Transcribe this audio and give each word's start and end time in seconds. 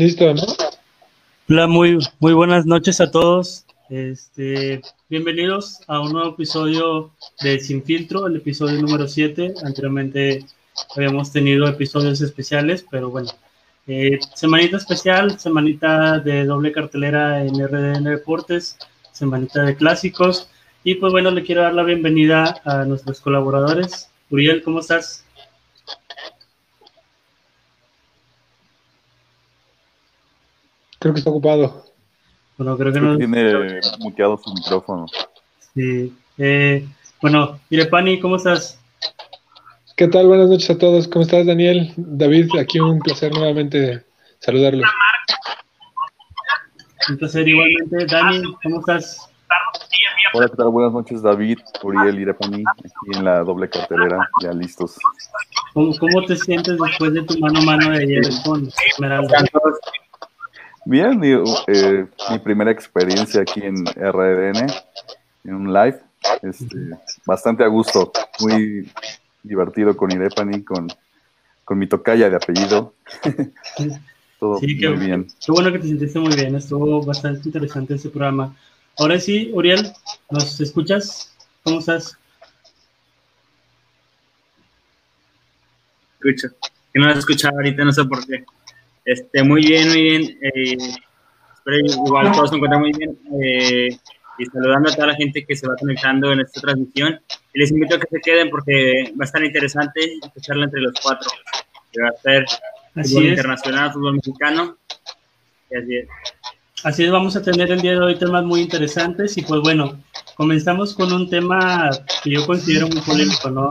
Listo, 0.00 0.32
¿no? 0.32 0.42
Hola, 1.50 1.66
muy, 1.66 1.98
muy 2.20 2.32
buenas 2.32 2.64
noches 2.64 3.02
a 3.02 3.10
todos. 3.10 3.66
Este, 3.90 4.80
bienvenidos 5.10 5.80
a 5.88 6.00
un 6.00 6.14
nuevo 6.14 6.30
episodio 6.30 7.10
de 7.42 7.60
Sin 7.60 7.82
Filtro, 7.82 8.26
el 8.26 8.36
episodio 8.36 8.80
número 8.80 9.06
7. 9.06 9.56
Anteriormente 9.62 10.46
habíamos 10.96 11.30
tenido 11.32 11.68
episodios 11.68 12.22
especiales, 12.22 12.82
pero 12.90 13.10
bueno, 13.10 13.28
eh, 13.88 14.18
semanita 14.34 14.78
especial, 14.78 15.38
semanita 15.38 16.18
de 16.18 16.46
doble 16.46 16.72
cartelera 16.72 17.44
en 17.44 17.62
RDN 17.62 18.04
Deportes, 18.04 18.78
semanita 19.12 19.64
de 19.64 19.76
clásicos. 19.76 20.48
Y 20.82 20.94
pues 20.94 21.12
bueno, 21.12 21.30
le 21.30 21.42
quiero 21.42 21.60
dar 21.60 21.74
la 21.74 21.82
bienvenida 21.82 22.62
a 22.64 22.86
nuestros 22.86 23.20
colaboradores. 23.20 24.08
Uriel, 24.30 24.62
¿cómo 24.62 24.80
estás? 24.80 25.26
Creo 31.00 31.14
que 31.14 31.20
está 31.20 31.30
ocupado. 31.30 31.86
Bueno, 32.58 32.76
creo 32.76 32.92
que 32.92 33.00
no. 33.00 33.16
Tiene 33.16 33.80
muteado 34.00 34.36
su 34.36 34.52
micrófono. 34.52 35.06
Sí. 35.74 36.14
Eh, 36.36 36.86
bueno, 37.22 37.58
Irepani, 37.70 38.20
¿cómo 38.20 38.36
estás? 38.36 38.78
¿Qué 39.96 40.08
tal? 40.08 40.26
Buenas 40.26 40.50
noches 40.50 40.68
a 40.68 40.76
todos. 40.76 41.08
¿Cómo 41.08 41.22
estás, 41.22 41.46
Daniel? 41.46 41.94
David, 41.96 42.50
aquí 42.60 42.78
un 42.80 42.98
placer 42.98 43.32
nuevamente 43.32 44.04
saludarlo. 44.40 44.84
Un 47.08 47.16
placer 47.16 47.48
igualmente. 47.48 48.04
Dani, 48.04 48.42
¿cómo 48.62 48.80
estás? 48.80 49.26
Hola, 50.34 50.48
¿qué 50.50 50.56
tal? 50.56 50.68
Buenas 50.68 50.92
noches, 50.92 51.22
David, 51.22 51.58
Uriel, 51.82 52.20
Irepani, 52.20 52.62
aquí 52.78 53.18
en 53.18 53.24
la 53.24 53.42
doble 53.42 53.70
cartelera, 53.70 54.28
ya 54.42 54.52
listos. 54.52 54.96
¿Cómo, 55.72 55.92
cómo 55.98 56.24
te 56.26 56.36
sientes 56.36 56.78
después 56.78 57.14
de 57.14 57.22
tu 57.22 57.38
mano 57.38 57.58
a 57.58 57.62
mano 57.62 57.90
de 57.90 58.04
ayer 58.04 58.22
con 58.44 58.68
Esmeralda? 58.86 59.44
Bien, 60.90 61.20
mi, 61.20 61.28
eh, 61.68 62.04
mi 62.32 62.38
primera 62.40 62.72
experiencia 62.72 63.42
aquí 63.42 63.60
en 63.62 63.86
RDN, 63.86 64.66
en 65.44 65.54
un 65.54 65.72
live, 65.72 66.00
este, 66.42 66.74
bastante 67.24 67.62
a 67.62 67.68
gusto, 67.68 68.10
muy 68.40 68.90
divertido 69.44 69.96
con 69.96 70.10
Irepani, 70.10 70.64
con, 70.64 70.88
con 71.64 71.78
mi 71.78 71.86
tocaya 71.86 72.28
de 72.28 72.34
apellido. 72.34 72.92
Todo 74.40 74.58
Sí, 74.58 74.76
qué, 74.76 74.88
muy 74.88 75.06
bien. 75.06 75.28
qué 75.46 75.52
bueno 75.52 75.70
que 75.70 75.78
te 75.78 75.86
sentiste 75.86 76.18
muy 76.18 76.34
bien. 76.34 76.56
Estuvo 76.56 77.04
bastante 77.04 77.42
interesante 77.44 77.94
este 77.94 78.08
programa. 78.08 78.56
Ahora 78.98 79.20
sí, 79.20 79.48
Uriel, 79.54 79.92
¿nos 80.28 80.60
escuchas? 80.60 81.32
¿Cómo 81.62 81.78
estás? 81.78 82.18
escucho. 86.18 86.48
Que 86.92 86.98
no 86.98 87.06
las 87.06 87.18
escuchaba 87.18 87.58
ahorita, 87.58 87.84
no 87.84 87.92
sé 87.92 88.04
por 88.06 88.26
qué. 88.26 88.44
Este, 89.10 89.42
muy 89.42 89.62
bien, 89.66 89.88
muy 89.88 90.02
bien. 90.02 90.38
Eh, 90.40 90.76
espero 91.54 91.78
igual 92.06 92.30
todos 92.30 92.50
se 92.50 92.56
encuentran 92.56 92.80
muy 92.80 92.92
bien. 92.92 93.18
Eh, 93.42 93.88
y 94.38 94.46
saludando 94.46 94.88
a 94.88 94.94
toda 94.94 95.08
la 95.08 95.16
gente 95.16 95.44
que 95.44 95.56
se 95.56 95.66
va 95.66 95.74
conectando 95.74 96.30
en 96.30 96.40
esta 96.40 96.60
transmisión. 96.60 97.20
Y 97.52 97.58
les 97.58 97.72
invito 97.72 97.96
a 97.96 97.98
que 97.98 98.06
se 98.08 98.20
queden 98.20 98.50
porque 98.50 99.12
va 99.20 99.22
a 99.22 99.24
estar 99.24 99.44
interesante 99.44 100.00
escucharla 100.22 100.66
entre 100.66 100.80
los 100.82 100.92
cuatro. 101.02 101.28
Que 101.92 102.02
va 102.02 102.10
a 102.10 102.22
ser 102.22 102.44
Así 102.94 103.14
fútbol 103.14 103.24
es. 103.24 103.30
internacional, 103.30 103.92
fútbol 103.92 104.14
mexicano. 104.14 104.78
Y 105.72 105.76
así 105.76 105.96
es. 105.96 106.08
Así 106.84 107.04
es, 107.04 107.10
vamos 107.10 107.34
a 107.34 107.42
tener 107.42 107.68
el 107.72 107.80
día 107.80 107.92
de 107.92 107.98
hoy 107.98 108.14
temas 108.16 108.44
muy 108.44 108.60
interesantes 108.60 109.36
y 109.36 109.42
pues 109.42 109.60
bueno, 109.60 110.00
comenzamos 110.36 110.94
con 110.94 111.12
un 111.12 111.28
tema 111.28 111.90
que 112.22 112.30
yo 112.30 112.46
considero 112.46 112.86
muy 112.86 113.00
polémico, 113.00 113.50
¿no? 113.50 113.70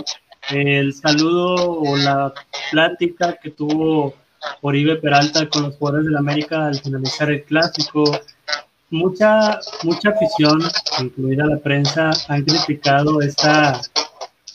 El 0.51 0.93
saludo 0.93 1.79
o 1.79 1.95
la 1.95 2.33
plática 2.71 3.37
que 3.41 3.51
tuvo 3.51 4.13
Oribe 4.61 4.97
Peralta 4.97 5.47
con 5.49 5.63
los 5.63 5.75
jugadores 5.75 6.05
del 6.05 6.17
América 6.17 6.67
al 6.67 6.79
finalizar 6.79 7.29
el 7.31 7.43
clásico. 7.43 8.03
Mucha, 8.91 9.59
mucha 9.83 10.09
afición, 10.09 10.61
incluida 10.99 11.45
la 11.45 11.57
prensa, 11.57 12.11
han 12.27 12.43
criticado 12.43 13.21
esta, 13.21 13.79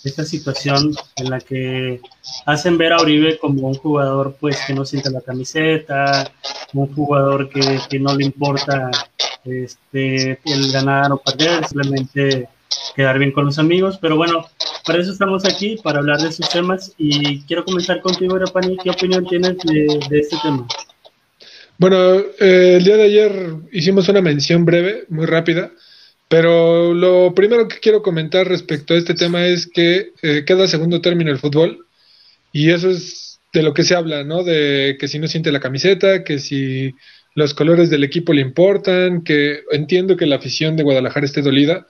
esta 0.03 0.25
situación 0.25 0.93
en 1.17 1.31
la 1.31 1.41
que 1.41 2.01
hacen 2.45 2.77
ver 2.77 2.93
a 2.93 2.99
Oribe 2.99 3.39
como 3.39 3.69
un 3.69 3.75
jugador 3.75 4.37
pues 4.41 4.59
que 4.67 4.75
no 4.75 4.85
siente 4.85 5.11
la 5.11 5.21
camiseta, 5.21 6.31
un 6.73 6.93
jugador 6.95 7.49
que, 7.49 7.79
que 7.89 7.99
no 8.01 8.15
le 8.15 8.25
importa 8.25 8.91
este, 9.45 10.41
el 10.45 10.73
ganar 10.73 11.13
o 11.13 11.19
perder, 11.19 11.65
simplemente 11.67 12.49
quedar 12.95 13.19
bien 13.19 13.33
con 13.33 13.45
los 13.47 13.59
amigos. 13.59 13.99
Pero 14.01 14.17
bueno, 14.17 14.47
para 14.85 15.01
eso 15.01 15.13
estamos 15.13 15.45
aquí, 15.45 15.77
para 15.83 15.99
hablar 15.99 16.21
de 16.21 16.29
esos 16.29 16.49
temas. 16.49 16.93
Y 16.99 17.41
quiero 17.43 17.65
comenzar 17.65 18.01
contigo, 18.01 18.39
Rapani, 18.39 18.77
¿qué 18.77 18.91
opinión 18.91 19.27
tienes 19.27 19.59
de, 19.59 19.99
de 20.09 20.19
este 20.19 20.37
tema? 20.43 20.67
Bueno, 21.79 22.19
eh, 22.41 22.77
el 22.77 22.85
día 22.85 22.97
de 22.97 23.03
ayer 23.03 23.33
hicimos 23.73 24.09
una 24.09 24.21
mención 24.21 24.65
breve, 24.65 25.05
muy 25.09 25.27
rápida, 25.27 25.73
pero 26.29 26.95
lo 26.95 27.35
primero 27.35 27.67
que 27.67 27.81
quiero 27.81 28.03
comentar 28.03 28.47
respecto 28.47 28.95
a 28.95 28.97
este 28.97 29.15
tema 29.15 29.47
es 29.47 29.67
que 29.67 30.13
eh, 30.23 30.45
queda 30.47 30.69
segundo 30.69 31.01
término 31.01 31.31
el 31.31 31.39
fútbol 31.39 31.87
y 32.53 32.71
eso 32.71 32.91
es 32.91 33.41
de 33.53 33.63
lo 33.63 33.75
que 33.75 33.85
se 33.85 33.95
habla, 33.95 34.25
¿no? 34.25 34.45
De 34.45 34.97
que 34.99 35.09
si 35.09 35.19
no 35.19 35.27
siente 35.27 35.53
la 35.53 35.61
camiseta, 35.61 36.25
que 36.25 36.39
si 36.39 36.95
los 37.35 37.55
colores 37.55 37.91
del 37.91 38.05
equipo 38.05 38.33
le 38.33 38.43
importan, 38.43 39.23
que 39.23 39.61
entiendo 39.73 40.17
que 40.17 40.27
la 40.27 40.37
afición 40.37 40.77
de 40.77 40.85
Guadalajara 40.85 41.27
esté 41.27 41.43
dolida. 41.43 41.87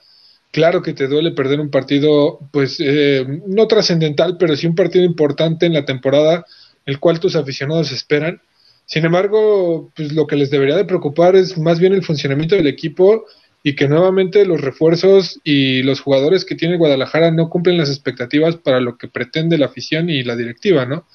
Claro 0.51 0.81
que 0.81 0.93
te 0.93 1.07
duele 1.07 1.31
perder 1.31 1.59
un 1.59 1.69
partido, 1.69 2.39
pues 2.51 2.77
eh, 2.79 3.25
no 3.45 3.67
trascendental, 3.67 4.37
pero 4.37 4.55
sí 4.55 4.67
un 4.67 4.75
partido 4.75 5.03
importante 5.03 5.65
en 5.65 5.73
la 5.73 5.85
temporada, 5.85 6.45
el 6.85 6.99
cual 6.99 7.19
tus 7.19 7.35
aficionados 7.35 7.91
esperan. 7.91 8.41
Sin 8.85 9.03
embargo, 9.05 9.91
pues 9.95 10.13
lo 10.13 10.27
que 10.27 10.35
les 10.35 10.51
debería 10.51 10.75
de 10.77 10.85
preocupar 10.85 11.35
es 11.35 11.57
más 11.57 11.79
bien 11.79 11.93
el 11.93 12.03
funcionamiento 12.03 12.55
del 12.55 12.67
equipo 12.67 13.25
y 13.63 13.75
que 13.75 13.87
nuevamente 13.87 14.45
los 14.45 14.61
refuerzos 14.61 15.39
y 15.43 15.81
los 15.81 15.99
jugadores 15.99 16.45
que 16.45 16.55
tiene 16.55 16.77
Guadalajara 16.77 17.31
no 17.31 17.49
cumplen 17.49 17.79
las 17.79 17.89
expectativas 17.89 18.57
para 18.57 18.79
lo 18.79 18.97
que 18.97 19.07
pretende 19.07 19.57
la 19.57 19.65
afición 19.65 20.09
y 20.09 20.23
la 20.23 20.35
directiva, 20.35 20.85
¿no? 20.85 21.07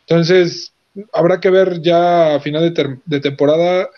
Entonces, 0.00 0.72
habrá 1.12 1.40
que 1.40 1.50
ver 1.50 1.80
ya 1.80 2.34
a 2.34 2.40
final 2.40 2.74
de, 2.74 2.98
de 3.04 3.20
temporada 3.20 3.88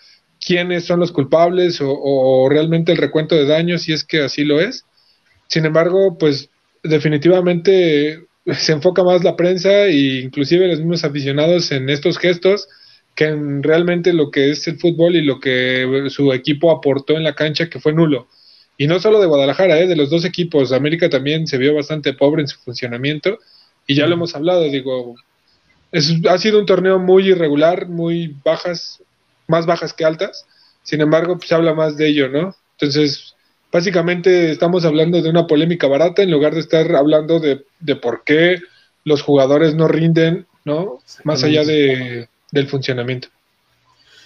quiénes 0.44 0.84
son 0.84 1.00
los 1.00 1.12
culpables 1.12 1.78
o, 1.80 2.48
realmente 2.50 2.92
el 2.92 2.98
recuento 2.98 3.34
de 3.34 3.46
daños, 3.46 3.82
si 3.82 3.92
es 3.92 4.04
que 4.04 4.22
así 4.22 4.44
lo 4.44 4.60
es. 4.60 4.84
Sin 5.48 5.64
embargo, 5.64 6.16
pues 6.18 6.50
definitivamente 6.82 8.26
se 8.52 8.72
enfoca 8.72 9.02
más 9.02 9.24
la 9.24 9.36
prensa 9.36 9.86
e 9.86 10.20
inclusive 10.22 10.68
los 10.68 10.78
mismos 10.78 11.04
aficionados 11.04 11.72
en 11.72 11.88
estos 11.88 12.18
gestos 12.18 12.68
que 13.14 13.26
en 13.26 13.62
realmente 13.62 14.12
lo 14.12 14.30
que 14.30 14.50
es 14.50 14.66
el 14.66 14.78
fútbol 14.78 15.16
y 15.16 15.22
lo 15.22 15.38
que 15.40 16.06
su 16.08 16.32
equipo 16.32 16.70
aportó 16.70 17.16
en 17.16 17.22
la 17.22 17.34
cancha 17.34 17.70
que 17.70 17.80
fue 17.80 17.92
nulo. 17.92 18.26
Y 18.76 18.88
no 18.88 18.98
solo 18.98 19.20
de 19.20 19.26
Guadalajara, 19.26 19.78
¿eh? 19.78 19.86
de 19.86 19.94
los 19.94 20.10
dos 20.10 20.24
equipos. 20.24 20.72
América 20.72 21.08
también 21.08 21.46
se 21.46 21.58
vio 21.58 21.74
bastante 21.74 22.12
pobre 22.12 22.42
en 22.42 22.48
su 22.48 22.58
funcionamiento 22.58 23.38
y 23.86 23.94
ya 23.94 24.06
lo 24.06 24.14
hemos 24.14 24.34
hablado, 24.34 24.64
digo, 24.64 25.14
ha 26.28 26.38
sido 26.38 26.58
un 26.58 26.66
torneo 26.66 26.98
muy 26.98 27.28
irregular, 27.28 27.88
muy 27.88 28.34
bajas, 28.44 29.02
más 29.46 29.66
bajas 29.66 29.92
que 29.92 30.04
altas. 30.04 30.46
Sin 30.82 31.00
embargo, 31.00 31.36
pues 31.36 31.48
se 31.48 31.54
habla 31.54 31.74
más 31.74 31.96
de 31.96 32.08
ello, 32.08 32.28
¿no? 32.28 32.54
Entonces, 32.78 33.34
básicamente 33.72 34.50
estamos 34.50 34.84
hablando 34.84 35.20
de 35.20 35.30
una 35.30 35.46
polémica 35.46 35.86
barata 35.86 36.22
en 36.22 36.30
lugar 36.30 36.54
de 36.54 36.60
estar 36.60 36.94
hablando 36.94 37.40
de, 37.40 37.64
de 37.80 37.96
por 37.96 38.22
qué 38.24 38.58
los 39.04 39.22
jugadores 39.22 39.74
no 39.74 39.88
rinden, 39.88 40.46
¿no? 40.64 41.00
Más 41.24 41.42
allá 41.42 41.64
de, 41.64 42.28
del 42.50 42.68
funcionamiento. 42.68 43.28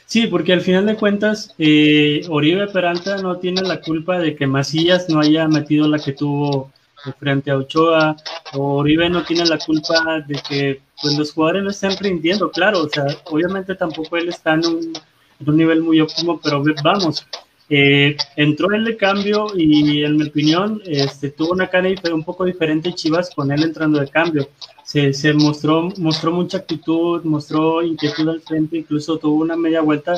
Sí, 0.06 0.26
porque 0.26 0.54
al 0.54 0.62
final 0.62 0.86
de 0.86 0.96
cuentas, 0.96 1.54
eh, 1.58 2.22
Oribe 2.30 2.66
Peralta 2.68 3.18
no 3.18 3.38
tiene 3.38 3.60
la 3.62 3.80
culpa 3.80 4.18
de 4.18 4.36
que 4.36 4.46
Macías 4.46 5.10
no 5.10 5.20
haya 5.20 5.46
metido 5.48 5.86
la 5.86 5.98
que 5.98 6.12
tuvo 6.12 6.72
frente 7.18 7.50
a 7.50 7.56
Ochoa, 7.56 8.16
o 8.54 8.76
Oribe 8.76 9.10
no 9.10 9.24
tiene 9.24 9.44
la 9.44 9.58
culpa 9.58 10.24
de 10.26 10.40
que 10.48 10.80
pues, 11.00 11.18
los 11.18 11.32
jugadores 11.32 11.64
no 11.64 11.70
estén 11.70 11.96
rindiendo, 11.96 12.50
claro, 12.50 12.82
o 12.82 12.88
sea, 12.88 13.06
obviamente 13.26 13.74
tampoco 13.74 14.16
él 14.16 14.28
está 14.28 14.54
en 14.54 14.66
un, 14.66 15.56
nivel 15.56 15.82
muy 15.82 16.00
óptimo, 16.00 16.40
pero 16.42 16.62
vamos, 16.82 17.24
eh, 17.70 18.16
entró 18.36 18.72
él 18.72 18.84
de 18.84 18.96
cambio 18.96 19.46
y 19.54 20.02
en 20.02 20.16
mi 20.16 20.26
opinión 20.26 20.80
este, 20.86 21.30
tuvo 21.30 21.52
una 21.52 21.68
cara 21.68 21.90
un 22.12 22.24
poco 22.24 22.46
diferente 22.46 22.94
Chivas 22.94 23.30
con 23.34 23.52
él 23.52 23.62
entrando 23.62 24.00
de 24.00 24.08
cambio. 24.08 24.48
Se, 24.84 25.12
se 25.12 25.34
mostró, 25.34 25.90
mostró 25.98 26.32
mucha 26.32 26.58
actitud, 26.58 27.22
mostró 27.24 27.82
inquietud 27.82 28.26
al 28.28 28.40
frente, 28.40 28.78
incluso 28.78 29.18
tuvo 29.18 29.42
una 29.42 29.54
media 29.54 29.82
vuelta 29.82 30.14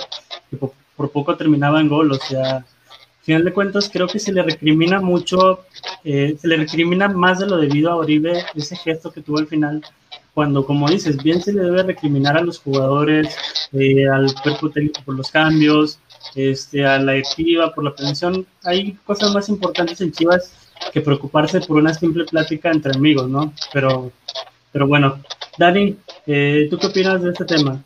que 0.48 0.56
por, 0.56 1.10
poco 1.10 1.36
terminaba 1.36 1.80
en 1.80 1.88
gol. 1.88 2.12
O 2.12 2.18
sea, 2.18 2.58
al 2.58 2.64
final 3.22 3.44
de 3.44 3.52
cuentas 3.52 3.90
creo 3.92 4.06
que 4.06 4.20
se 4.20 4.32
le 4.32 4.44
recrimina 4.44 5.00
mucho, 5.00 5.64
eh, 6.04 6.36
se 6.40 6.46
le 6.46 6.56
recrimina 6.56 7.08
más 7.08 7.40
de 7.40 7.46
lo 7.46 7.56
debido 7.56 7.90
a 7.90 7.96
Oribe 7.96 8.44
ese 8.54 8.76
gesto 8.76 9.10
que 9.10 9.22
tuvo 9.22 9.38
al 9.38 9.48
final 9.48 9.82
cuando, 10.34 10.64
como 10.64 10.88
dices, 10.88 11.22
bien 11.22 11.42
se 11.42 11.52
le 11.52 11.62
debe 11.62 11.82
recriminar 11.82 12.36
a 12.36 12.42
los 12.42 12.58
jugadores, 12.58 13.36
eh, 13.72 14.08
al 14.08 14.32
cuerpo 14.42 14.70
técnico 14.70 15.02
por 15.04 15.16
los 15.16 15.30
cambios, 15.30 15.98
este, 16.34 16.84
a 16.84 16.98
la 16.98 17.12
directiva 17.12 17.72
por 17.74 17.84
la 17.84 17.94
prevención. 17.94 18.46
Hay 18.64 18.92
cosas 19.04 19.32
más 19.32 19.48
importantes 19.48 20.00
en 20.00 20.12
Chivas 20.12 20.52
que 20.92 21.00
preocuparse 21.00 21.60
por 21.60 21.76
una 21.76 21.94
simple 21.94 22.24
plática 22.24 22.70
entre 22.70 22.92
amigos, 22.94 23.28
¿no? 23.28 23.52
Pero, 23.72 24.12
pero 24.72 24.86
bueno, 24.86 25.20
Dani, 25.58 25.96
eh, 26.26 26.68
¿tú 26.70 26.78
qué 26.78 26.86
opinas 26.86 27.22
de 27.22 27.30
este 27.30 27.44
tema? 27.44 27.82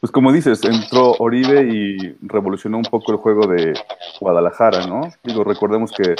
Pues 0.00 0.10
como 0.10 0.32
dices, 0.32 0.64
entró 0.64 1.12
Oribe 1.18 1.62
y 1.62 2.16
revolucionó 2.22 2.78
un 2.78 2.84
poco 2.84 3.12
el 3.12 3.18
juego 3.18 3.46
de 3.46 3.74
Guadalajara, 4.20 4.86
¿no? 4.86 5.12
Digo, 5.22 5.44
recordemos 5.44 5.92
que 5.92 6.16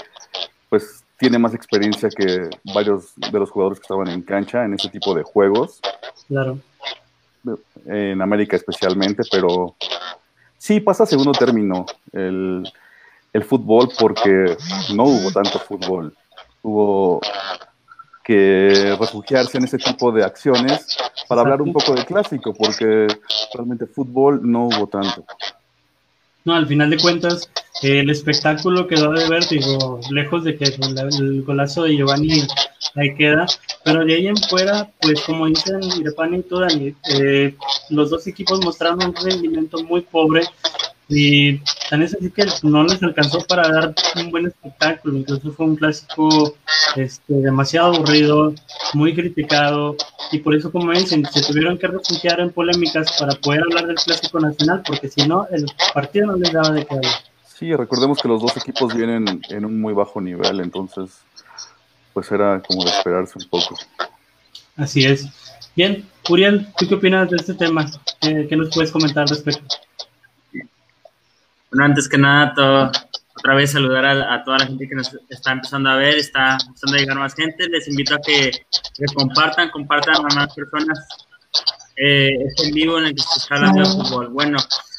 pues 0.68 1.01
tiene 1.22 1.38
más 1.38 1.54
experiencia 1.54 2.08
que 2.08 2.50
varios 2.74 3.12
de 3.14 3.38
los 3.38 3.48
jugadores 3.48 3.78
que 3.78 3.84
estaban 3.84 4.08
en 4.08 4.22
cancha 4.22 4.64
en 4.64 4.74
ese 4.74 4.88
tipo 4.88 5.14
de 5.14 5.22
juegos. 5.22 5.80
Claro. 6.26 6.58
En 7.86 8.20
América 8.20 8.56
especialmente, 8.56 9.22
pero 9.30 9.76
sí 10.58 10.80
pasa 10.80 11.04
a 11.04 11.06
segundo 11.06 11.30
término 11.30 11.86
el, 12.10 12.68
el 13.32 13.44
fútbol 13.44 13.88
porque 13.96 14.56
no 14.96 15.04
hubo 15.04 15.30
tanto 15.30 15.60
fútbol. 15.60 16.12
Hubo 16.60 17.20
que 18.24 18.96
refugiarse 18.98 19.58
en 19.58 19.64
ese 19.64 19.78
tipo 19.78 20.10
de 20.10 20.24
acciones 20.24 20.96
para 21.28 21.42
hablar 21.42 21.62
un 21.62 21.72
poco 21.72 21.94
de 21.94 22.04
clásico, 22.04 22.52
porque 22.52 23.06
realmente 23.54 23.86
fútbol 23.86 24.40
no 24.42 24.64
hubo 24.66 24.88
tanto. 24.88 25.24
No, 26.44 26.54
al 26.54 26.66
final 26.66 26.90
de 26.90 26.98
cuentas, 26.98 27.50
el 27.82 28.10
espectáculo 28.10 28.86
quedó 28.86 29.12
de 29.12 29.28
ver, 29.28 29.46
digo, 29.48 30.00
lejos 30.10 30.44
de 30.44 30.56
que 30.56 30.64
el 30.64 31.42
golazo 31.42 31.84
de 31.84 31.96
Giovanni 31.96 32.42
ahí 32.96 33.14
queda, 33.14 33.46
pero 33.84 34.04
de 34.04 34.14
ahí 34.14 34.26
en 34.26 34.36
fuera, 34.36 34.90
pues 35.00 35.20
como 35.22 35.46
dicen 35.46 35.80
Irepani 36.00 36.38
y 36.38 36.42
Tudani, 36.42 36.94
eh, 37.14 37.54
los 37.90 38.10
dos 38.10 38.26
equipos 38.26 38.64
mostraron 38.64 39.04
un 39.04 39.14
rendimiento 39.14 39.82
muy 39.84 40.02
pobre 40.02 40.42
y 41.08 41.58
tan 41.90 42.02
es 42.02 42.14
así 42.14 42.30
que 42.30 42.46
no 42.62 42.84
les 42.84 43.02
alcanzó 43.02 43.44
para 43.46 43.68
dar 43.68 43.94
un 44.16 44.30
buen 44.30 44.46
espectáculo, 44.46 45.18
incluso 45.18 45.52
fue 45.52 45.66
un 45.66 45.76
clásico 45.76 46.54
este, 46.96 47.34
demasiado 47.34 47.94
aburrido, 47.94 48.54
muy 48.94 49.14
criticado, 49.14 49.96
y 50.30 50.38
por 50.38 50.54
eso, 50.54 50.72
como 50.72 50.92
dicen, 50.92 51.24
se 51.26 51.42
tuvieron 51.42 51.76
que 51.76 51.88
refugiar 51.88 52.40
en 52.40 52.50
polémicas 52.50 53.18
para 53.18 53.34
poder 53.34 53.62
hablar 53.62 53.86
del 53.86 53.96
clásico 53.96 54.40
nacional, 54.40 54.82
porque 54.86 55.08
si 55.08 55.26
no, 55.26 55.46
el 55.50 55.66
partido 55.92 56.28
no 56.28 56.36
les 56.36 56.52
daba 56.52 56.70
de 56.70 56.86
qué 56.86 56.94
hablar. 56.94 57.12
Sí, 57.44 57.74
recordemos 57.74 58.20
que 58.20 58.28
los 58.28 58.40
dos 58.40 58.56
equipos 58.56 58.94
vienen 58.94 59.42
en 59.50 59.64
un 59.64 59.80
muy 59.80 59.92
bajo 59.92 60.20
nivel, 60.20 60.60
entonces, 60.60 61.10
pues 62.14 62.30
era 62.32 62.60
como 62.60 62.84
de 62.84 62.90
esperarse 62.90 63.34
un 63.38 63.48
poco. 63.48 63.76
Así 64.76 65.04
es. 65.04 65.26
Bien, 65.76 66.06
Uriel, 66.28 66.66
¿tú 66.76 66.88
qué 66.88 66.94
opinas 66.94 67.30
de 67.30 67.36
este 67.36 67.54
tema? 67.54 67.90
¿Qué, 68.20 68.46
qué 68.48 68.56
nos 68.56 68.74
puedes 68.74 68.90
comentar 68.90 69.22
al 69.22 69.28
respecto? 69.28 69.76
Bueno, 71.72 71.86
antes 71.86 72.06
que 72.06 72.18
nada, 72.18 72.52
todo, 72.54 72.92
otra 73.34 73.54
vez 73.54 73.72
saludar 73.72 74.04
a, 74.04 74.44
toda 74.44 74.58
la 74.58 74.66
gente 74.66 74.86
que 74.86 74.94
nos 74.94 75.10
está 75.30 75.52
empezando 75.52 75.88
a 75.88 75.96
ver, 75.96 76.18
está 76.18 76.58
empezando 76.66 76.96
a 76.96 77.00
llegar 77.00 77.16
más 77.16 77.34
gente. 77.34 77.66
Les 77.66 77.88
invito 77.88 78.14
a 78.14 78.20
que, 78.20 78.50
compartan, 79.14 79.70
compartan 79.70 80.16
a 80.16 80.34
más 80.34 80.54
personas 80.54 80.98
eh, 81.96 82.28
este 82.46 82.68
en 82.68 82.74
vivo 82.74 82.98
en 82.98 83.06
el 83.06 83.14
que 83.14 83.22
se 83.22 83.38
está 83.38 83.54
hablando 83.54 83.80
de 83.80 83.86
fútbol. 83.86 84.28
Bueno, 84.28 84.58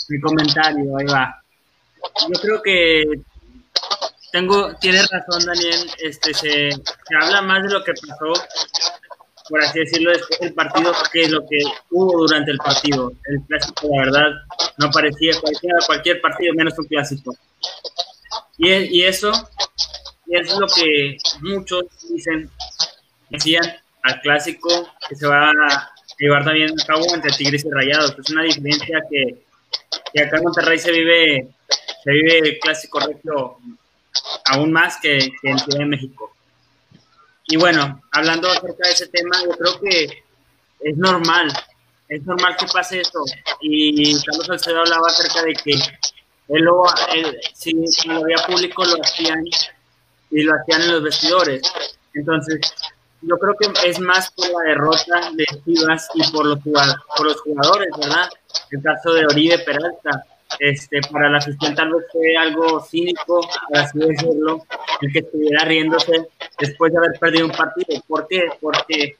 mi 0.09 0.19
comentario, 0.19 0.97
ahí 0.97 1.05
va. 1.05 1.43
Yo 2.27 2.41
creo 2.41 2.61
que 2.63 3.03
tengo, 4.31 4.73
tiene 4.77 5.03
razón 5.03 5.45
Daniel, 5.45 5.91
este, 5.99 6.33
se 6.33 6.69
habla 7.21 7.43
más 7.43 7.61
de 7.61 7.69
lo 7.69 7.83
que 7.83 7.93
pasó 7.93 8.33
por 9.53 9.63
así 9.63 9.81
decirlo, 9.81 10.09
después 10.09 10.39
del 10.39 10.53
partido, 10.55 10.91
que 11.11 11.21
es 11.21 11.29
lo 11.29 11.45
que 11.47 11.59
hubo 11.91 12.25
durante 12.25 12.49
el 12.49 12.57
partido. 12.57 13.11
El 13.25 13.39
clásico, 13.47 13.87
la 13.87 14.05
verdad, 14.05 14.31
no 14.79 14.89
parecía 14.89 15.39
cualquier, 15.39 15.73
cualquier 15.85 16.21
partido 16.21 16.55
menos 16.55 16.73
un 16.79 16.85
clásico. 16.85 17.37
Y, 18.57 18.71
y 18.71 19.03
eso 19.03 19.31
y 20.25 20.37
es 20.37 20.57
lo 20.57 20.65
que 20.65 21.17
muchos 21.41 21.83
dicen, 22.09 22.49
decían 23.29 23.75
al 24.01 24.21
clásico 24.21 24.89
que 25.07 25.15
se 25.15 25.27
va 25.27 25.51
a 25.51 25.91
llevar 26.17 26.45
también 26.45 26.71
a 26.71 26.85
cabo 26.87 27.05
entre 27.13 27.31
Tigres 27.33 27.63
y 27.63 27.69
Rayados. 27.69 28.15
Es 28.17 28.31
una 28.31 28.41
diferencia 28.45 29.03
que, 29.07 29.43
que 30.15 30.23
acá 30.23 30.37
en 30.37 30.43
Monterrey 30.45 30.79
se 30.79 30.91
vive, 30.91 31.47
se 32.03 32.11
vive 32.11 32.39
el 32.39 32.57
clásico 32.57 32.99
recto 33.01 33.59
aún 34.45 34.73
más 34.73 34.97
que, 34.99 35.31
que 35.43 35.49
en 35.51 35.59
Ciudad 35.59 35.77
de 35.77 35.85
México. 35.85 36.32
Y 37.53 37.55
bueno, 37.55 38.01
hablando 38.11 38.49
acerca 38.49 38.87
de 38.87 38.93
ese 38.93 39.07
tema, 39.09 39.35
yo 39.43 39.51
creo 39.51 39.79
que 39.79 40.23
es 40.79 40.97
normal, 40.97 41.53
es 42.09 42.25
normal 42.25 42.55
que 42.57 42.65
pase 42.65 43.01
eso. 43.01 43.23
Y 43.61 44.19
Carlos 44.23 44.47
Salcedo 44.47 44.79
hablaba 44.79 45.05
acerca 45.05 45.43
de 45.43 45.53
que 45.53 45.73
él 45.73 46.63
lo, 46.63 46.83
si 47.53 47.73
lo 48.07 48.23
había 48.23 48.37
público 48.47 48.83
lo 48.83 48.99
hacían 49.03 49.45
y 50.31 50.41
lo 50.41 50.55
hacían 50.55 50.81
en 50.81 50.91
los 50.93 51.03
vestidores. 51.03 51.61
Entonces, 52.15 52.73
yo 53.21 53.37
creo 53.37 53.53
que 53.59 53.87
es 53.87 53.99
más 53.99 54.31
por 54.31 54.47
la 54.47 54.69
derrota 54.71 55.29
de 55.33 55.45
Chivas 55.63 56.09
y 56.15 56.31
por 56.31 56.47
los, 56.47 56.57
por 56.59 57.27
los 57.27 57.39
jugadores, 57.41 57.89
¿verdad? 57.99 58.29
El 58.71 58.81
caso 58.81 59.13
de 59.13 59.27
Oribe 59.27 59.59
Peralta, 59.59 60.25
este, 60.59 61.01
para 61.11 61.29
la 61.29 61.37
afición 61.37 61.75
tal 61.75 61.93
vez 61.93 62.05
fue 62.11 62.35
algo 62.35 62.79
cínico, 62.83 63.47
por 63.69 63.77
así 63.77 63.99
decirlo, 63.99 64.65
el 65.01 65.13
que 65.13 65.19
estuviera 65.19 65.65
riéndose 65.65 66.27
después 66.59 66.91
de 66.91 66.97
haber 66.97 67.19
perdido 67.19 67.45
un 67.45 67.51
partido. 67.51 68.01
¿Por 68.07 68.27
qué? 68.27 68.47
Porque, 68.59 69.17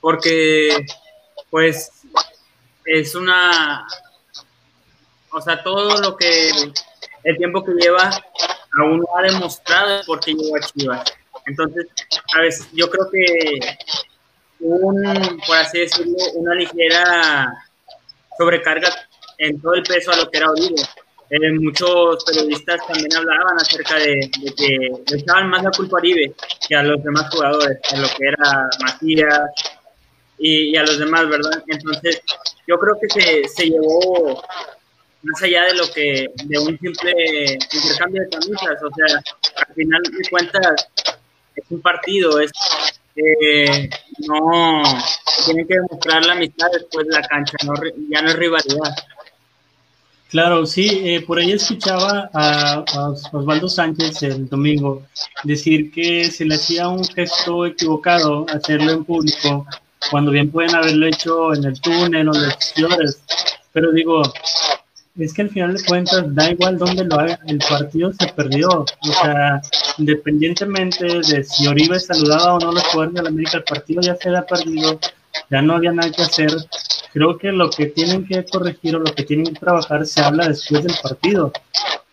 porque 0.00 0.86
pues 1.50 1.90
es 2.84 3.14
una, 3.14 3.86
o 5.32 5.40
sea, 5.40 5.62
todo 5.62 6.00
lo 6.00 6.16
que, 6.16 6.50
el 7.24 7.36
tiempo 7.36 7.64
que 7.64 7.72
lleva, 7.72 8.10
aún 8.78 9.00
no 9.00 9.06
ha 9.16 9.22
demostrado 9.22 10.02
por 10.06 10.20
qué 10.20 10.34
llegó 10.34 10.56
a 10.56 10.60
Chivas. 10.60 11.04
Entonces, 11.46 11.86
a 12.34 12.40
ver, 12.40 12.52
yo 12.72 12.90
creo 12.90 13.10
que 13.10 13.78
un, 14.60 15.40
por 15.46 15.56
así 15.56 15.80
decirlo, 15.80 16.16
una 16.34 16.54
ligera 16.54 17.52
sobrecarga 18.38 18.88
en 19.38 19.60
todo 19.60 19.74
el 19.74 19.82
peso 19.82 20.12
a 20.12 20.16
lo 20.16 20.30
que 20.30 20.38
era 20.38 20.50
Oribe. 20.50 20.82
Eh, 21.28 21.52
muchos 21.60 22.24
periodistas 22.24 22.78
también 22.86 23.14
hablaban 23.16 23.56
acerca 23.56 23.96
de, 23.96 24.30
que 24.56 24.78
le 25.10 25.18
echaban 25.18 25.50
más 25.50 25.62
la 25.62 25.70
culpa 25.70 25.96
a 25.96 26.00
Oribe 26.00 26.32
que 26.68 26.76
a 26.76 26.84
los 26.84 27.02
demás 27.02 27.28
jugadores, 27.32 27.78
a 27.92 27.96
lo 27.96 28.06
que 28.08 28.28
era 28.28 28.68
Matías 28.80 29.50
y, 30.38 30.76
a 30.76 30.82
los 30.82 30.98
demás, 30.98 31.28
¿verdad? 31.28 31.62
Entonces, 31.66 32.22
yo 32.68 32.78
creo 32.78 32.96
que 33.00 33.08
se, 33.08 33.48
se 33.48 33.64
llevó 33.70 34.40
más 35.22 35.42
allá 35.42 35.64
de 35.64 35.74
lo 35.74 35.90
que, 35.92 36.30
de 36.44 36.58
un 36.58 36.78
simple 36.78 37.58
intercambio 37.72 38.22
de 38.22 38.28
camisas, 38.28 38.82
o 38.82 38.90
sea, 38.94 39.64
al 39.66 39.74
final 39.74 40.02
de 40.02 40.28
cuentas 40.30 40.88
es 41.56 41.64
un 41.70 41.80
partido, 41.80 42.38
es 42.38 42.52
eh, 43.16 43.88
no 44.28 44.82
tienen 45.46 45.66
que 45.66 45.74
demostrar 45.74 46.24
la 46.24 46.34
amistad 46.34 46.68
después 46.72 47.06
de 47.06 47.14
la 47.14 47.22
cancha, 47.22 47.56
no, 47.64 47.72
ya 48.10 48.22
no 48.22 48.28
es 48.28 48.36
rivalidad. 48.36 48.94
Claro, 50.28 50.66
sí, 50.66 50.88
eh, 51.04 51.20
por 51.24 51.38
ahí 51.38 51.52
escuchaba 51.52 52.28
a, 52.34 52.84
Osvaldo 53.32 53.68
Sánchez 53.68 54.22
el 54.24 54.48
domingo 54.48 55.04
decir 55.44 55.92
que 55.92 56.30
se 56.30 56.44
le 56.44 56.56
hacía 56.56 56.88
un 56.88 57.04
gesto 57.04 57.64
equivocado 57.64 58.44
hacerlo 58.52 58.92
en 58.92 59.04
público, 59.04 59.64
cuando 60.10 60.32
bien 60.32 60.50
pueden 60.50 60.74
haberlo 60.74 61.06
hecho 61.06 61.54
en 61.54 61.64
el 61.64 61.80
túnel 61.80 62.28
o 62.28 62.34
en 62.34 62.42
los 62.42 62.72
flores. 62.74 63.22
Pero 63.72 63.92
digo, 63.92 64.22
es 65.16 65.32
que 65.32 65.42
al 65.42 65.50
final 65.50 65.76
de 65.76 65.84
cuentas 65.84 66.34
da 66.34 66.50
igual 66.50 66.76
dónde 66.76 67.04
lo 67.04 67.20
haga, 67.20 67.38
el 67.46 67.58
partido 67.58 68.12
se 68.12 68.26
perdió. 68.28 68.68
O 68.68 69.12
sea, 69.22 69.62
independientemente 69.98 71.06
de 71.06 71.44
si 71.44 71.68
Oribe 71.68 72.00
saludaba 72.00 72.54
o 72.54 72.58
no 72.58 72.72
los 72.72 72.82
jugadores 72.84 73.14
de 73.14 73.22
la 73.22 73.28
América, 73.28 73.58
el 73.58 73.64
partido 73.64 74.02
ya 74.02 74.16
se 74.16 74.28
había 74.28 74.44
perdido, 74.44 74.98
ya 75.50 75.62
no 75.62 75.74
había 75.74 75.92
nada 75.92 76.10
que 76.10 76.22
hacer 76.22 76.50
creo 77.12 77.38
que 77.38 77.52
lo 77.52 77.70
que 77.70 77.86
tienen 77.86 78.26
que 78.26 78.44
corregir 78.44 78.96
o 78.96 79.00
lo 79.00 79.14
que 79.14 79.24
tienen 79.24 79.46
que 79.46 79.60
trabajar 79.60 80.06
se 80.06 80.20
habla 80.22 80.48
después 80.48 80.84
del 80.84 80.94
partido. 81.02 81.52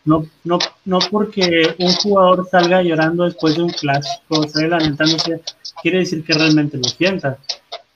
No, 0.06 0.26
no, 0.44 0.60
no 0.86 1.00
porque 1.10 1.76
un 1.80 1.94
jugador 1.94 2.48
salga 2.50 2.82
llorando 2.82 3.24
después 3.24 3.56
de 3.56 3.64
un 3.64 3.70
clásico, 3.70 4.48
salga 4.50 4.80
lamentándose, 4.80 5.42
quiere 5.82 6.00
decir 6.00 6.24
que 6.26 6.34
realmente 6.34 6.78
lo 6.78 6.84
sienta. 6.90 7.38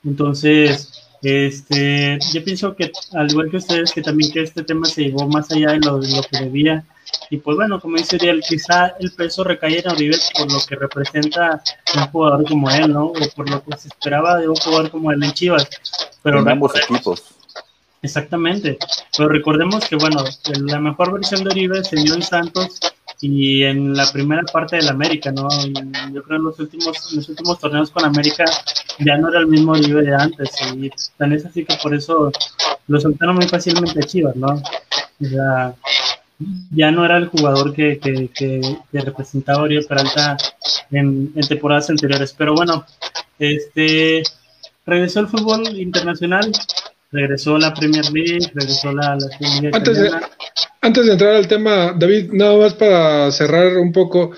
Entonces, 0.05 1.09
este, 1.21 2.19
yo 2.33 2.43
pienso 2.43 2.75
que, 2.75 2.91
al 3.13 3.29
igual 3.29 3.49
que 3.49 3.57
ustedes, 3.57 3.91
que 3.91 4.01
también 4.01 4.31
que 4.31 4.41
este 4.41 4.63
tema 4.63 4.85
se 4.85 5.03
llevó 5.03 5.27
más 5.27 5.51
allá 5.51 5.71
de 5.71 5.79
lo, 5.79 5.99
de 5.99 6.15
lo 6.15 6.21
que 6.23 6.45
debía. 6.45 6.85
Y 7.29 7.37
pues 7.37 7.57
bueno, 7.57 7.79
como 7.79 7.97
dice 7.97 8.15
Ariel, 8.15 8.41
quizá 8.47 8.93
el 8.99 9.11
peso 9.11 9.43
recae 9.43 9.79
en 9.79 9.89
Oribe 9.89 10.17
por 10.37 10.51
lo 10.51 10.59
que 10.67 10.75
representa 10.75 11.61
un 11.95 12.07
jugador 12.07 12.47
como 12.47 12.69
él, 12.71 12.93
¿no? 12.93 13.07
O 13.07 13.29
por 13.35 13.49
lo 13.49 13.63
que 13.63 13.77
se 13.77 13.89
esperaba 13.89 14.37
de 14.37 14.47
un 14.47 14.55
jugador 14.55 14.89
como 14.89 15.11
él 15.11 15.23
en 15.23 15.31
Chivas. 15.33 15.67
Pero 16.23 16.39
en 16.39 16.49
ambos 16.49 16.73
equipos. 16.75 17.23
Exactamente. 18.01 18.77
Pero 19.17 19.29
recordemos 19.29 19.85
que, 19.87 19.95
bueno, 19.95 20.23
la 20.65 20.79
mejor 20.79 21.13
versión 21.13 21.43
de 21.43 21.49
Oribe 21.49 21.83
se 21.83 21.97
dio 21.97 22.13
en 22.13 22.21
Santos 22.21 22.79
y 23.19 23.63
en 23.63 23.95
la 23.95 24.09
primera 24.11 24.43
parte 24.43 24.75
del 24.75 24.89
América, 24.89 25.31
¿no? 25.31 25.49
yo 26.13 26.23
creo 26.23 26.37
en 26.37 26.43
los 26.43 26.59
últimos, 26.59 27.13
los 27.13 27.29
últimos 27.29 27.59
torneos 27.59 27.89
con 27.89 28.05
América 28.05 28.45
ya 28.99 29.17
no 29.17 29.29
era 29.29 29.39
el 29.39 29.47
mismo 29.47 29.75
nivel 29.75 30.05
de 30.05 30.15
antes. 30.15 30.51
Y 30.75 30.89
tan 31.17 31.33
es 31.33 31.45
así 31.45 31.65
que 31.65 31.75
por 31.81 31.93
eso 31.93 32.31
lo 32.87 32.99
soltaron 32.99 33.35
muy 33.35 33.47
fácilmente 33.47 33.99
a 33.99 34.03
Chivas, 34.03 34.35
¿no? 34.35 34.61
O 35.19 35.25
sea, 35.25 35.73
ya 36.71 36.91
no 36.91 37.03
era 37.05 37.17
el 37.17 37.27
jugador 37.27 37.73
que, 37.73 37.99
que, 37.99 38.29
que, 38.33 38.61
representaba 38.93 39.59
a 39.59 39.63
Oribe 39.63 39.83
Peralta 39.83 40.37
en, 40.91 41.31
en, 41.35 41.47
temporadas 41.47 41.89
anteriores. 41.89 42.33
Pero 42.37 42.53
bueno, 42.53 42.85
este 43.39 44.23
regresó 44.85 45.19
el 45.19 45.27
fútbol 45.27 45.67
internacional 45.79 46.51
regresó 47.11 47.57
la 47.57 47.73
Premier 47.73 48.05
League, 48.11 48.51
regresó 48.53 48.91
la, 48.91 49.15
la 49.15 49.69
antes 49.73 49.97
de, 49.97 50.11
antes 50.81 51.05
de 51.05 51.11
entrar 51.11 51.35
al 51.35 51.47
tema, 51.47 51.93
David, 51.97 52.31
nada 52.31 52.57
más 52.57 52.73
para 52.73 53.31
cerrar 53.31 53.77
un 53.77 53.91
poco, 53.91 54.31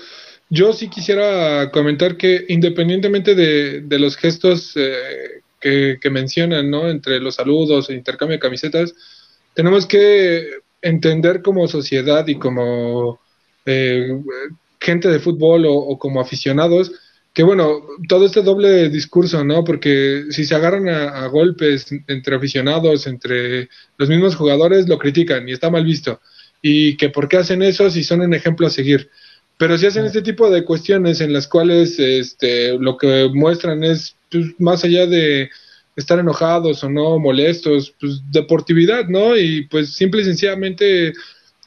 yo 0.48 0.72
sí 0.72 0.88
quisiera 0.88 1.70
comentar 1.70 2.16
que 2.16 2.44
independientemente 2.48 3.34
de, 3.34 3.80
de 3.82 3.98
los 3.98 4.16
gestos 4.16 4.72
eh, 4.76 5.42
que, 5.60 5.98
que, 6.00 6.10
mencionan, 6.10 6.70
¿no? 6.70 6.88
Entre 6.88 7.20
los 7.20 7.36
saludos 7.36 7.90
e 7.90 7.94
intercambio 7.94 8.36
de 8.36 8.40
camisetas, 8.40 8.94
tenemos 9.54 9.86
que 9.86 10.60
entender 10.82 11.42
como 11.42 11.68
sociedad 11.68 12.26
y 12.26 12.36
como 12.36 13.20
eh, 13.66 14.20
gente 14.80 15.08
de 15.08 15.20
fútbol 15.20 15.64
o, 15.66 15.98
como 15.98 16.20
aficionados, 16.20 16.92
que 17.32 17.42
bueno, 17.42 17.82
todo 18.08 18.26
este 18.26 18.42
doble 18.42 18.88
discurso, 18.88 19.44
¿no? 19.44 19.62
Porque 19.62 20.24
si 20.30 20.44
se 20.44 20.54
agarran 20.54 20.88
a, 20.88 21.26
golpes 21.28 21.86
entre 22.08 22.34
aficionados, 22.34 23.06
entre 23.06 23.68
los 23.98 24.08
mismos 24.08 24.34
jugadores, 24.34 24.88
lo 24.88 24.98
critican 24.98 25.48
y 25.48 25.52
está 25.52 25.70
mal 25.70 25.84
visto. 25.84 26.20
Y 26.62 26.96
que 26.96 27.10
por 27.10 27.28
qué 27.28 27.36
hacen 27.36 27.62
eso 27.62 27.88
si 27.90 28.02
son 28.02 28.22
un 28.22 28.34
ejemplo 28.34 28.66
a 28.66 28.70
seguir. 28.70 29.10
Pero 29.58 29.78
si 29.78 29.86
hacen 29.86 30.06
este 30.06 30.22
tipo 30.22 30.50
de 30.50 30.64
cuestiones 30.64 31.20
en 31.20 31.32
las 31.32 31.46
cuales 31.46 31.98
este, 31.98 32.78
lo 32.78 32.96
que 32.96 33.30
muestran 33.32 33.84
es 33.84 34.16
pues, 34.30 34.46
más 34.58 34.82
allá 34.84 35.06
de 35.06 35.50
estar 35.96 36.18
enojados 36.18 36.82
o 36.84 36.90
no, 36.90 37.18
molestos, 37.18 37.94
pues 38.00 38.20
deportividad, 38.30 39.06
¿no? 39.08 39.36
Y 39.36 39.66
pues 39.66 39.92
simple 39.94 40.22
y 40.22 40.24
sencillamente 40.24 41.12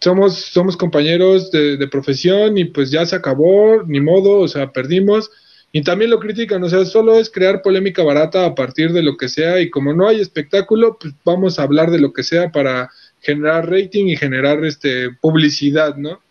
somos, 0.01 0.35
somos 0.35 0.75
compañeros 0.77 1.51
de, 1.51 1.87
profesión 1.87 2.57
y 2.57 2.65
pues 2.65 2.91
ya 2.91 3.05
se 3.05 3.15
acabó, 3.15 3.83
ni 3.83 3.99
modo, 3.99 4.39
o 4.39 4.47
sea, 4.47 4.71
perdimos. 4.71 5.31
Y 5.71 5.81
también 5.81 6.11
lo 6.11 6.19
critican, 6.19 6.63
o 6.63 6.69
sea, 6.69 6.85
solo 6.85 7.17
es 7.17 7.31
crear 7.31 7.61
polémica 7.61 8.03
barata 8.03 8.45
a 8.45 8.53
partir 8.53 8.93
de 8.93 9.01
lo 9.01 9.17
que 9.17 9.27
sea 9.27 9.59
y 9.59 9.71
como 9.71 9.93
no 9.93 10.07
hay 10.07 10.21
espectáculo, 10.21 10.97
pues 10.99 11.13
vamos 11.25 11.57
a 11.57 11.63
hablar 11.63 11.89
de 11.89 11.99
lo 11.99 12.13
que 12.13 12.21
sea 12.21 12.51
para 12.51 12.91
generar 13.21 13.69
rating 13.69 14.05
y 14.05 14.17
generar 14.17 14.63
este 14.65 15.09
publicidad, 15.19 15.95
¿no? 15.95 16.21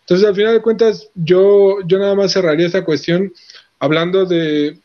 Entonces, 0.00 0.28
al 0.28 0.34
final 0.34 0.52
de 0.52 0.62
cuentas, 0.62 1.08
yo, 1.14 1.78
yo 1.86 1.98
nada 1.98 2.14
más 2.14 2.32
cerraría 2.32 2.66
esta 2.66 2.84
cuestión 2.84 3.32
hablando 3.78 4.24
de 4.24 4.78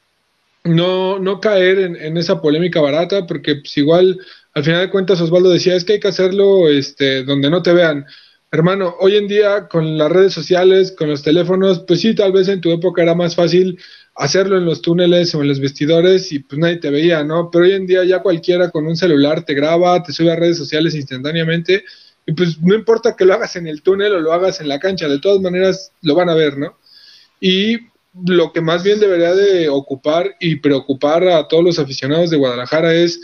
no, 0.68 1.20
no 1.20 1.40
caer 1.40 1.80
en, 1.80 2.18
esa 2.18 2.42
polémica 2.42 2.82
barata, 2.82 3.26
porque 3.26 3.56
pues 3.56 3.78
igual, 3.78 4.20
al 4.54 4.64
final 4.64 4.82
de 4.82 4.90
cuentas, 4.90 5.22
Osvaldo 5.22 5.50
decía, 5.50 5.76
es 5.76 5.86
que 5.86 5.94
hay 5.94 6.00
que 6.00 6.08
hacerlo 6.08 6.68
este, 6.68 7.24
donde 7.24 7.50
no 7.50 7.62
te 7.62 7.74
vean. 7.74 8.06
Hermano, 8.52 8.96
hoy 9.00 9.18
en 9.18 9.28
día 9.28 9.68
con 9.68 9.98
las 9.98 10.12
redes 10.12 10.34
sociales, 10.34 10.94
con 10.94 11.10
los 11.10 11.22
teléfonos, 11.22 11.84
pues 11.86 12.02
sí, 12.02 12.16
tal 12.16 12.32
vez 12.32 12.48
en 12.48 12.62
tu 12.62 12.72
época 12.72 13.02
era 13.02 13.14
más 13.14 13.36
fácil 13.36 13.78
hacerlo 14.16 14.58
en 14.58 14.66
los 14.66 14.82
túneles 14.82 15.36
o 15.36 15.42
en 15.42 15.50
los 15.50 15.60
vestidores 15.60 16.32
y 16.32 16.40
pues 16.40 16.58
nadie 16.60 16.78
te 16.78 16.90
veía, 16.90 17.24
¿no? 17.24 17.52
Pero 17.52 17.66
hoy 17.66 17.74
en 17.74 17.86
día 17.86 18.04
ya 18.04 18.22
cualquiera 18.22 18.72
con 18.72 18.88
un 18.88 18.96
celular 18.96 19.44
te 19.44 19.54
graba, 19.54 20.02
te 20.02 20.12
sube 20.12 20.32
a 20.32 20.36
redes 20.36 20.58
sociales 20.58 20.96
instantáneamente 20.96 21.84
y 22.26 22.34
pues 22.34 22.60
no 22.62 22.74
importa 22.74 23.16
que 23.16 23.26
lo 23.26 23.34
hagas 23.34 23.56
en 23.58 23.68
el 23.68 23.82
túnel 23.82 24.14
o 24.14 24.20
lo 24.20 24.34
hagas 24.34 24.60
en 24.60 24.70
la 24.70 24.80
cancha, 24.80 25.08
de 25.08 25.20
todas 25.20 25.42
maneras 25.42 25.92
lo 26.02 26.16
van 26.16 26.30
a 26.30 26.34
ver, 26.34 26.58
¿no? 26.58 26.78
Y 27.40 27.78
lo 28.26 28.52
que 28.52 28.62
más 28.62 28.84
bien 28.84 29.00
debería 29.00 29.34
de 29.34 29.70
ocupar 29.70 30.36
y 30.40 30.58
preocupar 30.58 31.28
a 31.28 31.48
todos 31.48 31.64
los 31.64 31.80
aficionados 31.80 32.30
de 32.30 32.38
Guadalajara 32.38 32.94
es 32.94 33.20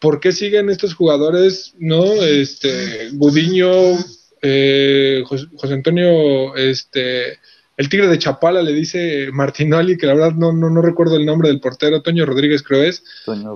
por 0.00 0.20
qué 0.20 0.32
siguen 0.32 0.70
estos 0.70 0.94
jugadores, 0.94 1.74
¿no? 1.78 2.04
Este, 2.22 3.10
Gudiño, 3.12 3.70
eh, 4.42 5.22
José, 5.26 5.74
Antonio, 5.74 6.54
este, 6.56 7.38
el 7.76 7.88
Tigre 7.88 8.08
de 8.08 8.18
Chapala 8.18 8.62
le 8.62 8.72
dice 8.72 9.28
Martinoli, 9.32 9.96
que 9.96 10.06
la 10.06 10.14
verdad 10.14 10.32
no, 10.32 10.52
no, 10.52 10.70
no 10.70 10.82
recuerdo 10.82 11.16
el 11.16 11.26
nombre 11.26 11.48
del 11.48 11.60
portero, 11.60 12.02
Toño 12.02 12.26
Rodríguez 12.26 12.62
creo 12.62 12.82
es. 12.82 13.02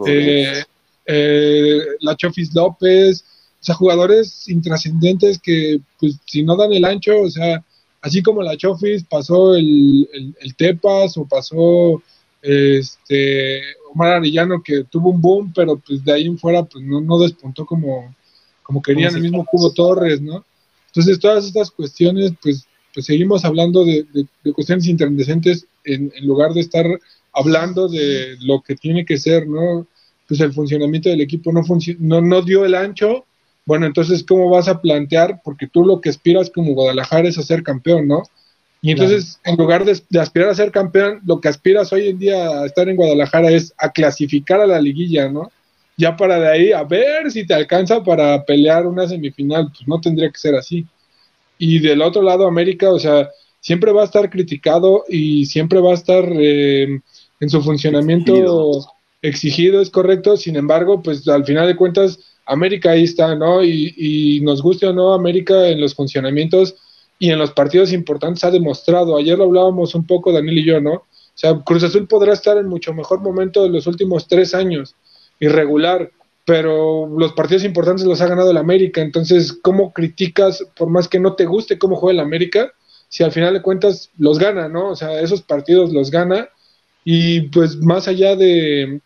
Eh, 0.06 0.64
eh, 1.06 1.80
la 2.00 2.16
Chofis 2.16 2.54
López, 2.54 3.24
o 3.60 3.64
sea, 3.64 3.74
jugadores 3.74 4.48
intrascendentes 4.48 5.38
que, 5.38 5.80
pues, 5.98 6.18
si 6.24 6.42
no 6.42 6.56
dan 6.56 6.72
el 6.72 6.84
ancho, 6.84 7.20
o 7.20 7.30
sea, 7.30 7.62
así 8.00 8.22
como 8.22 8.42
la 8.42 8.56
Chofis 8.56 9.04
pasó 9.04 9.54
el, 9.54 10.08
el, 10.40 10.54
Tepas 10.56 11.16
o 11.16 11.26
pasó 11.26 12.02
este 12.42 13.60
Omar 13.92 14.14
Arellano 14.14 14.62
que 14.62 14.84
tuvo 14.84 15.10
un 15.10 15.20
boom, 15.20 15.52
pero 15.54 15.76
pues 15.76 16.04
de 16.04 16.12
ahí 16.12 16.26
en 16.26 16.38
fuera 16.38 16.64
pues 16.64 16.84
no, 16.84 17.00
no 17.00 17.18
despuntó 17.18 17.66
como, 17.66 18.14
como 18.62 18.80
querían 18.80 19.14
el 19.14 19.22
mismo 19.22 19.44
Cubo 19.44 19.72
Torres, 19.72 20.20
¿no? 20.20 20.44
Entonces, 20.90 21.20
todas 21.20 21.46
estas 21.46 21.70
cuestiones, 21.70 22.32
pues, 22.42 22.66
pues 22.92 23.06
seguimos 23.06 23.44
hablando 23.44 23.84
de, 23.84 24.06
cuestiones 24.54 24.88
interdecentes 24.88 25.66
en, 25.84 26.12
en, 26.14 26.26
lugar 26.26 26.52
de 26.52 26.60
estar 26.60 26.84
hablando 27.32 27.88
de 27.88 28.36
lo 28.40 28.60
que 28.60 28.74
tiene 28.74 29.04
que 29.04 29.16
ser, 29.16 29.46
¿no? 29.46 29.86
Pues 30.26 30.40
el 30.40 30.52
funcionamiento 30.52 31.08
del 31.08 31.20
equipo 31.20 31.52
no, 31.52 31.62
no, 31.98 32.20
no 32.20 32.42
dio 32.42 32.64
el 32.64 32.74
ancho. 32.74 33.24
Bueno, 33.66 33.86
entonces, 33.86 34.24
¿cómo 34.24 34.48
vas 34.50 34.68
a 34.68 34.80
plantear? 34.80 35.40
Porque 35.44 35.66
tú 35.66 35.84
lo 35.84 36.00
que 36.00 36.08
aspiras 36.08 36.50
como 36.50 36.74
Guadalajara 36.74 37.28
es 37.28 37.38
a 37.38 37.42
ser 37.42 37.62
campeón, 37.62 38.08
¿no? 38.08 38.22
Y 38.82 38.92
entonces, 38.92 39.38
en 39.44 39.56
lugar 39.56 39.84
de, 39.84 40.00
de, 40.08 40.20
aspirar 40.20 40.48
a 40.48 40.54
ser 40.54 40.70
campeón, 40.70 41.20
lo 41.26 41.40
que 41.40 41.48
aspiras 41.48 41.92
hoy 41.92 42.08
en 42.08 42.18
día 42.18 42.48
a 42.48 42.66
estar 42.66 42.88
en 42.88 42.96
Guadalajara 42.96 43.50
es 43.50 43.74
a 43.76 43.92
clasificar 43.92 44.60
a 44.60 44.66
la 44.66 44.80
liguilla, 44.80 45.28
¿no? 45.28 45.50
ya 46.00 46.16
para 46.16 46.40
de 46.40 46.48
ahí 46.48 46.72
a 46.72 46.82
ver 46.82 47.30
si 47.30 47.46
te 47.46 47.52
alcanza 47.52 48.02
para 48.02 48.42
pelear 48.44 48.86
una 48.86 49.06
semifinal, 49.06 49.68
pues 49.68 49.86
no 49.86 50.00
tendría 50.00 50.30
que 50.30 50.38
ser 50.38 50.54
así. 50.54 50.86
Y 51.58 51.78
del 51.78 52.00
otro 52.00 52.22
lado, 52.22 52.46
América, 52.46 52.90
o 52.90 52.98
sea, 52.98 53.28
siempre 53.60 53.92
va 53.92 54.02
a 54.02 54.06
estar 54.06 54.30
criticado 54.30 55.04
y 55.08 55.44
siempre 55.44 55.78
va 55.78 55.90
a 55.90 55.94
estar 55.94 56.24
eh, 56.32 57.00
en 57.38 57.50
su 57.50 57.60
funcionamiento 57.60 58.80
exigido. 59.20 59.82
es 59.82 59.90
correcto, 59.90 60.38
sin 60.38 60.56
embargo, 60.56 61.02
pues 61.02 61.28
al 61.28 61.44
final 61.44 61.66
de 61.66 61.76
cuentas, 61.76 62.29
América 62.50 62.90
ahí 62.90 63.04
está, 63.04 63.34
¿no? 63.34 63.62
Y, 63.62 63.94
y 63.96 64.40
nos 64.40 64.62
guste 64.62 64.86
o 64.86 64.92
no, 64.92 65.14
América 65.14 65.68
en 65.68 65.80
los 65.80 65.94
funcionamientos 65.94 66.74
y 67.18 67.30
en 67.30 67.38
los 67.38 67.52
partidos 67.52 67.92
importantes 67.92 68.42
ha 68.44 68.50
demostrado, 68.50 69.16
ayer 69.16 69.38
lo 69.38 69.44
hablábamos 69.44 69.94
un 69.94 70.06
poco 70.06 70.32
Daniel 70.32 70.58
y 70.58 70.64
yo, 70.64 70.80
¿no? 70.80 70.92
O 70.94 71.04
sea, 71.34 71.58
Cruz 71.60 71.84
Azul 71.84 72.08
podrá 72.08 72.32
estar 72.32 72.56
en 72.56 72.66
mucho 72.66 72.92
mejor 72.92 73.20
momento 73.20 73.62
de 73.62 73.68
los 73.68 73.86
últimos 73.86 74.26
tres 74.26 74.54
años, 74.54 74.94
irregular, 75.38 76.10
pero 76.46 77.06
los 77.06 77.32
partidos 77.34 77.64
importantes 77.64 78.06
los 78.06 78.20
ha 78.22 78.26
ganado 78.26 78.50
el 78.50 78.56
América, 78.56 79.02
entonces, 79.02 79.52
¿cómo 79.52 79.92
criticas, 79.92 80.64
por 80.76 80.88
más 80.88 81.08
que 81.08 81.20
no 81.20 81.34
te 81.34 81.44
guste 81.44 81.78
cómo 81.78 81.96
juega 81.96 82.14
el 82.14 82.26
América, 82.26 82.72
si 83.08 83.22
al 83.22 83.32
final 83.32 83.52
de 83.52 83.62
cuentas 83.62 84.10
los 84.18 84.38
gana, 84.38 84.68
¿no? 84.68 84.88
O 84.88 84.96
sea, 84.96 85.20
esos 85.20 85.42
partidos 85.42 85.92
los 85.92 86.10
gana 86.10 86.48
y 87.04 87.42
pues 87.48 87.76
más 87.76 88.08
allá 88.08 88.34
de, 88.34 89.00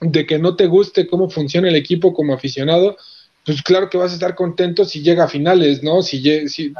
de 0.00 0.26
que 0.26 0.38
no 0.38 0.56
te 0.56 0.66
guste 0.66 1.06
cómo 1.06 1.30
funciona 1.30 1.68
el 1.68 1.76
equipo 1.76 2.12
como 2.12 2.34
aficionado, 2.34 2.96
pues 3.44 3.62
claro 3.62 3.88
que 3.88 3.98
vas 3.98 4.12
a 4.12 4.14
estar 4.14 4.34
contento 4.34 4.84
si 4.84 5.02
llega 5.02 5.24
a 5.24 5.28
finales, 5.28 5.82
¿no? 5.82 6.02
Si, 6.02 6.22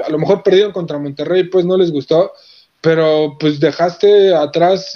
a 0.04 0.10
lo 0.10 0.18
mejor 0.18 0.42
perdieron 0.42 0.72
contra 0.72 0.98
Monterrey, 0.98 1.44
pues 1.44 1.64
no 1.64 1.76
les 1.76 1.90
gustó, 1.90 2.32
pero 2.80 3.36
pues 3.38 3.60
dejaste 3.60 4.34
atrás 4.34 4.94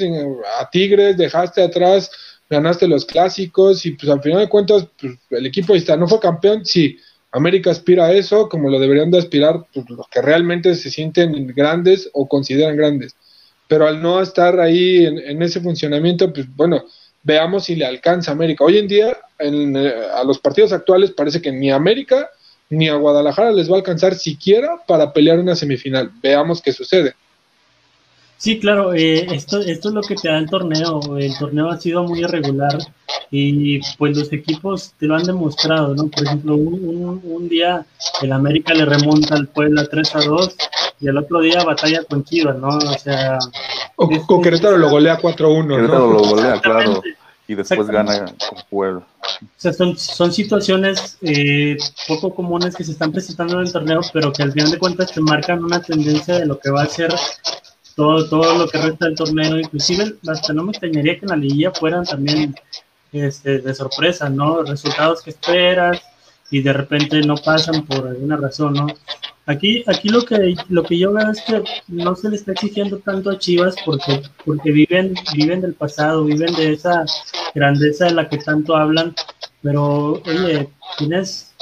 a 0.60 0.70
Tigres, 0.70 1.16
dejaste 1.16 1.62
atrás 1.62 2.10
ganaste 2.48 2.88
los 2.88 3.04
clásicos 3.04 3.84
y 3.86 3.92
pues 3.92 4.10
al 4.10 4.22
final 4.22 4.40
de 4.40 4.48
cuentas 4.48 4.86
pues, 5.00 5.14
el 5.30 5.46
equipo 5.46 5.74
está, 5.74 5.96
no 5.96 6.08
fue 6.08 6.20
campeón, 6.20 6.64
sí, 6.64 6.98
América 7.32 7.70
aspira 7.70 8.06
a 8.06 8.12
eso 8.12 8.48
como 8.48 8.70
lo 8.70 8.78
deberían 8.78 9.10
de 9.10 9.18
aspirar 9.18 9.66
pues, 9.72 9.88
los 9.90 10.06
que 10.08 10.22
realmente 10.22 10.74
se 10.74 10.90
sienten 10.90 11.46
grandes 11.48 12.08
o 12.12 12.28
consideran 12.28 12.76
grandes, 12.76 13.16
pero 13.68 13.86
al 13.86 14.02
no 14.02 14.20
estar 14.20 14.60
ahí 14.60 15.04
en, 15.04 15.42
ese 15.42 15.60
funcionamiento, 15.60 16.32
pues 16.32 16.46
bueno, 16.54 16.84
veamos 17.24 17.64
si 17.64 17.74
le 17.74 17.86
alcanza 17.86 18.30
a 18.30 18.34
América. 18.34 18.64
Hoy 18.64 18.78
en 18.78 18.86
día, 18.86 19.16
en, 19.38 19.76
eh, 19.76 19.92
a 20.14 20.22
los 20.22 20.38
partidos 20.38 20.72
actuales 20.72 21.10
parece 21.10 21.42
que 21.42 21.50
ni 21.50 21.70
a 21.70 21.76
América 21.76 22.30
ni 22.70 22.88
a 22.88 22.94
Guadalajara 22.94 23.52
les 23.52 23.68
va 23.68 23.74
a 23.74 23.78
alcanzar 23.78 24.14
siquiera 24.14 24.80
para 24.86 25.12
pelear 25.12 25.38
una 25.38 25.56
semifinal. 25.56 26.10
Veamos 26.22 26.62
qué 26.62 26.72
sucede. 26.72 27.14
Sí, 28.36 28.58
claro, 28.58 28.92
eh, 28.94 29.26
esto, 29.34 29.60
esto 29.60 29.88
es 29.88 29.94
lo 29.94 30.02
que 30.02 30.16
te 30.16 30.28
da 30.28 30.38
el 30.38 30.50
torneo. 30.50 31.00
El 31.16 31.36
torneo 31.38 31.70
ha 31.70 31.80
sido 31.80 32.04
muy 32.04 32.20
irregular 32.20 32.78
y 33.30 33.80
pues 33.96 34.16
los 34.16 34.32
equipos 34.32 34.92
te 34.98 35.06
lo 35.06 35.16
han 35.16 35.24
demostrado, 35.24 35.94
¿no? 35.94 36.08
Por 36.08 36.24
ejemplo, 36.24 36.54
un, 36.54 37.20
un, 37.24 37.48
día 37.48 37.84
el 38.22 38.32
América 38.32 38.74
le 38.74 38.84
remonta 38.84 39.34
al 39.34 39.48
Puebla 39.48 39.86
3 39.90 40.16
a 40.16 40.20
2 40.20 40.56
y 41.00 41.08
el 41.08 41.18
otro 41.18 41.40
día 41.40 41.64
batalla 41.64 42.04
con 42.04 42.24
Chivas, 42.24 42.56
¿no? 42.56 42.68
O 42.68 42.98
sea... 42.98 43.38
O, 43.96 44.08
con 44.26 44.42
Querétaro 44.42 44.78
lo 44.78 44.90
golea 44.90 45.18
4-1, 45.18 45.66
¿no? 45.66 45.76
Querétaro 45.76 46.12
lo 46.12 46.18
golea, 46.20 46.60
claro. 46.60 47.02
Y 47.46 47.54
después 47.54 47.88
gana 47.88 48.24
con 48.24 48.58
Puebla. 48.70 49.06
O 49.42 49.48
sea, 49.56 49.72
son, 49.72 49.96
son 49.98 50.32
situaciones 50.32 51.18
eh, 51.22 51.76
poco 52.08 52.34
comunes 52.34 52.74
que 52.74 52.84
se 52.84 52.92
están 52.92 53.12
presentando 53.12 53.54
en 53.54 53.66
el 53.66 53.72
torneo, 53.72 54.00
pero 54.12 54.32
que 54.32 54.42
al 54.42 54.52
final 54.52 54.70
de 54.70 54.78
cuentas 54.78 55.12
te 55.12 55.20
marcan 55.20 55.64
una 55.64 55.80
tendencia 55.80 56.38
de 56.38 56.46
lo 56.46 56.58
que 56.58 56.70
va 56.70 56.82
a 56.82 56.86
ser 56.86 57.12
todo, 57.94 58.28
todo 58.28 58.58
lo 58.58 58.68
que 58.68 58.78
resta 58.78 59.06
del 59.06 59.14
torneo, 59.14 59.58
inclusive 59.58 60.14
hasta 60.26 60.52
no 60.52 60.64
me 60.64 60.72
extrañaría 60.72 61.18
que 61.18 61.26
en 61.26 61.30
la 61.30 61.36
liguilla 61.36 61.70
fueran 61.72 62.04
también 62.04 62.54
este, 63.12 63.60
de 63.60 63.74
sorpresa, 63.74 64.28
¿no? 64.28 64.62
Resultados 64.62 65.22
que 65.22 65.30
esperas 65.30 66.02
y 66.50 66.62
de 66.62 66.72
repente 66.72 67.20
no 67.22 67.36
pasan 67.36 67.84
por 67.86 68.06
alguna 68.06 68.36
razón, 68.36 68.74
¿no? 68.74 68.86
Aquí, 69.46 69.84
aquí 69.86 70.08
lo 70.08 70.24
que 70.24 70.54
lo 70.70 70.82
que 70.84 70.98
yo 70.98 71.12
veo 71.12 71.30
es 71.30 71.42
que 71.42 71.62
no 71.88 72.16
se 72.16 72.30
le 72.30 72.36
está 72.36 72.52
exigiendo 72.52 72.98
tanto 72.98 73.30
a 73.30 73.38
Chivas 73.38 73.76
porque, 73.84 74.22
porque 74.44 74.72
viven, 74.72 75.14
viven 75.34 75.60
del 75.60 75.74
pasado, 75.74 76.24
viven 76.24 76.54
de 76.54 76.72
esa 76.72 77.04
grandeza 77.54 78.06
de 78.06 78.14
la 78.14 78.28
que 78.28 78.38
tanto 78.38 78.74
hablan 78.74 79.14
pero 79.64 80.22
oye, 80.26 80.68
tienes, 80.98 81.54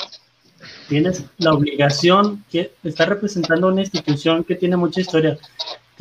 tienes 0.89 1.25
la 1.39 1.55
obligación, 1.55 2.45
que 2.51 2.73
está 2.83 3.07
representando 3.07 3.69
una 3.69 3.83
institución 3.83 4.43
que 4.43 4.57
tiene 4.57 4.77
mucha 4.77 5.01
historia. 5.01 5.39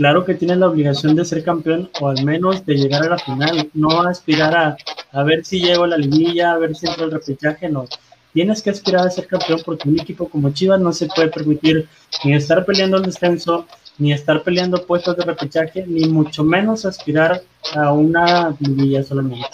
Claro 0.01 0.25
que 0.25 0.33
tienes 0.33 0.57
la 0.57 0.67
obligación 0.67 1.15
de 1.15 1.23
ser 1.23 1.43
campeón 1.43 1.87
o 1.99 2.07
al 2.07 2.25
menos 2.25 2.65
de 2.65 2.73
llegar 2.73 3.03
a 3.03 3.09
la 3.09 3.19
final, 3.19 3.69
no 3.75 4.01
aspirar 4.01 4.55
a, 4.55 4.75
a 5.11 5.23
ver 5.23 5.45
si 5.45 5.59
llego 5.59 5.83
a 5.83 5.89
la 5.89 5.97
liguilla, 5.97 6.53
a 6.53 6.57
ver 6.57 6.75
si 6.75 6.87
entro 6.87 7.05
el 7.05 7.11
repechaje, 7.11 7.69
no. 7.69 7.85
Tienes 8.33 8.63
que 8.63 8.71
aspirar 8.71 9.05
a 9.05 9.11
ser 9.11 9.27
campeón 9.27 9.61
porque 9.63 9.87
un 9.87 9.99
equipo 9.99 10.27
como 10.27 10.49
Chivas 10.49 10.81
no 10.81 10.91
se 10.91 11.05
puede 11.05 11.27
permitir 11.27 11.87
ni 12.23 12.33
estar 12.33 12.65
peleando 12.65 12.97
el 12.97 13.03
descenso, 13.03 13.67
ni 13.99 14.11
estar 14.11 14.41
peleando 14.41 14.83
puestos 14.87 15.15
de 15.17 15.23
repechaje, 15.23 15.85
ni 15.85 16.09
mucho 16.09 16.43
menos 16.43 16.83
aspirar 16.83 17.43
a 17.75 17.93
una 17.93 18.55
liguilla 18.59 19.03
solamente. 19.03 19.45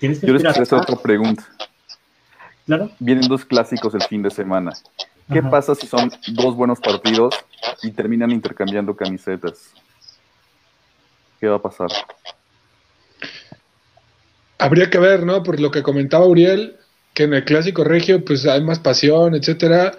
Tienes 0.00 0.18
que 0.18 0.26
Yo 0.26 0.32
les 0.32 0.44
hacer 0.44 0.74
otra 0.74 0.96
pregunta. 0.96 1.44
Claro. 2.66 2.90
Vienen 2.98 3.28
dos 3.28 3.44
clásicos 3.44 3.94
el 3.94 4.02
fin 4.02 4.24
de 4.24 4.30
semana. 4.32 4.72
¿Qué 5.30 5.42
pasa 5.42 5.74
si 5.74 5.86
son 5.86 6.10
dos 6.28 6.56
buenos 6.56 6.80
partidos 6.80 7.34
y 7.82 7.90
terminan 7.90 8.30
intercambiando 8.30 8.96
camisetas? 8.96 9.72
¿Qué 11.40 11.48
va 11.48 11.56
a 11.56 11.62
pasar? 11.62 11.88
Habría 14.58 14.90
que 14.90 14.98
ver, 14.98 15.24
¿no? 15.24 15.42
Por 15.42 15.60
lo 15.60 15.70
que 15.70 15.82
comentaba 15.82 16.26
Uriel, 16.26 16.76
que 17.14 17.24
en 17.24 17.34
el 17.34 17.44
clásico 17.44 17.84
regio 17.84 18.24
pues 18.24 18.46
hay 18.46 18.62
más 18.62 18.78
pasión, 18.78 19.34
etcétera. 19.34 19.98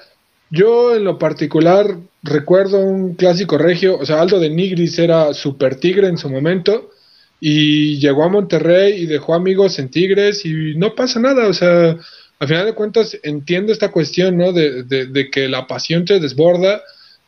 Yo 0.50 0.96
en 0.96 1.04
lo 1.04 1.18
particular 1.20 1.98
recuerdo 2.22 2.80
un 2.80 3.16
clásico 3.16 3.58
regio, 3.58 3.98
o 4.00 4.06
sea, 4.06 4.22
Aldo 4.22 4.40
de 4.40 4.50
Nigris 4.50 4.98
era 5.00 5.34
super 5.34 5.76
tigre 5.76 6.08
en 6.08 6.18
su 6.18 6.30
momento 6.30 6.92
y 7.40 8.00
llegó 8.00 8.24
a 8.24 8.30
Monterrey 8.30 9.02
y 9.02 9.06
dejó 9.06 9.34
amigos 9.34 9.78
en 9.80 9.90
Tigres 9.90 10.46
y 10.46 10.76
no 10.76 10.96
pasa 10.96 11.20
nada, 11.20 11.48
o 11.48 11.54
sea, 11.54 11.98
al 12.44 12.50
final 12.50 12.66
de 12.66 12.76
cuentas 12.76 13.18
entiendo 13.24 13.72
esta 13.72 13.90
cuestión, 13.90 14.38
¿no? 14.38 14.52
De, 14.52 14.84
de, 14.84 15.32
que 15.32 15.48
la 15.48 15.66
pasión 15.66 16.04
te 16.04 16.20
desborda. 16.20 16.82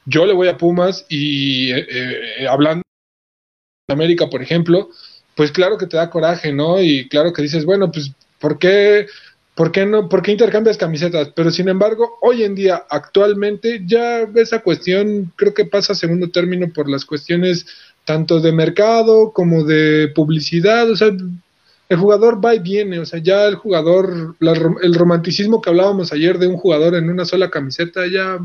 Yo 0.06 0.26
le 0.26 0.34
voy 0.34 0.50
a 0.50 0.58
Pumas 0.58 1.06
y 1.08 1.72
eh, 1.72 1.88
eh, 1.90 2.48
hablando 2.50 2.84
de 3.88 3.94
América, 3.94 4.30
por 4.30 4.42
ejemplo, 4.42 4.90
pues 5.38 5.54
claro 5.54 5.78
que 5.78 5.88
te 5.88 5.96
da 5.96 6.10
coraje, 6.10 6.52
¿no? 6.52 6.82
Y 6.82 7.08
claro 7.08 7.32
que 7.32 7.42
dices, 7.42 7.64
bueno, 7.64 7.90
pues, 7.94 8.12
¿por 8.40 8.60
qué 8.60 9.08
¿Por 9.56 9.72
qué 9.72 9.86
no? 9.86 10.10
¿Por 10.10 10.22
qué 10.22 10.34
intercambias 10.34 10.78
camisetas? 10.78 11.30
Pero 11.34 11.50
sin 11.50 11.70
embargo, 11.70 12.18
hoy 12.22 12.44
en 12.44 12.56
día, 12.56 12.84
actualmente, 12.90 13.84
ya 13.86 14.28
esa 14.36 14.60
cuestión 14.60 15.32
creo 15.38 15.54
que 15.54 15.64
pasa 15.64 15.94
a 15.94 15.96
segundo 15.96 16.30
término 16.30 16.68
por 16.74 16.90
las 16.90 17.06
cuestiones 17.06 17.66
tanto 18.04 18.42
de 18.42 18.52
mercado 18.52 19.32
como 19.32 19.64
de 19.64 20.10
publicidad. 20.14 20.92
O 20.92 20.98
sea, 20.98 21.08
el 21.90 21.98
jugador 21.98 22.44
va 22.44 22.56
y 22.56 22.60
viene. 22.60 23.00
O 23.00 23.06
sea, 23.06 23.20
ya 23.20 23.46
el 23.46 23.56
jugador, 23.56 24.36
el 24.40 24.96
romanticismo 24.96 25.62
que 25.62 25.70
hablábamos 25.70 26.12
ayer 26.12 26.38
de 26.38 26.48
un 26.48 26.58
jugador 26.58 26.96
en 26.96 27.10
una 27.10 27.26
sola 27.26 27.50
camiseta, 27.50 28.08
ya, 28.08 28.40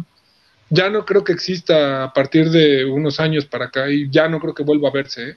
ya 0.68 0.90
no 0.90 1.04
creo 1.04 1.24
que 1.24 1.32
exista 1.32 2.04
a 2.04 2.12
partir 2.12 2.50
de 2.50 2.84
unos 2.84 3.20
años 3.20 3.46
para 3.46 3.66
acá 3.66 3.90
y 3.90 4.10
ya 4.10 4.28
no 4.28 4.40
creo 4.40 4.54
que 4.54 4.64
vuelva 4.64 4.88
a 4.88 4.92
verse. 4.92 5.30
¿eh? 5.30 5.36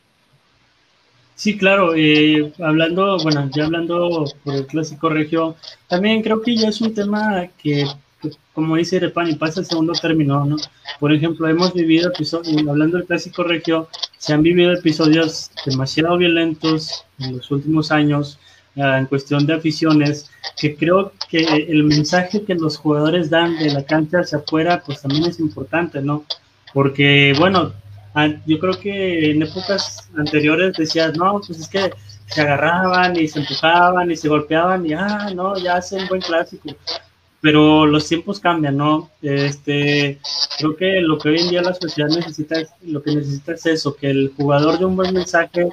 Sí, 1.35 1.57
claro, 1.57 1.95
eh, 1.95 2.53
hablando, 2.59 3.17
bueno, 3.23 3.49
ya 3.53 3.65
hablando 3.65 4.25
por 4.43 4.55
el 4.55 4.67
clásico 4.67 5.09
regio, 5.09 5.55
también 5.87 6.21
creo 6.21 6.41
que 6.41 6.55
ya 6.55 6.69
es 6.69 6.79
un 6.79 6.93
tema 6.93 7.47
que, 7.57 7.85
como 8.53 8.75
dice 8.75 8.99
Repani, 8.99 9.33
pasa 9.35 9.61
el 9.61 9.65
segundo 9.65 9.93
término, 9.93 10.45
¿no? 10.45 10.57
Por 10.99 11.11
ejemplo, 11.11 11.47
hemos 11.47 11.73
vivido 11.73 12.09
episodios, 12.09 12.67
hablando 12.67 12.97
del 12.97 13.07
clásico 13.07 13.43
regio, 13.43 13.87
se 14.23 14.31
han 14.31 14.41
vivido 14.41 14.71
episodios 14.71 15.51
demasiado 15.65 16.17
violentos 16.17 17.03
en 17.19 17.35
los 17.35 17.51
últimos 17.51 17.91
años, 17.91 18.39
ah, 18.77 18.97
en 18.97 19.05
cuestión 19.05 19.45
de 19.45 19.55
aficiones, 19.55 20.31
que 20.55 20.77
creo 20.77 21.11
que 21.27 21.39
el 21.43 21.83
mensaje 21.83 22.41
que 22.45 22.55
los 22.55 22.77
jugadores 22.77 23.29
dan 23.29 23.57
de 23.57 23.73
la 23.73 23.83
cancha 23.83 24.19
hacia 24.19 24.37
afuera, 24.37 24.81
pues 24.85 25.01
también 25.01 25.25
es 25.25 25.41
importante, 25.41 26.01
¿no? 26.01 26.23
Porque, 26.73 27.33
bueno, 27.37 27.73
yo 28.45 28.59
creo 28.59 28.79
que 28.79 29.31
en 29.31 29.41
épocas 29.41 30.09
anteriores 30.17 30.77
decías, 30.77 31.17
no, 31.17 31.41
pues 31.45 31.59
es 31.59 31.67
que 31.67 31.91
se 32.27 32.41
agarraban 32.41 33.17
y 33.17 33.27
se 33.27 33.39
empujaban 33.39 34.09
y 34.09 34.15
se 34.15 34.29
golpeaban 34.29 34.85
y, 34.85 34.93
ah, 34.93 35.31
no, 35.35 35.57
ya 35.57 35.75
hacen 35.75 36.07
buen 36.07 36.21
clásico. 36.21 36.69
Pero 37.43 37.85
los 37.85 38.07
tiempos 38.07 38.39
cambian, 38.39 38.77
¿no? 38.77 39.09
Este, 39.21 40.17
creo 40.57 40.77
que 40.77 41.01
lo 41.01 41.19
que 41.19 41.27
hoy 41.27 41.41
en 41.41 41.49
día 41.49 41.61
la 41.61 41.73
sociedad 41.73 42.07
necesita, 42.07 42.55
es, 42.57 42.69
lo 42.83 43.03
que 43.03 43.13
necesita 43.13 43.51
es 43.51 43.65
eso, 43.65 43.97
que 43.97 44.09
el 44.09 44.31
jugador 44.33 44.79
dé 44.79 44.85
un 44.85 44.95
buen 44.95 45.13
mensaje 45.13 45.67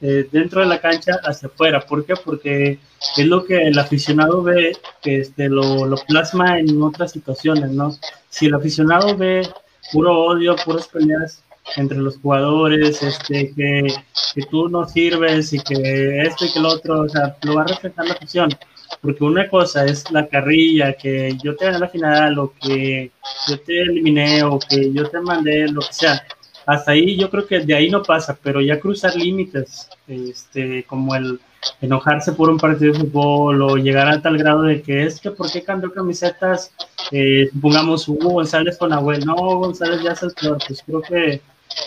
eh, 0.00 0.26
dentro 0.32 0.62
de 0.62 0.66
la 0.66 0.80
cancha 0.80 1.20
hacia 1.22 1.48
afuera. 1.48 1.80
¿Por 1.80 2.06
qué? 2.06 2.14
Porque 2.16 2.78
es 3.18 3.26
lo 3.26 3.44
que 3.44 3.68
el 3.68 3.78
aficionado 3.78 4.42
ve, 4.42 4.74
que 5.02 5.18
este, 5.18 5.50
lo, 5.50 5.84
lo 5.84 5.98
plasma 5.98 6.58
en 6.58 6.82
otras 6.82 7.12
situaciones, 7.12 7.70
¿no? 7.70 7.94
Si 8.30 8.46
el 8.46 8.54
aficionado 8.54 9.14
ve 9.14 9.46
puro 9.92 10.18
odio, 10.18 10.56
puras 10.64 10.88
peleas, 10.88 11.44
entre 11.76 11.98
los 11.98 12.16
jugadores, 12.18 13.02
este, 13.02 13.52
que, 13.54 13.94
que, 14.34 14.42
tú 14.50 14.68
no 14.70 14.88
sirves 14.88 15.52
y 15.52 15.60
que 15.60 16.22
esto 16.22 16.46
y 16.46 16.52
que 16.52 16.58
el 16.58 16.66
otro, 16.66 17.02
o 17.02 17.08
sea, 17.08 17.36
lo 17.42 17.56
va 17.56 17.62
a 17.62 17.66
reflejar 17.66 18.06
la 18.06 18.14
afición. 18.14 18.50
Porque 19.00 19.24
una 19.24 19.48
cosa 19.48 19.84
es 19.84 20.10
la 20.10 20.28
carrilla, 20.28 20.92
que 20.94 21.36
yo 21.42 21.56
te 21.56 21.64
gané 21.64 21.78
la 21.78 21.88
final, 21.88 22.38
o 22.38 22.52
que 22.60 23.10
yo 23.48 23.60
te 23.60 23.82
eliminé, 23.82 24.42
o 24.44 24.58
que 24.58 24.92
yo 24.92 25.08
te 25.08 25.20
mandé, 25.20 25.68
lo 25.68 25.80
que 25.80 25.92
sea. 25.92 26.22
Hasta 26.66 26.92
ahí 26.92 27.16
yo 27.16 27.28
creo 27.30 27.46
que 27.46 27.60
de 27.60 27.74
ahí 27.74 27.90
no 27.90 28.02
pasa, 28.02 28.38
pero 28.40 28.60
ya 28.60 28.78
cruzar 28.78 29.16
límites, 29.16 29.88
este, 30.06 30.84
como 30.84 31.14
el 31.14 31.40
enojarse 31.80 32.32
por 32.32 32.50
un 32.50 32.58
partido 32.58 32.92
de 32.92 33.00
fútbol 33.00 33.62
o 33.62 33.76
llegar 33.76 34.08
a 34.08 34.20
tal 34.20 34.36
grado 34.36 34.62
de 34.62 34.82
que 34.82 35.04
es 35.04 35.20
que 35.20 35.30
por 35.30 35.50
qué 35.50 35.62
cambió 35.62 35.92
camisetas, 35.92 36.72
eh, 37.10 37.50
pongamos 37.60 38.08
Hugo 38.08 38.30
González 38.30 38.76
con 38.78 38.92
Abuel, 38.92 39.24
no, 39.24 39.34
González 39.34 40.02
ya 40.02 40.12
es 40.12 40.22
el 40.22 40.32
peor, 40.32 40.58
pues 40.66 40.82
creo 40.84 41.02
que 41.02 41.40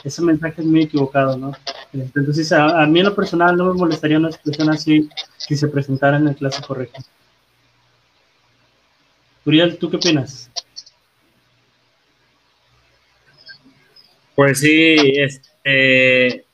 ese 0.03 0.21
mensaje 0.21 0.61
es 0.61 0.67
muy 0.67 0.83
equivocado, 0.83 1.37
¿no? 1.37 1.53
Entonces, 1.93 2.51
a, 2.51 2.85
mí 2.85 2.99
en 2.99 3.05
lo 3.05 3.15
personal 3.15 3.55
no 3.55 3.65
me 3.65 3.79
molestaría 3.79 4.17
una 4.17 4.29
expresión 4.29 4.69
así 4.69 5.09
si 5.37 5.55
se 5.55 5.67
presentara 5.67 6.17
en 6.17 6.27
el 6.27 6.35
clásico 6.35 6.73
regio. 6.73 7.03
Uriel, 9.45 9.77
¿tú 9.77 9.89
qué 9.89 9.97
opinas? 9.97 10.49
Pues 14.35 14.59
sí, 14.59 14.95
este, 15.15 16.45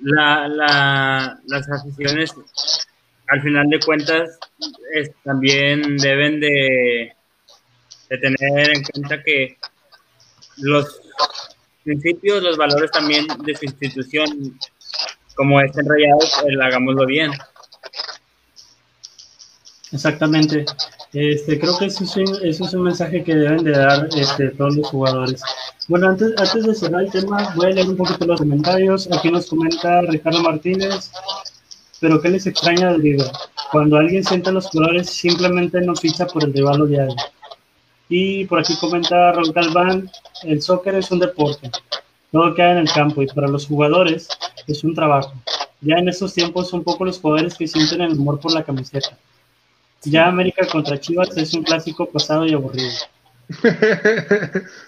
la, 0.00 0.48
la, 0.48 1.40
las 1.46 1.70
aficiones, 1.70 2.34
al 3.28 3.42
final 3.42 3.68
de 3.70 3.80
cuentas, 3.80 4.38
también 5.24 5.96
deben 5.96 6.40
de, 6.40 7.14
de 8.10 8.18
tener 8.18 8.70
en 8.70 8.82
cuenta 8.82 9.22
que 9.22 9.56
los 10.58 11.03
principios, 11.84 12.42
los 12.42 12.56
valores 12.56 12.90
también 12.90 13.26
de 13.44 13.54
su 13.54 13.64
institución, 13.64 14.58
como 15.36 15.60
es 15.60 15.76
enrayados, 15.76 16.42
el 16.46 16.60
hagámoslo 16.60 17.06
bien. 17.06 17.30
Exactamente. 19.92 20.64
Este, 21.12 21.60
creo 21.60 21.78
que 21.78 21.86
eso 21.86 22.02
es, 22.02 22.16
un, 22.16 22.44
eso 22.44 22.64
es 22.64 22.74
un 22.74 22.82
mensaje 22.82 23.22
que 23.22 23.36
deben 23.36 23.62
de 23.62 23.70
dar 23.70 24.08
este, 24.16 24.48
todos 24.50 24.74
los 24.76 24.88
jugadores. 24.88 25.40
Bueno, 25.86 26.08
antes, 26.08 26.32
antes 26.36 26.64
de 26.64 26.74
cerrar 26.74 27.02
el 27.02 27.10
tema, 27.12 27.52
voy 27.54 27.66
a 27.66 27.70
leer 27.70 27.88
un 27.88 27.96
poquito 27.96 28.26
los 28.26 28.40
comentarios. 28.40 29.08
Aquí 29.12 29.30
nos 29.30 29.46
comenta 29.46 30.02
Ricardo 30.02 30.42
Martínez. 30.42 31.12
Pero 32.00 32.20
¿qué 32.20 32.28
les 32.30 32.46
extraña 32.46 32.92
del 32.92 33.02
libro? 33.02 33.26
Cuando 33.70 33.96
alguien 33.96 34.24
siente 34.24 34.50
los 34.50 34.68
colores, 34.68 35.08
simplemente 35.08 35.80
no 35.80 35.94
ficha 35.94 36.26
por 36.26 36.44
el 36.44 36.52
rival 36.52 36.88
diario. 36.88 37.14
Y 38.08 38.44
por 38.44 38.58
aquí 38.60 38.76
comenta 38.76 39.32
Raúl 39.32 39.52
Galván, 39.52 40.10
el 40.42 40.60
soccer 40.60 40.94
es 40.96 41.10
un 41.10 41.18
deporte, 41.20 41.70
todo 42.30 42.54
queda 42.54 42.72
en 42.72 42.78
el 42.78 42.92
campo 42.92 43.22
y 43.22 43.26
para 43.26 43.48
los 43.48 43.66
jugadores 43.66 44.28
es 44.66 44.84
un 44.84 44.94
trabajo. 44.94 45.32
Ya 45.80 45.96
en 45.96 46.08
estos 46.08 46.34
tiempos 46.34 46.68
son 46.68 46.82
pocos 46.82 47.06
los 47.06 47.20
jugadores 47.20 47.54
que 47.54 47.68
sienten 47.68 48.00
el 48.00 48.12
amor 48.12 48.40
por 48.40 48.52
la 48.52 48.62
camiseta. 48.62 49.16
Ya 50.02 50.28
América 50.28 50.66
contra 50.66 51.00
Chivas 51.00 51.36
es 51.36 51.54
un 51.54 51.62
clásico 51.62 52.06
pasado 52.06 52.46
y 52.46 52.52
aburrido. 52.52 52.90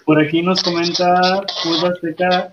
Por 0.05 0.19
aquí 0.21 0.41
nos 0.41 0.61
comenta 0.61 1.43
Julio 1.63 1.87
Azteca, 1.87 2.51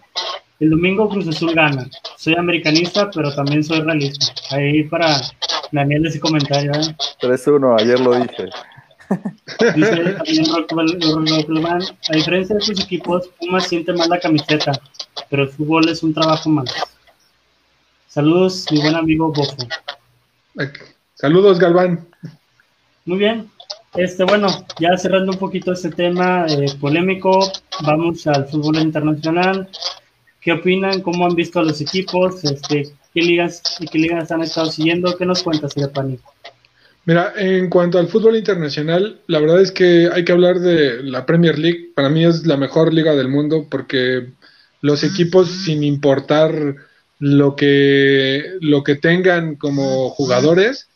el 0.61 0.70
domingo 0.70 1.09
Cruz 1.09 1.29
Azul 1.29 1.55
gana. 1.55 1.88
Soy 2.16 2.35
americanista, 2.37 3.11
pero 3.11 3.35
también 3.35 3.64
soy 3.64 3.81
realista. 3.81 4.27
Ahí 4.50 4.85
para 4.85 5.20
Daniel 5.72 6.07
ese 6.07 6.20
comentario. 6.20 6.72
¿eh? 6.72 6.94
3-1, 7.20 7.81
ayer 7.81 8.00
lo 8.00 8.14
dije. 8.14 8.48
Dice 9.75 10.14
también 10.14 10.45
a 12.09 12.17
diferencia 12.17 12.57
de 12.57 12.62
sus 12.62 12.81
equipos, 12.81 13.29
Pumas 13.38 13.69
siente 13.69 13.93
más 13.93 14.09
la 14.09 14.19
camiseta, 14.19 14.73
pero 15.31 15.45
el 15.45 15.49
fútbol 15.51 15.88
es 15.88 16.03
un 16.03 16.14
trabajo 16.14 16.49
más. 16.49 16.73
Saludos, 18.09 18.67
mi 18.71 18.81
buen 18.81 18.95
amigo 18.95 19.33
Bofo. 19.33 19.57
Saludos, 21.14 21.59
Galván. 21.59 22.07
Muy 23.05 23.19
bien. 23.19 23.51
Este, 23.95 24.25
bueno, 24.25 24.49
ya 24.81 24.97
cerrando 24.97 25.33
un 25.33 25.38
poquito 25.38 25.73
este 25.73 25.90
tema 25.90 26.47
eh, 26.49 26.67
polémico, 26.81 27.53
vamos 27.83 28.27
al 28.27 28.47
fútbol 28.49 28.79
internacional. 28.79 29.69
¿Qué 30.40 30.53
opinan? 30.53 31.01
¿Cómo 31.01 31.27
han 31.27 31.35
visto 31.35 31.61
a 31.61 31.64
los 31.64 31.81
equipos? 31.81 32.43
Este, 32.45 32.93
¿Qué 33.14 33.21
ligas 33.21 33.62
y 33.79 33.87
qué 33.87 33.99
ligas 33.99 34.33
han 34.33 34.43
estado 34.43 34.67
siguiendo? 34.67 35.17
¿Qué 35.17 35.25
nos 35.25 35.43
cuentas, 35.43 35.75
Pani? 35.95 36.19
Mira, 37.07 37.35
en 37.37 37.69
cuanto 37.69 37.99
al 37.99 38.09
fútbol 38.09 38.37
internacional, 38.37 39.21
la 39.27 39.38
verdad 39.38 39.61
es 39.61 39.73
que 39.73 40.09
hay 40.11 40.25
que 40.25 40.33
hablar 40.33 40.61
de 40.61 41.03
la 41.03 41.27
Premier 41.27 41.59
League. 41.59 41.93
Para 41.95 42.09
mí 42.09 42.25
es 42.25 42.47
la 42.47 42.57
mejor 42.57 42.95
liga 42.95 43.14
del 43.14 43.29
mundo 43.29 43.67
porque 43.71 44.33
los 44.81 45.05
equipos, 45.05 45.51
sin 45.51 45.83
importar 45.83 46.77
lo 47.19 47.57
que, 47.57 48.57
lo 48.61 48.83
que 48.83 48.97
tengan 48.97 49.57
como 49.57 50.11
jugadores, 50.11 50.88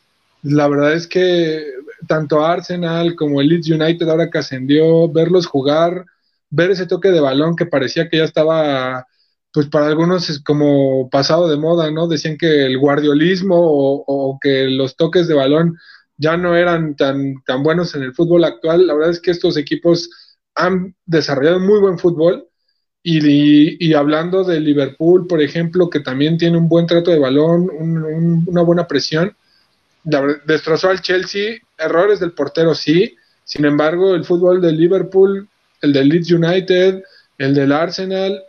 la 0.42 0.66
verdad 0.68 0.94
es 0.94 1.06
que 1.06 1.64
tanto 2.06 2.44
Arsenal 2.44 3.14
como 3.14 3.40
el 3.40 3.48
Leeds 3.48 3.70
United 3.70 4.08
ahora 4.08 4.30
que 4.30 4.38
ascendió, 4.38 5.08
verlos 5.10 5.46
jugar, 5.46 6.06
ver 6.50 6.70
ese 6.70 6.86
toque 6.86 7.10
de 7.10 7.20
balón 7.20 7.56
que 7.56 7.66
parecía 7.66 8.08
que 8.08 8.18
ya 8.18 8.24
estaba 8.24 9.06
pues 9.52 9.66
para 9.68 9.86
algunos 9.86 10.28
es 10.30 10.40
como 10.40 11.08
pasado 11.10 11.48
de 11.48 11.56
moda, 11.56 11.90
¿no? 11.90 12.06
Decían 12.06 12.36
que 12.36 12.66
el 12.66 12.78
guardiolismo 12.78 13.56
o, 13.58 14.38
que 14.40 14.68
los 14.68 14.96
toques 14.96 15.26
de 15.26 15.34
balón 15.34 15.78
ya 16.18 16.36
no 16.36 16.56
eran 16.56 16.96
tan, 16.96 17.42
tan 17.44 17.62
buenos 17.62 17.94
en 17.94 18.02
el 18.02 18.14
fútbol 18.14 18.44
actual. 18.44 18.86
La 18.86 18.94
verdad 18.94 19.10
es 19.10 19.20
que 19.20 19.30
estos 19.30 19.56
equipos 19.56 20.10
han 20.54 20.94
desarrollado 21.06 21.60
muy 21.60 21.80
buen 21.80 21.98
fútbol. 21.98 22.44
Y, 23.10 23.94
hablando 23.94 24.44
de 24.44 24.60
Liverpool, 24.60 25.26
por 25.26 25.40
ejemplo, 25.40 25.88
que 25.88 26.00
también 26.00 26.36
tiene 26.36 26.58
un 26.58 26.68
buen 26.68 26.86
trato 26.86 27.10
de 27.10 27.18
balón, 27.18 27.70
una 28.46 28.62
buena 28.62 28.86
presión, 28.86 29.34
destrozó 30.44 30.90
al 30.90 31.00
Chelsea, 31.00 31.58
errores 31.78 32.20
del 32.20 32.32
portero 32.32 32.74
sí, 32.74 33.16
sin 33.44 33.64
embargo 33.64 34.14
el 34.14 34.24
fútbol 34.24 34.60
del 34.60 34.76
Liverpool, 34.76 35.48
el 35.80 35.92
del 35.92 36.08
Leeds 36.08 36.32
United, 36.32 37.02
el 37.38 37.54
del 37.54 37.72
Arsenal, 37.72 38.42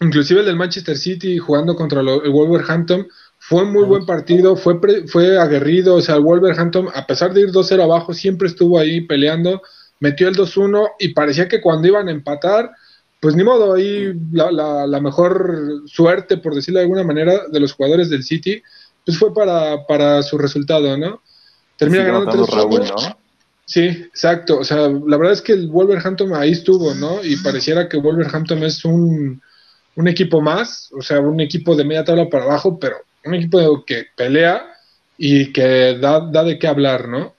inclusive 0.00 0.40
el 0.40 0.46
del 0.46 0.56
Manchester 0.56 0.96
City 0.96 1.38
jugando 1.38 1.76
contra 1.76 2.00
el 2.00 2.30
Wolverhampton, 2.30 3.06
fue 3.48 3.62
un 3.62 3.72
muy 3.72 3.84
buen 3.84 4.04
partido, 4.04 4.56
fue, 4.56 4.80
fue 5.06 5.38
aguerrido, 5.38 5.94
o 5.94 6.00
sea, 6.00 6.16
el 6.16 6.22
Wolverhampton, 6.22 6.88
a 6.92 7.06
pesar 7.06 7.32
de 7.32 7.42
ir 7.42 7.52
2-0 7.52 7.80
abajo, 7.80 8.12
siempre 8.12 8.48
estuvo 8.48 8.76
ahí 8.76 9.02
peleando, 9.02 9.62
metió 10.00 10.26
el 10.26 10.34
2-1 10.34 10.94
y 10.98 11.14
parecía 11.14 11.46
que 11.46 11.60
cuando 11.60 11.86
iban 11.86 12.08
a 12.08 12.10
empatar, 12.10 12.72
pues 13.20 13.36
ni 13.36 13.44
modo, 13.44 13.74
ahí 13.74 14.12
la, 14.32 14.50
la, 14.50 15.00
mejor 15.00 15.82
suerte, 15.86 16.38
por 16.38 16.56
decirlo 16.56 16.80
de 16.80 16.86
alguna 16.86 17.04
manera, 17.04 17.42
de 17.48 17.60
los 17.60 17.72
jugadores 17.72 18.10
del 18.10 18.24
City, 18.24 18.60
pues 19.04 19.16
fue 19.16 19.32
para, 19.32 19.86
para 19.86 20.24
su 20.24 20.38
resultado, 20.38 20.96
¿no? 20.98 21.22
Termina 21.76 22.02
ganando 22.02 22.46
3 22.46 22.90
Sí, 23.64 23.80
exacto. 23.84 24.58
O 24.58 24.64
sea, 24.64 24.88
la 24.88 25.16
verdad 25.16 25.34
es 25.34 25.42
que 25.42 25.52
el 25.52 25.68
Wolverhampton 25.68 26.34
ahí 26.34 26.50
estuvo, 26.50 26.94
¿no? 26.94 27.22
Y 27.22 27.36
pareciera 27.36 27.88
que 27.88 27.96
Wolverhampton 27.96 28.64
es 28.64 28.84
un, 28.84 29.40
un 29.94 30.08
equipo 30.08 30.40
más, 30.40 30.90
o 30.92 31.00
sea, 31.00 31.20
un 31.20 31.40
equipo 31.40 31.76
de 31.76 31.84
media 31.84 32.04
tabla 32.04 32.28
para 32.28 32.44
abajo, 32.44 32.76
pero 32.78 32.96
un 33.26 33.34
equipo 33.34 33.84
que 33.84 34.06
pelea 34.16 34.74
y 35.18 35.52
que 35.52 35.98
da, 35.98 36.20
da 36.20 36.44
de 36.44 36.58
qué 36.58 36.66
hablar, 36.66 37.08
¿no? 37.08 37.34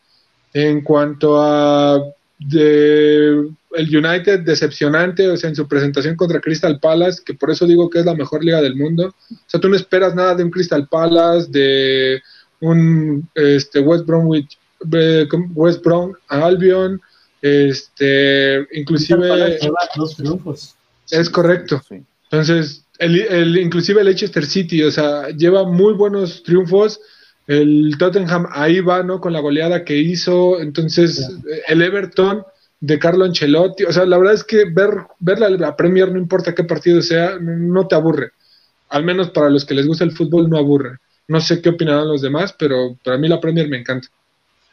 En 0.54 0.82
cuanto 0.82 1.41
a 1.41 2.02
de, 2.39 3.50
el 3.78 3.95
United, 3.95 4.39
decepcionante, 4.41 5.28
o 5.28 5.38
sea, 5.38 5.50
en 5.50 5.56
su 5.56 5.67
presentación 5.67 6.15
contra 6.15 6.41
Crystal 6.41 6.80
Palace, 6.80 7.21
que 7.26 7.34
por 7.34 7.52
eso 7.52 7.65
digo 7.65 7.89
que 7.89 8.00
es 8.00 8.06
la 8.06 8.15
mejor 8.15 8.43
liga 8.43 8.62
del 8.62 8.76
mundo. 8.76 9.13
O 9.32 9.36
sea, 9.45 9.60
tú 9.60 9.69
no 9.69 9.76
esperas 9.76 10.15
nada 10.15 10.36
de 10.36 10.43
un 10.43 10.52
Crystal 10.52 10.88
Palace, 10.88 11.50
de 11.52 12.21
un 12.62 13.28
este, 13.36 13.80
West 13.80 14.06
Bromwich, 14.06 14.58
eh, 14.91 15.28
West 15.54 15.84
Brom 15.84 16.13
Albion, 16.28 17.02
este, 17.41 18.67
inclusive... 18.73 19.60
Es 21.10 21.30
correcto. 21.30 21.82
Entonces, 22.30 22.84
el, 23.00 23.22
el, 23.22 23.58
inclusive 23.58 24.02
el 24.02 24.08
Leicester 24.08 24.46
City, 24.46 24.84
o 24.84 24.92
sea, 24.92 25.30
lleva 25.30 25.64
muy 25.66 25.94
buenos 25.94 26.44
triunfos. 26.44 27.00
El 27.48 27.96
Tottenham 27.98 28.48
ahí 28.52 28.82
va, 28.82 29.04
¿no? 29.04 29.22
Con 29.22 29.34
la 29.34 29.40
goleada 29.40 29.86
que 29.86 29.98
hizo. 29.98 30.60
Entonces, 30.60 31.30
el 31.68 31.82
Everton 31.82 32.44
de 32.80 33.00
Carlo 33.00 33.26
Ancelotti. 33.26 33.86
O 33.86 33.94
sea, 33.94 34.06
la 34.06 34.18
verdad 34.18 34.34
es 34.34 34.44
que 34.44 34.66
ver, 34.66 34.90
ver 35.20 35.40
la, 35.40 35.76
Premier, 35.76 36.12
no 36.12 36.20
importa 36.20 36.54
qué 36.54 36.64
partido 36.64 37.02
sea, 37.02 37.38
no 37.40 37.88
te 37.88 37.96
aburre. 37.96 38.32
Al 38.90 39.04
menos 39.04 39.32
para 39.32 39.50
los 39.50 39.66
que 39.66 39.74
les 39.74 39.88
gusta 39.88 40.04
el 40.04 40.12
fútbol, 40.12 40.50
no 40.50 40.58
aburre. 40.58 40.98
No 41.28 41.42
sé 41.42 41.62
qué 41.62 41.70
opinarán 41.70 42.08
los 42.08 42.22
demás, 42.22 42.56
pero 42.58 42.98
para 43.04 43.18
mí 43.18 43.28
la 43.28 43.42
Premier 43.42 43.68
me 43.68 43.78
encanta. 43.78 44.08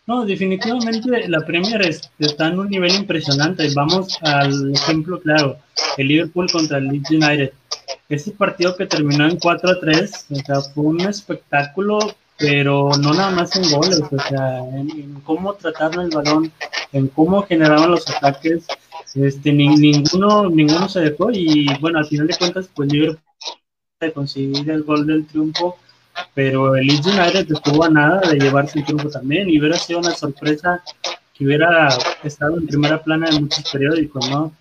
No, 0.07 0.25
definitivamente 0.25 1.29
la 1.29 1.41
Premier 1.41 1.81
está 2.19 2.49
en 2.49 2.59
un 2.59 2.69
nivel 2.69 2.95
impresionante. 2.95 3.67
Vamos 3.75 4.19
al 4.21 4.73
ejemplo 4.73 5.19
claro, 5.21 5.57
el 5.97 6.09
Liverpool 6.09 6.51
contra 6.53 6.79
el 6.79 6.89
Leeds 6.89 7.11
United. 7.11 7.53
Ese 8.09 8.33
partido 8.33 8.77
que 8.77 8.87
terminó 8.87 9.27
en 9.27 9.39
4 9.39 9.71
a 9.71 9.81
3, 9.81 10.27
o 10.31 10.35
sea, 10.37 10.61
fue 10.61 10.85
un 10.85 11.01
espectáculo, 11.03 11.99
pero 12.39 12.91
no 13.01 13.15
nada 13.15 13.31
más 13.31 13.57
en 13.57 13.71
goles, 13.71 14.03
o 14.11 14.19
sea, 14.29 14.59
en, 14.59 15.21
cómo 15.25 15.55
trataron 15.55 16.07
el 16.07 16.11
balón, 16.11 16.53
en 16.93 17.09
cómo 17.09 17.43
generaban 17.43 17.93
los 17.93 18.09
ataques, 18.09 18.67
este, 19.15 19.53
ninguno, 19.53 20.51
ninguno 20.51 20.89
se 20.89 21.01
dejó 21.01 21.31
y 21.31 21.67
bueno, 21.81 21.99
al 21.99 22.07
final 22.07 22.27
de 22.27 22.37
cuentas, 22.37 22.69
pues 22.75 22.93
Liverpool 22.93 23.21
conseguir 24.13 24.69
el 24.69 24.83
gol 24.83 25.07
del 25.07 25.27
triunfo 25.27 25.79
pero 26.35 26.77
el 26.77 26.87
Leeds 26.87 27.07
United 27.07 27.51
estuvo 27.51 27.85
a 27.85 27.89
nada 27.89 28.21
de 28.29 28.39
llevarse 28.39 28.79
el 28.79 28.85
triunfo 28.85 29.09
también 29.09 29.49
y 29.49 29.59
hubiera 29.59 29.77
sido 29.77 30.01
una 30.01 30.15
sorpresa 30.15 30.83
que 31.35 31.45
hubiera 31.45 31.89
estado 32.23 32.59
en 32.59 32.67
primera 32.67 33.03
plana 33.03 33.29
de 33.29 33.41
muchos 33.41 33.71
periódicos, 33.71 34.29
¿no? 34.31 34.53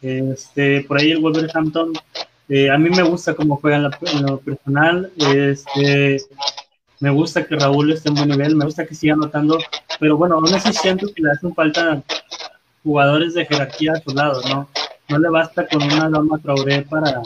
Este, 0.00 0.82
por 0.82 0.98
ahí 0.98 1.12
el 1.12 1.20
Wolverhampton, 1.20 1.92
eh, 2.54 2.70
a 2.70 2.76
mí 2.76 2.90
me 2.90 3.02
gusta 3.02 3.32
cómo 3.32 3.56
juega 3.56 3.78
en, 3.78 4.26
lo 4.26 4.38
personal, 4.40 5.10
este, 5.16 6.18
me 7.00 7.08
gusta 7.08 7.44
que 7.46 7.56
Raúl 7.56 7.92
esté 7.92 8.10
en 8.10 8.14
buen 8.14 8.28
nivel, 8.28 8.56
me 8.56 8.66
gusta 8.66 8.84
que 8.84 8.94
siga 8.94 9.14
anotando, 9.14 9.56
pero 9.98 10.18
bueno, 10.18 10.34
aún 10.34 10.52
así 10.52 10.70
siento 10.74 11.06
que 11.14 11.22
le 11.22 11.30
hacen 11.30 11.54
falta 11.54 12.02
jugadores 12.82 13.32
de 13.32 13.46
jerarquía 13.46 13.92
a 13.92 14.02
su 14.02 14.14
lado, 14.14 14.42
¿no? 14.50 14.68
No 15.08 15.18
le 15.18 15.30
basta 15.30 15.66
con 15.66 15.82
una 15.82 16.10
Dama 16.10 16.38
Traoré 16.42 16.82
para, 16.82 17.22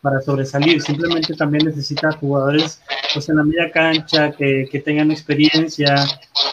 para 0.00 0.20
sobresalir, 0.20 0.80
simplemente 0.80 1.34
también 1.34 1.66
necesita 1.66 2.12
jugadores 2.12 2.80
pues 3.12 3.28
en 3.28 3.38
la 3.38 3.42
media 3.42 3.68
cancha 3.72 4.30
que, 4.30 4.68
que 4.70 4.78
tengan 4.78 5.10
experiencia, 5.10 5.96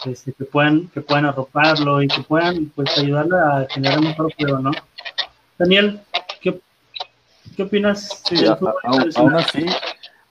este, 0.04 0.32
que 0.32 0.44
puedan 0.46 0.88
que 0.88 1.00
puedan 1.00 1.26
arroparlo 1.26 2.02
y 2.02 2.08
que 2.08 2.22
puedan 2.22 2.72
pues 2.74 2.90
ayudarle 2.98 3.38
a 3.38 3.66
generar 3.70 4.00
un 4.00 4.06
mejor 4.06 4.34
juego, 4.34 4.58
¿no? 4.58 4.72
Daniel, 5.60 6.00
¿qué, 6.09 6.09
qué 7.56 7.62
opinas? 7.62 8.22
aún, 9.16 9.34
así, 9.34 9.66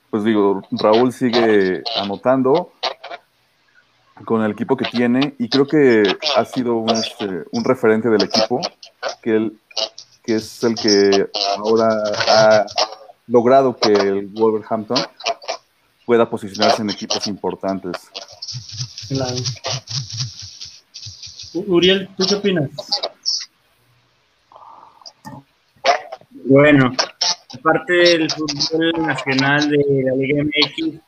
pues 0.10 0.24
digo, 0.24 0.62
Raúl 0.72 1.14
sigue 1.14 1.84
anotando 1.98 2.72
con 4.26 4.44
el 4.44 4.52
equipo 4.52 4.76
que 4.76 4.86
tiene 4.86 5.36
y 5.40 5.48
creo 5.50 5.68
que 5.68 6.04
ha 6.36 6.46
sido 6.46 6.76
un, 6.76 6.90
este, 6.90 7.44
un 7.52 7.64
referente 7.64 8.10
del 8.10 8.24
equipo 8.24 8.60
que 9.22 9.36
él 9.36 9.60
que 10.30 10.36
es 10.36 10.64
el 10.64 10.76
que 10.76 11.28
ahora 11.58 11.90
ha 12.28 12.66
logrado 13.26 13.76
que 13.76 13.92
el 13.92 14.28
Wolverhampton 14.28 15.00
pueda 16.06 16.30
posicionarse 16.30 16.84
en 16.84 16.92
equipos 16.92 17.26
importantes. 17.26 17.98
Claro. 19.08 19.36
Uriel, 21.54 22.10
¿tú 22.16 22.26
qué 22.28 22.36
opinas? 22.36 22.70
Bueno, 26.50 26.92
aparte 27.60 27.94
del 27.94 28.32
fútbol 28.32 28.92
nacional 29.06 29.70
de 29.70 30.04
la 30.04 30.16
Liga 30.16 30.44
MX, 30.44 31.00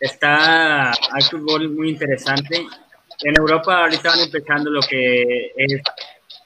está 0.00 0.90
hay 0.90 1.22
fútbol 1.30 1.70
muy 1.70 1.90
interesante. 1.90 2.66
En 3.22 3.34
Europa 3.38 3.82
ahorita 3.82 4.08
van 4.08 4.18
empezando 4.18 4.70
lo 4.70 4.80
que 4.80 5.52
es 5.56 5.80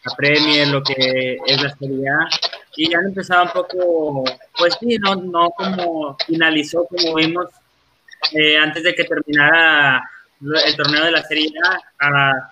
la 0.05 0.15
Premier, 0.15 0.69
lo 0.69 0.83
que 0.83 1.39
es 1.47 1.63
la 1.63 1.75
Serie 1.77 2.11
A, 2.11 2.29
y 2.77 2.91
ya 2.91 2.99
han 2.99 3.07
empezado 3.07 3.45
un 3.45 3.51
poco, 3.53 4.25
pues 4.59 4.77
sí, 4.81 4.99
no, 4.99 5.15
no 5.17 5.49
como 5.57 6.19
finalizó 6.27 6.87
como 6.89 7.15
vimos 7.15 7.47
eh, 8.33 8.59
antes 8.59 8.83
de 8.83 8.95
que 8.95 9.05
terminara 9.05 10.03
el 10.67 10.77
torneo 10.77 11.07
de 11.07 11.11
la 11.13 11.23
Serie 11.23 11.51
A, 12.01 12.51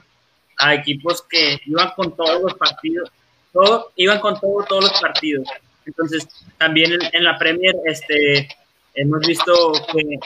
a, 0.60 0.74
equipos 0.74 1.20
que 1.28 1.60
iban 1.66 1.90
con 1.90 2.16
todos 2.16 2.40
los 2.40 2.54
partidos, 2.54 3.12
todo, 3.52 3.92
iban 3.96 4.18
con 4.18 4.40
todo, 4.40 4.64
todos 4.66 4.84
los 4.84 4.98
partidos. 4.98 5.46
Entonces, 5.86 6.26
también 6.58 6.98
en, 7.12 7.24
la 7.24 7.38
Premier 7.38 7.74
este, 7.84 8.48
hemos 8.94 9.26
visto 9.26 9.72
que 9.92 10.18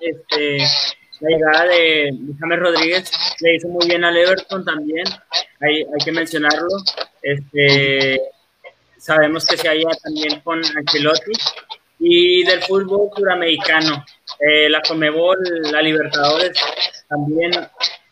este, 0.00 0.58
la 1.20 1.28
llegada 1.30 1.64
de 1.64 2.14
James 2.38 2.58
Rodríguez 2.58 3.10
le 3.40 3.54
hizo 3.56 3.68
muy 3.68 3.86
bien 3.86 4.04
al 4.04 4.16
Everton 4.16 4.64
también, 4.64 5.04
hay, 5.60 5.82
hay 5.82 6.04
que 6.04 6.12
mencionarlo. 6.12 6.68
Este, 7.22 8.20
sabemos 8.98 9.46
que 9.46 9.56
se 9.56 9.68
halla 9.68 9.90
también 10.02 10.40
con 10.40 10.60
Ancelotti 10.76 11.32
y 11.98 12.44
del 12.44 12.62
fútbol 12.62 13.10
suramericano. 13.16 14.04
Eh, 14.38 14.68
la 14.68 14.82
Comebol, 14.82 15.38
la 15.72 15.82
Libertadores, 15.82 16.58
también 17.08 17.50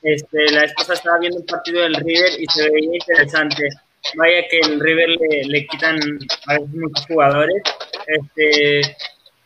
este, 0.02 0.50
la 0.52 0.64
esposa 0.64 0.94
estaba 0.94 1.18
viendo 1.18 1.40
un 1.40 1.46
partido 1.46 1.82
del 1.82 1.94
River 1.94 2.40
y 2.40 2.46
se 2.46 2.70
veía 2.70 2.94
interesante. 2.94 3.68
Vaya 4.14 4.46
que 4.48 4.60
el 4.60 4.80
River 4.80 5.08
le, 5.48 5.66
quitan 5.66 5.98
a 6.46 6.54
veces 6.54 6.68
muchos 6.74 7.06
jugadores. 7.06 7.62
Este, 8.06 8.96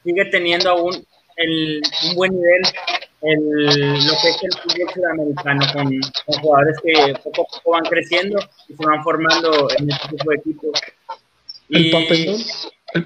sigue 0.05 0.25
teniendo 0.27 0.71
aún 0.71 1.05
el, 1.37 1.81
un 2.09 2.15
buen 2.15 2.33
nivel 2.33 2.63
el, 3.23 3.67
lo 3.67 4.13
que 4.23 4.29
es 4.29 4.39
el 4.43 4.53
fútbol 4.63 4.91
sudamericano 4.95 5.67
con, 5.73 6.41
jugadores 6.41 6.77
que 6.83 7.15
poco 7.23 7.43
a 7.43 7.57
poco 7.57 7.71
van 7.73 7.85
creciendo 7.85 8.39
y 8.69 8.75
se 8.75 8.87
van 8.87 9.03
formando 9.03 9.69
en 9.79 9.91
este 9.91 10.09
tipo 10.09 10.31
de 10.31 10.37
equipos. 10.37 10.81
El 11.69 11.91
papelón, 11.91 12.41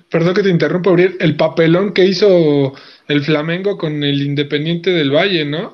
perdón 0.08 0.34
que 0.34 0.42
te 0.42 0.48
interrumpa, 0.50 0.90
Uriel, 0.90 1.16
el 1.20 1.36
papelón 1.36 1.92
que 1.92 2.04
hizo 2.04 2.74
el 3.08 3.22
Flamengo 3.22 3.76
con 3.76 4.02
el 4.02 4.22
Independiente 4.22 4.90
del 4.90 5.10
Valle, 5.10 5.44
¿no? 5.44 5.66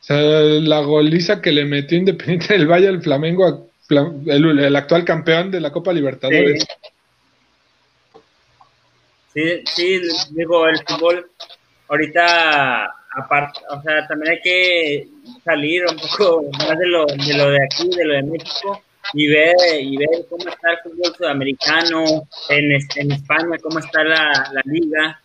O 0.00 0.02
sea, 0.08 0.16
la 0.16 0.80
goliza 0.80 1.42
que 1.42 1.52
le 1.52 1.64
metió 1.64 1.98
Independiente 1.98 2.54
del 2.54 2.66
Valle 2.66 2.88
al 2.88 3.02
Flamengo, 3.02 3.67
el, 3.90 4.76
actual 4.76 5.04
campeón 5.04 5.50
de 5.50 5.60
la 5.60 5.72
Copa 5.72 5.92
Libertadores. 5.92 6.66
Sí, 9.34 10.00
digo, 10.30 10.66
el 10.66 10.78
fútbol 10.84 11.30
ahorita 11.88 12.92
aparte, 13.12 13.60
o 13.70 13.82
sea, 13.82 14.06
también 14.06 14.32
hay 14.32 14.40
que 14.42 15.08
salir 15.44 15.84
un 15.86 15.96
poco 15.96 16.44
más 16.58 16.78
de 16.78 16.86
lo, 16.86 17.06
de 17.06 17.34
lo 17.34 17.50
de 17.50 17.58
aquí, 17.64 17.88
de 17.96 18.04
lo 18.04 18.14
de 18.14 18.22
México, 18.22 18.82
y 19.14 19.26
ver, 19.28 19.54
y 19.80 19.96
ver 19.96 20.26
cómo 20.28 20.48
está 20.48 20.72
el 20.72 20.78
fútbol 20.82 21.14
sudamericano, 21.16 22.28
en, 22.50 22.72
en 22.96 23.12
España, 23.12 23.58
cómo 23.62 23.78
está 23.78 24.04
la, 24.04 24.62
liga, 24.64 25.20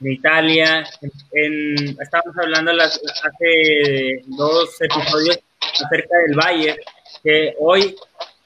en 0.00 0.12
Italia. 0.12 0.86
En, 1.32 1.96
estábamos 2.00 2.36
hablando 2.38 2.72
las, 2.72 3.00
hace 3.24 4.22
dos 4.26 4.80
episodios 4.80 5.38
acerca 5.84 6.16
del 6.26 6.36
Bayern, 6.36 6.78
que 7.26 7.56
hoy, 7.58 7.96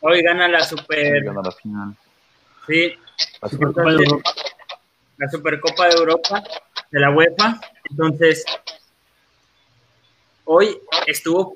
hoy 0.01 0.23
gana 0.23 0.49
la 0.49 0.65
Super. 0.65 1.23
Gana 1.23 1.43
la 1.45 1.53
final. 1.53 1.95
Sí, 2.67 2.95
la 3.43 3.49
Supercopa, 3.49 3.91
de 3.91 3.97
Europa. 3.97 4.35
la 5.19 5.29
Supercopa 5.29 5.89
de 5.89 5.95
Europa 5.97 6.43
de 6.91 7.01
la 7.01 7.11
UEFA. 7.11 7.61
Entonces, 7.91 8.45
hoy 10.45 10.81
estuvo, 11.07 11.53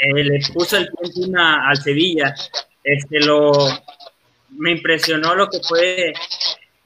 eh, 0.00 0.24
le 0.24 0.40
puso 0.54 0.78
el 0.78 0.88
punto 0.88 1.38
al 1.38 1.76
Sevilla. 1.76 2.34
Este 2.82 3.20
lo 3.20 3.52
me 4.48 4.72
impresionó 4.72 5.34
lo 5.34 5.48
que 5.48 5.60
fue 5.60 6.12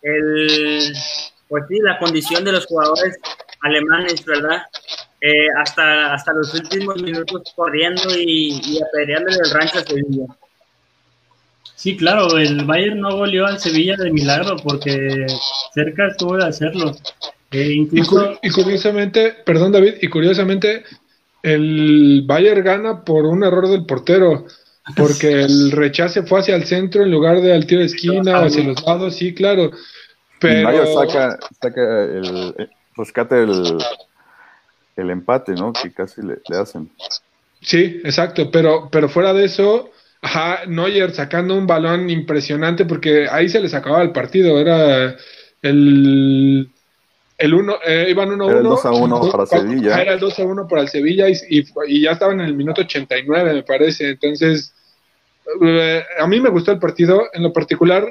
el 0.03 0.95
pues 1.49 1.65
sí, 1.69 1.79
la 1.81 1.99
condición 2.01 2.45
de 2.45 2.53
los 2.53 2.67
jugadores 2.67 3.19
alemanes, 3.61 4.25
¿verdad? 4.25 4.63
Eh, 5.21 5.49
hasta, 5.59 6.13
hasta 6.13 6.33
los 6.35 6.53
últimos 6.55 7.03
minutos 7.03 7.53
corriendo 7.57 8.03
y, 8.17 8.61
y 8.63 8.79
apedreándole 8.83 9.39
el 9.43 9.51
rancho 9.51 9.79
a 9.79 9.83
Sevilla. 9.83 10.27
Sí, 11.77 11.97
claro, 11.97 12.37
el 12.39 12.65
Bayern 12.65 13.01
no 13.01 13.17
goleó 13.17 13.47
al 13.47 13.61
Sevilla 13.61 13.97
de 13.97 14.11
milagro 14.11 14.57
porque 14.57 15.27
cerca 15.75 16.09
estuvo 16.09 16.37
de 16.37 16.47
hacerlo. 16.47 16.97
Eh, 17.51 17.73
incluso... 17.75 18.39
y, 18.43 18.51
curiosamente, 18.51 19.35
perdón 19.45 19.73
David, 19.73 19.95
y 20.01 20.09
curiosamente 20.09 20.85
el 21.43 22.25
Bayern 22.27 22.65
gana 22.65 23.05
por 23.05 23.27
un 23.27 23.45
error 23.45 23.69
del 23.69 23.85
portero, 23.85 24.47
porque 24.97 25.29
el 25.43 25.71
rechace 25.71 26.23
fue 26.23 26.41
hacia 26.41 26.57
el 26.57 26.65
centro 26.65 27.03
en 27.03 27.11
lugar 27.11 27.41
de 27.41 27.53
al 27.53 27.67
tiro 27.67 27.81
de 27.81 27.87
esquina 27.87 28.41
o 28.41 28.45
hacia 28.47 28.65
los 28.65 28.83
lados, 28.83 29.15
sí, 29.15 29.35
claro. 29.35 29.71
Pero... 30.41 30.69
Bayern 30.69 30.95
saca, 30.95 31.39
saca 31.61 32.05
el, 32.05 32.69
rescate 32.97 33.43
el, 33.43 33.79
el 34.97 35.11
empate, 35.11 35.53
¿no? 35.53 35.73
Que 35.73 35.93
casi 35.93 36.23
le, 36.23 36.39
hacen. 36.59 36.91
Sí, 37.61 38.01
exacto, 38.05 38.51
pero, 38.51 38.89
pero 38.91 39.09
fuera 39.09 39.33
de 39.33 39.45
eso, 39.45 39.91
ajá, 40.23 40.67
Neuer 40.67 41.13
sacando 41.13 41.55
un 41.55 41.67
balón 41.67 42.11
impresionante 42.11 42.85
porque 42.85 43.29
ahí 43.31 43.49
se 43.49 43.61
les 43.61 43.75
acababa 43.75 44.03
el 44.03 44.13
partido, 44.13 44.59
era 44.59 45.17
el 45.63 46.71
el 47.39 47.53
uno, 47.53 47.77
eh, 47.85 48.07
iban 48.09 48.31
1 48.33 48.47
1 48.47 48.59
el 48.59 48.65
2 48.65 48.87
a 48.87 48.93
1 48.93 49.31
para 49.31 49.47
Sevilla. 49.47 50.01
Era 50.01 50.15
el 50.15 50.21
2 50.21 50.39
a 50.39 50.45
1 50.45 50.69
para 50.69 50.83
el 50.83 50.89
Sevilla 50.89 51.29
y, 51.29 51.35
y, 51.51 52.01
ya 52.01 52.13
estaban 52.13 52.41
en 52.41 52.47
el 52.47 52.55
minuto 52.55 52.81
89, 52.81 53.53
me 53.53 53.63
parece. 53.63 54.11
Entonces, 54.11 54.75
eh, 55.63 56.03
a 56.19 56.27
mí 56.27 56.41
me 56.41 56.49
gustó 56.49 56.73
el 56.73 56.79
partido. 56.79 57.25
En 57.35 57.43
lo 57.43 57.53
particular, 57.53 58.07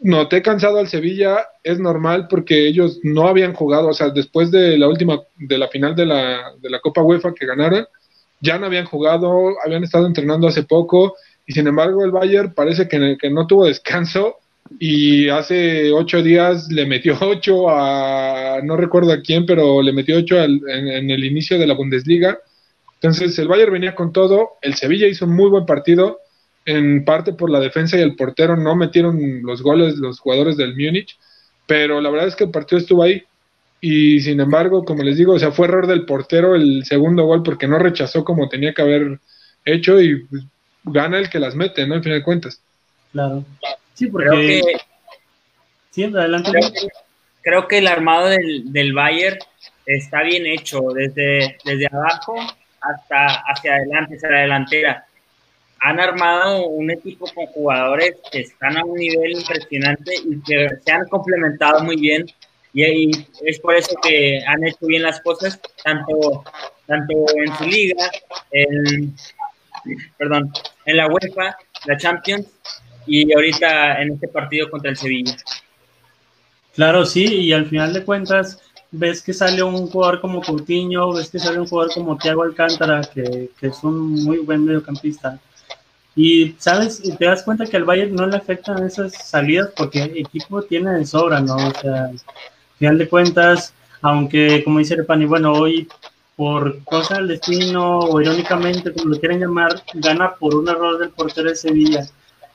noté 0.00 0.42
cansado 0.42 0.78
al 0.78 0.88
Sevilla. 0.88 1.46
Es 1.62 1.78
normal 1.78 2.28
porque 2.28 2.66
ellos 2.66 3.00
no 3.02 3.28
habían 3.28 3.54
jugado, 3.54 3.88
o 3.88 3.94
sea, 3.94 4.10
después 4.10 4.50
de 4.50 4.78
la 4.78 4.88
última, 4.88 5.20
de 5.36 5.58
la 5.58 5.68
final 5.68 5.94
de 5.94 6.06
la, 6.06 6.52
de 6.60 6.70
la 6.70 6.80
Copa 6.80 7.02
UEFA 7.02 7.34
que 7.34 7.46
ganaron, 7.46 7.86
ya 8.40 8.58
no 8.58 8.66
habían 8.66 8.86
jugado, 8.86 9.54
habían 9.64 9.84
estado 9.84 10.06
entrenando 10.06 10.48
hace 10.48 10.62
poco. 10.62 11.14
Y 11.46 11.52
sin 11.52 11.66
embargo, 11.66 12.04
el 12.04 12.10
Bayern 12.10 12.52
parece 12.54 12.88
que, 12.88 13.16
que 13.20 13.30
no 13.30 13.46
tuvo 13.46 13.66
descanso 13.66 14.36
y 14.78 15.28
hace 15.28 15.92
ocho 15.92 16.22
días 16.22 16.68
le 16.70 16.86
metió 16.86 17.16
ocho 17.20 17.68
a, 17.70 18.60
no 18.62 18.76
recuerdo 18.76 19.12
a 19.12 19.20
quién, 19.20 19.46
pero 19.46 19.82
le 19.82 19.92
metió 19.92 20.18
ocho 20.18 20.36
en, 20.42 21.10
el 21.10 21.24
inicio 21.24 21.58
de 21.58 21.66
la 21.66 21.74
Bundesliga. 21.74 22.38
Entonces 22.94 23.38
el 23.38 23.48
Bayern 23.48 23.72
venía 23.72 23.94
con 23.94 24.12
todo, 24.12 24.52
el 24.60 24.74
Sevilla 24.74 25.06
hizo 25.06 25.24
un 25.24 25.36
muy 25.36 25.48
buen 25.48 25.66
partido, 25.66 26.18
en 26.68 27.02
parte 27.02 27.32
por 27.32 27.48
la 27.48 27.60
defensa 27.60 27.96
y 27.96 28.02
el 28.02 28.14
portero 28.14 28.54
no 28.54 28.76
metieron 28.76 29.40
los 29.42 29.62
goles 29.62 29.96
los 29.96 30.20
jugadores 30.20 30.58
del 30.58 30.76
Múnich, 30.76 31.18
pero 31.66 32.02
la 32.02 32.10
verdad 32.10 32.28
es 32.28 32.36
que 32.36 32.44
el 32.44 32.50
partido 32.50 32.78
estuvo 32.78 33.02
ahí 33.02 33.24
y 33.80 34.20
sin 34.20 34.38
embargo, 34.38 34.84
como 34.84 35.02
les 35.02 35.16
digo, 35.16 35.32
o 35.32 35.38
sea, 35.38 35.50
fue 35.50 35.66
error 35.66 35.86
del 35.86 36.04
portero 36.04 36.54
el 36.54 36.84
segundo 36.84 37.24
gol 37.24 37.42
porque 37.42 37.66
no 37.66 37.78
rechazó 37.78 38.22
como 38.22 38.50
tenía 38.50 38.74
que 38.74 38.82
haber 38.82 39.18
hecho 39.64 39.98
y 39.98 40.24
pues, 40.26 40.44
gana 40.84 41.18
el 41.18 41.30
que 41.30 41.38
las 41.38 41.54
mete, 41.54 41.86
¿no? 41.86 41.94
Al 41.94 42.02
final 42.02 42.18
de 42.18 42.24
cuentas. 42.24 42.60
Claro. 43.12 43.44
Sí, 43.94 44.08
porque... 44.08 44.60
Creo 45.94 46.12
que, 46.12 46.18
adelante. 46.18 46.50
Creo 47.42 47.66
que, 47.66 47.78
el 47.78 47.86
armado 47.86 48.28
del, 48.28 48.70
del 48.72 48.92
Bayern 48.92 49.38
está 49.86 50.22
bien 50.22 50.44
hecho, 50.44 50.80
desde, 50.94 51.56
desde 51.64 51.86
abajo 51.90 52.36
hasta 52.80 53.42
hacia 53.46 53.74
adelante, 53.74 54.16
hacia 54.16 54.30
la 54.30 54.40
delantera. 54.40 55.07
Han 55.80 56.00
armado 56.00 56.66
un 56.66 56.90
equipo 56.90 57.26
con 57.34 57.46
jugadores 57.46 58.16
que 58.30 58.40
están 58.40 58.76
a 58.76 58.84
un 58.84 58.94
nivel 58.94 59.32
impresionante 59.32 60.14
y 60.16 60.40
que 60.42 60.68
se 60.84 60.92
han 60.92 61.06
complementado 61.08 61.84
muy 61.84 61.96
bien. 61.96 62.26
Y, 62.74 63.10
es 63.44 63.58
por 63.60 63.74
eso 63.74 63.96
que 64.02 64.40
han 64.46 64.64
hecho 64.64 64.86
bien 64.86 65.02
las 65.02 65.20
cosas, 65.20 65.60
tanto, 65.82 66.44
tanto 66.86 67.14
en 67.36 67.56
su 67.56 67.64
liga, 67.64 68.10
en, 68.52 69.14
perdón, 70.16 70.52
en 70.84 70.96
la 70.96 71.08
UEFA, 71.08 71.56
la 71.86 71.96
Champions 71.96 72.46
y 73.06 73.32
ahorita 73.32 74.02
en 74.02 74.12
este 74.12 74.28
partido 74.28 74.70
contra 74.70 74.90
el 74.90 74.96
Sevilla. 74.96 75.36
Claro, 76.74 77.04
sí, 77.04 77.24
y 77.24 77.52
al 77.52 77.66
final 77.66 77.92
de 77.92 78.04
cuentas 78.04 78.60
ves 78.90 79.22
que 79.22 79.32
sale 79.32 79.62
un 79.62 79.88
jugador 79.88 80.20
como 80.20 80.40
Coutinho, 80.40 81.12
ves 81.12 81.30
que 81.30 81.38
sale 81.38 81.58
un 81.58 81.66
jugador 81.66 81.92
como 81.92 82.16
Thiago 82.16 82.42
Alcántara, 82.42 83.00
que, 83.12 83.50
es 83.60 83.82
un 83.82 84.24
muy 84.24 84.38
buen 84.38 84.64
mediocampista. 84.64 85.40
Y, 86.18 86.56
¿sabes? 86.58 87.00
Te 87.18 87.24
das 87.24 87.44
cuenta 87.44 87.64
que 87.66 87.76
al 87.76 87.84
Bayern 87.84 88.14
no 88.14 88.26
le 88.26 88.36
afectan 88.36 88.84
esas 88.84 89.14
salidas 89.14 89.70
porque 89.76 90.02
el 90.02 90.18
equipo 90.18 90.62
tiene 90.62 90.92
de 90.94 91.06
sobra, 91.06 91.40
¿no? 91.40 91.54
O 91.54 91.74
sea, 91.80 92.06
al 92.06 92.20
final 92.78 92.98
de 92.98 93.08
cuentas, 93.08 93.72
aunque, 94.02 94.64
como 94.64 94.80
dice 94.80 94.96
Repani, 94.96 95.26
bueno, 95.26 95.52
hoy 95.52 95.88
por 96.36 96.82
cosa 96.84 97.16
del 97.16 97.28
destino 97.28 98.00
o 98.00 98.20
irónicamente, 98.20 98.92
como 98.92 99.14
lo 99.14 99.20
quieren 99.20 99.40
llamar, 99.40 99.82
gana 99.94 100.34
por 100.34 100.54
un 100.54 100.68
error 100.68 100.98
del 100.98 101.10
portero 101.10 101.50
de 101.50 101.56
Sevilla 101.56 102.08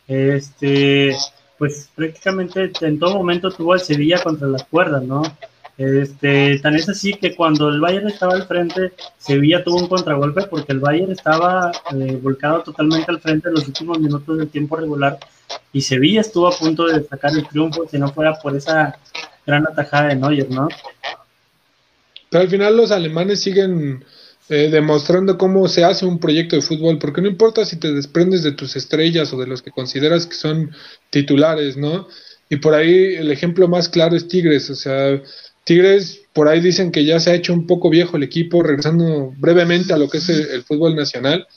este, 0.08 1.16
pues 1.58 1.90
prácticamente 1.96 2.72
en 2.82 3.00
todo 3.00 3.16
momento 3.16 3.52
tuvo 3.52 3.74
al 3.74 3.80
Sevilla 3.80 4.22
contra 4.22 4.48
las 4.48 4.64
cuerdas, 4.66 5.04
¿no? 5.04 5.24
Este, 5.76 6.60
tan 6.60 6.76
es 6.76 6.88
así 6.88 7.16
que 7.16 7.36
cuando 7.36 7.70
el 7.70 7.82
Bayern 7.82 8.08
estaba 8.08 8.34
al 8.34 8.46
frente, 8.46 8.92
Sevilla 9.18 9.64
tuvo 9.64 9.78
un 9.78 9.88
contragolpe 9.88 10.44
porque 10.44 10.72
el 10.72 10.80
Bayern 10.80 11.12
estaba 11.12 11.72
eh, 11.96 12.20
volcado 12.22 12.62
totalmente 12.62 13.10
al 13.10 13.20
frente 13.20 13.48
en 13.48 13.56
los 13.56 13.68
últimos 13.68 14.00
minutos 14.00 14.38
del 14.38 14.50
tiempo 14.50 14.76
regular 14.76 15.18
y 15.72 15.82
Sevilla 15.82 16.22
estuvo 16.22 16.48
a 16.48 16.56
punto 16.56 16.86
de 16.86 17.04
sacar 17.04 17.32
el 17.32 17.48
triunfo 17.48 17.88
si 17.90 17.98
no 17.98 18.12
fuera 18.14 18.40
por 18.40 18.56
esa 18.56 18.98
gran 19.46 19.66
atajada 19.68 20.10
de 20.10 20.16
Neuer, 20.16 20.50
¿no? 20.50 20.68
Pero 22.30 22.44
al 22.44 22.50
final 22.50 22.78
los 22.78 22.92
alemanes 22.92 23.42
siguen 23.42 24.06
eh, 24.50 24.70
demostrando 24.70 25.38
cómo 25.38 25.68
se 25.68 25.84
hace 25.84 26.06
un 26.06 26.20
proyecto 26.20 26.56
de 26.56 26.62
fútbol, 26.62 27.00
porque 27.00 27.22
no 27.22 27.28
importa 27.28 27.66
si 27.66 27.78
te 27.78 27.92
desprendes 27.92 28.44
de 28.44 28.52
tus 28.52 28.76
estrellas 28.76 29.34
o 29.34 29.40
de 29.40 29.48
los 29.48 29.62
que 29.62 29.72
consideras 29.72 30.28
que 30.28 30.36
son 30.36 30.72
titulares, 31.10 31.78
¿no? 31.78 32.08
Y 32.50 32.58
por 32.58 32.74
ahí 32.74 33.16
el 33.16 33.32
ejemplo 33.32 33.68
más 33.68 33.90
claro 33.90 34.16
es 34.16 34.28
Tigres, 34.28 34.70
o 34.70 34.76
sea, 34.76 35.22
Tigres 35.64 36.22
por 36.34 36.48
ahí 36.48 36.60
dicen 36.60 36.92
que 36.92 37.06
ya 37.06 37.20
se 37.20 37.32
ha 37.32 37.36
hecho 37.36 37.54
un 37.54 37.68
poco 37.68 37.90
viejo 37.90 38.18
el 38.18 38.24
equipo, 38.24 38.64
regresando 38.64 39.34
brevemente 39.38 39.94
a 39.94 39.98
lo 39.98 40.10
que 40.10 40.18
es 40.18 40.30
el, 40.30 40.64
fútbol 40.64 40.96
nacional, 40.96 41.48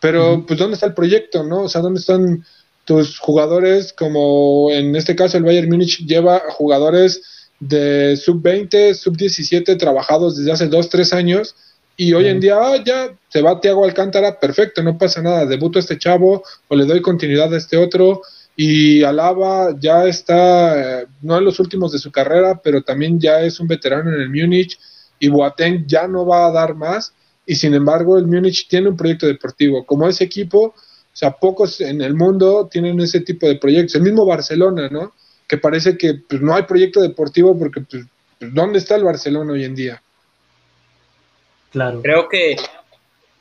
pero 0.00 0.44
pues 0.46 0.58
¿dónde 0.58 0.74
está 0.74 0.86
el 0.86 0.94
proyecto, 0.94 1.42
no? 1.42 1.62
O 1.62 1.68
sea, 1.68 1.80
¿dónde 1.80 2.00
están 2.00 2.44
tus 2.84 3.18
jugadores? 3.18 3.92
Como 3.92 4.70
en 4.70 4.94
este 4.94 5.16
caso 5.16 5.38
el 5.38 5.44
Bayern 5.44 5.68
Múnich 5.68 6.06
lleva 6.06 6.42
jugadores 6.50 7.22
de 7.58 8.16
sub-20, 8.16 8.94
sub-17 8.94 9.78
trabajados 9.78 10.36
desde 10.36 10.52
hace 10.52 10.68
dos, 10.68 10.90
tres 10.90 11.12
años 11.12 11.54
y 11.96 12.12
hoy 12.12 12.28
en 12.28 12.40
día, 12.40 12.58
ah, 12.60 12.76
ya 12.84 13.16
se 13.28 13.40
va 13.40 13.60
Tiago 13.60 13.84
Alcántara, 13.84 14.38
perfecto, 14.38 14.82
no 14.82 14.98
pasa 14.98 15.22
nada, 15.22 15.46
debuto 15.46 15.78
a 15.78 15.80
este 15.80 15.98
chavo 15.98 16.42
o 16.68 16.76
le 16.76 16.84
doy 16.84 17.00
continuidad 17.00 17.52
a 17.54 17.56
este 17.56 17.78
otro. 17.78 18.20
Y 18.56 19.02
Alaba 19.02 19.76
ya 19.78 20.06
está, 20.06 21.02
eh, 21.02 21.06
no 21.20 21.36
en 21.36 21.44
los 21.44 21.60
últimos 21.60 21.92
de 21.92 21.98
su 21.98 22.10
carrera, 22.10 22.58
pero 22.62 22.82
también 22.82 23.20
ya 23.20 23.40
es 23.42 23.60
un 23.60 23.68
veterano 23.68 24.12
en 24.12 24.20
el 24.20 24.30
Múnich. 24.30 24.78
y 25.18 25.28
Boateng 25.28 25.86
ya 25.86 26.06
no 26.06 26.26
va 26.26 26.46
a 26.46 26.52
dar 26.52 26.74
más 26.74 27.14
y 27.46 27.54
sin 27.54 27.74
embargo 27.74 28.18
el 28.18 28.26
Múnich 28.26 28.68
tiene 28.68 28.88
un 28.88 28.96
proyecto 28.96 29.26
deportivo. 29.26 29.86
Como 29.86 30.08
ese 30.08 30.24
equipo, 30.24 30.58
o 30.66 30.74
sea, 31.12 31.30
pocos 31.30 31.80
en 31.80 32.02
el 32.02 32.14
mundo 32.14 32.68
tienen 32.70 33.00
ese 33.00 33.20
tipo 33.20 33.46
de 33.46 33.56
proyectos. 33.56 33.94
El 33.94 34.02
mismo 34.02 34.26
Barcelona, 34.26 34.88
¿no? 34.90 35.12
Que 35.46 35.56
parece 35.56 35.96
que 35.96 36.14
pues, 36.14 36.42
no 36.42 36.54
hay 36.54 36.64
proyecto 36.64 37.00
deportivo 37.00 37.56
porque 37.56 37.80
pues, 37.82 38.04
pues, 38.38 38.52
¿dónde 38.52 38.80
está 38.80 38.96
el 38.96 39.04
Barcelona 39.04 39.52
hoy 39.52 39.64
en 39.64 39.76
día? 39.76 40.02
Claro. 41.70 42.02
Creo 42.02 42.28
que 42.28 42.56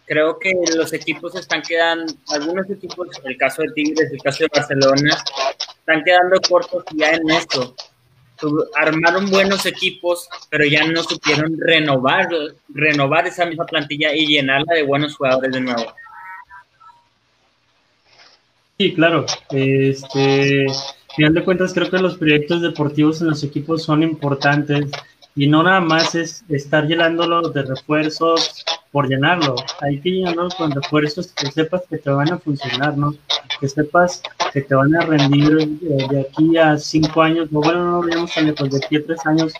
creo 0.05 0.39
que 0.39 0.53
los 0.75 0.93
equipos 0.93 1.35
están 1.35 1.61
quedando, 1.61 2.13
algunos 2.29 2.69
equipos, 2.69 3.07
el 3.23 3.37
caso 3.37 3.61
de 3.63 3.69
Tigres, 3.73 4.11
el 4.11 4.21
caso 4.21 4.43
de 4.43 4.49
Barcelona, 4.53 5.23
están 5.79 6.03
quedando 6.03 6.39
cortos 6.41 6.83
ya 6.93 7.11
en 7.11 7.29
esto. 7.29 7.75
Armaron 8.75 9.29
buenos 9.29 9.65
equipos, 9.65 10.27
pero 10.49 10.65
ya 10.65 10.85
no 10.85 11.03
supieron 11.03 11.57
renovar, 11.59 12.27
renovar 12.69 13.27
esa 13.27 13.45
misma 13.45 13.65
plantilla 13.65 14.13
y 14.13 14.27
llenarla 14.27 14.75
de 14.75 14.83
buenos 14.83 15.15
jugadores 15.15 15.51
de 15.51 15.61
nuevo. 15.61 15.93
Sí, 18.77 18.93
claro. 18.93 19.25
Este, 19.51 20.65
final 21.15 21.33
de 21.33 21.43
cuentas, 21.45 21.73
creo 21.73 21.89
que 21.89 21.97
los 21.97 22.17
proyectos 22.17 22.61
deportivos 22.61 23.21
en 23.21 23.27
los 23.29 23.43
equipos 23.43 23.83
son 23.83 24.03
importantes 24.03 24.91
y 25.35 25.47
no 25.47 25.63
nada 25.63 25.81
más 25.81 26.15
es 26.15 26.45
estar 26.47 26.87
llenándolo 26.87 27.49
de 27.49 27.63
refuerzos 27.63 28.63
por 28.91 29.09
llenarlo. 29.09 29.55
Hay 29.81 29.99
que 29.99 30.09
llenarlo 30.11 30.47
con 30.57 30.71
refuerzos 30.71 31.33
que 31.33 31.51
sepas 31.51 31.81
que 31.89 31.97
te 31.97 32.09
van 32.09 32.31
a 32.31 32.37
funcionar, 32.37 32.97
¿no? 32.97 33.13
Que 33.59 33.67
sepas 33.67 34.21
que 34.53 34.61
te 34.61 34.73
van 34.73 34.95
a 34.95 35.01
rendir 35.01 35.57
eh, 35.59 36.07
de 36.09 36.21
aquí 36.21 36.57
a 36.57 36.77
cinco 36.77 37.21
años, 37.21 37.49
o 37.51 37.61
bueno, 37.61 37.83
no 37.83 38.01
veamos 38.01 38.33
tan 38.33 38.45
lejos, 38.45 38.69
de 38.69 38.77
aquí 38.77 38.95
a 38.95 39.05
tres 39.05 39.25
años, 39.25 39.53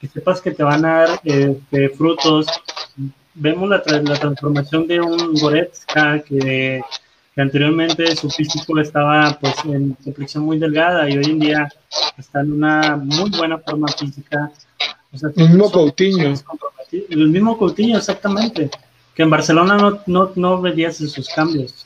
que 0.00 0.08
sepas 0.08 0.40
que 0.40 0.50
te 0.50 0.64
van 0.64 0.84
a 0.84 1.06
dar 1.06 1.20
este, 1.22 1.88
frutos. 1.90 2.46
Vemos 3.34 3.68
la, 3.68 3.82
la 3.86 4.16
transformación 4.16 4.88
de 4.88 5.00
un 5.00 5.34
Goretzka 5.34 6.20
que 6.22 6.82
que 7.34 7.40
anteriormente 7.40 8.16
su 8.16 8.28
físico 8.28 8.78
estaba 8.78 9.38
pues 9.40 9.54
en 9.64 9.94
complexión 10.04 10.44
muy 10.44 10.58
delgada 10.58 11.08
y 11.08 11.16
hoy 11.16 11.26
en 11.26 11.38
día 11.38 11.68
está 12.18 12.40
en 12.40 12.52
una 12.52 12.96
muy 12.96 13.30
buena 13.30 13.58
forma 13.58 13.88
física. 13.88 14.50
El 15.12 15.48
mismo 15.48 15.70
Coutinho. 15.70 16.34
El 16.92 17.28
mismo 17.28 17.58
Coutinho, 17.58 17.98
exactamente. 17.98 18.70
Que 19.14 19.22
en 19.22 19.30
Barcelona 19.30 19.76
no, 19.76 20.00
no, 20.06 20.32
no 20.34 20.60
verías 20.60 21.00
esos 21.00 21.28
cambios, 21.28 21.84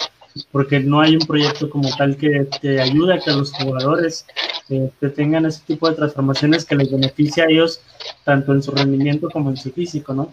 porque 0.52 0.80
no 0.80 1.00
hay 1.00 1.16
un 1.16 1.26
proyecto 1.26 1.70
como 1.70 1.88
tal 1.96 2.16
que 2.16 2.46
te 2.60 2.80
ayude 2.80 3.14
a 3.14 3.18
que 3.18 3.32
los 3.32 3.52
jugadores 3.52 4.26
eh, 4.68 4.90
tengan 5.14 5.46
ese 5.46 5.62
tipo 5.66 5.88
de 5.88 5.96
transformaciones 5.96 6.64
que 6.64 6.76
les 6.76 6.90
beneficie 6.90 7.42
a 7.42 7.46
ellos, 7.46 7.80
tanto 8.24 8.52
en 8.52 8.62
su 8.62 8.72
rendimiento 8.72 9.28
como 9.30 9.50
en 9.50 9.56
su 9.56 9.70
físico, 9.72 10.12
¿no? 10.14 10.32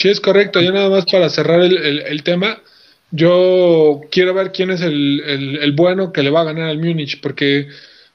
Sí, 0.00 0.08
es 0.08 0.20
correcto. 0.20 0.60
Ya 0.60 0.72
nada 0.72 0.88
más 0.88 1.04
para 1.04 1.28
cerrar 1.28 1.60
el, 1.60 2.22
tema, 2.22 2.58
yo 3.10 4.00
quiero 4.10 4.32
ver 4.32 4.50
quién 4.50 4.70
es 4.70 4.80
el, 4.80 5.72
bueno 5.76 6.12
que 6.12 6.22
le 6.22 6.30
va 6.30 6.40
a 6.40 6.44
ganar 6.44 6.70
al 6.70 6.78
Múnich, 6.78 7.20
porque 7.20 7.68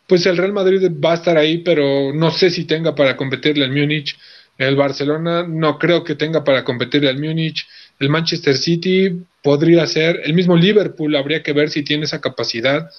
pues 0.08 0.26
el 0.26 0.38
Real 0.38 0.54
Madrid 0.54 0.90
va 1.04 1.12
a 1.12 1.16
estar 1.16 1.38
ahí, 1.38 1.60
pero 1.60 2.14
no 2.14 2.32
sé 2.32 2.50
si 2.50 2.66
tenga 2.66 2.94
para 2.96 3.18
competirle 3.18 3.66
al 3.66 3.72
Múnich. 3.72 4.18
El 4.58 4.76
Barcelona 4.76 5.46
no 5.48 5.78
creo 5.78 6.04
que 6.04 6.16
tenga 6.16 6.44
para 6.44 6.64
competirle 6.64 7.10
al 7.10 7.20
Múnich. 7.20 7.68
El 8.00 8.10
Manchester 8.10 8.58
City 8.58 9.12
podría 9.42 9.86
ser. 9.88 10.22
El 10.24 10.34
mismo 10.34 10.56
Liverpool 10.56 11.16
habría 11.16 11.44
que 11.44 11.54
ver 11.54 11.70
si 11.70 11.84
tiene 11.84 12.06
esa 12.06 12.22
capacidad. 12.22 12.90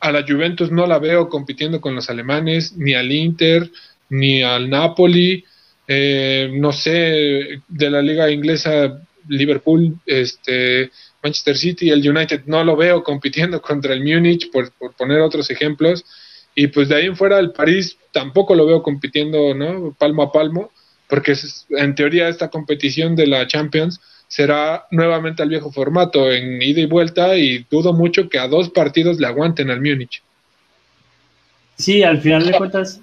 A 0.00 0.12
la 0.12 0.24
Juventus 0.26 0.70
no 0.70 0.86
la 0.86 0.98
veo 0.98 1.28
compitiendo 1.28 1.80
con 1.80 1.94
los 1.94 2.10
alemanes, 2.10 2.76
ni 2.76 2.94
al 2.94 3.10
Inter, 3.10 3.70
ni 4.08 4.42
al 4.42 4.68
Napoli. 4.68 5.44
Eh, 5.86 6.50
no 6.52 6.72
sé, 6.72 7.62
de 7.66 7.90
la 7.90 8.02
liga 8.02 8.30
inglesa, 8.30 9.00
Liverpool, 9.28 9.96
este, 10.04 10.90
Manchester 11.22 11.56
City, 11.56 11.90
el 11.90 12.08
United, 12.08 12.42
no 12.46 12.62
lo 12.62 12.76
veo 12.76 13.02
compitiendo 13.02 13.60
contra 13.62 13.94
el 13.94 14.04
Múnich, 14.04 14.50
por, 14.50 14.72
poner 14.96 15.20
otros 15.20 15.50
ejemplos. 15.50 16.04
Y 16.60 16.66
pues 16.66 16.88
de 16.88 16.96
ahí 16.96 17.06
en 17.06 17.14
fuera, 17.14 17.38
el 17.38 17.52
París 17.52 17.96
tampoco 18.10 18.52
lo 18.52 18.66
veo 18.66 18.82
compitiendo, 18.82 19.54
¿no? 19.54 19.94
Palmo 19.96 20.24
a 20.24 20.32
palmo, 20.32 20.72
porque 21.08 21.36
en 21.70 21.94
teoría 21.94 22.26
esta 22.28 22.48
competición 22.48 23.14
de 23.14 23.28
la 23.28 23.46
Champions 23.46 24.00
será 24.26 24.84
nuevamente 24.90 25.40
al 25.40 25.50
viejo 25.50 25.70
formato, 25.70 26.32
en 26.32 26.60
ida 26.60 26.80
y 26.80 26.86
vuelta, 26.86 27.36
y 27.36 27.64
dudo 27.70 27.92
mucho 27.92 28.28
que 28.28 28.40
a 28.40 28.48
dos 28.48 28.70
partidos 28.70 29.20
le 29.20 29.28
aguanten 29.28 29.70
al 29.70 29.80
Múnich. 29.80 30.20
Sí, 31.76 32.02
al 32.02 32.20
final 32.20 32.44
de 32.44 32.58
cuentas, 32.58 33.02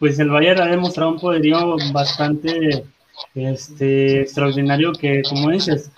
pues 0.00 0.18
el 0.18 0.30
Bayern 0.30 0.62
ha 0.62 0.66
demostrado 0.66 1.12
un 1.12 1.20
poderío 1.20 1.76
bastante 1.92 2.82
este, 3.36 4.22
extraordinario 4.22 4.90
que, 4.90 5.22
como 5.22 5.50
dices, 5.52 5.92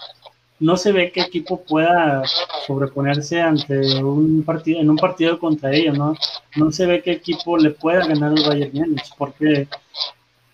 no 0.60 0.76
se 0.76 0.92
ve 0.92 1.10
qué 1.10 1.22
equipo 1.22 1.62
pueda 1.62 2.22
sobreponerse 2.66 3.40
ante 3.40 4.02
un 4.02 4.42
partido, 4.44 4.80
en 4.80 4.90
un 4.90 4.96
partido 4.96 5.38
contra 5.38 5.72
ellos, 5.72 5.96
¿no? 5.96 6.14
No 6.56 6.70
se 6.70 6.86
ve 6.86 7.02
qué 7.02 7.12
equipo 7.12 7.56
le 7.56 7.70
pueda 7.70 8.06
ganar 8.06 8.32
al 8.36 8.46
Bayern 8.46 8.70
Múnich, 8.74 9.10
porque 9.16 9.66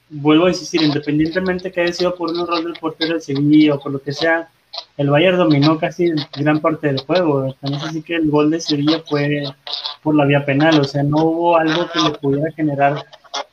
vuelvo 0.08 0.46
a 0.46 0.50
insistir, 0.50 0.82
independientemente 0.82 1.72
que 1.72 1.80
haya 1.80 1.92
sido 1.92 2.14
por 2.14 2.30
un 2.30 2.40
error 2.40 2.62
del 2.62 2.74
portero 2.74 3.14
de 3.14 3.20
Sevilla 3.20 3.74
o 3.74 3.80
por 3.80 3.92
lo 3.92 4.00
que 4.00 4.12
sea, 4.12 4.48
el 4.96 5.10
Bayern 5.10 5.38
dominó 5.38 5.76
casi 5.78 6.12
gran 6.36 6.60
parte 6.60 6.86
del 6.86 7.00
juego. 7.00 7.54
También 7.60 7.82
así 7.82 8.02
que 8.02 8.14
el 8.14 8.30
gol 8.30 8.50
de 8.50 8.60
Sevilla 8.60 9.02
fue 9.04 9.42
por 10.02 10.14
la 10.14 10.24
vía 10.24 10.44
penal, 10.44 10.80
o 10.80 10.84
sea, 10.84 11.02
no 11.02 11.24
hubo 11.24 11.56
algo 11.56 11.88
que 11.90 12.00
le 12.00 12.10
pudiera 12.10 12.52
generar 12.52 13.04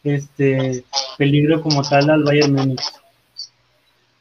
este 0.04 0.84
peligro 1.18 1.62
como 1.62 1.82
tal 1.82 2.10
al 2.12 2.24
Bayern 2.24 2.54
Múnich. 2.54 2.84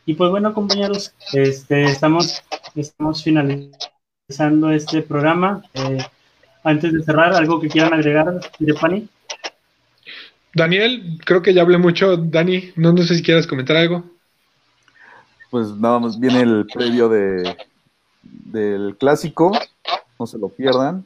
Y 0.05 0.15
pues 0.15 0.31
bueno, 0.31 0.53
compañeros, 0.53 1.15
este, 1.33 1.85
estamos, 1.85 2.43
estamos 2.75 3.23
finalizando 3.23 4.71
este 4.73 5.03
programa. 5.03 5.63
Eh, 5.75 5.99
antes 6.65 6.93
de 6.93 7.03
cerrar, 7.05 7.35
¿algo 7.35 7.61
que 7.61 7.69
quieran 7.69 7.95
agregar, 7.95 8.41
Pani? 8.81 9.09
Daniel, 10.55 11.19
creo 11.25 11.43
que 11.43 11.55
ya 11.55 11.63
hablé 11.63 11.79
mucho. 11.79 12.17
Dani, 12.17 12.73
no, 12.77 12.93
no 12.93 13.03
sé 13.03 13.15
si 13.15 13.23
quieras 13.23 13.47
comentar 13.47 13.77
algo. 13.77 14.05
Pues 15.51 15.69
nada 15.69 15.99
más 15.99 16.19
viene 16.19 16.41
el 16.41 16.67
previo 16.67 17.09
de, 17.09 17.57
del 18.23 18.97
clásico, 18.99 19.53
no 20.19 20.27
se 20.27 20.39
lo 20.39 20.49
pierdan. 20.49 21.05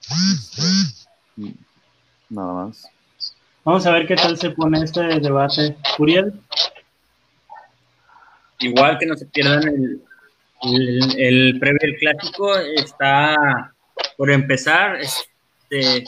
Este, 0.00 1.54
nada 2.28 2.52
más. 2.52 2.88
Vamos 3.64 3.86
a 3.86 3.92
ver 3.92 4.06
qué 4.06 4.16
tal 4.16 4.36
se 4.38 4.50
pone 4.50 4.82
este 4.82 5.20
debate. 5.20 5.76
Uriel. 5.98 6.32
Igual 8.60 8.98
que 8.98 9.06
no 9.06 9.16
se 9.16 9.26
pierdan 9.26 9.62
el, 9.68 10.00
el, 11.16 11.58
previo 11.60 11.78
del 11.80 11.96
clásico, 11.96 12.56
está 12.56 13.72
por 14.16 14.30
empezar. 14.30 14.98
Este, 15.00 16.04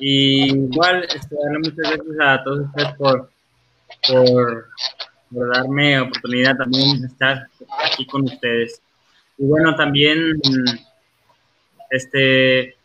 y 0.00 0.50
igual, 0.50 1.04
este, 1.04 1.36
darle 1.36 1.58
muchas 1.58 1.76
gracias 1.76 2.16
a 2.20 2.42
todos 2.42 2.66
ustedes 2.66 2.92
por, 2.94 3.30
por, 4.08 4.68
darme 5.30 6.00
oportunidad 6.00 6.56
también 6.56 7.00
de 7.00 7.06
estar 7.06 7.48
aquí 7.84 8.06
con 8.06 8.22
ustedes. 8.22 8.80
Y 9.38 9.46
bueno, 9.46 9.76
también, 9.76 10.40
este, 11.90 12.60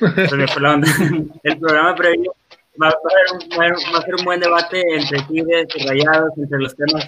el 0.00 1.58
programa 1.58 1.94
previo 1.94 2.34
va 2.80 2.88
a, 2.88 4.02
ser 4.02 4.14
un 4.14 4.24
buen 4.24 4.40
debate 4.40 4.82
entre 4.94 5.22
Tigres 5.22 5.68
y 5.74 5.86
Rayados, 5.86 6.32
entre 6.36 6.58
los 6.58 6.74
temas 6.74 7.06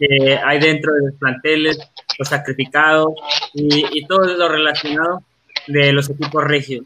que 0.00 0.38
hay 0.42 0.58
dentro 0.58 0.94
de 0.94 1.00
los 1.06 1.14
planteles, 1.16 1.78
los 2.18 2.28
sacrificados 2.28 3.12
y, 3.52 4.06
todo 4.06 4.24
lo 4.24 4.48
relacionado 4.48 5.22
de 5.66 5.92
los 5.92 6.08
equipos 6.08 6.42
regios. 6.42 6.84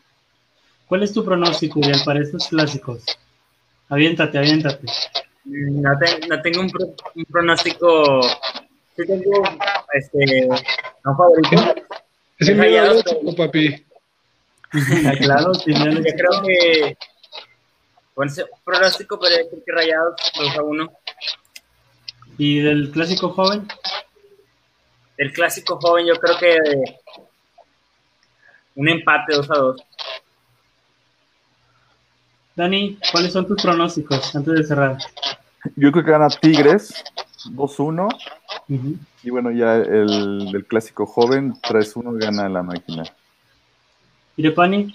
¿Cuál 0.86 1.04
es 1.04 1.12
tu 1.12 1.24
pronóstico, 1.24 1.78
Uriel, 1.78 2.00
para 2.04 2.20
estos 2.20 2.48
clásicos? 2.48 3.04
Aviéntate, 3.88 4.36
aviéntate. 4.36 4.86
No, 5.44 5.90
no 6.28 6.42
tengo 6.42 6.60
un, 6.60 6.72
pronóstico. 7.30 8.22
Sí 8.96 9.06
tengo 9.06 9.42
este, 9.92 10.48
un 10.48 11.16
favorito. 11.16 11.74
Es 12.38 12.48
el 12.48 12.58
Rayados, 12.58 13.04
papi. 13.36 13.84
claro, 15.20 15.54
sí, 15.54 15.72
yo 15.72 16.02
creo 16.02 16.42
que 16.44 16.96
bueno, 18.14 18.32
pronóstico 18.64 19.18
podría 19.18 19.38
decir 19.38 19.62
que 19.64 19.72
Rayados 19.72 20.14
2 20.38 20.56
a 20.56 20.62
1. 20.62 20.92
¿Y 22.39 22.61
del 22.61 22.91
clásico 22.91 23.30
joven? 23.30 23.66
El 25.16 25.32
clásico 25.32 25.78
joven 25.80 26.07
yo 26.07 26.14
creo 26.16 26.39
que 26.39 26.59
un 28.74 28.89
empate 28.89 29.35
2 29.35 29.51
a 29.51 29.55
2. 29.55 29.82
Dani, 32.57 32.99
¿cuáles 33.11 33.32
son 33.32 33.47
tus 33.47 33.61
pronósticos 33.62 34.35
antes 34.35 34.55
de 34.55 34.64
cerrar? 34.64 34.99
Yo 35.76 35.91
creo 35.93 36.05
que 36.05 36.11
gana 36.11 36.28
Tigres 36.28 37.05
2-1. 37.47 38.09
Y 39.22 39.30
bueno, 39.30 39.51
ya 39.51 39.76
el 39.76 40.51
del 40.53 40.64
clásico 40.66 41.07
joven 41.07 41.55
3-1 41.62 42.18
gana 42.20 42.49
la 42.49 42.62
máquina. 42.62 43.05
¿Y 44.37 44.43
de 44.43 44.51
Pani? 44.51 44.93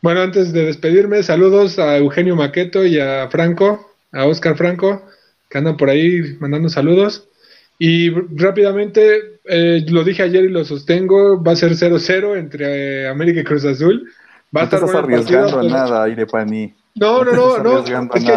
Bueno, 0.00 0.20
antes 0.22 0.52
de 0.52 0.66
despedirme, 0.66 1.22
saludos 1.22 1.78
a 1.78 1.96
Eugenio 1.96 2.36
Maqueto 2.36 2.84
y 2.84 3.00
a 3.00 3.28
Franco. 3.28 3.88
a 4.12 4.26
Oscar 4.26 4.56
Franco, 4.56 5.02
que 5.48 5.58
andan 5.58 5.76
por 5.76 5.90
ahí 5.90 6.36
mandando 6.40 6.68
saludos. 6.68 7.28
Y 7.78 8.10
rápidamente, 8.10 9.40
eh, 9.44 9.84
lo 9.88 10.02
dije 10.02 10.22
ayer 10.22 10.44
y 10.44 10.48
lo 10.48 10.64
sostengo, 10.64 11.42
va 11.42 11.52
a 11.52 11.56
ser 11.56 11.72
0-0 11.72 12.36
entre 12.36 13.02
eh, 13.04 13.08
América 13.08 13.40
y 13.40 13.44
Cruz 13.44 13.64
Azul. 13.64 14.10
Va 14.54 14.60
no 14.60 14.60
a 14.60 14.64
estás 14.64 14.94
arriesgando 14.94 15.60
a 15.60 15.62
nada, 15.62 16.08
Irepani. 16.08 16.74
No, 16.96 17.22
no, 17.22 17.32
no, 17.32 17.62
no. 17.62 17.78
Es 18.14 18.24
que 18.24 18.32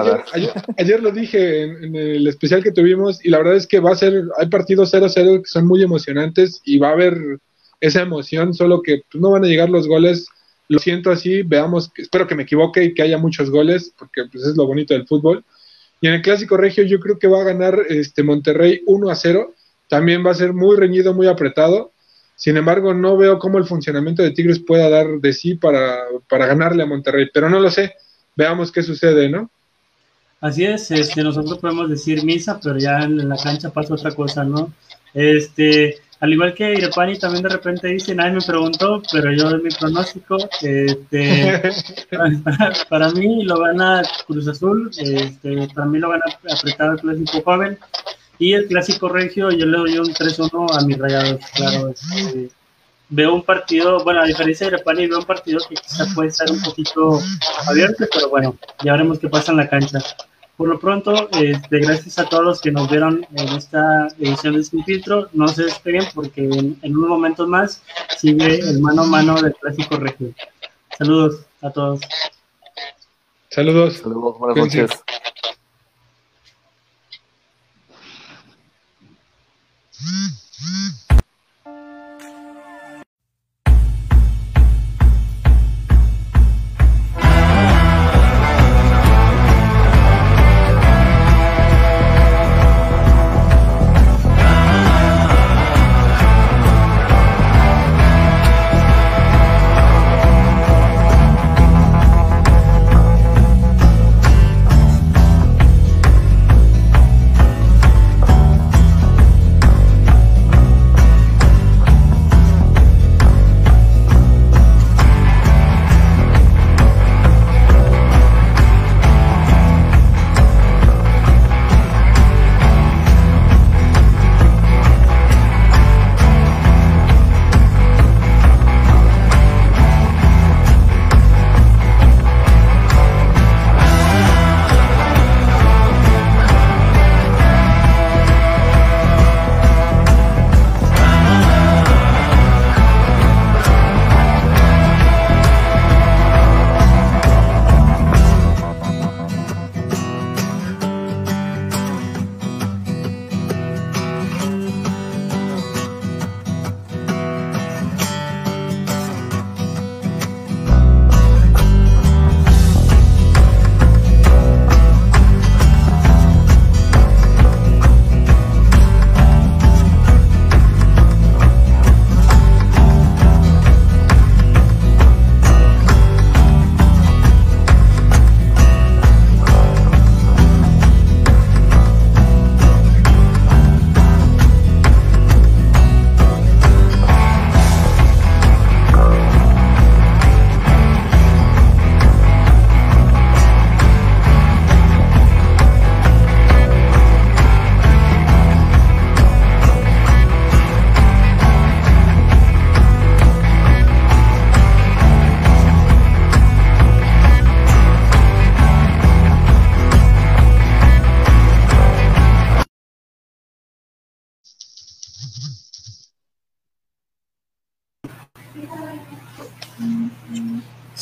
ayer, 0.78 1.01
lo 1.01 1.12
dije 1.12 1.64
en, 1.64 1.95
el 1.95 2.28
especial 2.28 2.62
que 2.62 2.72
tuvimos 2.72 3.24
y 3.26 3.30
la 3.30 3.39
verdad 3.39 3.55
es 3.55 3.66
que 3.66 3.80
va 3.80 3.91
a 3.91 3.95
ser, 3.95 4.26
hay 4.38 4.47
partidos 4.47 4.93
0-0 4.93 5.41
que 5.41 5.47
son 5.47 5.66
muy 5.66 5.82
emocionantes 5.82 6.62
y 6.64 6.78
va 6.78 6.89
a 6.89 6.93
haber 6.93 7.39
esa 7.80 8.01
emoción, 8.01 8.53
solo 8.53 8.82
que 8.82 9.01
pues, 9.12 9.20
no 9.20 9.32
van 9.32 9.43
a 9.43 9.47
llegar 9.47 9.70
los 9.70 9.88
goles. 9.88 10.28
Lo 10.68 10.78
siento 10.80 11.12
así, 11.12 11.41
veamos, 11.41 11.91
espero 11.95 12.28
que 12.28 12.36
me 12.36 12.43
equivoque 12.43 12.84
y 12.84 12.93
que 12.93 13.01
haya 13.01 13.18
muchos 13.18 13.49
goles, 13.49 13.91
porque 13.97 14.24
pues, 14.32 14.45
es 14.45 14.55
lo 14.55 14.68
bonito 14.68 14.93
del 14.93 15.07
fútbol. 15.07 15.43
Y 16.02 16.08
en 16.08 16.16
el 16.16 16.22
Clásico 16.22 16.58
Regio 16.58 16.84
yo 16.84 16.99
creo 16.99 17.18
que 17.18 17.28
va 17.28 17.41
a 17.41 17.45
ganar 17.45 17.80
este 17.88 18.24
Monterrey 18.24 18.82
1 18.86 19.10
a 19.10 19.16
0. 19.16 19.54
También 19.88 20.26
va 20.26 20.32
a 20.32 20.36
ser 20.36 20.52
muy 20.54 20.76
reñido, 20.76 21.14
muy 21.14 21.28
apretado. 21.28 21.91
Sin 22.36 22.58
embargo, 22.58 22.93
no 22.93 23.16
veo 23.16 23.39
cómo 23.39 23.60
el 23.60 23.66
funcionamiento 23.66 24.24
de 24.24 24.32
Tigres 24.32 24.60
pueda 24.60 24.89
dar 24.89 25.08
de 25.20 25.32
sí 25.32 25.56
para, 25.56 25.99
para 26.28 26.47
ganarle 26.47 26.84
a 26.84 26.88
Monterrey, 26.88 27.30
pero 27.32 27.49
no 27.49 27.60
lo 27.60 27.70
sé 27.70 27.93
veamos 28.36 28.72
qué 28.72 28.84
sucede, 28.84 29.30
¿no? 29.30 29.49
Así 30.39 30.66
es, 30.66 30.89
este, 30.89 31.24
nosotros 31.24 31.60
podemos 31.60 31.89
decir 31.89 32.24
misa, 32.24 32.60
pero 32.60 32.78
ya 32.80 33.04
en 33.04 33.30
la 33.30 33.38
cancha 33.38 33.70
pasa 33.70 33.93
otra 33.93 34.12
cosa, 34.12 34.43
¿no? 34.43 34.74
Este, 35.14 35.97
al 36.22 36.34
igual 36.34 36.54
que 36.54 36.74
Irepani 36.76 37.18
también 37.18 37.42
de 37.42 37.50
repente 37.50 37.88
dice, 37.88 38.14
nadie 38.14 38.34
me 38.34 38.42
preguntó, 38.42 39.02
pero 39.12 39.34
yo 39.34 39.50
es 39.50 39.64
mi 39.64 39.70
pronóstico, 39.72 40.38
este, 40.62 41.62
para, 42.90 43.10
mí 43.10 43.44
lo 43.44 43.60
gana 43.60 44.04
Cruz 44.28 44.48
Azul, 44.48 44.92
este, 44.96 45.68
para 45.74 45.88
mí 45.88 45.98
lo 45.98 46.10
gana 46.10 46.24
apretado 46.56 46.94
el 46.94 47.00
clásico 47.00 47.42
joven, 47.44 47.80
y 48.38 48.54
el 48.54 48.68
clásico 48.68 49.10
regio 49.10 49.50
yo 49.50 49.66
le 49.66 49.78
doy 49.80 49.98
un 49.98 50.14
3-1 50.14 50.78
a 50.78 50.86
mis 50.86 51.00
rayados, 51.00 51.40
claro, 51.56 51.90
este, 51.90 52.52
veo 53.10 53.34
un 53.34 53.42
partido, 53.42 54.04
bueno, 54.04 54.22
a 54.22 54.26
diferencia 54.26 54.68
de 54.68 54.76
Irepani, 54.76 55.08
veo 55.08 55.20
un 55.20 55.26
partido 55.26 55.60
que 55.68 55.74
quizá 55.74 56.06
puede 56.14 56.30
ser 56.30 56.52
un 56.52 56.62
poquito 56.62 57.20
abierto, 57.66 58.06
pero 58.14 58.30
bueno, 58.30 58.56
ya 58.84 58.92
veremos 58.92 59.18
qué 59.18 59.28
pasa 59.28 59.52
en 59.52 59.58
la 59.58 59.68
cancha. 59.68 59.98
Por 60.62 60.70
lo 60.70 60.80
pronto, 60.80 61.28
este, 61.32 61.80
gracias 61.80 62.20
a 62.20 62.26
todos 62.26 62.43
los 62.43 62.62
que 62.62 62.72
nos 62.72 62.88
vieron 62.88 63.26
en 63.36 63.47
esta 63.49 64.09
edición 64.20 64.53
de 64.53 64.64
Sin 64.64 64.84
Filtro. 64.84 65.28
No 65.34 65.47
se 65.47 65.64
despeguen 65.64 66.05
porque 66.14 66.43
en, 66.43 66.78
en 66.84 66.95
unos 66.95 67.09
momentos 67.09 67.47
más 67.47 67.82
sigue 68.20 68.59
el 68.59 68.80
mano 68.80 69.01
a 69.01 69.07
mano 69.07 69.41
del 69.41 69.55
Clásico 69.55 69.95
Regio. 69.95 70.36
Saludos 70.95 71.47
a 71.64 71.72
todos. 71.72 72.01
Saludos. 73.49 73.97
Saludos, 74.03 74.38
buenas 74.38 74.57
noches. 74.57 74.91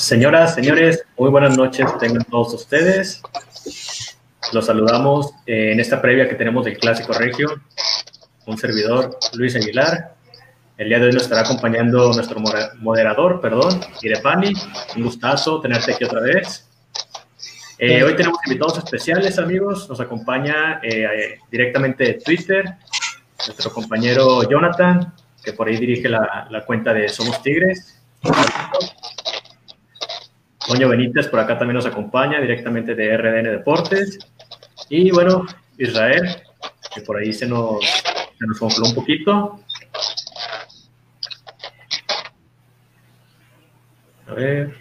Señoras, 0.10 0.55
señores, 0.55 1.05
muy 1.20 1.30
buenas 1.30 1.55
noches 1.55 1.86
tengan 1.99 2.24
todos 2.24 2.51
ustedes. 2.55 3.22
Los 4.51 4.66
saludamos 4.66 5.36
en 5.45 5.80
esta 5.80 6.01
previa 6.01 6.28
que 6.28 6.34
tenemos 6.34 6.66
del 6.66 6.80
Clásico 6.80 7.14
Regio. 7.14 7.62
Un 8.47 8.57
servidor, 8.57 9.20
Luis 9.34 9.55
Aguilar. 9.55 10.16
El 10.80 10.89
día 10.89 10.97
de 10.97 11.05
hoy 11.05 11.12
nos 11.12 11.22
estará 11.22 11.41
acompañando 11.41 12.12
nuestro 12.12 12.41
moderador, 12.80 13.39
perdón, 13.39 13.82
Irepani. 14.01 14.51
Un 14.95 15.03
gustazo 15.03 15.62
tenerte 15.62 15.93
aquí 15.93 16.03
otra 16.05 16.22
vez. 16.22 16.68
Eh, 17.78 18.01
hoy 18.01 18.16
tenemos 18.16 18.39
invitados 18.47 18.80
especiales, 18.80 19.38
amigos. 19.38 19.88
Nos 19.88 19.99
acompaña 20.01 20.80
eh, 20.82 21.38
directamente 21.51 22.03
de 22.05 22.14
Twitter 22.16 22.66
nuestro 23.45 23.72
compañero 23.72 24.41
Jonathan, 24.49 25.14
que 25.43 25.53
por 25.53 25.68
ahí 25.68 25.78
dirige 25.78 26.10
la, 26.10 26.47
la 26.49 26.66
cuenta 26.66 26.95
de 26.95 27.10
Somos 27.10 27.43
Tigres. 27.43 28.01
Toño 30.70 30.88
Benítez 30.88 31.28
por 31.30 31.40
acá 31.40 31.58
también 31.58 31.78
nos 31.78 31.88
acompaña 31.88 32.40
directamente 32.40 32.94
de 32.94 33.18
RDN 33.18 33.46
Deportes. 33.46 34.20
Y 34.88 35.10
bueno, 35.10 35.44
Israel, 35.80 36.22
que 36.94 37.02
por 37.02 37.18
ahí 37.18 37.34
se 37.34 37.48
nos, 37.48 37.84
se 38.38 38.46
nos 38.46 38.60
congeló 38.60 38.86
un 38.86 38.94
poquito. 38.94 39.60
A 44.28 44.34
ver. 44.36 44.76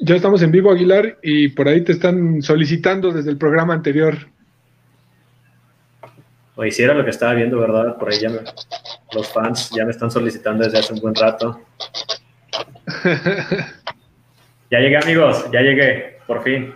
Ya 0.00 0.16
estamos 0.16 0.42
en 0.42 0.50
vivo, 0.50 0.72
Aguilar, 0.72 1.18
y 1.22 1.46
por 1.48 1.68
ahí 1.68 1.82
te 1.82 1.92
están 1.92 2.42
solicitando 2.42 3.12
desde 3.12 3.30
el 3.30 3.38
programa 3.38 3.72
anterior. 3.72 4.33
O 6.56 6.64
hiciera 6.64 6.94
lo 6.94 7.04
que 7.04 7.10
estaba 7.10 7.34
viendo, 7.34 7.58
¿verdad? 7.58 7.96
Por 7.96 8.10
ahí 8.10 8.20
ya 8.20 8.30
me, 8.30 8.40
los 9.12 9.28
fans 9.32 9.70
ya 9.70 9.84
me 9.84 9.90
están 9.90 10.10
solicitando 10.10 10.64
desde 10.64 10.78
hace 10.78 10.92
un 10.92 11.00
buen 11.00 11.14
rato. 11.14 11.60
Ya 14.70 14.80
llegué, 14.80 14.96
amigos, 14.96 15.46
ya 15.52 15.60
llegué, 15.60 16.18
por 16.26 16.42
fin. 16.42 16.72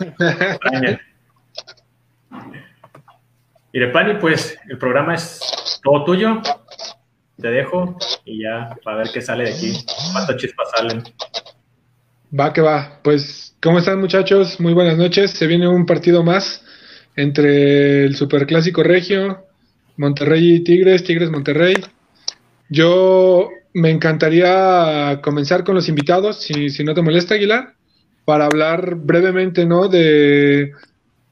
y 3.72 3.80
de 3.80 3.88
Pani, 3.92 4.14
pues 4.20 4.56
el 4.68 4.78
programa 4.78 5.16
es 5.16 5.40
todo 5.82 6.04
tuyo. 6.04 6.40
Te 7.40 7.48
dejo 7.48 7.96
y 8.24 8.42
ya 8.42 8.76
para 8.84 8.98
ver 8.98 9.08
qué 9.12 9.20
sale 9.20 9.44
de 9.44 9.50
aquí. 9.50 9.84
Cuántas 10.12 10.36
chispas 10.36 10.70
salen. 10.76 11.02
Va 12.38 12.52
que 12.52 12.60
va. 12.60 13.00
Pues, 13.02 13.56
¿cómo 13.60 13.78
están 13.78 13.98
muchachos? 14.00 14.60
Muy 14.60 14.74
buenas 14.74 14.96
noches. 14.96 15.32
Se 15.32 15.48
viene 15.48 15.66
un 15.66 15.84
partido 15.84 16.22
más 16.22 16.64
entre 17.16 18.04
el 18.04 18.14
Superclásico 18.14 18.84
Regio, 18.84 19.44
Monterrey 19.98 20.54
y 20.54 20.60
Tigres, 20.60 21.04
Tigres 21.04 21.30
Monterrey. 21.30 21.74
Yo 22.70 23.50
me 23.74 23.90
encantaría 23.90 25.20
comenzar 25.22 25.64
con 25.64 25.74
los 25.74 25.88
invitados, 25.88 26.40
si, 26.40 26.70
si 26.70 26.84
no 26.84 26.94
te 26.94 27.02
molesta, 27.02 27.34
Aguilar, 27.34 27.74
para 28.24 28.46
hablar 28.46 28.94
brevemente, 28.96 29.66
¿no? 29.66 29.88
De 29.88 30.72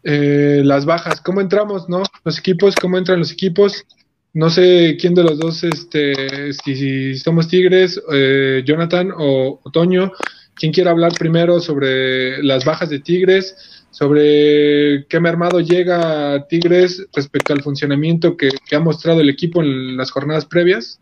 eh, 0.03 0.62
las 0.64 0.85
bajas, 0.85 1.21
cómo 1.21 1.41
entramos, 1.41 1.89
¿no? 1.89 2.03
Los 2.25 2.39
equipos, 2.39 2.75
cómo 2.75 2.99
entran 2.99 3.19
los 3.19 3.33
equipos. 3.33 3.85
No 4.33 4.51
sé 4.51 4.97
quién 5.01 5.14
de 5.14 5.25
los 5.25 5.39
dos, 5.39 5.64
este, 5.64 6.53
si, 6.53 7.17
somos 7.17 7.49
Tigres, 7.49 8.01
eh, 8.12 8.62
Jonathan 8.67 9.11
o 9.17 9.61
Otoño, 9.64 10.12
quién 10.55 10.73
quiere 10.73 10.91
hablar 10.91 11.12
primero 11.19 11.61
sobre 11.61 12.43
las 12.43 12.64
bajas 12.64 12.91
de 12.91 13.01
Tigres, 13.01 13.57
sobre 13.97 15.07
qué 15.09 15.20
mermado 15.20 15.61
llega 15.61 16.47
Tigres 16.49 17.07
respecto 17.14 17.55
al 17.55 17.62
funcionamiento 17.62 18.36
que 18.36 18.51
ha 18.72 18.78
mostrado 18.78 19.22
el 19.22 19.30
equipo 19.30 19.62
en 19.62 19.97
las 19.97 20.11
jornadas 20.11 20.44
previas. 20.44 21.01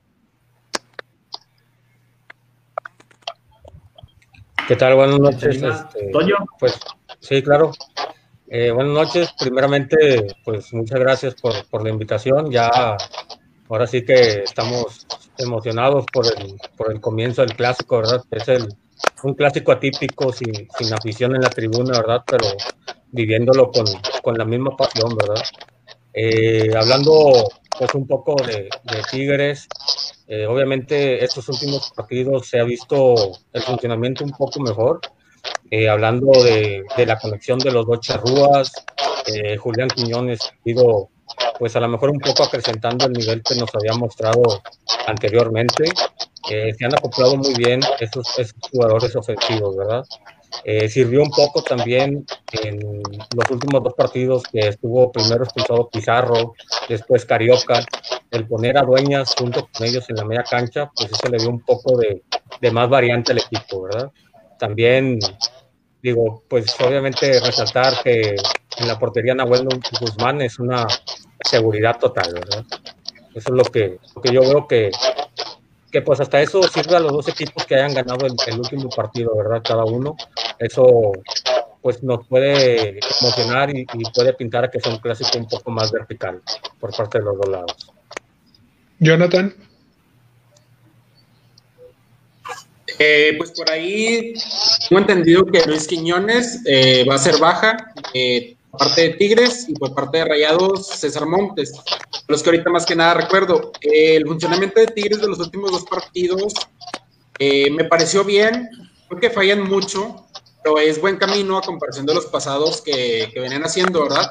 ¿Qué 4.69 4.77
tal? 4.77 4.95
Buenas 4.95 5.19
noches. 5.19 5.61
Este, 5.61 6.13
pues 6.61 6.79
sí, 7.19 7.43
claro. 7.43 7.73
Eh, 8.47 8.71
buenas 8.71 8.95
noches. 8.95 9.35
Primeramente, 9.41 10.29
pues 10.45 10.73
muchas 10.73 11.01
gracias 11.01 11.35
por, 11.35 11.67
por, 11.67 11.83
la 11.83 11.91
invitación. 11.91 12.49
Ya, 12.53 12.97
ahora 13.69 13.89
sí 13.89 14.05
que 14.05 14.45
estamos 14.45 15.05
emocionados 15.37 16.05
por 16.13 16.27
el, 16.27 16.55
por 16.77 16.93
el 16.93 17.01
comienzo 17.01 17.43
del 17.43 17.57
clásico, 17.57 17.99
¿verdad? 17.99 18.23
Es 18.31 18.47
el, 18.47 18.69
un 19.23 19.35
clásico 19.35 19.73
atípico, 19.73 20.33
sin, 20.33 20.69
sin 20.79 20.93
afición 20.93 21.35
en 21.35 21.43
la 21.43 21.51
tribuna, 21.51 21.99
¿verdad? 21.99 22.23
Pero 22.27 22.47
viviéndolo 23.11 23.71
con, 23.71 23.87
con 24.23 24.37
la 24.37 24.45
misma 24.45 24.77
pasión, 24.77 25.17
¿verdad? 25.17 25.43
Eh, 26.13 26.71
hablando 26.77 27.49
pues 27.77 27.93
un 27.95 28.07
poco 28.07 28.37
de, 28.37 28.69
de 28.85 29.03
Tigres, 29.11 29.67
eh, 30.29 30.47
obviamente 30.47 31.25
estos 31.25 31.49
últimos 31.49 31.91
partidos 31.91 32.47
se 32.49 32.61
ha 32.61 32.65
visto 32.65 33.33
el 33.53 33.63
funcionamiento 33.63 34.25
un 34.25 34.31
poco 34.31 34.61
mejor, 34.61 35.01
eh, 35.71 35.89
hablando 35.89 36.31
de, 36.45 36.85
la 37.05 37.19
conexión 37.19 37.59
de 37.59 37.73
los 37.73 37.85
dos 37.87 38.01
charrúas, 38.01 38.73
Julián 39.59 39.89
Quiñones 39.89 40.41
ha 40.43 40.69
ido 40.69 41.09
pues 41.59 41.75
a 41.77 41.81
lo 41.81 41.89
mejor 41.89 42.11
un 42.11 42.21
poco 42.21 42.45
acrecentando 42.45 43.07
el 43.07 43.13
nivel 43.13 43.43
que 43.43 43.55
nos 43.57 43.75
había 43.75 43.95
mostrado 43.95 44.63
anteriormente. 45.07 45.85
Se 46.49 46.85
han 46.85 46.95
acoplado 46.95 47.37
muy 47.37 47.55
bien 47.55 47.81
esos, 48.01 48.39
esos 48.39 48.55
jugadores 48.71 49.15
ofensivos, 49.17 49.77
¿verdad? 49.77 50.05
sirvió 50.89 51.23
un 51.23 51.31
poco 51.31 51.63
también 51.63 52.25
en 52.63 53.03
los 53.35 53.51
últimos 53.51 53.83
dos 53.83 53.95
partidos 53.95 54.45
que 54.45 54.69
estuvo 54.69 55.11
primero 55.11 55.45
expulsado 55.45 55.91
Pizarro, 55.91 56.55
después 56.89 57.25
Carioca, 57.25 57.85
el 58.31 58.47
poner 58.47 58.79
a 58.79 58.83
Dueñas 58.83 59.35
junto 59.39 59.69
con 59.73 59.87
ellos 59.87 60.09
en 60.09 60.17
la 60.17 60.25
media 60.25 60.43
cancha, 60.43 60.91
pues 60.95 61.13
eso 61.13 61.29
le 61.29 61.39
dio 61.39 61.51
un 61.51 61.61
poco 61.61 61.97
de, 61.97 62.23
más 62.71 62.89
variante 62.89 63.33
al 63.33 63.39
equipo, 63.39 63.83
¿verdad? 63.83 64.11
También, 64.59 65.19
digo, 66.03 66.43
pues 66.49 66.75
obviamente 66.81 67.41
resaltar 67.41 68.03
que 68.03 68.35
en 68.79 68.89
la 68.89 68.99
portería 68.99 69.35
Nahuel 69.35 69.69
Guzmán 70.01 70.43
es 70.43 70.59
una 70.59 70.87
seguridad 71.45 71.99
total, 71.99 72.33
¿verdad? 72.35 72.65
Eso 73.35 73.51
es 73.51 73.57
lo 73.57 73.65
que, 73.65 73.99
que 74.23 74.33
yo 74.33 74.41
veo 74.41 74.67
que, 74.67 74.91
que 75.95 76.03
pues 76.03 76.19
hasta 76.19 76.43
eso 76.43 76.61
sirve 76.65 76.97
a 76.97 76.99
los 76.99 77.13
dos 77.13 77.29
equipos 77.29 77.65
que 77.67 77.77
hayan 77.77 77.95
ganado 77.95 78.27
el, 78.27 78.35
el 78.49 78.59
último 78.59 78.89
partido, 78.89 79.33
¿verdad? 79.37 79.63
Cada 79.65 79.85
uno. 79.85 80.17
Eso 80.59 81.13
pues 81.83 82.03
nos 82.03 82.27
puede 82.27 82.99
emocionar 83.21 83.71
y, 83.71 83.83
y, 83.83 84.03
puede 84.13 84.33
pintar 84.33 84.65
a 84.65 84.71
que 84.73 84.81
sea 84.81 84.91
un 84.91 84.99
clásico 84.99 85.39
un 85.39 85.47
poco 85.47 85.71
más 85.71 85.93
vertical 85.93 86.43
por 86.81 86.91
parte 86.97 87.19
de 87.19 87.25
los 87.27 87.37
dos 87.37 87.49
lados. 87.49 87.93
Jonathan. 88.99 89.55
Eh, 92.99 93.35
pues 93.39 93.53
por 93.53 93.71
ahí 93.71 94.35
tengo 94.89 95.01
entendido 95.01 95.47
que 95.47 95.63
Luis 95.65 95.87
Quiñones 95.87 96.61
eh, 96.67 97.07
va 97.09 97.15
a 97.15 97.19
ser 97.19 97.39
baja, 97.39 97.93
eh, 98.13 98.54
parte 98.77 99.03
de 99.03 99.09
Tigres 99.11 99.69
y 99.69 99.75
por 99.75 99.95
parte 99.95 100.19
de 100.19 100.25
Rayados 100.25 100.87
César 100.87 101.27
Montes. 101.27 101.73
Los 102.29 102.43
que 102.43 102.51
ahorita 102.51 102.71
más 102.71 102.87
que 102.87 102.97
nada 102.97 103.15
recuerdo, 103.15 103.73
el 103.81 104.27
funcionamiento 104.27 104.81
de 104.81 104.87
Tigres 104.89 105.21
de 105.21 105.29
los 105.29 105.39
últimos 105.39 105.71
dos 105.71 105.85
partidos 105.85 106.55
me 107.39 107.85
pareció 107.85 108.25
bien, 108.25 108.69
creo 109.09 109.21
que 109.21 109.31
fallan 109.31 109.63
mucho, 109.63 110.27
pero 110.63 110.79
es 110.79 111.01
buen 111.01 111.17
camino 111.17 111.59
a 111.59 111.63
comparación 111.63 112.07
de 112.07 112.15
los 112.15 112.27
pasados 112.27 112.81
que, 112.81 113.31
que, 113.33 113.41
venían 113.41 113.65
haciendo, 113.65 114.05
¿verdad? 114.05 114.31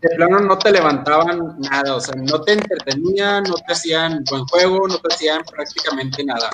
De 0.00 0.10
plano 0.10 0.38
no 0.40 0.56
te 0.56 0.70
levantaban 0.70 1.56
nada, 1.58 1.96
o 1.96 2.00
sea, 2.00 2.14
no 2.14 2.40
te 2.42 2.52
entretenían, 2.52 3.42
no 3.44 3.54
te 3.54 3.72
hacían 3.72 4.22
buen 4.30 4.44
juego, 4.44 4.86
no 4.86 4.98
te 4.98 5.12
hacían 5.12 5.42
prácticamente 5.44 6.22
nada. 6.24 6.50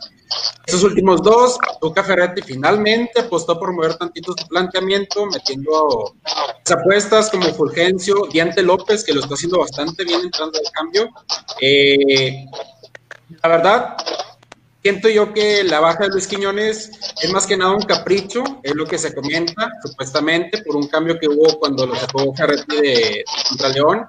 Esos 0.66 0.82
últimos 0.84 1.22
dos, 1.22 1.58
Tuca 1.80 2.04
Ferretti 2.04 2.42
finalmente 2.42 3.20
apostó 3.20 3.58
por 3.58 3.72
mover 3.72 3.96
tantito 3.96 4.34
su 4.36 4.46
planteamiento, 4.46 5.26
metiendo 5.26 6.14
apuestas 6.70 7.30
como 7.30 7.52
Fulgencio, 7.52 8.28
Diante 8.30 8.62
López, 8.62 9.02
que 9.02 9.12
lo 9.12 9.20
está 9.20 9.34
haciendo 9.34 9.58
bastante 9.58 10.04
bien 10.04 10.20
entrando 10.20 10.58
al 10.58 10.72
cambio. 10.72 11.08
Eh, 11.60 12.44
la 13.42 13.48
verdad, 13.48 13.96
Siento 14.82 15.10
yo 15.10 15.34
que 15.34 15.62
la 15.62 15.78
baja 15.80 16.04
de 16.04 16.08
Luis 16.08 16.26
Quiñones 16.26 16.90
es 17.20 17.30
más 17.30 17.46
que 17.46 17.56
nada 17.56 17.72
un 17.72 17.82
capricho, 17.82 18.42
es 18.62 18.74
lo 18.74 18.86
que 18.86 18.96
se 18.96 19.14
comenta, 19.14 19.70
supuestamente, 19.82 20.62
por 20.62 20.76
un 20.76 20.88
cambio 20.88 21.18
que 21.18 21.28
hubo 21.28 21.58
cuando 21.58 21.86
lo 21.86 21.94
sacó 21.96 22.34
Ferretti 22.34 22.76
de, 22.76 23.24
contra 23.46 23.68
León. 23.68 24.06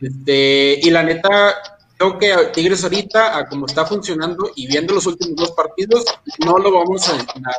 Este, 0.00 0.80
y 0.82 0.90
la 0.90 1.04
neta, 1.04 1.56
creo 2.02 2.18
que 2.18 2.52
Tigres 2.52 2.82
ahorita, 2.82 3.38
a 3.38 3.48
como 3.48 3.66
está 3.66 3.86
funcionando 3.86 4.50
y 4.56 4.66
viendo 4.66 4.94
los 4.94 5.06
últimos 5.06 5.36
dos 5.36 5.50
partidos, 5.52 6.04
no 6.44 6.58
lo 6.58 6.72
vamos 6.72 7.08
a, 7.08 7.16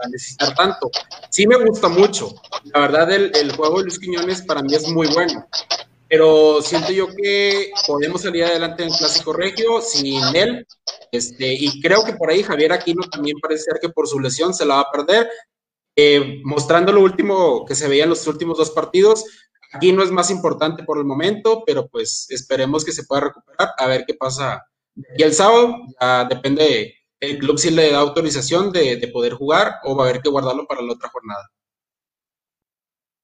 necesitar 0.10 0.54
tanto. 0.56 0.89
Sí 1.30 1.48
me 1.48 1.58
gusta 1.58 1.88
mucho. 1.88 2.34
La 2.74 2.82
verdad, 2.82 3.12
el, 3.12 3.32
el 3.36 3.56
juego 3.56 3.78
de 3.78 3.84
Luis 3.84 4.00
Quiñones 4.00 4.41
para 4.41 4.62
mí 4.62 4.74
es 4.74 4.88
muy 4.89 5.08
bueno 5.08 5.48
pero 6.10 6.62
siento 6.62 6.91
yo 6.91 7.08
que 7.08 7.72
podemos 7.88 8.22
salir 8.22 8.44
adelante 8.44 8.84
en 8.84 8.89
el 8.89 8.96
Clásico 8.96 9.34
Regio 9.34 9.82
sin 9.82 10.24
él, 10.36 10.68
este, 11.12 11.52
y 11.54 11.82
creo 11.82 12.06
que 12.06 12.14
por 12.14 12.30
ahí 12.30 12.44
Javier 12.44 12.72
Aquino 12.72 13.02
también 13.10 13.39
parece 13.41 13.64
ser 13.64 13.80
que 13.82 13.89
por 13.89 14.08
su 14.08 14.20
lesión 14.20 14.54
se 14.54 14.64
la 14.64 14.76
va 14.76 14.82
a 14.82 14.91
perder, 14.91 15.28
eh, 15.96 16.39
mostrando 16.44 16.91
lo 16.91 17.02
último 17.02 17.66
que 17.66 17.74
se 17.74 17.88
veía 17.88 18.04
en 18.04 18.12
los 18.12 18.28
últimos 18.28 18.60
dos 18.60 18.70
partidos, 18.70 19.26
aquí 19.74 19.92
no 19.92 20.04
es 20.04 20.12
más 20.12 20.30
importante 20.30 20.84
por 20.84 20.98
el 20.98 21.06
momento, 21.06 21.64
pero 21.66 21.88
pues 21.88 22.28
esperemos 22.30 22.86
que 22.86 22.92
se 22.92 23.04
pueda 23.04 23.22
recuperar, 23.22 23.70
a 23.78 23.88
ver 23.88 24.06
qué 24.08 24.14
pasa. 24.14 24.64
Y 25.18 25.24
el 25.24 25.34
sábado, 25.34 25.76
ya 26.00 26.26
depende, 26.26 26.96
el 27.20 27.40
club 27.40 27.58
si 27.58 27.72
le 27.72 27.92
da 27.92 28.00
autorización 28.00 28.72
de, 28.72 28.98
de 28.98 29.08
poder 29.08 29.34
jugar 29.34 29.76
o 29.84 29.96
va 29.96 30.06
a 30.06 30.10
haber 30.10 30.22
que 30.22 30.30
guardarlo 30.30 30.66
para 30.68 30.82
la 30.82 30.94
otra 30.94 31.10
jornada. 31.10 31.50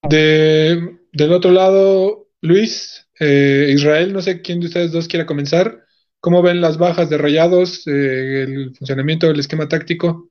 De, 0.04 1.00
del 1.12 1.34
otro 1.34 1.52
lado, 1.52 2.30
Luis, 2.41 3.08
eh, 3.20 3.72
Israel, 3.74 4.14
no 4.14 4.22
sé 4.22 4.41
quién 4.41 4.60
de 4.60 4.68
ustedes 4.68 4.91
dos 4.91 5.08
quiera 5.08 5.26
comenzar. 5.26 5.84
¿Cómo 6.22 6.41
ven 6.41 6.62
las 6.62 6.78
bajas 6.78 7.10
de 7.10 7.18
Rayados, 7.18 7.86
eh, 7.88 8.43
el 8.43 8.76
funcionamiento 8.76 9.28
del 9.28 9.39
esquema 9.39 9.68
táctico? 9.68 10.28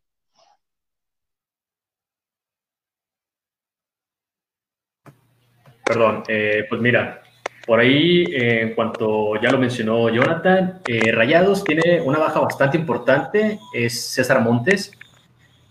Perdón, 5.89 6.23
eh, 6.29 6.67
pues 6.69 6.83
mira, 6.83 7.23
por 7.67 7.81
ahí, 7.81 8.25
en 8.31 8.75
cuanto 8.75 9.41
ya 9.41 9.51
lo 9.51 9.59
mencionó 9.59 10.11
Jonathan, 10.11 10.81
Rayados 11.13 11.65
tiene 11.65 12.01
una 12.03 12.19
baja 12.19 12.41
bastante 12.41 12.77
importante, 12.77 13.59
es 13.73 13.99
César 14.13 14.43
Montes. 14.43 14.93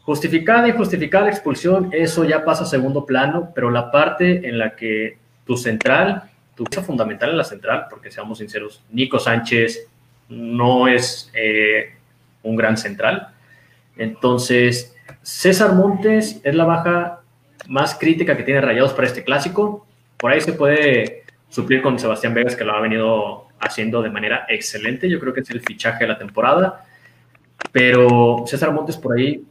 Justificada 0.01 0.67
y 0.67 0.71
justificada 0.71 1.25
la 1.25 1.31
expulsión, 1.31 1.89
eso 1.91 2.23
ya 2.23 2.45
pasa 2.45 2.63
a 2.63 2.67
segundo 2.67 3.05
plano, 3.05 3.51
pero 3.53 3.69
la 3.69 3.91
parte 3.91 4.47
en 4.47 4.57
la 4.57 4.75
que 4.75 5.17
tu 5.45 5.57
central, 5.57 6.23
tu 6.55 6.65
pieza 6.65 6.83
fundamental 6.83 7.29
en 7.29 7.37
la 7.37 7.43
central, 7.43 7.85
porque 7.89 8.11
seamos 8.11 8.39
sinceros, 8.39 8.83
Nico 8.89 9.19
Sánchez 9.19 9.87
no 10.29 10.87
es 10.87 11.31
eh, 11.33 11.93
un 12.43 12.55
gran 12.55 12.77
central. 12.77 13.29
Entonces, 13.97 14.95
César 15.21 15.73
Montes 15.73 16.41
es 16.43 16.55
la 16.55 16.65
baja 16.65 17.21
más 17.67 17.95
crítica 17.95 18.37
que 18.37 18.43
tiene 18.43 18.61
Rayados 18.61 18.93
para 18.93 19.07
este 19.07 19.23
clásico. 19.23 19.86
Por 20.17 20.31
ahí 20.31 20.41
se 20.41 20.53
puede 20.53 21.23
suplir 21.49 21.81
con 21.81 21.97
Sebastián 21.99 22.33
Vegas, 22.33 22.55
que 22.55 22.63
lo 22.63 22.73
ha 22.73 22.81
venido 22.81 23.47
haciendo 23.59 24.01
de 24.01 24.09
manera 24.09 24.45
excelente. 24.49 25.09
Yo 25.09 25.19
creo 25.19 25.33
que 25.33 25.41
es 25.41 25.49
el 25.49 25.61
fichaje 25.61 26.03
de 26.03 26.09
la 26.09 26.17
temporada. 26.17 26.85
Pero 27.71 28.43
César 28.45 28.71
Montes 28.71 28.97
por 28.97 29.17
ahí 29.17 29.43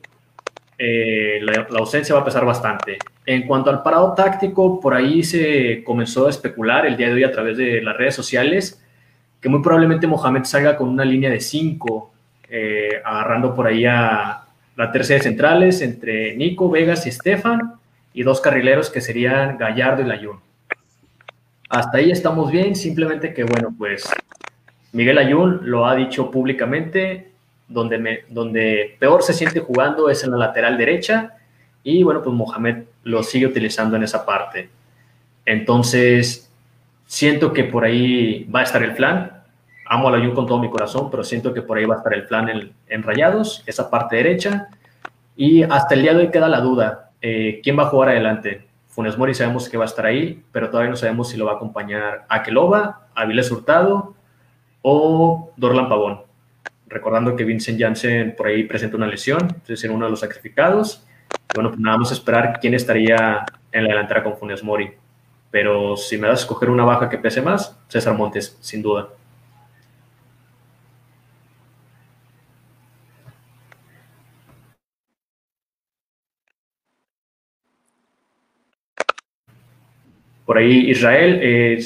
eh, 0.79 1.41
la, 1.43 1.67
ausencia 1.79 2.15
va 2.15 2.21
a 2.23 2.25
pesar 2.25 2.45
bastante. 2.45 2.99
En 3.25 3.47
cuanto 3.47 3.71
al 3.71 3.83
parado 3.83 4.15
táctico, 4.15 4.81
por 4.81 4.95
ahí 4.95 5.23
se 5.23 5.83
comenzó 5.85 6.27
a 6.27 6.31
especular 6.31 6.87
el 6.87 6.97
día 6.97 7.09
de 7.09 7.15
hoy 7.15 7.25
a 7.25 7.33
través 7.33 7.57
de 7.57 7.83
las 7.83 7.97
redes 7.97 8.15
sociales 8.15 8.83
que 9.41 9.49
muy 9.49 9.63
probablemente 9.63 10.07
Mohamed 10.07 10.45
salga 10.45 10.77
con 10.77 10.89
una 10.89 11.05
línea 11.05 11.31
de 11.31 11.41
5, 11.41 12.13
eh, 12.49 13.01
agarrando 13.05 13.55
por 13.55 13.67
ahí 13.67 13.85
a 13.85 14.43
la 14.77 14.93
tercera 14.93 15.19
de 15.19 15.25
centrales 15.25 15.83
entre 15.83 16.37
Nico, 16.37 16.71
Vegas 16.71 17.07
y 17.07 17.11
Estefan, 17.11 17.75
y 18.13 18.23
dos 18.23 18.41
carrileros 18.41 18.91
que 18.91 19.01
serían 19.01 19.59
Gallardo 19.59 20.03
y 20.03 20.07
Layún. 20.07 20.46
Hasta 21.69 21.99
ahí 21.99 22.11
estamos 22.11 22.51
bien, 22.51 22.77
simplemente 22.77 23.35
que, 23.35 23.45
bueno, 23.45 23.75
pues 23.77 24.09
Miguel 24.93 25.19
Ayun 25.19 25.61
lo 25.63 25.87
ha 25.87 25.97
dicho 25.97 26.31
públicamente, 26.31 27.33
donde, 27.69 28.25
donde 28.29 28.97
peor 28.99 29.23
se 29.23 29.33
siente 29.33 29.61
jugando 29.61 30.09
es 30.09 30.23
en 30.23 30.31
la 30.31 30.37
lateral 30.37 30.79
derecha 30.79 31.35
y 31.83 32.03
bueno, 32.03 32.23
pues 32.23 32.35
Mohamed 32.35 32.85
lo 33.05 33.23
sigue 33.23 33.47
utilizando 33.47 33.97
en 33.97 34.05
esa 34.05 34.25
parte. 34.25 34.69
Entonces, 35.45 36.51
siento 37.07 37.53
que 37.53 37.65
por 37.65 37.85
ahí 37.85 38.45
va 38.45 38.61
a 38.61 38.65
estar 38.65 38.83
el 38.83 38.95
plan. 38.95 39.43
Amo 39.89 40.09
a 40.09 40.17
Ayun 40.17 40.35
con 40.35 40.47
todo 40.47 40.59
mi 40.59 40.69
corazón, 40.69 41.11
pero 41.11 41.23
siento 41.23 41.55
que 41.55 41.63
por 41.63 41.79
ahí 41.79 41.85
va 41.85 41.95
a 41.95 41.99
estar 41.99 42.13
el 42.15 42.27
plan 42.27 42.73
en, 42.89 43.03
Rayados, 43.03 43.63
esa 43.67 43.89
parte 43.89 44.17
derecha. 44.17 44.69
Y 45.37 45.63
hasta 45.63 45.95
el 45.95 46.03
día 46.03 46.15
de 46.15 46.23
hoy 46.23 46.31
queda 46.31 46.49
la 46.49 46.61
duda, 46.61 47.11
eh, 47.21 47.61
¿quién 47.63 47.79
va 47.79 47.85
a 47.85 47.91
jugar 47.91 48.09
adelante? 48.09 48.67
Funes 48.97 49.17
Mori 49.17 49.33
sabemos 49.33 49.69
que 49.69 49.77
va 49.77 49.85
a 49.85 49.87
estar 49.87 50.07
ahí, 50.07 50.43
pero 50.51 50.71
todavía 50.71 50.91
no 50.91 50.97
sabemos 50.97 51.29
si 51.29 51.37
lo 51.37 51.45
va 51.45 51.53
a 51.53 51.55
acompañar 51.57 52.27
Akeloba, 52.29 53.07
Avilés 53.15 53.53
Hurtado 53.53 54.17
o 54.83 55.53
Dorlan 55.57 55.89
Pavón 55.89 56.27
recordando 56.89 57.37
que 57.37 57.45
Vincent 57.45 57.81
Janssen 57.81 58.35
por 58.37 58.47
ahí 58.47 58.65
presenta 58.65 58.97
una 58.97 59.07
lesión, 59.07 59.63
es 59.67 59.85
en 59.85 59.91
uno 59.91 60.07
de 60.07 60.11
los 60.11 60.21
sacrificados. 60.21 61.05
bueno, 61.55 61.71
pues 61.71 61.81
nada 61.81 61.99
más 61.99 62.13
esperar 62.13 62.59
quién 62.61 62.75
estaría 62.75 63.45
en 63.73 63.85
la 63.85 63.91
delantera 63.91 64.23
con 64.23 64.37
Funes 64.37 64.63
Mori. 64.63 64.91
Pero 65.51 65.97
si 65.97 66.19
me 66.19 66.29
das 66.29 66.41
a 66.41 66.43
escoger 66.43 66.71
una 66.71 66.85
baja 66.85 67.09
que 67.09 67.19
pese 67.19 67.41
más, 67.41 67.79
César 67.89 68.15
Montes, 68.15 68.57
sin 68.61 68.83
duda. 68.83 69.09
Por 80.47 80.57
ahí, 80.57 80.91
Israel, 80.91 81.41
eh, 81.43 81.85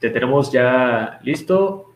te 0.00 0.10
tenemos 0.10 0.50
ya 0.52 1.20
listo. 1.22 1.94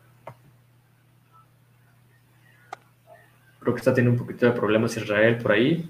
Creo 3.59 3.73
que 3.75 3.79
está 3.79 3.93
teniendo 3.93 4.19
un 4.19 4.25
poquito 4.25 4.45
de 4.45 4.53
problemas 4.53 4.95
Israel 4.95 5.37
por 5.37 5.51
ahí. 5.51 5.89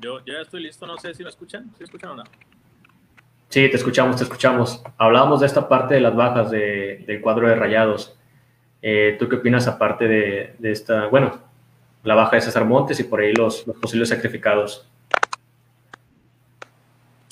Yo, 0.00 0.24
ya 0.24 0.40
estoy 0.40 0.62
listo, 0.62 0.86
no 0.86 0.96
sé 0.96 1.12
si 1.14 1.22
me 1.22 1.28
escuchan. 1.28 1.70
¿Sí 1.76 1.84
escuchan 1.84 2.10
o 2.10 2.14
no? 2.16 2.24
Sí, 3.50 3.68
te 3.68 3.76
escuchamos, 3.76 4.16
te 4.16 4.24
escuchamos. 4.24 4.82
Hablábamos 4.96 5.40
de 5.40 5.46
esta 5.46 5.68
parte 5.68 5.94
de 5.94 6.00
las 6.00 6.16
bajas 6.16 6.50
del 6.50 7.20
cuadro 7.20 7.48
de 7.48 7.54
rayados. 7.54 8.16
Eh, 8.82 9.16
¿Tú 9.18 9.28
qué 9.28 9.36
opinas 9.36 9.66
aparte 9.66 10.06
de, 10.06 10.56
esta, 10.62 11.06
bueno, 11.06 11.40
la 12.06 12.14
baja 12.14 12.36
de 12.36 12.42
César 12.42 12.64
Montes 12.64 13.00
y 13.00 13.04
por 13.04 13.20
ahí 13.20 13.32
los, 13.32 13.66
los 13.66 13.76
posibles 13.78 14.08
sacrificados? 14.08 14.86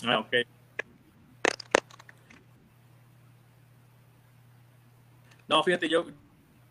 Ah, 0.04 0.18
ok. 0.18 0.34
No, 5.46 5.62
fíjate, 5.62 5.88
yo, 5.88 6.06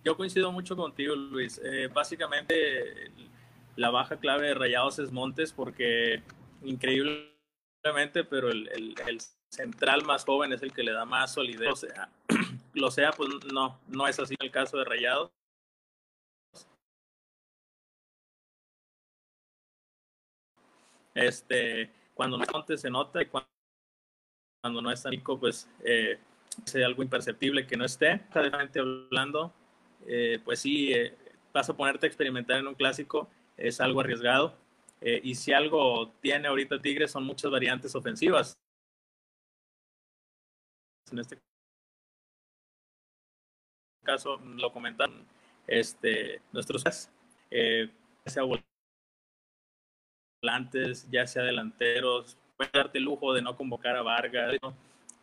yo 0.03 0.17
coincido 0.17 0.51
mucho 0.51 0.75
contigo, 0.75 1.15
Luis. 1.15 1.61
Eh, 1.63 1.87
básicamente, 1.93 3.09
la 3.77 3.89
baja 3.89 4.17
clave 4.17 4.47
de 4.47 4.53
Rayados 4.53 4.99
es 4.99 5.13
Montes, 5.13 5.53
porque 5.53 6.21
increíblemente, 6.61 8.25
pero 8.29 8.49
el, 8.49 8.67
el, 9.07 9.21
central 9.49 10.03
más 10.03 10.25
joven 10.25 10.51
es 10.51 10.63
el 10.63 10.73
que 10.73 10.83
le 10.83 10.91
da 10.91 11.05
más 11.05 11.33
solidez. 11.33 11.69
O 11.71 11.75
sea, 11.75 12.09
lo 12.73 12.91
sea, 12.91 13.11
pues 13.11 13.29
no, 13.53 13.79
no 13.87 14.07
es 14.07 14.19
así 14.19 14.35
el 14.39 14.51
caso 14.51 14.77
de 14.77 14.83
Rayados. 14.83 15.31
Este, 21.13 21.91
cuando 22.13 22.37
no 22.37 22.45
Montes 22.51 22.81
se 22.81 22.89
nota 22.89 23.21
y 23.21 23.27
cuando, 23.27 24.81
no 24.81 24.91
está 24.91 25.09
Nico, 25.09 25.39
pues 25.39 25.69
eh, 25.83 26.19
es 26.65 26.75
algo 26.75 27.03
imperceptible 27.03 27.67
que 27.67 27.77
no 27.77 27.85
esté, 27.85 28.21
realmente 28.31 28.79
hablando, 28.79 29.53
eh, 30.05 30.39
pues 30.43 30.59
sí, 30.59 30.93
eh, 30.93 31.15
vas 31.53 31.69
a 31.69 31.75
ponerte 31.75 32.05
a 32.05 32.09
experimentar 32.09 32.57
en 32.57 32.67
un 32.67 32.75
clásico, 32.75 33.29
es 33.57 33.79
algo 33.81 34.01
arriesgado. 34.01 34.57
Eh, 35.01 35.19
y 35.23 35.35
si 35.35 35.51
algo 35.51 36.11
tiene 36.21 36.47
ahorita 36.47 36.81
Tigres 36.81 37.11
son 37.11 37.25
muchas 37.25 37.51
variantes 37.51 37.93
ofensivas. 37.95 38.57
En 41.11 41.19
este 41.19 41.37
caso 44.03 44.37
lo 44.37 44.71
comentan 44.71 45.11
este, 45.67 46.41
nuestros 46.51 46.83
ya 46.83 48.31
sea 48.31 48.43
volantes, 50.43 51.09
ya 51.09 51.25
sea 51.25 51.43
delanteros, 51.43 52.37
puede 52.57 52.69
darte 52.73 52.97
el 52.97 53.05
lujo 53.05 53.33
de 53.33 53.41
no 53.41 53.55
convocar 53.55 53.95
a 53.95 54.01
Vargas 54.01 54.57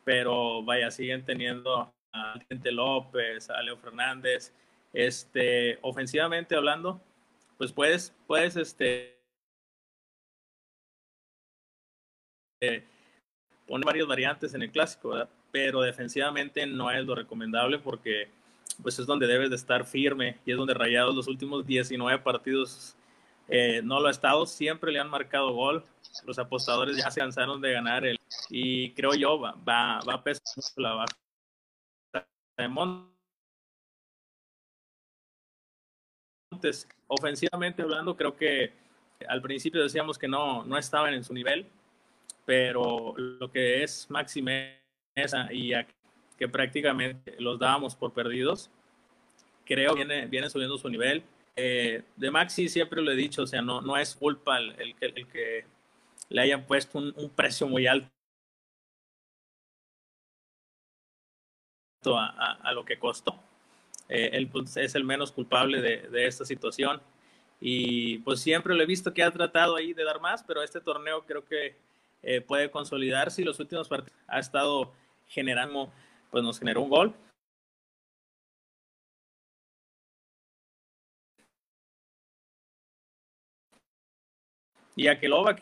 pero 0.02 0.62
vaya, 0.64 0.90
siguen 0.90 1.24
teniendo 1.24 1.92
a 2.12 2.40
Gente 2.48 2.72
López, 2.72 3.50
a 3.50 3.62
Leo 3.62 3.76
Fernández, 3.76 4.52
este, 4.92 5.78
ofensivamente 5.82 6.56
hablando, 6.56 7.00
pues 7.58 7.70
puedes, 7.70 8.12
puedes, 8.26 8.56
este, 8.56 9.20
eh, 12.62 12.82
poner 13.66 13.84
varias 13.84 14.06
variantes 14.06 14.54
en 14.54 14.62
el 14.62 14.72
clásico, 14.72 15.28
pero 15.52 15.82
defensivamente 15.82 16.66
no 16.66 16.90
es 16.90 17.04
lo 17.04 17.14
recomendable 17.14 17.78
porque 17.78 18.28
pues 18.82 18.98
es 18.98 19.06
donde 19.06 19.26
debes 19.26 19.50
de 19.50 19.56
estar 19.56 19.84
firme 19.84 20.38
y 20.46 20.52
es 20.52 20.56
donde 20.56 20.74
Rayados 20.74 21.14
los 21.14 21.28
últimos 21.28 21.66
19 21.66 22.20
partidos 22.22 22.96
eh, 23.50 23.82
no 23.82 23.98
lo 23.98 24.06
ha 24.06 24.12
estado, 24.12 24.46
siempre 24.46 24.92
le 24.92 25.00
han 25.00 25.10
marcado 25.10 25.52
gol, 25.52 25.84
los 26.24 26.38
apostadores 26.38 26.96
ya 26.96 27.10
se 27.10 27.20
cansaron 27.20 27.60
de 27.60 27.72
ganar 27.72 28.06
el, 28.06 28.16
y 28.48 28.92
creo 28.92 29.14
yo 29.14 29.40
va, 29.40 29.52
va, 29.68 30.00
va 30.08 30.14
a 30.14 30.22
pesar 30.22 30.44
la 30.76 30.94
baja 30.94 31.16
de 32.56 32.68
Montes. 32.68 33.10
Ofensivamente 37.08 37.82
hablando, 37.82 38.16
creo 38.16 38.36
que 38.36 38.72
al 39.28 39.42
principio 39.42 39.82
decíamos 39.82 40.16
que 40.16 40.28
no, 40.28 40.64
no 40.64 40.78
estaban 40.78 41.12
en 41.14 41.24
su 41.24 41.34
nivel, 41.34 41.66
pero 42.46 43.14
lo 43.16 43.50
que 43.50 43.82
es 43.82 44.08
Maxi 44.10 44.42
Mesa 44.42 45.48
y 45.52 45.72
que 46.38 46.48
prácticamente 46.48 47.34
los 47.40 47.58
dábamos 47.58 47.96
por 47.96 48.12
perdidos, 48.12 48.70
creo 49.64 49.94
viene, 49.94 50.26
viene 50.26 50.48
subiendo 50.48 50.78
su 50.78 50.88
nivel 50.88 51.24
eh, 51.56 52.02
de 52.16 52.30
Maxi 52.30 52.68
siempre 52.68 53.02
lo 53.02 53.10
he 53.10 53.16
dicho, 53.16 53.42
o 53.42 53.46
sea, 53.46 53.62
no, 53.62 53.80
no 53.80 53.96
es 53.96 54.14
culpa 54.14 54.58
el, 54.58 54.70
el, 54.80 54.94
el 55.00 55.26
que 55.28 55.64
le 56.28 56.40
hayan 56.40 56.64
puesto 56.66 56.98
un, 56.98 57.12
un 57.16 57.28
precio 57.30 57.66
muy 57.66 57.86
alto 57.86 58.08
a, 62.16 62.52
a, 62.62 62.72
lo 62.72 62.84
que 62.84 62.98
costó. 62.98 63.38
Eh, 64.08 64.30
él 64.32 64.48
pues, 64.48 64.76
es 64.76 64.94
el 64.94 65.04
menos 65.04 65.32
culpable 65.32 65.80
de, 65.82 66.08
de, 66.08 66.26
esta 66.26 66.44
situación 66.44 67.00
y 67.60 68.18
pues 68.18 68.40
siempre 68.40 68.74
lo 68.74 68.82
he 68.82 68.86
visto 68.86 69.12
que 69.12 69.22
ha 69.22 69.30
tratado 69.30 69.76
ahí 69.76 69.92
de 69.92 70.04
dar 70.04 70.20
más, 70.20 70.42
pero 70.42 70.62
este 70.62 70.80
torneo 70.80 71.26
creo 71.26 71.44
que 71.44 71.76
eh, 72.22 72.40
puede 72.40 72.70
consolidarse 72.70 73.42
y 73.42 73.44
los 73.44 73.60
últimos 73.60 73.88
partidos 73.88 74.18
ha 74.26 74.38
estado 74.38 74.92
generando, 75.28 75.92
pues 76.30 76.42
nos 76.42 76.58
generó 76.58 76.80
un 76.82 76.90
gol 76.90 77.14
Y 84.96 85.08
a 85.08 85.18
Keloba, 85.18 85.56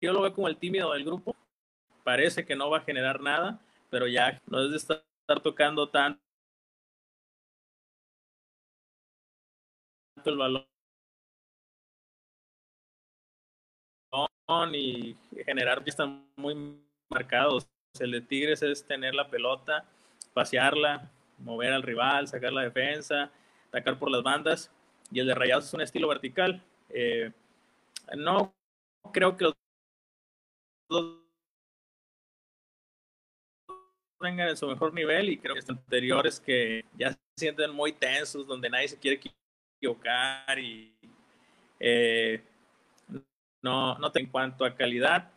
yo 0.00 0.12
lo 0.12 0.22
veo 0.22 0.32
como 0.34 0.48
el 0.48 0.56
tímido 0.56 0.92
del 0.92 1.04
grupo, 1.04 1.34
parece 2.04 2.44
que 2.46 2.56
no 2.56 2.70
va 2.70 2.78
a 2.78 2.82
generar 2.82 3.20
nada, 3.20 3.60
pero 3.90 4.06
ya 4.06 4.40
no 4.46 4.62
es 4.64 4.70
de 4.70 4.76
estar, 4.76 5.02
tocando 5.42 5.88
tanto 5.90 6.20
el 10.24 10.36
balón 10.36 10.64
y 14.72 15.16
generar 15.44 15.84
pistas 15.84 16.08
muy 16.36 16.80
marcados. 17.10 17.68
El 17.98 18.12
de 18.12 18.20
Tigres 18.20 18.62
es 18.62 18.86
tener 18.86 19.14
la 19.14 19.28
pelota, 19.28 19.84
pasearla, 20.32 21.10
mover 21.38 21.72
al 21.72 21.82
rival, 21.82 22.28
sacar 22.28 22.52
la 22.52 22.62
defensa, 22.62 23.30
atacar 23.68 23.98
por 23.98 24.10
las 24.10 24.22
bandas. 24.22 24.70
Y 25.10 25.20
el 25.20 25.26
de 25.26 25.34
Rayados 25.34 25.66
es 25.66 25.74
un 25.74 25.80
estilo 25.82 26.08
vertical. 26.08 26.62
Eh, 26.90 27.32
no 28.16 28.54
creo 29.12 29.36
que 29.36 29.44
los 29.44 29.54
dos 30.88 31.28
vengan 34.20 34.48
en 34.48 34.56
su 34.56 34.66
mejor 34.66 34.92
nivel 34.92 35.28
y 35.28 35.38
creo 35.38 35.54
que 35.54 35.60
los 35.60 35.70
anteriores 35.70 36.40
que 36.40 36.84
ya 36.98 37.16
sienten 37.36 37.70
muy 37.72 37.92
tensos, 37.92 38.46
donde 38.46 38.68
nadie 38.68 38.88
se 38.88 38.98
quiere 38.98 39.20
equivocar 39.76 40.58
y 40.58 40.94
eh, 41.78 42.42
no, 43.62 43.98
no 43.98 44.10
en 44.14 44.26
cuanto 44.26 44.64
a 44.64 44.74
calidad. 44.74 45.30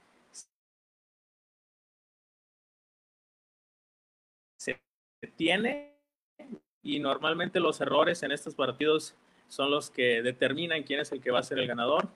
Se 4.57 4.79
tiene 5.35 5.91
y 6.83 6.99
normalmente 6.99 7.59
los 7.59 7.79
errores 7.79 8.23
en 8.23 8.31
estos 8.31 8.55
partidos 8.55 9.15
son 9.47 9.69
los 9.69 9.91
que 9.91 10.23
determinan 10.23 10.83
quién 10.83 10.99
es 10.99 11.11
el 11.11 11.21
que 11.21 11.29
va 11.29 11.39
a 11.39 11.43
ser 11.43 11.59
el 11.59 11.67
ganador. 11.67 12.09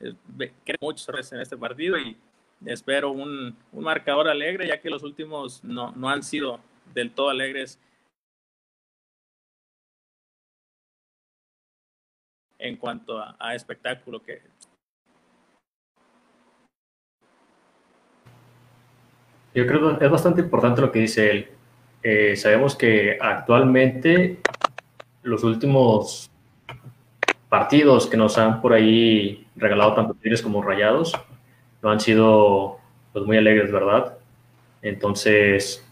Creo 0.00 0.78
muchos 0.80 1.32
en 1.32 1.40
este 1.40 1.56
partido 1.56 1.98
y 1.98 2.16
espero 2.64 3.10
un, 3.10 3.56
un, 3.72 3.84
marcador 3.84 4.28
alegre, 4.28 4.66
ya 4.66 4.80
que 4.80 4.90
los 4.90 5.02
últimos 5.02 5.62
no, 5.62 5.92
no 5.92 6.08
han 6.08 6.22
sido 6.22 6.60
del 6.94 7.12
todo 7.12 7.28
alegres 7.28 7.78
en 12.60 12.76
cuanto 12.76 13.18
a, 13.18 13.54
espectáculo 13.54 14.22
que 14.22 14.42
Yo 19.52 19.66
creo 19.66 19.98
que 19.98 20.04
es 20.04 20.10
bastante 20.10 20.42
importante 20.42 20.80
lo 20.80 20.92
que 20.92 21.00
dice 21.00 21.30
él. 21.30 21.48
Eh, 22.04 22.36
sabemos 22.36 22.76
que 22.76 23.18
actualmente 23.20 24.40
los 25.22 25.42
últimos 25.42 26.29
partidos 27.50 28.06
que 28.06 28.16
nos 28.16 28.38
han 28.38 28.62
por 28.62 28.72
ahí 28.72 29.46
regalado 29.56 29.92
tanto 29.92 30.14
Tigres 30.14 30.40
como 30.40 30.62
Rayados 30.62 31.12
no 31.82 31.90
han 31.90 32.00
sido 32.00 32.78
pues, 33.12 33.26
muy 33.26 33.36
alegres, 33.36 33.70
¿verdad? 33.70 34.16
Entonces, 34.82 35.86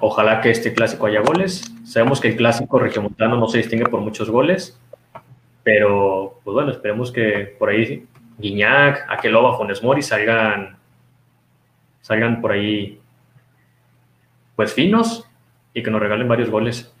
ojalá 0.00 0.40
que 0.40 0.50
este 0.50 0.74
clásico 0.74 1.06
haya 1.06 1.20
goles. 1.20 1.72
Sabemos 1.84 2.20
que 2.20 2.28
el 2.28 2.36
clásico 2.36 2.78
regiomontano 2.78 3.36
no 3.36 3.48
se 3.48 3.58
distingue 3.58 3.86
por 3.86 4.00
muchos 4.00 4.28
goles, 4.28 4.78
pero, 5.62 6.40
pues 6.44 6.54
bueno, 6.54 6.70
esperemos 6.70 7.12
que 7.12 7.54
por 7.58 7.70
ahí 7.70 8.06
Guiñac, 8.38 9.06
Aqueloba, 9.08 9.56
Fones 9.56 9.82
Mori 9.82 10.02
salgan, 10.02 10.76
salgan 12.00 12.40
por 12.40 12.52
ahí, 12.52 13.00
pues 14.56 14.72
finos 14.72 15.28
y 15.74 15.82
que 15.82 15.90
nos 15.90 16.00
regalen 16.00 16.28
varios 16.28 16.50
goles. 16.50 16.92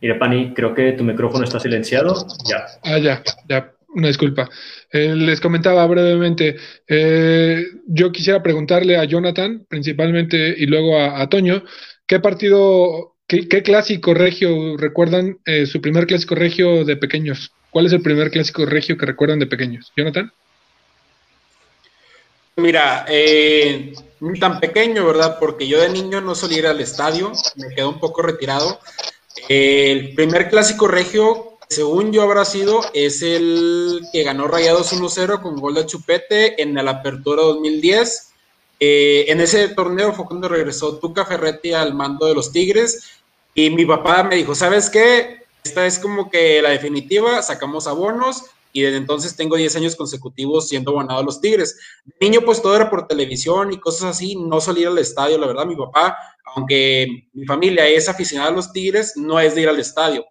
Mira, 0.00 0.18
Pani, 0.18 0.54
creo 0.54 0.74
que 0.74 0.92
tu 0.92 1.04
micrófono 1.04 1.44
está 1.44 1.60
silenciado. 1.60 2.26
Ya. 2.48 2.66
Ah, 2.82 2.98
ya, 2.98 3.22
ya. 3.48 3.72
Una 3.94 4.06
disculpa. 4.08 4.48
Eh, 4.92 5.14
les 5.16 5.40
comentaba 5.40 5.86
brevemente, 5.86 6.56
eh, 6.86 7.66
yo 7.86 8.12
quisiera 8.12 8.42
preguntarle 8.42 8.96
a 8.96 9.04
Jonathan, 9.04 9.66
principalmente, 9.68 10.54
y 10.56 10.66
luego 10.66 10.98
a, 10.98 11.28
Toño, 11.28 11.64
¿qué 12.06 12.20
partido, 12.20 13.16
qué, 13.26 13.62
clásico 13.62 14.14
regio 14.14 14.76
recuerdan 14.76 15.38
eh, 15.44 15.66
su 15.66 15.80
primer 15.80 16.06
clásico 16.06 16.36
regio 16.36 16.84
de 16.84 16.96
pequeños? 16.96 17.52
¿Cuál 17.70 17.86
es 17.86 17.92
el 17.92 18.02
primer 18.02 18.30
clásico 18.30 18.64
regio 18.64 18.96
que 18.96 19.06
recuerdan 19.06 19.40
de 19.40 19.46
pequeños? 19.46 19.92
Jonathan. 19.96 20.32
Mira, 22.56 23.06
eh, 23.08 23.92
tan 24.38 24.60
pequeño, 24.60 25.06
¿verdad? 25.06 25.38
Porque 25.40 25.66
yo 25.66 25.80
de 25.80 25.88
niño 25.88 26.20
no 26.20 26.34
solía 26.34 26.58
ir 26.58 26.66
al 26.66 26.80
estadio, 26.80 27.32
me 27.56 27.74
quedo 27.74 27.88
un 27.88 27.98
poco 27.98 28.22
retirado. 28.22 28.80
El 29.48 30.14
primer 30.14 30.48
clásico 30.48 30.88
regio, 30.88 31.58
según 31.68 32.12
yo 32.12 32.22
habrá 32.22 32.44
sido, 32.44 32.80
es 32.94 33.22
el 33.22 34.02
que 34.12 34.22
ganó 34.22 34.46
Rayados 34.46 34.92
1-0 34.92 35.40
con 35.42 35.56
gol 35.56 35.74
de 35.74 35.86
Chupete 35.86 36.62
en 36.62 36.74
la 36.74 36.90
Apertura 36.90 37.42
2010. 37.42 38.32
Eh, 38.80 39.26
en 39.28 39.40
ese 39.40 39.68
torneo 39.68 40.12
fue 40.12 40.26
cuando 40.26 40.48
regresó 40.48 40.98
Tuca 40.98 41.26
Ferretti 41.26 41.72
al 41.72 41.94
mando 41.94 42.26
de 42.26 42.34
los 42.34 42.50
Tigres 42.50 43.20
y 43.54 43.70
mi 43.70 43.84
papá 43.84 44.22
me 44.22 44.36
dijo, 44.36 44.54
¿sabes 44.54 44.88
qué? 44.88 45.44
Esta 45.62 45.86
es 45.86 45.98
como 45.98 46.30
que 46.30 46.62
la 46.62 46.70
definitiva, 46.70 47.42
sacamos 47.42 47.86
abonos 47.86 48.44
y 48.72 48.82
desde 48.82 48.96
entonces 48.96 49.36
tengo 49.36 49.56
10 49.56 49.76
años 49.76 49.96
consecutivos 49.96 50.68
siendo 50.68 50.92
abonado 50.92 51.20
a 51.20 51.24
los 51.24 51.40
Tigres. 51.40 51.78
Niño 52.20 52.40
pues 52.42 52.62
todo 52.62 52.76
era 52.76 52.88
por 52.88 53.06
televisión 53.06 53.72
y 53.72 53.78
cosas 53.78 54.10
así, 54.10 54.36
no 54.36 54.60
solía 54.60 54.82
ir 54.82 54.88
al 54.88 54.98
estadio, 54.98 55.38
la 55.38 55.46
verdad, 55.46 55.66
mi 55.66 55.76
papá 55.76 56.16
aunque 56.54 57.28
mi 57.32 57.44
familia 57.46 57.86
es 57.86 58.08
aficionada 58.08 58.50
a 58.50 58.54
los 58.54 58.72
Tigres, 58.72 59.14
no 59.16 59.38
es 59.40 59.54
de 59.54 59.62
ir 59.62 59.68
al 59.68 59.80
estadio. 59.80 60.24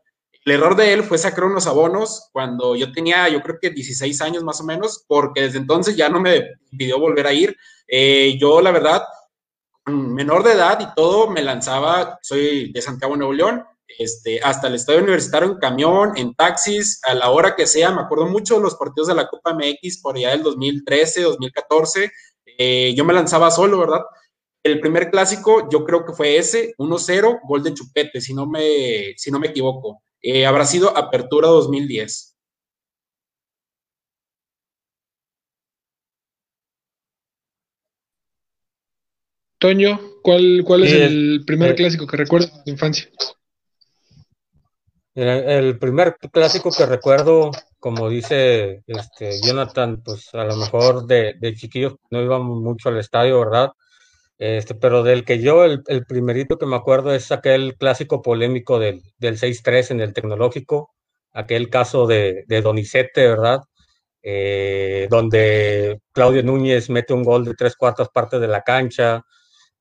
El 0.45 0.53
error 0.53 0.76
de 0.76 0.93
él 0.93 1.03
fue 1.03 1.17
sacar 1.17 1.43
unos 1.43 1.67
abonos 1.67 2.30
cuando 2.32 2.76
yo 2.76 2.91
tenía, 2.91 3.28
yo 3.30 3.41
creo 3.41 3.57
que 3.61 3.70
16 3.70 4.22
años 4.22 4.43
más 4.43 4.61
o 4.61 4.63
menos, 4.63 5.05
porque 5.07 5.41
desde 5.41 5.59
entonces 5.59 5.95
ya 5.95 6.09
no 6.09 6.20
me 6.20 6.43
pidió 6.78 6.99
volver 6.99 7.28
a 7.28 7.34
ir. 7.34 7.55
Eh, 7.88 8.38
yo, 8.39 8.61
la 8.61 8.72
verdad, 8.72 9.03
menor 9.86 10.43
de 10.43 10.53
edad 10.53 10.80
y 10.80 10.93
todo, 10.95 11.30
me 11.30 11.41
lanzaba, 11.41 12.17
soy 12.22 12.72
de 12.72 12.82
Santiago, 12.82 13.15
Nuevo 13.15 13.34
León, 13.34 13.63
este, 13.97 14.39
hasta 14.41 14.67
el 14.67 14.76
estadio 14.76 15.01
universitario 15.01 15.49
en 15.49 15.57
camión, 15.57 16.13
en 16.15 16.34
taxis, 16.36 17.01
a 17.03 17.13
la 17.15 17.30
hora 17.30 17.55
que 17.55 17.67
sea. 17.67 17.91
Me 17.91 18.01
acuerdo 18.01 18.28
mucho 18.28 18.55
de 18.55 18.61
los 18.61 18.76
partidos 18.76 19.07
de 19.07 19.15
la 19.15 19.28
Copa 19.28 19.53
MX 19.53 20.01
por 20.01 20.15
allá 20.15 20.30
del 20.30 20.43
2013, 20.43 21.22
2014. 21.24 22.11
Eh, 22.57 22.93
yo 22.95 23.03
me 23.03 23.13
lanzaba 23.13 23.51
solo, 23.51 23.80
¿verdad? 23.80 24.01
El 24.64 24.80
primer 24.82 25.10
clásico 25.10 25.70
yo 25.72 25.86
creo 25.86 26.05
que 26.05 26.14
fue 26.14 26.38
ese, 26.38 26.74
1-0, 26.78 27.39
gol 27.47 27.64
de 27.64 27.74
Chupete, 27.74 28.20
si 28.20 28.34
no 28.34 28.45
me, 28.45 29.14
si 29.16 29.32
no 29.32 29.39
me 29.39 29.47
equivoco. 29.47 30.03
Eh, 30.22 30.45
habrá 30.45 30.66
sido 30.66 30.95
Apertura 30.97 31.47
2010. 31.47 32.36
Toño, 39.60 39.99
¿cuál, 40.24 40.64
cuál 40.66 40.84
es 40.84 40.93
el 40.93 41.43
primer 41.45 41.76
clásico 41.76 42.07
que 42.07 42.18
recuerdas 42.18 42.53
de 42.53 42.64
tu 42.64 42.72
infancia? 42.72 43.10
El, 45.16 45.78
primer 45.80 46.16
clásico 46.32 46.72
que 46.72 46.86
recuerdo, 46.86 47.51
como 47.78 48.07
dice 48.07 48.84
este, 48.88 49.41
Jonathan, 49.41 50.01
pues 50.01 50.34
a 50.34 50.45
lo 50.45 50.55
mejor 50.55 51.07
de, 51.07 51.34
de 51.39 51.55
chiquillos 51.55 51.95
no 52.10 52.22
íbamos 52.22 52.62
mucho 52.62 52.88
al 52.88 52.99
estadio, 52.99 53.39
¿verdad? 53.39 53.72
Este, 54.40 54.74
pero 54.74 55.04
del 55.04 55.26
que 55.26 55.40
yo, 55.40 55.66
el, 55.66 55.84
primerito 56.08 56.58
que 56.58 56.66
me 56.66 56.78
acuerdo 56.78 57.14
es 57.14 57.32
aquel 57.32 57.76
clásico 57.76 58.22
polémico 58.22 58.80
del, 58.80 59.02
del 59.18 59.38
6-3 59.38 59.92
en 59.92 60.00
el 60.00 60.14
tecnológico, 60.14 60.94
aquel 61.34 61.70
caso 61.70 62.08
de, 62.08 62.46
de 62.48 62.62
Donizete, 62.62 63.28
¿verdad? 63.28 63.60
Eh, 64.24 65.08
donde 65.10 66.00
Claudio 66.14 66.42
Núñez 66.44 66.90
mete 66.90 67.14
un 67.14 67.24
gol 67.24 67.44
de 67.46 67.54
tres 67.54 67.76
cuartas 67.76 68.08
partes 68.10 68.40
de 68.40 68.48
la 68.48 68.62
cancha. 68.62 69.24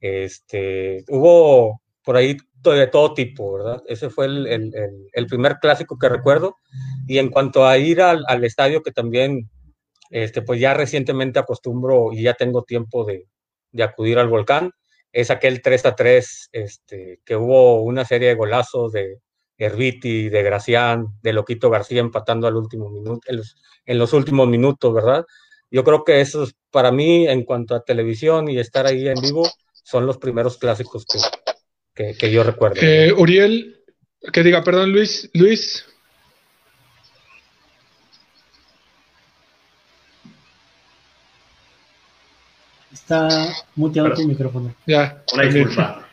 Este, 0.00 1.04
hubo 1.08 1.80
por 2.04 2.16
ahí 2.16 2.36
de 2.64 2.86
todo 2.88 3.14
tipo, 3.14 3.54
¿verdad? 3.54 3.82
Ese 3.86 4.10
fue 4.10 4.26
el, 4.26 4.46
el, 4.48 4.72
el, 5.12 5.26
primer 5.26 5.58
clásico 5.60 5.98
que 5.98 6.08
recuerdo. 6.08 6.56
Y 7.06 7.18
en 7.18 7.30
cuanto 7.30 7.64
a 7.64 7.78
ir 7.78 8.02
al, 8.02 8.24
al 8.26 8.44
estadio, 8.44 8.82
que 8.82 8.90
también, 8.92 9.48
este, 10.10 10.42
pues 10.42 10.60
ya 10.60 10.74
recientemente 10.74 11.38
acostumbro 11.38 12.12
y 12.12 12.22
ya 12.24 12.34
tengo 12.34 12.64
tiempo 12.64 13.04
de, 13.04 13.26
acudir 13.82 14.18
al 14.18 14.28
volcán, 14.28 14.72
es 15.12 15.30
aquel 15.30 15.62
3 15.62 15.86
a 15.86 15.96
3, 15.96 16.48
este, 16.52 17.20
que 17.24 17.36
hubo 17.36 17.82
una 17.82 18.04
serie 18.04 18.28
de 18.28 18.34
golazos 18.34 18.92
de 18.92 19.18
Herbiti, 19.56 20.28
de 20.28 20.42
Gracián, 20.42 21.06
de 21.22 21.32
Loquito 21.32 21.70
García 21.70 22.00
empatando 22.00 22.46
al 22.46 22.56
último 22.56 22.90
minuto, 22.90 23.20
en 23.28 23.98
los, 23.98 24.12
últimos 24.12 24.48
minutos, 24.48 24.94
¿verdad? 24.94 25.24
Yo 25.70 25.82
creo 25.84 26.04
que 26.04 26.20
esos, 26.20 26.54
para 26.70 26.92
mí, 26.92 27.26
en 27.26 27.44
cuanto 27.44 27.74
a 27.74 27.82
televisión 27.82 28.48
y 28.48 28.58
estar 28.58 28.86
ahí 28.86 29.08
en 29.08 29.20
vivo, 29.20 29.50
son 29.72 30.06
los 30.06 30.18
primeros 30.18 30.58
clásicos 30.58 31.04
que, 31.94 32.14
que, 32.14 32.30
yo 32.30 32.44
recuerdo. 32.44 32.76
Eh, 32.80 33.12
Uriel, 33.12 33.82
que 34.32 34.42
diga, 34.42 34.62
perdón, 34.62 34.92
Luis, 34.92 35.28
Luis, 35.34 35.86
Está 42.98 43.28
muteado 43.76 44.12
tu 44.12 44.26
micrófono. 44.26 44.74
Ya. 44.86 45.22
Una 45.32 45.44
disculpa. 45.44 46.08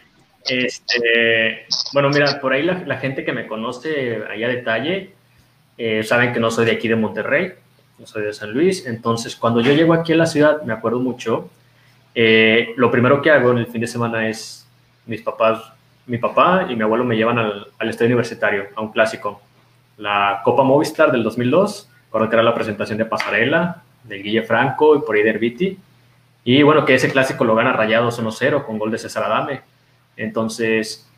Este, 0.48 1.66
bueno, 1.92 2.10
mira, 2.10 2.40
por 2.40 2.54
ahí 2.54 2.64
la, 2.64 2.98
gente 2.98 3.26
que 3.26 3.34
me 3.34 3.48
conoce 3.48 4.22
allá 4.30 4.48
a 4.48 4.50
detalle 4.50 5.12
eh, 5.78 6.04
saben 6.04 6.34
que 6.34 6.40
no 6.40 6.52
soy 6.52 6.66
de 6.66 6.74
aquí 6.74 6.88
de 6.88 6.96
Monterrey, 6.96 7.54
no 7.98 8.06
soy 8.06 8.24
de 8.24 8.34
San 8.34 8.52
Luis. 8.52 8.86
Entonces, 8.86 9.36
cuando 9.36 9.62
yo 9.62 9.74
llego 9.74 9.94
aquí 9.94 10.14
a 10.14 10.18
la 10.18 10.28
ciudad, 10.28 10.62
me 10.62 10.74
acuerdo 10.74 11.00
mucho, 11.00 11.50
eh, 12.14 12.74
lo 12.78 12.92
primero 12.92 13.22
que 13.22 13.32
hago 13.32 13.52
en 13.52 13.58
el 13.58 13.68
fin 13.68 13.82
de 13.82 13.88
semana 13.88 14.30
es 14.30 14.68
mis 15.08 15.22
papás, 15.22 15.64
mi 16.06 16.20
papá 16.20 16.68
y 16.70 16.76
mi 16.76 16.84
abuelo 16.84 17.04
me 17.04 17.18
llevan 17.18 17.40
al, 17.40 17.68
al 17.80 17.90
estadio 17.90 18.10
universitario, 18.10 18.68
a 18.76 18.82
un 18.82 18.92
clásico. 18.92 19.42
La 19.98 20.42
Copa 20.46 20.64
Movistar 20.64 21.12
del 21.12 21.24
2002, 21.24 21.90
recuerdo 22.06 22.30
que 22.30 22.36
era 22.36 22.44
la 22.44 22.54
presentación 22.54 23.00
de 23.00 23.06
Pasarela, 23.06 23.82
de 24.04 24.20
Guille 24.20 24.44
Franco 24.44 24.96
y 24.96 25.00
por 25.00 25.16
ahí 25.16 25.24
de 25.24 25.30
Herbiti 25.32 25.80
Y 26.48 26.62
bueno, 26.62 26.86
que 26.86 26.94
ese 26.94 27.12
clásico 27.12 27.44
lo 27.44 27.56
gana 27.56 27.74
Rayados 27.74 28.22
1-0 28.22 28.66
con 28.66 28.78
gol 28.78 28.92
de 28.92 29.00
César 29.00 29.24
Adame. 29.24 29.62
Entonces, 30.16 31.10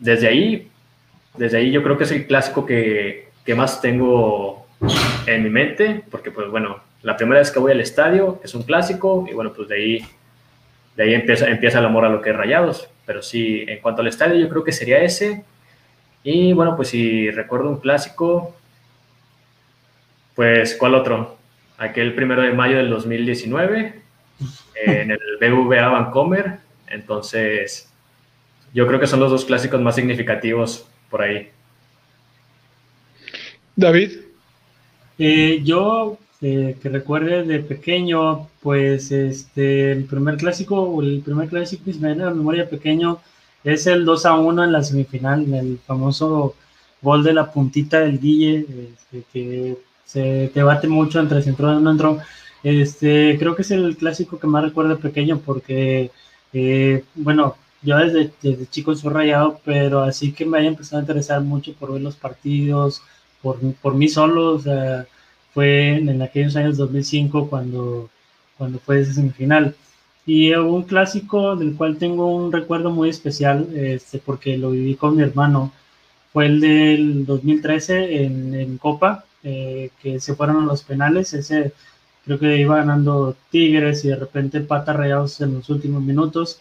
desde 0.00 0.26
ahí, 0.26 0.68
desde 1.36 1.58
ahí 1.58 1.70
yo 1.70 1.84
creo 1.84 1.96
que 1.96 2.02
es 2.02 2.10
el 2.10 2.26
clásico 2.26 2.66
que, 2.66 3.28
que 3.46 3.54
más 3.54 3.80
tengo 3.80 4.66
en 5.26 5.44
mi 5.44 5.50
mente, 5.50 6.02
porque 6.10 6.32
pues 6.32 6.50
bueno, 6.50 6.80
la 7.02 7.16
primera 7.16 7.38
vez 7.38 7.52
que 7.52 7.60
voy 7.60 7.70
al 7.70 7.80
estadio 7.80 8.40
es 8.42 8.56
un 8.56 8.64
clásico 8.64 9.24
y 9.30 9.34
bueno, 9.34 9.52
pues 9.52 9.68
de 9.68 9.76
ahí, 9.76 10.06
de 10.96 11.04
ahí 11.04 11.14
empieza, 11.14 11.48
empieza 11.48 11.78
el 11.78 11.86
amor 11.86 12.04
a 12.04 12.08
lo 12.08 12.20
que 12.20 12.30
es 12.30 12.36
Rayados. 12.36 12.88
Pero 13.06 13.22
sí, 13.22 13.64
en 13.68 13.80
cuanto 13.80 14.02
al 14.02 14.08
estadio, 14.08 14.34
yo 14.34 14.48
creo 14.48 14.64
que 14.64 14.72
sería 14.72 15.00
ese. 15.00 15.44
Y 16.24 16.54
bueno, 16.54 16.74
pues 16.74 16.88
si 16.88 17.30
recuerdo 17.30 17.68
un 17.68 17.78
clásico, 17.78 18.56
pues 20.34 20.74
¿cuál 20.74 20.96
otro? 20.96 21.36
Aquel 21.78 22.16
primero 22.16 22.42
de 22.42 22.52
mayo 22.52 22.78
del 22.78 22.90
2019 22.90 24.01
en 24.74 25.10
el 25.10 25.18
BVA 25.40 25.88
Vancomer. 25.88 26.58
Entonces, 26.88 27.90
yo 28.74 28.86
creo 28.86 29.00
que 29.00 29.06
son 29.06 29.20
los 29.20 29.30
dos 29.30 29.44
clásicos 29.44 29.80
más 29.80 29.94
significativos 29.94 30.86
por 31.10 31.22
ahí. 31.22 31.50
David. 33.76 34.12
Eh, 35.18 35.60
yo 35.62 36.18
eh, 36.40 36.76
que 36.82 36.88
recuerde 36.88 37.44
de 37.44 37.60
pequeño, 37.60 38.48
pues 38.60 39.12
este, 39.12 39.92
el 39.92 40.04
primer 40.04 40.36
clásico, 40.36 41.00
el 41.00 41.22
primer 41.24 41.48
clásico 41.48 41.84
que 41.84 41.94
me 41.98 42.16
la 42.16 42.30
memoria 42.30 42.68
pequeño 42.68 43.20
es 43.62 43.86
el 43.86 44.04
2 44.04 44.26
a 44.26 44.34
1 44.34 44.64
en 44.64 44.72
la 44.72 44.82
semifinal, 44.82 45.54
el 45.54 45.78
famoso 45.86 46.56
gol 47.00 47.22
de 47.22 47.34
la 47.34 47.52
puntita 47.52 48.00
del 48.00 48.18
Guille, 48.18 48.66
este, 48.92 49.24
que 49.32 49.78
se 50.04 50.50
debate 50.52 50.88
mucho 50.88 51.20
entre 51.20 51.42
si 51.42 51.50
entró 51.50 51.70
o 51.70 51.78
no 51.78 51.90
entró. 51.90 52.18
Este, 52.62 53.36
creo 53.38 53.56
que 53.56 53.62
es 53.62 53.70
el 53.70 53.96
clásico 53.96 54.38
que 54.38 54.46
más 54.46 54.64
recuerdo 54.64 54.98
pequeño 54.98 55.40
porque, 55.44 56.10
eh, 56.52 57.04
bueno, 57.14 57.56
yo 57.82 57.96
desde, 57.98 58.32
chico 58.70 58.94
soy 58.94 59.12
rayado, 59.12 59.60
pero 59.64 60.02
así 60.02 60.32
que 60.32 60.46
me 60.46 60.58
haya 60.58 60.68
empezado 60.68 60.98
a 60.98 61.02
interesar 61.02 61.40
mucho 61.42 61.74
por 61.74 61.92
ver 61.92 62.02
los 62.02 62.16
partidos, 62.16 63.02
por, 63.42 63.58
por 63.76 63.94
mí 63.94 64.08
solo, 64.08 64.60
fue 65.52 65.96
en, 65.96 66.22
aquellos 66.22 66.56
años 66.56 66.76
2005 66.76 67.48
cuando, 67.48 68.10
cuando 68.56 68.78
fue 68.78 69.00
esa 69.00 69.12
semifinal. 69.14 69.74
Y 70.24 70.54
un 70.54 70.84
clásico 70.84 71.56
del 71.56 71.76
cual 71.76 71.98
tengo 71.98 72.34
un 72.34 72.52
recuerdo 72.52 72.90
muy 72.90 73.08
especial, 73.08 73.68
este, 73.74 74.18
porque 74.18 74.56
lo 74.56 74.70
viví 74.70 74.94
con 74.94 75.16
mi 75.16 75.22
hermano, 75.22 75.72
fue 76.32 76.46
el 76.46 76.60
del 76.60 77.26
2013 77.26 78.24
en, 78.24 78.54
en 78.54 78.78
Copa, 78.78 79.24
eh, 79.42 79.90
que 80.00 80.20
se 80.20 80.34
fueron 80.34 80.62
a 80.62 80.66
los 80.66 80.82
penales. 80.84 81.34
Ese 81.34 81.72
creo 82.24 82.38
que 82.38 82.56
iba 82.56 82.76
ganando 82.76 83.36
Tigres 83.50 84.04
y 84.04 84.08
de 84.08 84.16
repente 84.16 84.60
pata 84.60 84.92
rayados 84.92 85.40
en 85.40 85.54
los 85.54 85.68
últimos 85.68 86.02
minutos. 86.02 86.60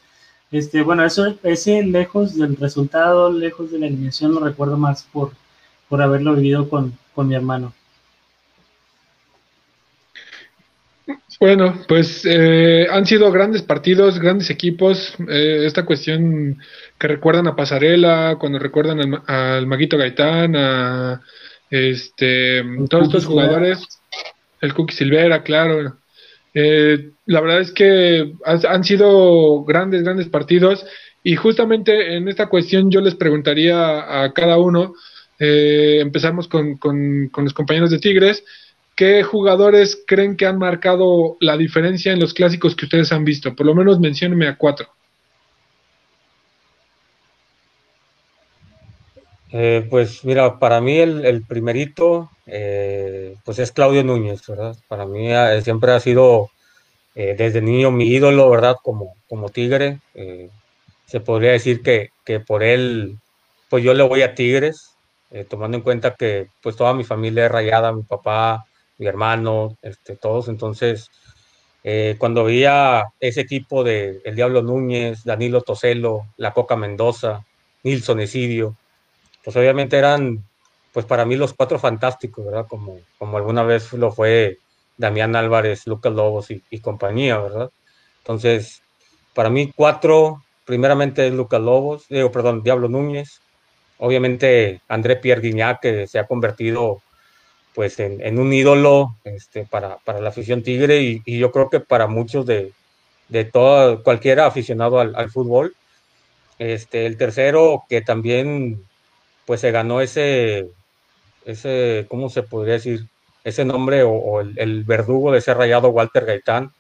Este, 0.52 0.82
bueno, 0.82 1.06
eso, 1.06 1.38
ese 1.44 1.84
lejos 1.84 2.38
del 2.38 2.58
resultado, 2.58 3.32
lejos 3.32 3.72
de 3.72 3.80
la 3.80 3.88
eliminación, 3.88 4.34
lo 4.34 4.42
recuerdo 4.42 4.78
más 4.78 5.04
por, 5.12 5.32
por 5.88 6.02
haberlo 6.02 6.36
vivido 6.36 6.70
con, 6.70 6.94
con 7.14 7.28
mi 7.28 7.36
hermano. 7.36 7.74
Bueno, 11.42 11.74
pues 11.88 12.22
eh, 12.26 12.86
han 12.92 13.08
sido 13.08 13.32
grandes 13.32 13.64
partidos, 13.64 14.20
grandes 14.20 14.52
equipos. 14.52 15.16
Eh, 15.28 15.64
esta 15.66 15.86
cuestión 15.86 16.60
que 17.00 17.08
recuerdan 17.08 17.48
a 17.48 17.56
Pasarela, 17.56 18.36
cuando 18.40 18.60
recuerdan 18.60 19.24
al, 19.26 19.66
Maguito 19.66 19.98
Gaitán, 19.98 20.56
a 20.56 21.22
este, 21.72 22.64
todos 22.88 23.06
estos 23.06 23.26
jugadores, 23.26 24.01
el 24.62 24.74
Cookie 24.74 24.96
Silvera, 24.96 25.44
claro. 25.44 25.98
Eh, 26.54 27.10
la 27.26 27.42
verdad 27.42 27.62
es 27.62 27.72
que 27.72 28.34
han, 28.46 28.84
sido 28.84 29.64
grandes, 29.64 30.04
grandes 30.04 30.28
partidos. 30.28 30.86
Y 31.24 31.36
justamente 31.36 32.16
en 32.16 32.28
esta 32.28 32.48
cuestión 32.48 32.90
yo 32.90 33.02
les 33.02 33.16
preguntaría 33.16 34.24
a 34.24 34.34
cada 34.34 34.58
uno, 34.58 34.94
empezamos 35.38 36.48
con, 36.48 36.78
con, 36.78 37.30
con 37.30 37.44
los 37.44 37.54
compañeros 37.54 37.90
de 37.90 38.00
Tigres, 38.00 38.44
¿qué 38.96 39.24
jugadores 39.24 40.04
creen 40.06 40.38
que 40.38 40.46
han 40.46 40.60
marcado 40.60 41.38
la 41.40 41.58
diferencia 41.58 42.14
en 42.14 42.20
los 42.20 42.34
clásicos 42.34 42.76
que 42.76 42.86
ustedes 42.86 43.12
han 43.12 43.26
visto? 43.26 43.56
Por 43.56 43.66
lo 43.66 43.74
menos 43.74 44.00
menciónenme 44.00 44.48
a 44.48 44.58
cuatro. 44.58 44.90
Eh, 49.52 49.86
pues 49.90 50.24
mira, 50.24 50.60
para 50.60 50.80
mí 50.82 50.98
el, 50.98 51.44
primerito, 51.46 52.30
eh, 52.46 53.36
pues 53.44 53.60
es 53.60 53.72
Claudio 53.72 54.04
Núñez, 54.04 54.46
¿verdad? 54.48 54.76
Para 54.88 55.06
mí 55.06 55.32
eh, 55.32 55.62
siempre 55.64 55.92
ha 55.92 56.00
sido 56.00 56.50
desde 57.14 57.62
niño 57.62 57.92
mi 57.92 58.06
ídolo, 58.06 58.50
¿verdad? 58.50 58.78
Como, 58.82 59.16
como 59.28 59.50
Tigre. 59.50 60.00
se 61.06 61.20
podría 61.20 61.52
decir 61.52 61.82
que, 61.82 62.10
que, 62.24 62.40
por 62.40 62.64
él, 62.64 63.18
pues 63.70 63.84
yo 63.84 63.94
le 63.94 64.04
voy 64.04 64.22
a 64.22 64.34
Tigres, 64.34 64.96
tomando 65.50 65.78
en 65.78 65.84
cuenta 65.84 66.16
que 66.16 66.48
pues 66.64 66.78
toda 66.78 66.94
mi 66.94 67.04
familia 67.04 67.46
es 67.46 67.52
rayada, 67.52 67.92
mi 67.92 68.04
papá, 68.04 68.66
mi 68.98 69.08
hermano, 69.08 69.78
este, 69.82 70.16
todos. 70.16 70.48
Entonces, 70.48 71.12
eh, 71.84 72.16
cuando 72.20 72.44
veía 72.44 73.06
ese 73.20 73.42
equipo 73.42 73.84
de 73.84 74.22
El 74.24 74.36
Diablo 74.36 74.62
Núñez, 74.62 75.24
Danilo 75.24 75.62
Toselo, 75.62 76.28
La 76.38 76.54
Coca 76.54 76.76
Mendoza, 76.76 77.46
Nilson 77.84 78.20
Esidio, 78.20 78.76
pues 79.44 79.56
obviamente 79.56 79.98
eran, 79.98 80.44
pues 80.94 81.06
para 81.06 81.26
mí 81.26 81.36
los 81.36 81.54
cuatro 81.54 81.80
fantásticos, 81.80 82.46
¿verdad? 82.46 82.66
Como, 82.68 83.00
como 83.18 83.38
alguna 83.38 83.64
vez 83.64 83.92
lo 83.94 84.12
fue 84.12 84.60
Damián 84.98 85.36
Álvarez, 85.36 85.88
Lucas 85.88 86.14
Lobos 86.14 86.52
y, 86.52 86.80
compañía, 86.80 87.40
¿verdad? 87.40 87.72
Entonces, 88.20 88.82
para 89.34 89.50
mí 89.50 89.72
cuatro, 89.76 90.44
primeramente 90.66 91.30
Lucas 91.32 91.62
Lobos, 91.62 92.06
digo, 92.10 92.32
perdón, 92.32 92.64
Diablo 92.64 92.88
Núñez, 92.88 93.42
obviamente 93.98 94.82
André 94.88 95.16
Pierre 95.16 95.42
Guignac, 95.42 95.82
que 95.82 96.08
se 96.08 96.20
ha 96.20 96.28
convertido 96.28 97.02
pues 97.74 98.00
en, 98.00 98.38
un 98.38 98.52
ídolo 98.52 99.16
este, 99.24 99.66
para, 99.66 99.98
la 100.06 100.30
afición 100.30 100.62
tigre 100.62 101.22
y, 101.26 101.40
yo 101.40 101.52
creo 101.52 101.70
que 101.70 101.80
para 101.80 102.08
muchos 102.08 102.46
de, 102.46 102.74
de 103.30 103.46
todo, 103.46 104.04
cualquiera 104.04 104.46
aficionado 104.46 105.00
al, 105.00 105.32
fútbol. 105.32 105.74
Este, 106.60 107.06
el 107.08 107.18
tercero 107.18 107.86
que 107.90 108.02
también 108.02 108.84
pues 109.46 109.62
se 109.62 109.72
ganó 109.72 110.02
ese, 110.02 110.70
ese, 111.46 112.06
¿cómo 112.10 112.30
se 112.30 112.44
podría 112.44 112.76
decir? 112.76 113.08
Ese 113.44 113.66
nombre 113.66 114.04
o, 114.04 114.42
el, 114.42 114.84
verdugo 114.84 115.32
de 115.32 115.40
ese 115.40 115.54
rayado 115.54 115.90
Walter 115.90 116.26
Gaitán, 116.26 116.74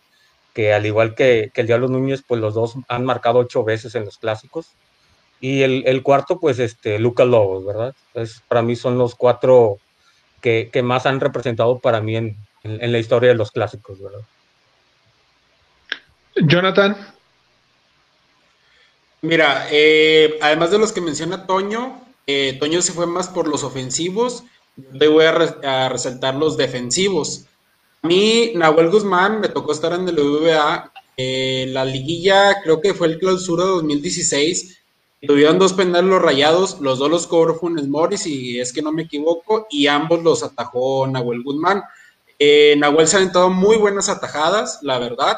que 0.53 0.73
al 0.73 0.85
igual 0.85 1.15
que, 1.15 1.51
el 1.55 1.67
Diablo 1.67 1.87
Núñez, 1.87 2.23
pues 2.27 2.39
los 2.39 2.53
dos 2.53 2.75
han 2.87 3.03
marcado 3.03 3.39
ocho 3.39 3.63
veces 3.63 3.95
en 3.95 4.05
los 4.05 4.17
clásicos. 4.17 4.67
Y 5.39 5.63
el, 5.63 6.03
cuarto, 6.03 6.39
pues 6.39 6.59
este, 6.59 6.99
Lucas 6.99 7.25
Lobos, 7.27 7.65
¿verdad? 7.65 7.95
Entonces, 8.07 8.43
para 8.47 8.61
mí 8.61 8.75
son 8.75 8.99
los 8.99 9.15
cuatro 9.15 9.79
que, 10.39 10.69
más 10.83 11.07
han 11.07 11.19
representado 11.19 11.79
para 11.79 11.99
mí 11.99 12.15
en, 12.15 12.37
la 12.63 12.99
historia 12.99 13.29
de 13.29 13.35
los 13.35 13.51
clásicos, 13.51 13.99
¿verdad? 13.99 14.21
Jonathan. 16.35 16.95
Mira, 19.21 19.67
eh, 19.71 20.37
además 20.41 20.69
de 20.69 20.77
los 20.77 20.91
que 20.91 21.01
menciona 21.01 21.47
Toño, 21.47 22.01
eh, 22.27 22.57
Toño 22.59 22.81
se 22.81 22.93
fue 22.93 23.07
más 23.07 23.29
por 23.29 23.47
los 23.47 23.63
ofensivos, 23.63 24.43
yo 24.75 25.11
voy 25.11 25.25
a, 25.25 25.89
resaltar 25.89 26.35
los 26.35 26.57
defensivos. 26.57 27.45
A 28.01 28.07
mí, 28.07 28.53
Nahuel 28.55 28.89
Guzmán, 28.89 29.41
me 29.41 29.49
tocó 29.49 29.71
estar 29.71 29.93
en 29.93 30.07
el 30.07 30.19
UVA, 30.19 30.91
eh, 31.17 31.67
la 31.69 31.85
liguilla 31.85 32.61
creo 32.63 32.81
que 32.81 32.93
fue 32.93 33.07
el 33.07 33.19
clausura 33.19 33.65
2016, 33.65 34.81
Tuvieron 35.27 35.59
dos 35.59 35.73
penales 35.73 36.09
los 36.09 36.21
rayados, 36.21 36.81
los 36.81 36.97
dos 36.97 37.11
los 37.11 37.27
cobró 37.27 37.53
Funes 37.53 37.87
Morris, 37.87 38.25
y 38.25 38.59
es 38.59 38.73
que 38.73 38.81
no 38.81 38.91
me 38.91 39.03
equivoco, 39.03 39.67
y 39.69 39.85
ambos 39.85 40.23
los 40.23 40.41
atajó 40.41 41.05
Nahuel 41.05 41.43
Guzmán. 41.43 41.83
Eh, 42.39 42.75
Nahuel 42.79 43.07
se 43.07 43.17
ha 43.17 43.19
aventado 43.19 43.51
muy 43.51 43.77
buenas 43.77 44.09
atajadas, 44.09 44.79
la 44.81 44.97
verdad. 44.97 45.37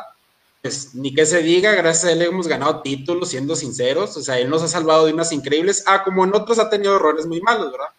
Pues, 0.63 0.95
ni 0.95 1.13
que 1.13 1.25
se 1.25 1.43
diga, 1.43 1.73
gracias 1.73 2.05
a 2.05 2.11
él 2.13 2.21
hemos 2.21 2.47
ganado 2.47 2.81
títulos, 2.81 3.29
siendo 3.29 3.53
sinceros. 3.53 4.15
O 4.15 4.21
sea, 4.21 4.39
él 4.39 4.49
nos 4.49 4.63
ha 4.63 4.69
salvado 4.69 5.05
de 5.05 5.13
unas 5.13 5.33
increíbles. 5.33 5.83
Ah, 5.85 6.05
como 6.05 6.23
en 6.23 6.33
otros 6.33 6.57
ha 6.57 6.69
tenido 6.69 6.95
errores 6.95 7.25
muy 7.25 7.41
malos, 7.41 7.73
¿verdad? 7.73 7.89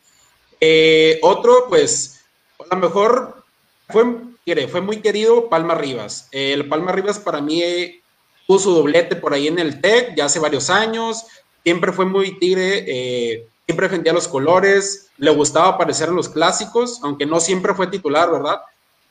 Eh, 0.61 1.19
otro, 1.23 1.67
pues, 1.69 2.21
a 2.59 2.75
lo 2.75 2.81
mejor 2.81 3.45
fue, 3.91 4.81
muy 4.81 5.03
querido 5.03 5.51
Palma 5.51 5.75
Rivas. 5.75 6.29
el 6.33 6.67
Palma 6.67 6.91
Rivas 6.93 7.19
para 7.19 7.43
mí 7.43 8.01
puso 8.47 8.71
doblete 8.73 9.15
por 9.17 9.35
ahí 9.35 9.49
en 9.49 9.59
el 9.59 9.81
TEC 9.83 10.15
ya 10.17 10.25
hace 10.25 10.39
varios 10.39 10.71
años 10.71 11.27
siempre 11.65 11.93
fue 11.93 12.05
muy 12.05 12.39
tigre, 12.39 12.85
eh, 12.87 13.49
siempre 13.67 13.89
defendía 13.89 14.13
los 14.13 14.29
colores, 14.29 15.09
le 15.17 15.31
gustaba 15.31 15.69
aparecer 15.69 16.11
en 16.11 16.17
los 16.17 16.29
clásicos, 16.29 17.01
aunque 17.03 17.27
no 17.27 17.41
siempre 17.41 17.75
fue 17.75 17.87
titular, 17.87 18.31
¿verdad? 18.31 18.61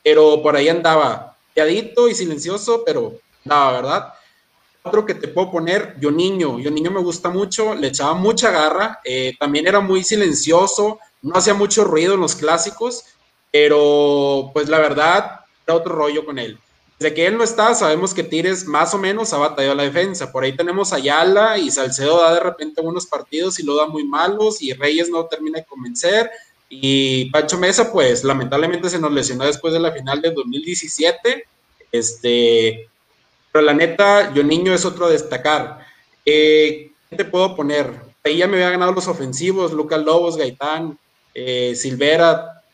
Pero 0.02 0.40
por 0.42 0.56
ahí 0.56 0.68
andaba, 0.68 1.36
calladito 1.54 2.08
y 2.08 2.14
silencioso, 2.14 2.82
pero 2.86 3.14
nada, 3.44 3.72
¿verdad? 3.72 4.14
Otro 4.82 5.06
que 5.06 5.14
te 5.14 5.28
puedo 5.28 5.50
poner, 5.50 5.96
Yo 5.98 6.10
Niño. 6.10 6.58
Yo 6.58 6.70
Niño 6.70 6.90
me 6.90 7.00
gusta 7.00 7.30
mucho, 7.30 7.74
le 7.74 7.88
echaba 7.88 8.14
mucha 8.14 8.50
garra, 8.50 9.00
eh, 9.04 9.34
también 9.38 9.66
era 9.66 9.80
muy 9.80 10.04
silencioso, 10.04 10.98
no 11.22 11.36
hacía 11.36 11.54
mucho 11.54 11.84
ruido 11.84 12.14
en 12.14 12.20
los 12.20 12.34
clásicos, 12.36 13.04
pero 13.50 14.50
pues 14.52 14.68
la 14.68 14.78
verdad, 14.78 15.40
era 15.66 15.76
otro 15.76 15.94
rollo 15.94 16.24
con 16.24 16.38
él. 16.38 16.58
desde 16.98 17.14
que 17.14 17.26
él 17.26 17.36
no 17.36 17.44
está, 17.44 17.74
sabemos 17.74 18.14
que 18.14 18.22
Tigres 18.22 18.66
más 18.66 18.94
o 18.94 18.98
menos 18.98 19.32
ha 19.32 19.38
batallado 19.38 19.74
la 19.74 19.82
defensa. 19.84 20.30
Por 20.30 20.44
ahí 20.44 20.54
tenemos 20.54 20.92
a 20.92 20.96
Ayala 20.96 21.58
y 21.58 21.70
Salcedo 21.70 22.20
da 22.20 22.34
de 22.34 22.40
repente 22.40 22.80
unos 22.80 23.06
partidos 23.06 23.58
y 23.58 23.62
lo 23.64 23.76
da 23.76 23.86
muy 23.86 24.04
malos 24.04 24.62
y 24.62 24.72
Reyes 24.74 25.08
no 25.10 25.26
termina 25.26 25.60
de 25.60 25.64
convencer. 25.64 26.30
Y 26.68 27.30
Pacho 27.30 27.58
Mesa, 27.58 27.92
pues 27.92 28.22
lamentablemente 28.22 28.88
se 28.90 28.98
nos 28.98 29.12
lesionó 29.12 29.44
después 29.44 29.72
de 29.72 29.80
la 29.80 29.92
final 29.92 30.20
de 30.20 30.30
2017. 30.30 31.44
Este, 31.90 32.88
pero 33.54 33.66
la 33.66 33.72
neta, 33.72 34.34
yo 34.34 34.42
niño 34.42 34.74
es 34.74 34.84
otro 34.84 35.06
a 35.06 35.10
destacar. 35.10 35.78
Eh, 36.26 36.90
¿Qué 37.08 37.16
te 37.16 37.24
puedo 37.24 37.54
poner? 37.54 37.88
Ahí 38.24 38.38
ya 38.38 38.48
me 38.48 38.56
había 38.56 38.70
ganado 38.70 38.90
los 38.90 39.06
ofensivos, 39.06 39.72
Lucas 39.72 40.02
Lobos, 40.02 40.36
Gaitán, 40.36 40.98
eh, 41.34 41.72
Silvera, 41.76 42.64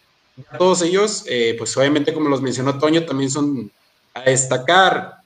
todos 0.57 0.81
ellos, 0.81 1.25
eh, 1.27 1.55
pues 1.59 1.77
obviamente 1.77 2.15
como 2.15 2.31
los 2.31 2.41
mencionó 2.41 2.79
Toño, 2.79 3.05
también 3.05 3.31
son 3.31 3.71
a 4.15 4.23
destacar. 4.23 5.17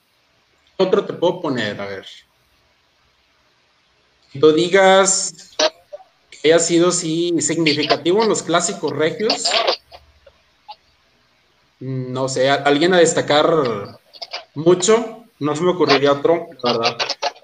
Otro 0.76 1.05
te 1.05 1.12
puedo 1.12 1.40
poner, 1.40 1.80
a 1.80 1.86
ver. 1.86 2.05
Si 4.32 4.40
tú 4.40 4.50
digas 4.50 5.55
que 6.32 6.48
haya 6.48 6.59
sido 6.59 6.90
sí 6.90 7.32
significativo 7.38 8.24
en 8.24 8.28
los 8.28 8.42
clásicos 8.42 8.90
regios, 8.90 9.48
no 11.78 12.28
sé, 12.28 12.50
alguien 12.50 12.92
a 12.92 12.98
destacar 12.98 14.00
mucho, 14.57 15.23
no 15.41 15.57
se 15.57 15.62
me 15.62 15.70
ocurriría 15.70 16.12
otro, 16.12 16.49
la 16.62 16.72
verdad. 16.72 16.99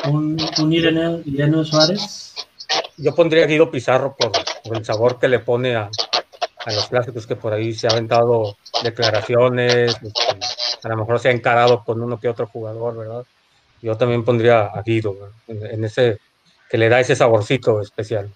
Un, 0.08 0.40
un 0.58 0.72
Irene, 0.72 1.64
Suárez. 1.64 2.34
Yo 2.96 3.14
pondría 3.14 3.44
a 3.44 3.46
Guido 3.46 3.70
Pizarro 3.70 4.16
por, 4.16 4.32
el 4.76 4.84
sabor 4.84 5.18
que 5.18 5.28
le 5.28 5.40
pone 5.40 5.76
a, 5.76 5.90
a 6.64 6.72
los 6.72 6.86
clásicos 6.88 7.26
que 7.26 7.36
por 7.36 7.52
ahí 7.52 7.72
se 7.74 7.86
ha 7.86 7.90
aventado 7.90 8.56
declaraciones, 8.82 9.96
este, 10.02 10.88
a 10.88 10.88
lo 10.88 10.96
mejor 10.98 11.18
se 11.18 11.28
ha 11.28 11.32
encarado 11.32 11.84
con 11.84 12.00
uno 12.00 12.18
que 12.18 12.28
otro 12.28 12.46
jugador, 12.46 12.96
¿verdad? 12.96 13.24
Yo 13.82 13.96
también 13.96 14.24
pondría 14.24 14.66
a 14.66 14.82
Guido 14.82 15.32
en, 15.48 15.84
ese 15.84 16.18
que 16.68 16.78
le 16.78 16.88
da 16.88 17.00
ese 17.00 17.16
saborcito 17.16 17.80
especial. 17.80 18.30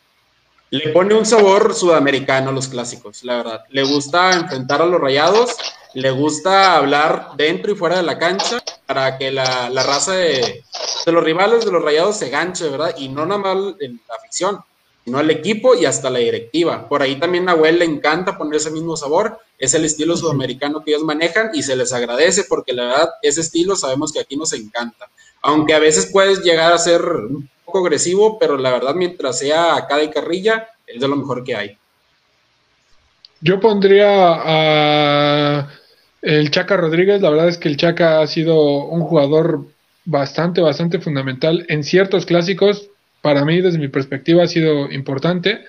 Le 0.71 0.89
pone 0.89 1.15
un 1.15 1.27
sabor 1.27 1.75
sudamericano 1.75 2.51
a 2.51 2.53
los 2.53 2.69
clásicos, 2.69 3.23
la 3.23 3.37
verdad. 3.37 3.65
Le 3.69 3.85
gusta 3.85 4.33
enfrentar 4.33 4.83
a 4.83 4.87
los 4.87 5.01
rayados, 5.01 5.57
le 5.95 6.11
gusta 6.11 6.77
hablar 6.77 7.31
dentro 7.37 7.73
y 7.73 7.77
fuera 7.77 7.97
de 7.97 8.03
la 8.03 8.19
cancha 8.19 8.63
para 8.87 9.17
que 9.17 9.31
la, 9.31 9.71
raza 9.71 10.13
de, 10.13 10.63
de, 11.07 11.13
los 11.13 11.25
rivales 11.25 11.65
de 11.65 11.73
los 11.73 11.83
rayados 11.83 12.17
se 12.17 12.31
ganche, 12.31 12.69
¿verdad? 12.69 12.95
Y 12.99 13.09
no 13.09 13.25
nada 13.25 13.41
más 13.41 13.75
en 13.81 14.01
la 14.09 14.19
ficción, 14.21 14.59
sino 15.05 15.19
al 15.19 15.31
equipo 15.31 15.75
y 15.75 15.85
hasta 15.85 16.11
la 16.11 16.19
directiva. 16.19 16.89
Por 16.89 17.03
ahí 17.03 17.17
también 17.17 17.49
a 17.49 17.55
Nahuel 17.55 17.79
le 17.79 17.85
encanta 17.85 18.37
poner 18.37 18.57
ese 18.57 18.71
mismo 18.71 18.97
sabor, 18.97 19.39
es 19.59 19.75
el 19.75 19.85
estilo 19.85 20.17
sudamericano 20.17 20.83
que 20.83 20.93
ellos 20.93 21.05
manejan 21.05 21.51
y 21.55 21.63
se 21.63 21.77
les 21.77 21.93
agradece 21.93 22.45
porque 22.45 22.73
la 22.73 22.85
verdad 22.85 23.11
ese 23.23 23.41
estilo 23.41 23.77
sabemos 23.77 24.13
que 24.13 24.21
aquí 24.21 24.37
nos 24.37 24.53
encanta. 24.53 25.09
Aunque 25.43 25.75
a 25.75 25.79
veces 25.79 26.07
puedes 26.11 26.43
llegar 26.43 26.73
a 26.73 26.79
ser 26.79 27.03
un 27.03 27.49
poco 27.65 27.79
agresivo, 27.79 28.39
pero 28.39 28.57
la 28.57 28.71
verdad 28.71 28.95
mientras 28.95 29.39
sea 29.39 29.77
a 29.77 29.87
cada 29.87 30.11
carrilla 30.11 30.69
es 30.87 31.01
de 31.01 31.09
lo 31.09 31.17
mejor 31.17 31.45
que 31.45 31.55
hay. 31.55 31.79
Yo 33.41 33.61
pondría 33.61 34.09
a 34.09 35.69
el 36.25 36.51
Chaca 36.51 36.77
Rodríguez, 36.77 37.21
la 37.21 37.31
verdad 37.31 37.49
es 37.49 37.59
que 37.59 37.69
el 37.69 37.77
Chaca 37.77 38.21
ha 38.21 38.27
sido 38.27 38.87
un 38.87 39.03
jugador 39.03 39.67
bastante, 40.07 40.61
bastante 40.61 40.99
fundamental 40.99 41.67
en 41.69 41.85
ciertos 41.85 42.27
clásicos, 42.27 42.89
para 43.21 43.45
mí, 43.45 43.61
desde 43.61 43.79
mi 43.79 43.89
perspectiva, 43.89 44.43
ha 44.43 44.47
sido 44.47 44.91
importante. 44.91 45.65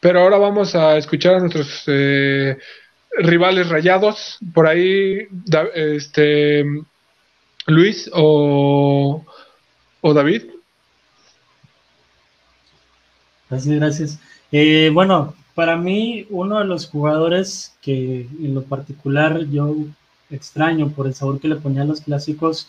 Pero 0.00 0.20
ahora 0.20 0.38
vamos 0.38 0.74
a 0.74 0.96
escuchar 0.96 1.36
a 1.36 1.38
nuestros 1.40 1.84
eh, 1.86 2.58
rivales 3.18 3.68
rayados. 3.68 4.38
Por 4.52 4.66
ahí, 4.66 5.28
este, 5.74 6.64
Luis 7.66 8.10
o, 8.12 9.24
David. 10.02 10.44
Gracias, 13.48 13.76
gracias. 13.76 14.18
Eh, 14.50 14.90
bueno, 14.92 15.34
para 15.56 15.78
mí, 15.78 16.26
uno 16.28 16.58
de 16.58 16.66
los 16.66 16.86
jugadores 16.86 17.74
que 17.80 18.28
en 18.42 18.54
lo 18.54 18.62
particular 18.64 19.46
yo 19.46 19.74
extraño 20.30 20.90
por 20.90 21.06
el 21.06 21.14
sabor 21.14 21.40
que 21.40 21.48
le 21.48 21.56
ponía 21.56 21.80
a 21.80 21.86
los 21.86 22.02
clásicos, 22.02 22.68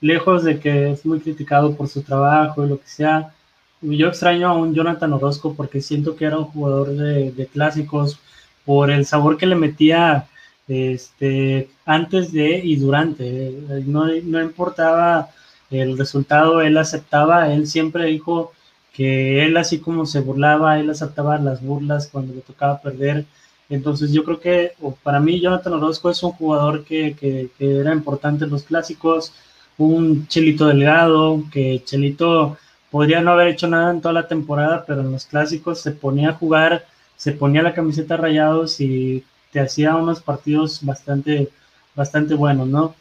lejos 0.00 0.44
de 0.44 0.60
que 0.60 0.92
es 0.92 1.04
muy 1.04 1.18
criticado 1.18 1.74
por 1.74 1.88
su 1.88 2.02
trabajo 2.02 2.64
y 2.64 2.68
lo 2.68 2.78
que 2.78 2.86
sea, 2.86 3.34
yo 3.80 4.06
extraño 4.06 4.48
a 4.48 4.52
un 4.52 4.72
Jonathan 4.72 5.12
Orozco 5.14 5.54
porque 5.54 5.80
siento 5.80 6.14
que 6.14 6.26
era 6.26 6.38
un 6.38 6.44
jugador 6.44 6.90
de, 6.90 7.48
clásicos 7.52 8.20
por 8.64 8.92
el 8.92 9.04
sabor 9.04 9.36
que 9.36 9.46
le 9.46 9.56
metía 9.56 10.28
este, 10.68 11.70
antes 11.84 12.32
de 12.32 12.60
y 12.62 12.76
durante. 12.76 13.50
No, 13.84 14.06
no 14.06 14.40
importaba 14.40 15.30
el 15.70 15.98
resultado, 15.98 16.62
él 16.62 16.78
aceptaba, 16.78 17.52
él 17.52 17.66
siempre 17.66 18.04
dijo 18.06 18.52
que 18.92 19.44
él 19.44 19.56
así 19.56 19.78
como 19.80 20.06
se 20.06 20.20
burlaba, 20.20 20.78
él 20.78 20.90
aceptaba 20.90 21.38
las 21.38 21.62
burlas 21.62 22.08
cuando 22.08 22.34
le 22.34 22.40
tocaba 22.42 22.80
perder. 22.80 23.24
Entonces 23.68 24.12
yo 24.12 24.24
creo 24.24 24.40
que 24.40 24.72
para 25.02 25.20
mí 25.20 25.40
Jonathan 25.40 25.74
Orozco 25.74 26.10
es 26.10 26.22
un 26.22 26.32
jugador 26.32 26.84
que, 26.84 27.16
que, 27.18 27.50
era 27.58 27.92
importante 27.92 28.44
en 28.44 28.50
los 28.50 28.64
clásicos, 28.64 29.32
un 29.78 30.26
Chelito 30.28 30.66
Delgado, 30.66 31.42
que 31.50 31.82
Chelito 31.84 32.58
podría 32.90 33.22
no 33.22 33.32
haber 33.32 33.48
hecho 33.48 33.68
nada 33.68 33.90
en 33.90 34.02
toda 34.02 34.12
la 34.14 34.28
temporada, 34.28 34.84
pero 34.86 35.00
en 35.00 35.12
los 35.12 35.24
clásicos 35.26 35.80
se 35.80 35.92
ponía 35.92 36.30
a 36.30 36.34
jugar, 36.34 36.84
se 37.16 37.32
ponía 37.32 37.62
la 37.62 37.74
camiseta 37.74 38.16
rayados 38.18 38.80
y 38.80 39.24
te 39.52 39.60
hacía 39.60 39.96
unos 39.96 40.20
partidos 40.20 40.84
bastante, 40.84 41.50
bastante 41.94 42.34
buenos, 42.34 42.68
¿no? 42.68 42.94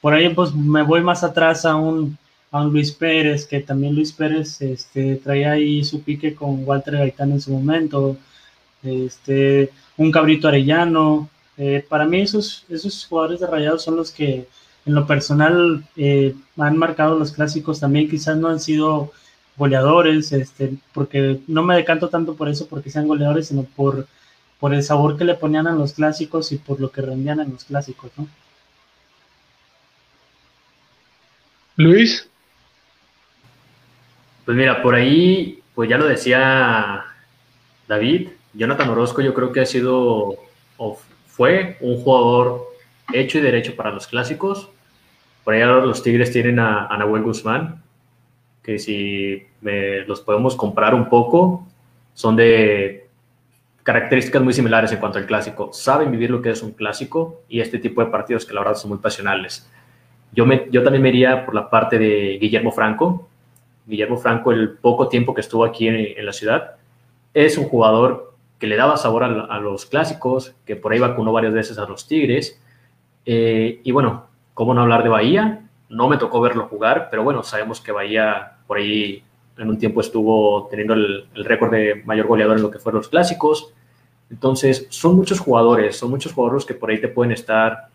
Por 0.00 0.14
ahí 0.14 0.28
pues 0.34 0.54
me 0.54 0.82
voy 0.82 1.02
más 1.02 1.22
atrás 1.22 1.64
a 1.64 1.76
un, 1.76 2.18
a 2.50 2.62
un 2.62 2.72
Luis 2.72 2.92
Pérez, 2.92 3.46
que 3.46 3.60
también 3.60 3.94
Luis 3.94 4.12
Pérez 4.12 4.60
este, 4.62 5.16
traía 5.16 5.52
ahí 5.52 5.84
su 5.84 6.02
pique 6.02 6.34
con 6.34 6.64
Walter 6.64 6.96
Gaitán 6.98 7.32
en 7.32 7.40
su 7.40 7.50
momento, 7.52 8.16
este, 8.82 9.70
un 9.96 10.12
Cabrito 10.12 10.48
Arellano. 10.48 11.28
Eh, 11.58 11.84
para 11.88 12.06
mí 12.06 12.20
esos, 12.20 12.64
esos 12.68 13.06
jugadores 13.06 13.40
de 13.40 13.46
rayados 13.46 13.82
son 13.82 13.96
los 13.96 14.10
que 14.10 14.46
en 14.84 14.94
lo 14.94 15.06
personal 15.06 15.84
eh, 15.96 16.34
han 16.56 16.76
marcado 16.76 17.18
los 17.18 17.32
clásicos 17.32 17.80
también, 17.80 18.08
quizás 18.08 18.36
no 18.36 18.48
han 18.48 18.60
sido 18.60 19.12
goleadores, 19.56 20.32
este, 20.32 20.74
porque 20.92 21.40
no 21.46 21.62
me 21.62 21.76
decanto 21.76 22.08
tanto 22.08 22.34
por 22.36 22.48
eso, 22.48 22.66
porque 22.68 22.90
sean 22.90 23.08
goleadores, 23.08 23.48
sino 23.48 23.64
por, 23.64 24.06
por 24.60 24.74
el 24.74 24.82
sabor 24.82 25.16
que 25.16 25.24
le 25.24 25.34
ponían 25.34 25.66
a 25.66 25.74
los 25.74 25.94
clásicos 25.94 26.52
y 26.52 26.58
por 26.58 26.80
lo 26.80 26.90
que 26.90 27.02
rendían 27.02 27.40
en 27.40 27.52
los 27.52 27.64
clásicos, 27.64 28.10
¿no? 28.16 28.28
Luis. 31.76 32.28
Pues 34.46 34.56
mira, 34.56 34.80
por 34.80 34.94
ahí, 34.94 35.60
pues 35.74 35.90
ya 35.90 35.98
lo 35.98 36.06
decía 36.06 37.04
David, 37.88 38.28
Jonathan 38.54 38.88
Orozco 38.88 39.20
yo 39.20 39.34
creo 39.34 39.52
que 39.52 39.60
ha 39.60 39.66
sido 39.66 40.36
o 40.76 40.98
fue 41.26 41.76
un 41.80 42.00
jugador 42.00 42.68
hecho 43.12 43.38
y 43.38 43.40
derecho 43.42 43.74
para 43.74 43.90
los 43.90 44.06
clásicos. 44.06 44.70
Por 45.44 45.54
ahí 45.54 45.62
ahora 45.62 45.84
los 45.84 46.02
Tigres 46.02 46.32
tienen 46.32 46.60
a, 46.60 46.86
a 46.86 47.04
Guzmán, 47.04 47.82
que 48.62 48.78
si 48.78 49.46
los 49.60 50.20
podemos 50.20 50.54
comprar 50.54 50.94
un 50.94 51.08
poco, 51.08 51.66
son 52.14 52.36
de 52.36 53.08
características 53.82 54.42
muy 54.42 54.52
similares 54.52 54.92
en 54.92 54.98
cuanto 54.98 55.18
al 55.18 55.26
clásico. 55.26 55.72
Saben 55.72 56.10
vivir 56.10 56.30
lo 56.30 56.40
que 56.40 56.50
es 56.50 56.62
un 56.62 56.70
clásico 56.72 57.42
y 57.48 57.60
este 57.60 57.78
tipo 57.78 58.00
de 58.00 58.10
partidos 58.10 58.46
que 58.46 58.54
la 58.54 58.60
verdad 58.60 58.76
son 58.76 58.90
muy 58.90 58.98
pasionales. 58.98 59.68
Yo, 60.32 60.46
me, 60.46 60.68
yo 60.70 60.84
también 60.84 61.02
me 61.02 61.08
iría 61.08 61.44
por 61.44 61.54
la 61.54 61.68
parte 61.68 61.98
de 61.98 62.38
Guillermo 62.40 62.70
Franco. 62.70 63.28
Guillermo 63.86 64.16
Franco, 64.16 64.52
el 64.52 64.70
poco 64.70 65.08
tiempo 65.08 65.32
que 65.32 65.40
estuvo 65.40 65.64
aquí 65.64 65.88
en, 65.88 66.24
la 66.24 66.32
ciudad, 66.32 66.76
es 67.32 67.56
un 67.56 67.64
jugador 67.64 68.34
que 68.58 68.66
le 68.66 68.76
daba 68.76 68.96
sabor 68.96 69.24
a, 69.24 69.60
los 69.60 69.86
clásicos, 69.86 70.54
que 70.64 70.76
por 70.76 70.92
ahí 70.92 70.98
vacunó 70.98 71.32
varias 71.32 71.52
veces 71.52 71.78
a 71.78 71.86
los 71.86 72.06
Tigres. 72.06 72.60
Eh, 73.24 73.80
y 73.84 73.92
bueno, 73.92 74.26
¿cómo 74.54 74.74
no 74.74 74.82
hablar 74.82 75.02
de 75.02 75.08
Bahía? 75.08 75.62
No 75.88 76.08
me 76.08 76.16
tocó 76.16 76.40
verlo 76.40 76.66
jugar, 76.68 77.08
pero 77.10 77.22
bueno, 77.22 77.42
sabemos 77.42 77.80
que 77.80 77.92
Bahía 77.92 78.56
por 78.66 78.78
ahí 78.78 79.22
en 79.56 79.68
un 79.68 79.78
tiempo 79.78 80.00
estuvo 80.00 80.66
teniendo 80.68 80.94
el, 80.94 81.28
récord 81.34 81.70
de 81.70 82.02
mayor 82.04 82.26
goleador 82.26 82.56
en 82.56 82.62
lo 82.62 82.70
que 82.70 82.78
fueron 82.78 83.00
los 83.00 83.08
clásicos. 83.08 83.72
Entonces, 84.30 84.86
son 84.90 85.16
muchos 85.16 85.38
jugadores, 85.38 85.96
son 85.96 86.10
muchos 86.10 86.32
jugadores 86.32 86.64
que 86.64 86.74
por 86.74 86.90
ahí 86.90 87.00
te 87.00 87.08
pueden 87.08 87.32
estar 87.32 87.88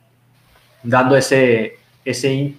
dando 0.84 1.16
ese, 1.18 1.78
ese 2.06 2.56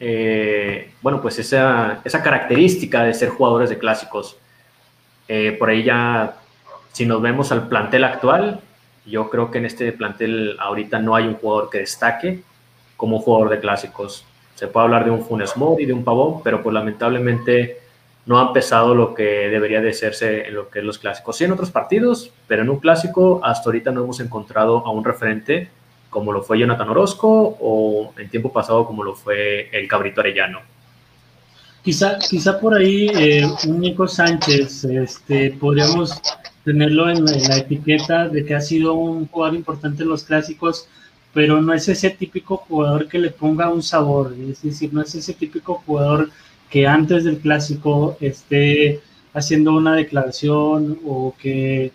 eh, 0.00 0.92
bueno, 1.02 1.20
pues 1.20 1.38
esa, 1.38 2.00
esa, 2.04 2.22
característica 2.22 3.04
de 3.04 3.12
ser 3.12 3.28
jugadores 3.28 3.68
de 3.68 3.78
clásicos. 3.78 4.38
Eh, 5.28 5.54
por 5.58 5.68
ahí 5.68 5.84
ya, 5.84 6.36
si 6.92 7.04
nos 7.04 7.20
vemos 7.20 7.52
al 7.52 7.68
plantel 7.68 8.04
actual, 8.04 8.60
yo 9.04 9.28
creo 9.28 9.50
que 9.50 9.58
en 9.58 9.66
este 9.66 9.92
plantel 9.92 10.56
ahorita 10.58 10.98
no 10.98 11.14
hay 11.14 11.26
un 11.26 11.34
jugador 11.34 11.68
que 11.68 11.78
destaque 11.78 12.42
como 12.96 13.20
jugador 13.20 13.50
de 13.50 13.60
clásicos. 13.60 14.24
Se 14.54 14.68
puede 14.68 14.84
hablar 14.86 15.04
de 15.04 15.10
un 15.10 15.24
Funes 15.24 15.56
Mori, 15.56 15.84
de 15.84 15.92
un 15.92 16.02
Pavón, 16.02 16.42
pero 16.42 16.62
pues 16.62 16.72
lamentablemente 16.72 17.78
no 18.26 18.38
ha 18.38 18.48
empezado 18.48 18.94
lo 18.94 19.14
que 19.14 19.22
debería 19.48 19.80
de 19.80 19.90
hacerse 19.90 20.48
en 20.48 20.54
lo 20.54 20.70
que 20.70 20.80
es 20.80 20.84
los 20.84 20.98
clásicos. 20.98 21.36
Sí 21.36 21.44
en 21.44 21.52
otros 21.52 21.70
partidos, 21.70 22.32
pero 22.46 22.62
en 22.62 22.70
un 22.70 22.78
clásico 22.78 23.40
hasta 23.42 23.68
ahorita 23.68 23.90
no 23.90 24.04
hemos 24.04 24.20
encontrado 24.20 24.78
a 24.86 24.90
un 24.90 25.04
referente 25.04 25.68
como 26.10 26.32
lo 26.32 26.42
fue 26.42 26.58
Jonathan 26.58 26.90
Orozco 26.90 27.56
o 27.60 28.12
en 28.18 28.28
tiempo 28.28 28.52
pasado 28.52 28.84
como 28.84 29.02
lo 29.02 29.14
fue 29.14 29.70
el 29.72 29.88
Cabrito 29.88 30.20
Arellano. 30.20 30.60
Quizá, 31.82 32.18
quizá 32.18 32.60
por 32.60 32.74
ahí 32.74 33.08
eh, 33.14 33.46
un 33.66 33.80
Nico 33.80 34.06
Sánchez, 34.06 34.84
este, 34.84 35.52
podríamos 35.52 36.20
tenerlo 36.64 37.08
en 37.08 37.24
la, 37.24 37.56
etiqueta 37.56 38.28
de 38.28 38.44
que 38.44 38.54
ha 38.54 38.60
sido 38.60 38.92
un 38.94 39.26
jugador 39.28 39.56
importante 39.56 40.02
en 40.02 40.10
los 40.10 40.24
clásicos, 40.24 40.88
pero 41.32 41.62
no 41.62 41.72
es 41.72 41.88
ese 41.88 42.10
típico 42.10 42.58
jugador 42.58 43.08
que 43.08 43.18
le 43.18 43.30
ponga 43.30 43.70
un 43.70 43.82
sabor, 43.82 44.34
es 44.38 44.62
decir, 44.62 44.92
no 44.92 45.00
es 45.00 45.14
ese 45.14 45.32
típico 45.32 45.82
jugador 45.86 46.30
que 46.68 46.86
antes 46.86 47.24
del 47.24 47.38
clásico 47.38 48.18
esté 48.20 49.00
haciendo 49.32 49.72
una 49.72 49.94
declaración 49.94 50.98
o 51.06 51.34
que 51.40 51.92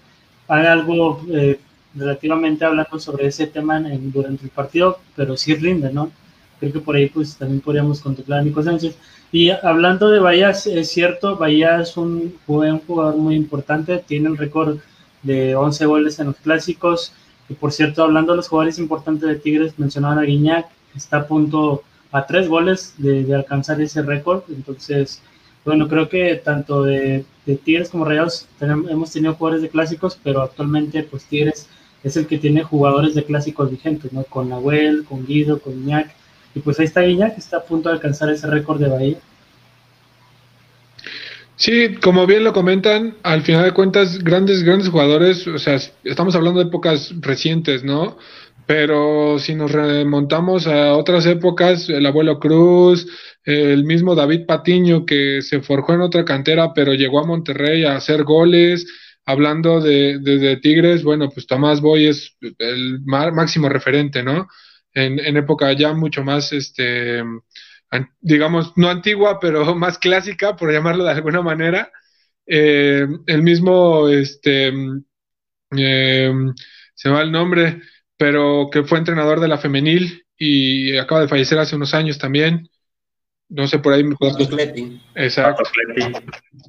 haga 0.48 0.72
algo 0.74 1.22
eh, 1.32 1.60
relativamente 1.96 2.66
hablando 2.66 3.00
sobre 3.00 3.28
ese 3.28 3.48
tema 3.48 3.78
en, 3.78 4.12
durante 4.12 4.44
el 4.44 4.50
partido, 4.50 5.00
pero 5.16 5.38
sí 5.38 5.56
rinde, 5.56 5.92
¿no? 5.92 6.12
Creo 6.60 6.74
que 6.74 6.80
por 6.80 6.96
ahí 6.96 7.10
pues 7.10 7.38
también 7.38 7.62
podríamos 7.62 8.02
contemplar 8.02 8.40
a 8.40 8.44
Nico 8.44 8.64
Sánchez. 8.64 8.96
Y 9.32 9.50
hablando 9.50 10.10
de 10.10 10.20
Bahía, 10.20 10.52
es 10.52 10.90
cierto, 10.90 11.38
Bahía 11.38 11.82
es 11.82 11.98
un, 11.98 12.36
un 12.48 12.80
jugador 12.80 13.18
muy 13.18 13.36
importante, 13.36 13.98
tiene 13.98 14.30
el 14.30 14.38
récord 14.38 14.80
de 15.24 15.56
11 15.56 15.86
goles 15.86 16.20
en 16.20 16.28
los 16.28 16.38
clásicos. 16.38 17.12
Y 17.50 17.54
por 17.54 17.72
cierto, 17.72 18.04
hablando 18.04 18.32
de 18.32 18.38
los 18.38 18.48
jugadores 18.48 18.80
importantes 18.80 19.28
de 19.28 19.36
Tigres, 19.36 19.78
mencionaban 19.78 20.20
a 20.20 20.24
Guiñac, 20.24 20.68
está 20.96 21.18
a 21.18 21.28
punto 21.28 21.84
a 22.12 22.26
tres 22.26 22.48
goles 22.48 22.94
de, 22.98 23.34
alcanzar 23.36 23.82
ese 23.82 24.02
récord. 24.02 24.44
Entonces, 24.50 25.22
bueno, 25.66 25.88
creo 25.88 26.08
que 26.08 26.36
tanto 26.36 26.84
de, 26.84 27.26
Tigres 27.64 27.90
como 27.90 28.06
Rayados 28.06 28.48
hemos 28.60 29.12
tenido 29.12 29.36
jugadores 29.36 29.62
de 29.62 29.70
clásicos, 29.70 30.18
pero 30.24 30.42
actualmente 30.42 31.04
pues 31.04 31.26
Tigres 31.26 31.68
es 32.06 32.16
el 32.16 32.28
que 32.28 32.38
tiene 32.38 32.64
jugadores 32.64 33.16
de 33.16 33.24
clásicos 33.24 33.72
vigentes, 33.72 34.14
¿no? 34.14 34.24
Con 34.24 34.50
Nahuel, 34.50 35.04
con 35.06 35.26
Guido, 35.26 35.60
con 35.60 35.74
Guiñac 35.74 36.16
y 36.54 36.60
pues 36.60 36.80
ahí 36.80 36.86
está 36.86 37.02
Guiñac, 37.02 37.34
que 37.34 37.42
está 37.42 37.58
a 37.58 37.64
punto 37.64 37.90
de 37.90 37.96
alcanzar 37.96 38.30
ese 38.30 38.48
récord 38.48 38.80
de 38.80 38.88
Bahía. 38.88 39.18
Sí, 41.58 41.96
como 41.96 42.28
bien 42.28 42.44
lo 42.44 42.54
comentan, 42.54 43.16
al 43.24 43.42
final 43.42 43.64
de 43.64 43.72
cuentas, 43.72 44.24
grandes, 44.24 44.64
grandes 44.64 44.90
jugadores, 44.90 45.48
o 45.48 45.58
sea, 45.58 45.80
estamos 46.04 46.36
hablando 46.36 46.60
de 46.60 46.68
épocas 46.68 47.14
recientes, 47.22 47.84
¿no? 47.84 48.18
Pero 48.66 49.40
si 49.40 49.56
nos 49.56 49.72
remontamos 49.72 50.68
a 50.68 50.94
otras 50.94 51.26
épocas, 51.26 51.90
el 51.90 52.06
abuelo 52.06 52.40
Cruz, 52.40 53.08
el 53.44 53.84
mismo 53.84 54.16
David 54.16 54.46
Patiño, 54.46 55.06
que 55.06 55.42
se 55.42 55.62
forjó 55.62 55.94
en 55.94 56.02
otra 56.02 56.26
cantera, 56.26 56.74
pero 56.74 56.94
llegó 56.94 57.20
a 57.20 57.28
Monterrey 57.28 57.86
a 57.86 57.96
hacer 57.96 58.24
goles, 58.24 58.86
hablando 59.26 59.82
de, 59.82 60.20
de 60.20 60.58
Tigres, 60.58 61.04
bueno, 61.04 61.30
pues 61.30 61.48
Tomás 61.48 61.82
Boy 61.82 62.08
es 62.08 62.38
el 62.60 63.02
máximo 63.02 63.70
referente, 63.70 64.24
¿no? 64.24 64.48
en, 64.96 65.38
época 65.38 65.72
ya 65.74 65.94
mucho 65.94 66.24
más, 66.24 66.52
este, 66.54 67.22
digamos, 68.22 68.74
no 68.78 68.90
antigua, 68.90 69.40
pero 69.40 69.76
más 69.76 70.00
clásica, 70.00 70.56
por 70.56 70.72
llamarlo 70.72 71.04
de 71.04 71.12
alguna 71.12 71.42
manera. 71.42 71.92
Eh, 72.48 73.06
el 73.28 73.44
mismo, 73.44 74.08
este, 74.08 74.74
eh, 75.78 76.34
se 76.94 77.10
va 77.10 77.22
el 77.22 77.32
nombre, 77.32 77.82
pero 78.18 78.70
que 78.72 78.84
fue 78.84 78.98
entrenador 78.98 79.40
de 79.40 79.48
la 79.48 79.58
femenil 79.58 80.26
y 80.38 80.98
acaba 80.98 81.22
de 81.22 81.28
fallecer 81.28 81.60
hace 81.60 81.76
unos 81.76 81.94
años 81.94 82.18
también. 82.18 82.70
No 83.48 83.68
sé, 83.68 83.80
por 83.80 83.94
ahí 83.94 84.04
me 84.04 84.16
puedo... 84.16 84.38
Exacto. 85.16 85.64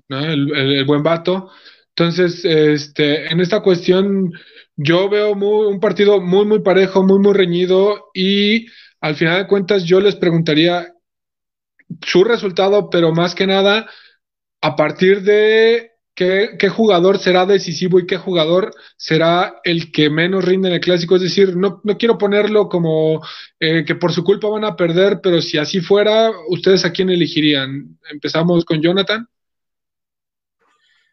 El, 0.09 0.55
el, 0.55 0.85
buen 0.85 1.03
vato. 1.03 1.51
Entonces, 1.99 2.45
este, 2.45 3.33
en 3.33 3.41
esta 3.41 3.61
cuestión, 3.61 4.31
yo 4.77 5.09
veo 5.09 5.33
un 5.33 5.81
partido 5.81 6.21
muy, 6.21 6.45
muy 6.45 6.61
parejo, 6.61 7.03
muy, 7.03 7.19
muy 7.19 7.33
reñido 7.33 8.11
y 8.13 8.67
al 9.01 9.15
final 9.15 9.39
de 9.39 9.49
cuentas 9.49 9.85
yo 9.85 9.99
les 10.01 10.15
preguntaría 10.17 10.93
su 12.03 12.23
resultado, 12.23 12.91
pero 12.91 13.13
más 13.13 13.35
que 13.35 13.47
nada 13.47 13.89
a 14.61 14.77
partir 14.77 15.23
de 15.23 15.93
qué, 16.15 16.69
jugador 16.69 17.19
será 17.19 17.47
decisivo 17.47 17.99
y 17.99 18.07
qué 18.07 18.19
jugador 18.19 18.75
será 18.99 19.61
el 19.65 19.91
que 19.91 20.11
menos 20.11 20.45
rinde 20.45 20.69
en 20.69 20.75
el 20.75 20.81
clásico. 20.81 21.17
Es 21.17 21.23
decir, 21.23 21.57
no, 21.57 21.81
no 21.83 21.97
quiero 21.97 22.19
ponerlo 22.19 22.69
como 22.69 23.23
eh, 23.59 23.87
que 23.87 23.95
por 23.95 24.13
su 24.13 24.23
culpa 24.23 24.49
van 24.49 24.65
a 24.65 24.77
perder, 24.77 25.21
pero 25.23 25.41
si 25.41 25.57
así 25.57 25.81
fuera, 25.81 26.31
¿ustedes 26.51 26.85
a 26.85 26.93
quién 26.93 27.09
elegirían? 27.09 27.99
Empezamos 28.11 28.67
con 28.67 28.83
Jonathan. 28.83 29.27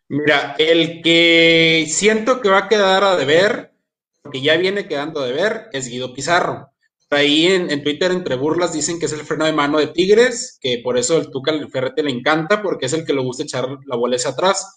Mira, 0.09 0.55
el 0.57 1.01
que 1.01 1.85
siento 1.89 2.41
que 2.41 2.49
va 2.49 2.59
a 2.59 2.67
quedar 2.67 3.03
a 3.03 3.15
deber, 3.15 3.73
porque 4.21 4.41
ya 4.41 4.57
viene 4.57 4.87
quedando 4.87 5.21
a 5.21 5.25
deber, 5.25 5.69
es 5.71 5.87
Guido 5.87 6.13
Pizarro. 6.13 6.69
Ahí 7.09 7.45
en, 7.45 7.83
Twitter, 7.83 8.11
entre 8.11 8.35
burlas, 8.35 8.73
dicen 8.73 8.99
que 8.99 9.05
es 9.05 9.13
el 9.13 9.21
freno 9.21 9.45
de 9.45 9.53
mano 9.53 9.77
de 9.77 9.87
Tigres, 9.87 10.57
que 10.59 10.81
por 10.83 10.97
eso 10.97 11.17
el 11.17 11.29
Tuca 11.29 11.51
el 11.51 11.69
Ferrete 11.69 12.03
le 12.03 12.11
encanta, 12.11 12.61
porque 12.61 12.87
es 12.87 12.93
el 12.93 13.05
que 13.05 13.13
le 13.13 13.21
gusta 13.21 13.43
echar 13.43 13.67
la 13.85 13.95
bola 13.95 14.15
hacia 14.15 14.31
atrás. 14.31 14.73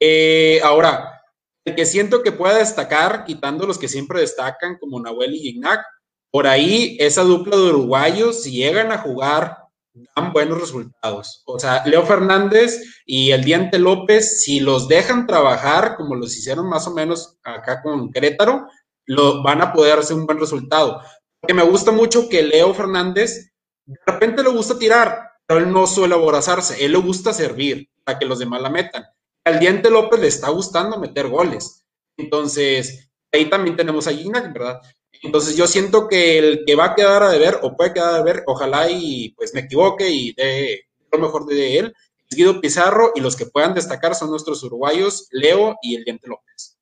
Eh, 0.00 0.60
ahora, 0.62 1.22
el 1.64 1.74
que 1.74 1.84
siento 1.84 2.22
que 2.22 2.32
pueda 2.32 2.58
destacar, 2.58 3.24
quitando 3.24 3.66
los 3.66 3.78
que 3.78 3.88
siempre 3.88 4.20
destacan, 4.20 4.78
como 4.78 5.00
Nahuel 5.00 5.34
y 5.34 5.40
Gignac, 5.40 5.84
por 6.30 6.46
ahí 6.46 6.96
esa 7.00 7.22
dupla 7.22 7.56
de 7.56 7.62
uruguayos, 7.62 8.42
si 8.42 8.52
llegan 8.52 8.92
a 8.92 8.98
jugar 8.98 9.65
dan 10.14 10.32
buenos 10.32 10.60
resultados. 10.60 11.42
O 11.46 11.58
sea, 11.58 11.84
Leo 11.86 12.04
Fernández 12.04 13.02
y 13.06 13.30
el 13.30 13.44
Diente 13.44 13.78
López, 13.78 14.42
si 14.42 14.60
los 14.60 14.88
dejan 14.88 15.26
trabajar 15.26 15.96
como 15.96 16.14
los 16.14 16.36
hicieron 16.36 16.68
más 16.68 16.86
o 16.86 16.94
menos 16.94 17.36
acá 17.42 17.82
con 17.82 18.10
Querétaro, 18.10 18.66
lo, 19.06 19.42
van 19.42 19.62
a 19.62 19.72
poder 19.72 19.98
hacer 19.98 20.16
un 20.16 20.26
buen 20.26 20.38
resultado. 20.38 21.00
Que 21.46 21.54
me 21.54 21.62
gusta 21.62 21.92
mucho 21.92 22.28
que 22.28 22.42
Leo 22.42 22.74
Fernández 22.74 23.52
de 23.84 23.98
repente 24.06 24.42
le 24.42 24.50
gusta 24.50 24.78
tirar, 24.78 25.30
pero 25.46 25.60
él 25.60 25.72
no 25.72 25.86
suele 25.86 26.14
aborazarse, 26.14 26.84
él 26.84 26.92
le 26.92 26.98
gusta 26.98 27.32
servir 27.32 27.88
para 28.04 28.18
que 28.18 28.26
los 28.26 28.38
demás 28.38 28.60
la 28.60 28.70
metan. 28.70 29.04
Al 29.44 29.60
Diente 29.60 29.90
López 29.90 30.20
le 30.20 30.26
está 30.26 30.50
gustando 30.50 30.98
meter 30.98 31.28
goles. 31.28 31.86
Entonces, 32.16 33.10
ahí 33.32 33.48
también 33.48 33.76
tenemos 33.76 34.08
a 34.08 34.12
Gignac, 34.12 34.52
¿verdad? 34.52 34.80
Entonces 35.22 35.56
yo 35.56 35.66
siento 35.66 36.08
que 36.08 36.38
el 36.38 36.64
que 36.66 36.74
va 36.74 36.86
a 36.86 36.94
quedar 36.94 37.22
a 37.22 37.30
deber 37.30 37.58
o 37.62 37.76
puede 37.76 37.94
quedar 37.94 38.14
a 38.14 38.18
deber, 38.18 38.44
ojalá 38.46 38.90
y 38.90 39.30
pues 39.30 39.54
me 39.54 39.60
equivoque 39.60 40.08
y 40.08 40.32
dé 40.34 40.82
lo 41.12 41.18
mejor 41.18 41.46
de 41.46 41.78
él, 41.78 41.94
es 42.28 42.36
Guido 42.36 42.60
Pizarro 42.60 43.12
y 43.14 43.20
los 43.20 43.36
que 43.36 43.46
puedan 43.46 43.74
destacar 43.74 44.14
son 44.14 44.30
nuestros 44.30 44.62
uruguayos, 44.62 45.28
Leo 45.30 45.76
y 45.82 45.96
el 45.96 46.04
Diente 46.04 46.28
López. 46.28 46.78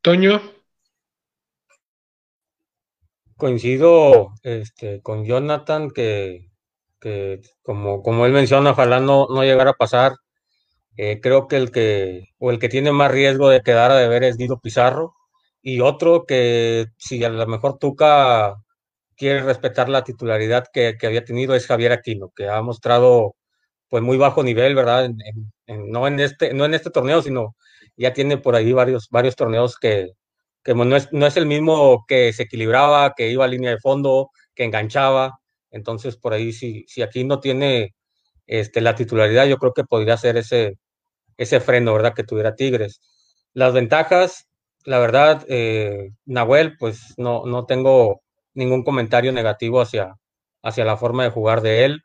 Toño. 0.00 0.40
Coincido 3.36 4.34
este, 4.42 5.00
con 5.00 5.24
Jonathan 5.24 5.90
que, 5.90 6.50
como, 7.62 8.02
como 8.02 8.26
él 8.26 8.32
menciona, 8.32 8.72
ojalá 8.72 9.00
no, 9.00 9.28
no 9.30 9.42
llegara 9.44 9.70
a 9.70 9.74
pasar. 9.74 10.16
Eh, 10.96 11.20
creo 11.22 11.48
que 11.48 11.56
el 11.56 11.70
que, 11.70 12.28
o 12.38 12.50
el 12.50 12.58
que 12.58 12.68
tiene 12.68 12.92
más 12.92 13.10
riesgo 13.10 13.48
de 13.48 13.62
quedar 13.62 13.90
a 13.90 13.96
deber 13.96 14.24
es 14.24 14.36
Guido 14.36 14.60
Pizarro 14.60 15.14
y 15.62 15.80
otro 15.80 16.24
que 16.26 16.86
si 16.98 17.22
a 17.24 17.28
lo 17.28 17.46
mejor 17.46 17.78
Tuca 17.78 18.56
quiere 19.16 19.42
respetar 19.42 19.88
la 19.88 20.04
titularidad 20.04 20.66
que, 20.72 20.96
había 21.02 21.24
tenido 21.24 21.54
es 21.54 21.66
Javier 21.66 21.92
Aquino, 21.92 22.32
que 22.34 22.48
ha 22.48 22.62
mostrado 22.62 23.36
pues 23.88 24.02
muy 24.02 24.16
bajo 24.16 24.42
nivel, 24.42 24.74
¿verdad? 24.74 25.10
no, 25.66 26.06
en 26.06 26.20
este, 26.20 26.54
no 26.54 26.64
en 26.64 26.74
este 26.74 26.90
torneo, 26.90 27.22
sino 27.22 27.56
ya 27.96 28.12
tiene 28.12 28.38
por 28.38 28.54
ahí 28.56 28.72
varios, 28.72 29.08
varios 29.10 29.36
torneos 29.36 29.78
que, 29.78 30.12
que 30.64 30.74
no, 30.74 30.96
es, 30.96 31.12
no 31.12 31.26
es 31.26 31.36
el 31.36 31.46
mismo 31.46 32.04
que 32.06 32.32
se 32.32 32.44
equilibraba, 32.44 33.14
que 33.14 33.30
iba 33.30 33.44
a 33.44 33.48
línea 33.48 33.70
de 33.70 33.78
fondo, 33.78 34.30
que 34.54 34.64
enganchaba. 34.64 35.40
Entonces, 35.70 36.16
por 36.16 36.32
ahí, 36.32 36.52
si, 36.52 36.84
si 36.88 37.02
aquí 37.02 37.24
no 37.24 37.40
tiene 37.40 37.94
este, 38.46 38.80
la 38.80 38.94
titularidad, 38.94 39.46
yo 39.46 39.58
creo 39.58 39.72
que 39.74 39.84
podría 39.84 40.16
ser 40.16 40.36
ese, 40.36 40.78
ese 41.36 41.60
freno, 41.60 41.94
¿verdad? 41.94 42.14
Que 42.14 42.24
tuviera 42.24 42.56
Tigres. 42.56 43.00
Las 43.54 43.72
ventajas, 43.74 44.48
la 44.84 44.98
verdad, 44.98 45.44
eh, 45.48 46.10
Nahuel, 46.26 46.76
pues 46.78 47.14
no, 47.18 47.44
no 47.46 47.66
tengo 47.66 48.22
ningún 48.54 48.84
comentario 48.84 49.32
negativo 49.32 49.80
hacia, 49.80 50.14
hacia 50.62 50.84
la 50.84 50.96
forma 50.96 51.24
de 51.24 51.30
jugar 51.30 51.60
de 51.62 51.84
él. 51.84 52.02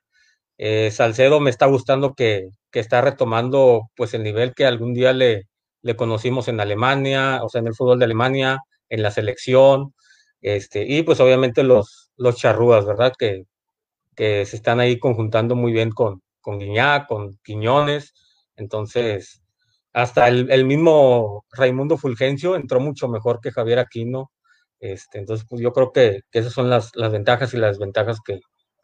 Eh, 0.57 0.91
Salcedo 0.91 1.39
me 1.39 1.49
está 1.49 1.65
gustando 1.67 2.13
que, 2.15 2.49
que, 2.71 2.79
está 2.79 3.01
retomando 3.01 3.89
pues 3.95 4.13
el 4.13 4.23
nivel 4.23 4.53
que 4.53 4.65
algún 4.65 4.93
día 4.93 5.13
le, 5.13 5.43
le 5.81 5.95
conocimos 5.95 6.47
en 6.47 6.59
Alemania, 6.59 7.41
o 7.43 7.49
sea, 7.49 7.61
en 7.61 7.67
el 7.67 7.75
fútbol 7.75 7.99
de 7.99 8.05
Alemania, 8.05 8.59
en 8.89 9.03
la 9.03 9.11
selección, 9.11 9.93
este, 10.41 10.85
y 10.87 11.03
pues 11.03 11.19
obviamente 11.19 11.63
los, 11.63 12.11
los 12.17 12.37
charrúas, 12.37 12.85
¿verdad? 12.85 13.13
Que, 13.17 13.45
que 14.15 14.45
se 14.45 14.55
están 14.57 14.79
ahí 14.79 14.99
conjuntando 14.99 15.55
muy 15.55 15.71
bien 15.73 15.91
con, 15.91 16.21
con 16.41 16.59
Guiñá, 16.59 17.07
con 17.07 17.37
Quiñones. 17.43 18.13
Entonces, 18.55 19.41
hasta 19.95 20.27
el, 20.27 20.65
mismo 20.65 21.45
Raimundo 21.53 21.97
Fulgencio 21.97 22.57
entró 22.57 22.81
mucho 22.81 23.07
mejor 23.07 23.39
que 23.39 23.53
Javier 23.53 23.79
Aquino. 23.79 24.29
Este, 24.77 25.19
entonces, 25.19 25.47
pues 25.49 25.61
yo 25.61 25.71
creo 25.71 25.93
que, 25.93 26.19
esas 26.33 26.51
son 26.51 26.69
las, 26.69 26.91
ventajas 27.13 27.53
y 27.53 27.57
las 27.57 27.77
desventajas 27.77 28.19
que, 28.23 28.41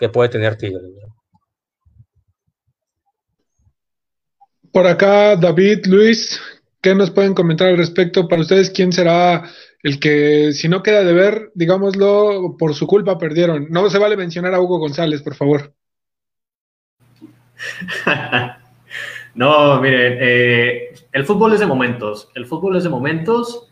puede 0.07 0.29
tener 0.29 0.55
Tigres. 0.55 0.81
Por 4.71 4.87
acá, 4.87 5.35
David, 5.35 5.85
Luis, 5.87 6.39
¿qué 6.81 6.95
nos 6.95 7.11
pueden 7.11 7.33
comentar 7.33 7.67
al 7.67 7.77
respecto? 7.77 8.29
Para 8.29 8.43
ustedes, 8.43 8.69
¿quién 8.69 8.93
será 8.93 9.43
el 9.83 9.99
que 9.99 10.53
si 10.53 10.69
no 10.69 10.81
queda 10.81 11.03
de 11.03 11.13
ver, 11.13 11.51
digámoslo, 11.55 12.55
por 12.57 12.73
su 12.73 12.87
culpa 12.87 13.17
perdieron. 13.17 13.67
No 13.69 13.89
se 13.89 13.97
vale 13.97 14.15
mencionar 14.15 14.53
a 14.53 14.61
Hugo 14.61 14.79
González, 14.79 15.21
por 15.21 15.35
favor. 15.35 15.73
no, 19.35 19.81
miren, 19.81 20.17
eh, 20.21 20.90
el 21.11 21.25
fútbol 21.25 21.53
es 21.53 21.59
de 21.59 21.65
momentos. 21.65 22.29
El 22.35 22.45
fútbol 22.45 22.75
es 22.75 22.83
de 22.83 22.89
momentos. 22.89 23.71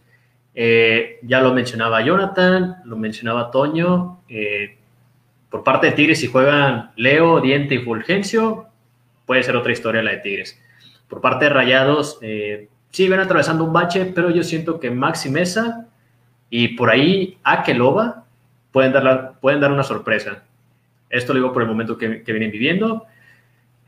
Eh, 0.56 1.20
ya 1.24 1.42
lo 1.42 1.54
mencionaba 1.54 2.02
Jonathan, 2.02 2.78
lo 2.86 2.98
mencionaba 2.98 3.52
Toño. 3.52 4.22
Eh, 4.28 4.78
por 5.50 5.64
parte 5.64 5.88
de 5.88 5.94
Tigres, 5.94 6.20
si 6.20 6.28
juegan 6.28 6.92
Leo, 6.96 7.42
Diente 7.42 7.76
y 7.76 7.80
Fulgencio, 7.80 8.68
puede 9.26 9.44
ser 9.44 9.56
otra 9.56 9.72
historia 9.72 10.04
la 10.04 10.12
de 10.12 10.18
Tigres. 10.18 10.62
Por 11.08 11.22
parte 11.22 11.46
de 11.46 11.52
Rayados, 11.52 12.20
sí 12.92 13.10
ven 13.10 13.20
atravesando 13.20 13.64
un 13.64 13.74
bache, 13.74 14.06
pero 14.14 14.30
yo 14.30 14.44
siento 14.44 14.80
que 14.80 14.92
Maxi 14.92 15.30
Mesa 15.30 15.88
y 16.50 16.70
por 16.70 16.90
ahí 16.90 17.38
Akeloba 17.44 18.26
pueden 18.72 18.92
dar, 18.94 19.40
pueden 19.40 19.60
dar 19.60 19.72
una 19.72 19.84
sorpresa. 19.84 20.44
Esto 21.10 21.34
lo 21.34 21.40
digo 21.40 21.54
por 21.54 21.64
el 21.64 21.68
momento 21.68 21.98
que, 21.98 22.24
que 22.24 22.32
vienen 22.32 22.52
viviendo. 22.52 23.08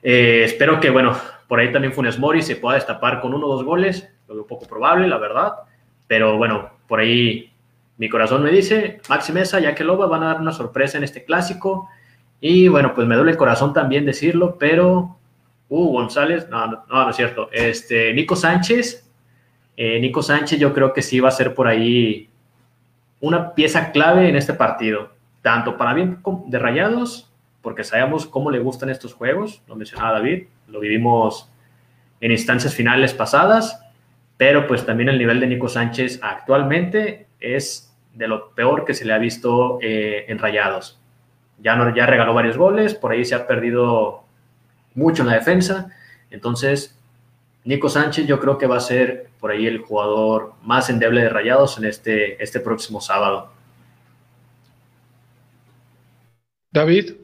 Eh, 0.03 0.43
espero 0.45 0.79
que, 0.79 0.89
bueno, 0.89 1.15
por 1.51 1.59
ahí 1.59 1.69
también 1.69 1.91
Funes 1.91 2.17
Mori 2.17 2.41
se 2.41 2.55
pueda 2.55 2.75
destapar 2.75 3.19
con 3.19 3.33
uno 3.33 3.45
o 3.47 3.55
dos 3.57 3.65
goles, 3.65 4.09
lo 4.29 4.35
veo 4.35 4.47
poco 4.47 4.65
probable, 4.67 5.05
la 5.05 5.17
verdad. 5.17 5.51
Pero 6.07 6.37
bueno, 6.37 6.69
por 6.87 7.01
ahí 7.01 7.51
mi 7.97 8.07
corazón 8.07 8.41
me 8.41 8.51
dice, 8.51 9.01
Maxi 9.09 9.33
Mesa 9.33 9.59
y 9.59 9.65
Akeloba 9.65 10.07
van 10.07 10.23
a 10.23 10.27
dar 10.27 10.39
una 10.39 10.53
sorpresa 10.53 10.97
en 10.97 11.03
este 11.03 11.25
clásico. 11.25 11.89
Y 12.39 12.69
bueno, 12.69 12.93
pues 12.95 13.05
me 13.05 13.17
duele 13.17 13.31
el 13.31 13.37
corazón 13.37 13.73
también 13.73 14.05
decirlo, 14.05 14.55
pero 14.57 15.17
Uh, 15.73 15.89
González, 15.89 16.47
no, 16.49 16.67
no, 16.67 16.83
no, 16.89 17.09
es 17.09 17.15
cierto. 17.17 17.49
Este, 17.51 18.13
Nico 18.13 18.37
Sánchez, 18.37 19.09
eh, 19.75 19.99
Nico 19.99 20.21
Sánchez 20.21 20.57
yo 20.57 20.73
creo 20.73 20.93
que 20.93 21.01
sí 21.01 21.19
va 21.19 21.27
a 21.27 21.31
ser 21.31 21.53
por 21.53 21.65
ahí 21.67 22.29
una 23.19 23.53
pieza 23.55 23.93
clave 23.93 24.29
en 24.29 24.37
este 24.37 24.53
partido, 24.53 25.11
tanto 25.41 25.77
para 25.77 25.93
bien 25.93 26.21
de 26.47 26.59
Rayados, 26.59 27.31
porque 27.61 27.85
sabemos 27.85 28.25
cómo 28.25 28.51
le 28.51 28.59
gustan 28.59 28.89
estos 28.89 29.13
juegos, 29.13 29.63
lo 29.67 29.75
mencionaba 29.75 30.11
David, 30.11 30.47
lo 30.71 30.79
vivimos 30.79 31.49
en 32.19 32.31
instancias 32.31 32.73
finales 32.73 33.13
pasadas, 33.13 33.83
pero 34.37 34.67
pues 34.67 34.85
también 34.85 35.09
el 35.09 35.17
nivel 35.17 35.39
de 35.39 35.47
Nico 35.47 35.67
Sánchez 35.67 36.19
actualmente 36.21 37.27
es 37.39 37.93
de 38.13 38.27
lo 38.27 38.51
peor 38.51 38.85
que 38.85 38.93
se 38.93 39.05
le 39.05 39.13
ha 39.13 39.17
visto 39.17 39.79
eh, 39.81 40.25
en 40.27 40.39
Rayados. 40.39 40.99
Ya, 41.59 41.75
no, 41.75 41.93
ya 41.95 42.05
regaló 42.05 42.33
varios 42.33 42.57
goles, 42.57 42.95
por 42.95 43.11
ahí 43.11 43.23
se 43.23 43.35
ha 43.35 43.47
perdido 43.47 44.23
mucho 44.95 45.23
en 45.23 45.29
la 45.29 45.35
defensa. 45.35 45.91
Entonces, 46.31 46.97
Nico 47.63 47.89
Sánchez 47.89 48.25
yo 48.25 48.39
creo 48.39 48.57
que 48.57 48.67
va 48.67 48.77
a 48.77 48.81
ser 48.81 49.29
por 49.39 49.51
ahí 49.51 49.67
el 49.67 49.79
jugador 49.79 50.53
más 50.63 50.89
endeble 50.89 51.21
de 51.21 51.29
Rayados 51.29 51.77
en 51.77 51.85
este, 51.85 52.41
este 52.41 52.59
próximo 52.59 53.01
sábado. 53.01 53.51
David. 56.71 57.20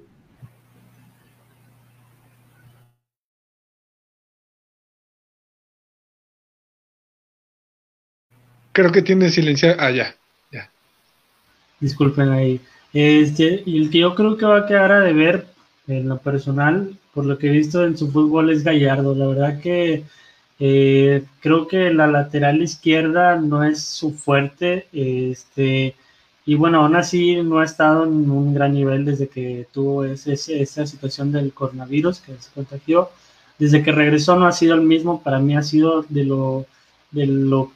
Creo 8.78 8.91
que 8.91 9.02
tiene 9.02 9.32
silenciado. 9.32 9.76
Ah, 9.80 9.90
ya. 9.90 10.16
Disculpen 11.80 12.30
ahí. 12.30 12.62
Este, 12.94 13.64
y 13.66 13.82
el 13.82 13.90
que 13.90 13.98
yo 13.98 14.14
creo 14.14 14.38
que 14.38 14.45
va 14.45 14.60
a 14.60 14.66
quedar 14.68 14.91
a 14.91 14.99
deber 14.99 15.48
en 15.88 16.08
lo 16.08 16.20
personal 16.20 16.95
por 17.12 17.26
lo 17.26 17.40
que 17.40 17.48
he 17.48 17.49
visto 17.49 17.84
en 17.84 17.98
su 17.98 18.12
fútbol 18.12 18.52
es 18.52 18.64
Gallardo. 18.64 19.16
La 19.16 19.26
verdad 19.26 19.60
que 19.62 20.04
eh, 20.60 21.24
creo 21.40 21.68
que 21.68 21.91
la 21.91 22.06
lateral 22.06 22.62
izquierda 22.62 23.36
no 23.38 23.64
es 23.64 23.84
su 23.84 24.14
fuerte. 24.14 24.88
Este, 24.94 25.95
y 26.45 26.54
bueno, 26.54 26.84
aún 26.84 26.95
así 26.95 27.38
no 27.38 27.58
ha 27.58 27.66
estado 27.66 28.04
en 28.04 28.30
un 28.30 28.54
gran 28.54 28.76
nivel 28.76 29.06
desde 29.06 29.28
que 29.28 29.66
tuvo 29.72 30.06
esa 30.06 30.86
situación 30.86 31.32
del 31.32 31.52
coronavirus 31.52 32.20
que 32.20 32.34
se 32.40 32.52
contagió. 32.54 33.10
Desde 33.58 33.82
que 33.82 33.91
regresó 33.91 34.38
no 34.38 34.45
ha 34.45 34.52
sido 34.52 34.76
el 34.76 34.82
mismo. 34.82 35.24
Para 35.24 35.40
mí 35.40 35.58
ha 35.58 35.64
sido 35.64 36.06
de 36.10 36.26
lo, 36.26 36.68
de 37.10 37.26
lo, 37.26 37.72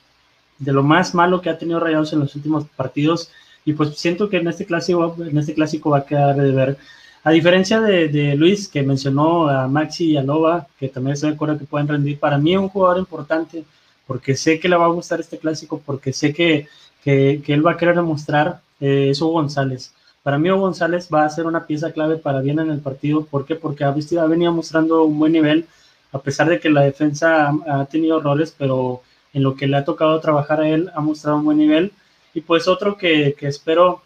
de 0.62 0.74
lo 0.74 0.84
más 0.84 1.14
malo 1.14 1.42
que 1.42 1.50
ha 1.50 1.58
tenido 1.58 1.80
Rayados 1.80 2.14
en 2.14 2.20
los 2.20 2.36
últimos 2.36 2.66
partidos. 2.76 3.32
Y 3.66 3.74
pues 3.74 3.98
siento 3.98 4.30
que 4.30 4.38
en 4.38 4.48
este 4.48 4.66
clásico, 4.66 5.16
en 5.20 5.38
este 5.38 5.54
clásico 5.54 5.92
va 5.92 6.00
a 6.00 6.06
quedar 6.06 6.36
de 6.36 6.52
ver 6.52 6.78
a 7.24 7.32
diferencia 7.32 7.80
de, 7.80 8.36
Luis, 8.36 8.68
que 8.68 8.82
mencionó 8.82 9.48
a 9.48 9.68
Maxi 9.68 10.12
y 10.12 10.18
a 10.18 10.24
Loba, 10.24 10.68
que 10.80 10.90
también 10.90 11.16
se 11.16 11.28
de 11.28 11.38
que 11.38 11.66
pueden 11.66 11.88
rendir, 11.88 12.20
para 12.20 12.40
mí 12.40 12.54
es 12.54 12.60
un 12.60 12.70
jugador 12.70 12.98
importante, 12.98 13.64
porque 14.08 14.36
sé 14.36 14.60
que 14.60 14.68
le 14.68 14.76
va 14.76 14.86
a 14.86 14.90
gustar 14.90 15.20
este 15.20 15.38
clásico, 15.38 15.82
porque 15.86 16.14
sé 16.14 16.34
que, 16.34 16.68
que, 17.04 17.42
él 17.46 17.66
va 17.66 17.74
a 17.74 17.78
querer 17.78 17.96
demostrar 17.96 18.62
eh, 18.80 19.10
es 19.12 19.22
Hugo 19.22 19.34
González. 19.34 19.94
Para 20.24 20.40
mí, 20.40 20.50
Hugo 20.50 20.62
González 20.62 21.10
va 21.14 21.26
a 21.26 21.30
ser 21.30 21.46
una 21.46 21.66
pieza 21.68 21.92
clave 21.92 22.18
para 22.18 22.42
bien 22.42 22.60
en 22.60 22.72
el 22.72 22.80
partido. 22.80 23.26
¿Por 23.26 23.46
qué? 23.46 23.56
Porque 23.56 23.84
ha 23.84 23.92
venido 23.92 24.52
mostrando 24.52 25.04
un 25.04 25.18
buen 25.20 25.34
nivel, 25.34 25.68
a 26.12 26.20
pesar 26.20 26.50
de 26.50 26.60
que 26.60 26.70
la 26.70 26.82
defensa 26.82 27.52
ha, 27.68 27.86
tenido 27.86 28.20
errores, 28.20 28.54
pero 28.58 29.02
en 29.34 29.44
lo 29.44 29.56
que 29.56 29.68
le 29.68 29.78
ha 29.78 29.86
tocado 29.86 30.20
trabajar 30.20 30.62
a 30.62 30.68
él 30.68 30.92
ha 30.96 31.02
mostrado 31.02 31.38
un 31.38 31.46
buen 31.46 31.58
nivel. 31.58 31.92
Y 32.34 32.42
pues 32.42 32.68
otro 32.68 32.98
que, 32.98 33.36
que 33.38 33.48
espero 33.48 34.02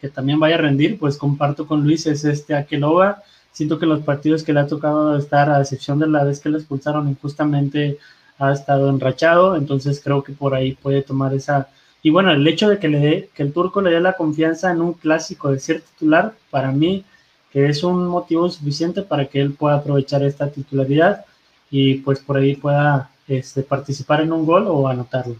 que 0.00 0.08
también 0.08 0.40
vaya 0.40 0.54
a 0.56 0.58
rendir, 0.58 0.98
pues 0.98 1.16
comparto 1.16 1.66
con 1.66 1.84
Luis, 1.84 2.06
es 2.06 2.24
este 2.24 2.54
Akeloba. 2.54 3.22
Siento 3.52 3.78
que 3.78 3.86
los 3.86 4.02
partidos 4.02 4.42
que 4.42 4.52
le 4.52 4.60
ha 4.60 4.66
tocado 4.66 5.16
estar, 5.16 5.50
a 5.50 5.60
excepción 5.60 5.98
de 5.98 6.06
la 6.06 6.24
vez 6.24 6.40
que 6.40 6.48
le 6.48 6.58
expulsaron 6.58 7.08
injustamente, 7.08 7.98
ha 8.38 8.52
estado 8.52 8.88
enrachado, 8.88 9.56
entonces 9.56 10.00
creo 10.02 10.24
que 10.24 10.32
por 10.32 10.54
ahí 10.54 10.72
puede 10.72 11.02
tomar 11.02 11.34
esa... 11.34 11.68
Y 12.02 12.08
bueno, 12.08 12.32
el 12.32 12.46
hecho 12.48 12.70
de 12.70 12.78
que, 12.78 12.88
le 12.88 12.98
dé, 12.98 13.30
que 13.34 13.42
el 13.42 13.52
turco 13.52 13.82
le 13.82 13.90
dé 13.90 14.00
la 14.00 14.14
confianza 14.14 14.70
en 14.72 14.80
un 14.80 14.94
clásico 14.94 15.50
de 15.52 15.58
ser 15.58 15.82
titular, 15.82 16.32
para 16.48 16.72
mí, 16.72 17.04
que 17.52 17.66
es 17.66 17.84
un 17.84 18.06
motivo 18.06 18.48
suficiente 18.48 19.02
para 19.02 19.26
que 19.26 19.40
él 19.42 19.52
pueda 19.52 19.76
aprovechar 19.76 20.22
esta 20.22 20.50
titularidad 20.50 21.26
y 21.70 21.96
pues 21.96 22.20
por 22.20 22.38
ahí 22.38 22.56
pueda 22.56 23.10
este, 23.30 23.62
participar 23.62 24.20
en 24.22 24.32
un 24.32 24.44
gol 24.44 24.66
o 24.66 24.88
anotarlo. 24.88 25.36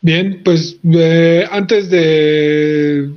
Bien, 0.00 0.42
pues 0.44 0.78
eh, 0.84 1.46
antes 1.50 1.90
de, 1.90 3.10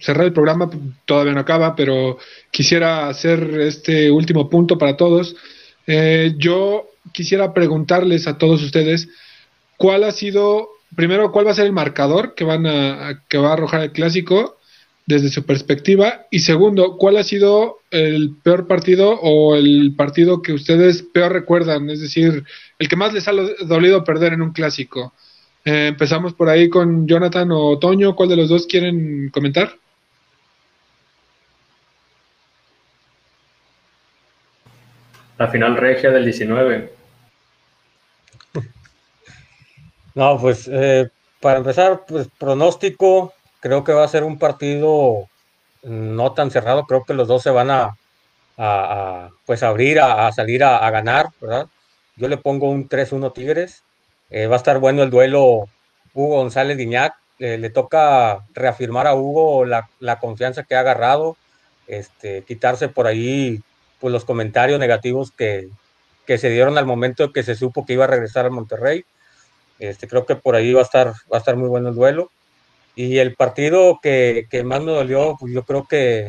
cerrar 0.00 0.26
el 0.26 0.32
programa, 0.32 0.70
todavía 1.04 1.34
no 1.34 1.40
acaba, 1.40 1.76
pero 1.76 2.18
quisiera 2.50 3.08
hacer 3.08 3.60
este 3.60 4.10
último 4.10 4.48
punto 4.48 4.78
para 4.78 4.96
todos. 4.96 5.36
Eh, 5.86 6.34
yo 6.38 6.88
quisiera 7.12 7.52
preguntarles 7.52 8.26
a 8.26 8.38
todos 8.38 8.62
ustedes 8.62 9.08
cuál 9.76 10.04
ha 10.04 10.12
sido, 10.12 10.68
primero, 10.96 11.30
cuál 11.30 11.46
va 11.46 11.50
a 11.50 11.54
ser 11.54 11.66
el 11.66 11.72
marcador 11.72 12.34
que 12.34 12.44
van 12.44 12.66
a, 12.66 13.22
que 13.28 13.38
va 13.38 13.50
a 13.50 13.52
arrojar 13.54 13.82
el 13.82 13.92
clásico 13.92 14.58
desde 15.06 15.28
su 15.28 15.44
perspectiva 15.44 16.26
y 16.30 16.40
segundo, 16.40 16.96
cuál 16.96 17.18
ha 17.18 17.24
sido 17.24 17.80
el 17.90 18.36
peor 18.42 18.66
partido 18.66 19.18
o 19.20 19.54
el 19.54 19.94
partido 19.96 20.40
que 20.40 20.52
ustedes 20.52 21.02
peor 21.02 21.32
recuerdan, 21.32 21.90
es 21.90 22.00
decir, 22.00 22.44
el 22.78 22.88
que 22.88 22.96
más 22.96 23.12
les 23.12 23.28
ha 23.28 23.32
dolido 23.66 24.04
perder 24.04 24.32
en 24.32 24.42
un 24.42 24.52
clásico. 24.52 25.12
Eh, 25.64 25.88
empezamos 25.88 26.34
por 26.34 26.48
ahí 26.48 26.68
con 26.68 27.06
Jonathan 27.06 27.48
o 27.52 27.78
Toño. 27.78 28.14
¿Cuál 28.14 28.28
de 28.28 28.36
los 28.36 28.48
dos 28.48 28.66
quieren 28.66 29.30
comentar? 29.30 29.76
La 35.38 35.48
final 35.48 35.76
regia 35.76 36.10
del 36.10 36.24
19. 36.24 36.92
No, 40.14 40.38
pues 40.38 40.68
eh, 40.70 41.08
para 41.40 41.58
empezar, 41.58 42.04
pues 42.06 42.28
pronóstico, 42.38 43.32
creo 43.64 43.82
que 43.82 43.94
va 43.94 44.04
a 44.04 44.08
ser 44.08 44.24
un 44.24 44.38
partido 44.38 45.26
no 45.82 46.32
tan 46.34 46.50
cerrado, 46.50 46.84
creo 46.84 47.02
que 47.04 47.14
los 47.14 47.26
dos 47.26 47.42
se 47.42 47.48
van 47.48 47.70
a, 47.70 47.96
pues 49.46 49.62
abrir, 49.62 50.00
a, 50.00 50.30
salir 50.32 50.62
a, 50.62 50.90
ganar, 50.90 51.28
¿verdad? 51.40 51.66
Yo 52.16 52.28
le 52.28 52.36
pongo 52.36 52.68
un 52.68 52.90
3-1 52.90 53.32
Tigres, 53.32 53.82
eh, 54.28 54.48
va 54.48 54.56
a 54.56 54.58
estar 54.58 54.78
bueno 54.80 55.02
el 55.02 55.08
duelo 55.08 55.66
Hugo 56.12 56.36
González 56.36 56.76
Guiñac. 56.76 57.14
Eh, 57.38 57.56
le 57.56 57.70
toca 57.70 58.44
reafirmar 58.52 59.06
a 59.06 59.14
Hugo 59.14 59.64
la, 59.64 59.88
confianza 60.20 60.64
que 60.64 60.76
ha 60.76 60.80
agarrado, 60.80 61.38
este, 61.86 62.42
quitarse 62.42 62.88
por 62.88 63.06
ahí 63.06 63.62
pues, 63.98 64.12
los 64.12 64.26
comentarios 64.26 64.78
negativos 64.78 65.32
que, 65.32 65.70
se 66.26 66.50
dieron 66.50 66.76
al 66.76 66.86
momento 66.86 67.32
que 67.32 67.42
se 67.42 67.54
supo 67.54 67.86
que 67.86 67.94
iba 67.94 68.04
a 68.04 68.08
regresar 68.08 68.44
al 68.44 68.50
Monterrey. 68.50 69.06
Este, 69.78 70.06
creo 70.06 70.26
que 70.26 70.36
por 70.36 70.54
ahí 70.54 70.74
va 70.74 70.80
a 70.80 70.84
estar, 70.84 71.08
va 71.32 71.36
a 71.36 71.38
estar 71.38 71.56
muy 71.56 71.68
bueno 71.70 71.88
el 71.88 71.94
duelo. 71.94 72.30
Y 72.96 73.18
el 73.18 73.34
partido 73.34 73.98
que, 74.02 74.46
más 74.64 74.80
me 74.80 74.92
dolió, 74.92 75.36
pues 75.38 75.52
yo 75.52 75.64
creo 75.64 75.86
que 75.86 76.28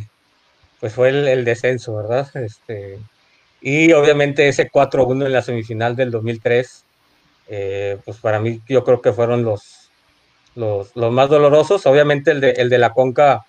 pues 0.79 0.93
fue 0.93 1.09
el, 1.09 1.45
descenso, 1.45 1.95
¿verdad? 1.95 2.29
Este, 2.35 2.99
y 3.61 3.93
obviamente 3.93 4.47
ese 4.47 4.69
4-1 4.69 5.25
en 5.25 5.31
la 5.31 5.41
semifinal 5.41 5.95
del 5.95 6.11
2003, 6.11 6.83
eh, 7.47 7.97
pues 8.03 8.17
para 8.17 8.39
mí 8.39 8.61
yo 8.67 8.83
creo 8.83 9.01
que 9.01 9.13
fueron 9.13 9.43
los, 9.43 9.89
los, 10.55 10.95
más 10.95 11.29
dolorosos. 11.29 11.85
Obviamente 11.85 12.31
el 12.31 12.41
de, 12.41 12.51
el 12.51 12.69
de 12.69 12.77
la 12.77 12.93
Conca 12.93 13.45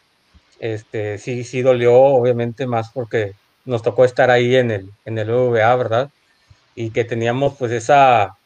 este, 0.60 1.18
sí, 1.18 1.44
sí 1.44 1.62
dolió, 1.62 1.94
obviamente 1.94 2.66
más 2.66 2.90
porque 2.93 3.34
nos 3.64 3.82
tocó 3.82 4.05
estar 4.05 4.30
ahí 4.30 4.56
en 4.56 4.70
el, 4.70 4.90
en 5.05 5.18
el 5.18 5.30
VA, 5.30 5.74
¿verdad? 5.76 6.10
Y 6.74 6.90
que 6.90 7.05
teníamos 7.05 7.55
pues 7.59 7.72
esa, 7.72 8.36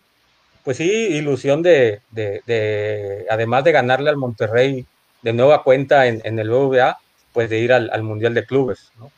pues 0.64 0.76
sí, 0.76 0.90
ilusión 0.90 1.62
de, 1.62 2.00
de, 2.10 3.26
además 3.30 3.64
de 3.64 3.72
ganarle 3.72 4.10
al 4.10 4.16
Monterrey 4.16 4.84
de 5.22 5.32
nueva 5.32 5.62
cuenta 5.62 6.06
en, 6.06 6.20
en 6.24 6.38
el 6.38 6.50
BBVA, 6.50 6.98
pues 7.32 7.50
de 7.50 7.58
ir 7.58 7.72
al, 7.72 7.90
al 7.92 8.02
Mundial 8.02 8.34
de 8.34 8.44
Clubes, 8.44 8.90
¿no? 8.98 9.10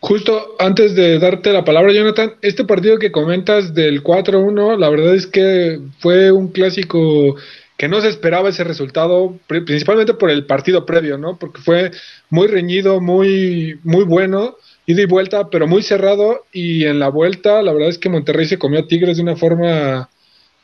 Justo 0.00 0.54
antes 0.58 0.94
de 0.94 1.18
darte 1.18 1.52
la 1.52 1.64
palabra, 1.64 1.92
Jonathan, 1.92 2.34
este 2.42 2.64
partido 2.64 2.98
que 2.98 3.10
comentas 3.10 3.74
del 3.74 4.02
4-1, 4.02 4.76
la 4.76 4.88
verdad 4.90 5.14
es 5.14 5.26
que 5.26 5.80
fue 5.98 6.30
un 6.30 6.48
clásico 6.48 7.36
que 7.76 7.88
no 7.88 8.00
se 8.00 8.08
esperaba 8.08 8.48
ese 8.48 8.64
resultado, 8.64 9.38
principalmente 9.46 10.14
por 10.14 10.30
el 10.30 10.46
partido 10.46 10.86
previo, 10.86 11.18
¿no? 11.18 11.38
Porque 11.38 11.60
fue 11.60 11.90
muy 12.30 12.46
reñido, 12.46 13.00
muy, 13.00 13.78
muy 13.82 14.04
bueno, 14.04 14.56
ida 14.88 15.02
y 15.02 15.06
vuelta, 15.06 15.50
pero 15.50 15.66
muy 15.66 15.82
cerrado. 15.82 16.46
Y 16.50 16.86
en 16.86 16.98
la 16.98 17.10
vuelta, 17.10 17.62
la 17.62 17.72
verdad 17.74 17.90
es 17.90 17.98
que 17.98 18.08
Monterrey 18.08 18.48
se 18.48 18.58
comió 18.58 18.80
a 18.80 18.86
Tigres 18.86 19.18
de 19.18 19.22
una 19.22 19.36
forma 19.36 20.08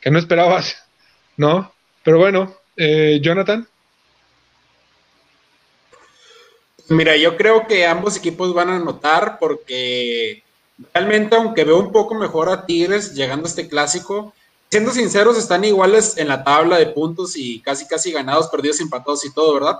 que 0.01 0.09
no 0.09 0.17
esperabas, 0.17 0.75
¿no? 1.37 1.71
Pero 2.03 2.17
bueno, 2.17 2.55
eh, 2.75 3.19
Jonathan. 3.21 3.67
Mira, 6.89 7.15
yo 7.15 7.37
creo 7.37 7.67
que 7.67 7.85
ambos 7.85 8.17
equipos 8.17 8.53
van 8.53 8.69
a 8.69 8.77
anotar 8.77 9.37
porque 9.39 10.43
realmente, 10.93 11.35
aunque 11.35 11.63
veo 11.63 11.77
un 11.79 11.91
poco 11.91 12.15
mejor 12.15 12.49
a 12.49 12.65
Tigres 12.65 13.13
llegando 13.13 13.45
a 13.45 13.49
este 13.49 13.67
clásico, 13.67 14.33
siendo 14.71 14.91
sinceros, 14.91 15.37
están 15.37 15.63
iguales 15.63 16.17
en 16.17 16.29
la 16.29 16.43
tabla 16.43 16.79
de 16.79 16.87
puntos 16.87 17.37
y 17.37 17.59
casi, 17.61 17.87
casi 17.87 18.11
ganados, 18.11 18.47
perdidos, 18.47 18.81
empatados 18.81 19.23
y 19.23 19.33
todo, 19.33 19.53
¿verdad? 19.53 19.77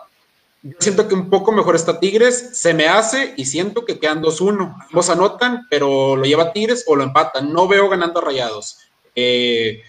Yo 0.65 0.77
siento 0.79 1.07
que 1.07 1.13
un 1.13 1.29
poco 1.29 1.51
mejor 1.51 1.75
está 1.75 1.99
Tigres, 1.99 2.57
se 2.59 2.73
me 2.73 2.87
hace 2.87 3.35
y 3.37 3.45
siento 3.45 3.85
que 3.85 3.99
quedan 3.99 4.23
2-1. 4.23 4.75
Ambos 4.89 5.09
anotan, 5.11 5.67
pero 5.69 6.15
lo 6.15 6.23
lleva 6.23 6.53
Tigres 6.53 6.85
o 6.87 6.95
lo 6.95 7.03
empatan. 7.03 7.53
No 7.53 7.67
veo 7.67 7.87
ganando 7.87 8.19
a 8.19 8.23
Rayados. 8.23 8.79
Eh, 9.15 9.83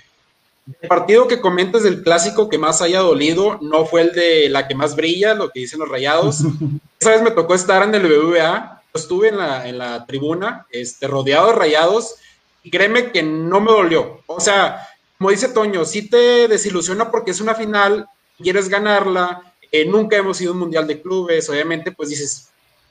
el 0.83 0.89
partido 0.89 1.29
que 1.29 1.41
comentas 1.41 1.83
del 1.83 2.03
clásico 2.03 2.51
que 2.51 2.59
más 2.59 2.83
haya 2.83 3.01
dolido 3.01 3.59
no 3.63 3.87
fue 3.87 4.03
el 4.03 4.13
de 4.13 4.51
la 4.51 4.69
que 4.69 4.75
más 4.75 4.97
brilla, 4.97 5.33
lo 5.33 5.51
que 5.51 5.61
dicen 5.61 5.81
los 5.81 5.89
rayados. 5.89 6.41
Esa 7.01 7.11
vez 7.11 7.23
me 7.23 7.31
tocó 7.31 7.55
estar 7.55 7.83
en 7.83 7.95
el 7.95 8.03
BBVA, 8.03 8.83
estuve 8.93 9.29
en 9.29 9.39
la, 9.39 9.67
en 9.67 9.79
la 9.79 10.05
tribuna, 10.05 10.67
este, 10.71 11.07
rodeado 11.07 11.49
de 11.49 11.53
rayados, 11.55 12.17
y 12.63 12.71
créeme 12.71 13.13
que 13.13 13.23
no 13.23 13.61
me 13.61 13.71
dolió. 13.71 14.23
O 14.27 14.41
sea, 14.41 14.87
como 15.17 15.31
dice 15.31 15.49
Toño, 15.49 15.87
sí 15.87 16.11
te 16.11 16.49
desilusiona 16.49 17.11
porque 17.11 17.31
es 17.31 17.41
una 17.41 17.55
final, 17.55 18.09
quieres 18.39 18.69
ganarla, 18.69 19.55
eh, 19.73 19.85
nunca 19.85 20.17
hemos 20.17 20.41
ido 20.41 20.51
a 20.51 20.55
un 20.55 20.61
mundial 20.61 20.87
de 20.87 21.01
clubes, 21.01 21.49
obviamente, 21.49 21.93
pues 21.93 22.09
dices, 22.09 22.51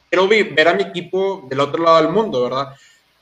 quiero 0.10 0.28
ver 0.28 0.68
a 0.68 0.74
mi 0.74 0.84
equipo 0.84 1.46
del 1.50 1.60
otro 1.60 1.84
lado 1.84 1.98
del 1.98 2.10
mundo, 2.10 2.44
¿verdad? 2.44 2.76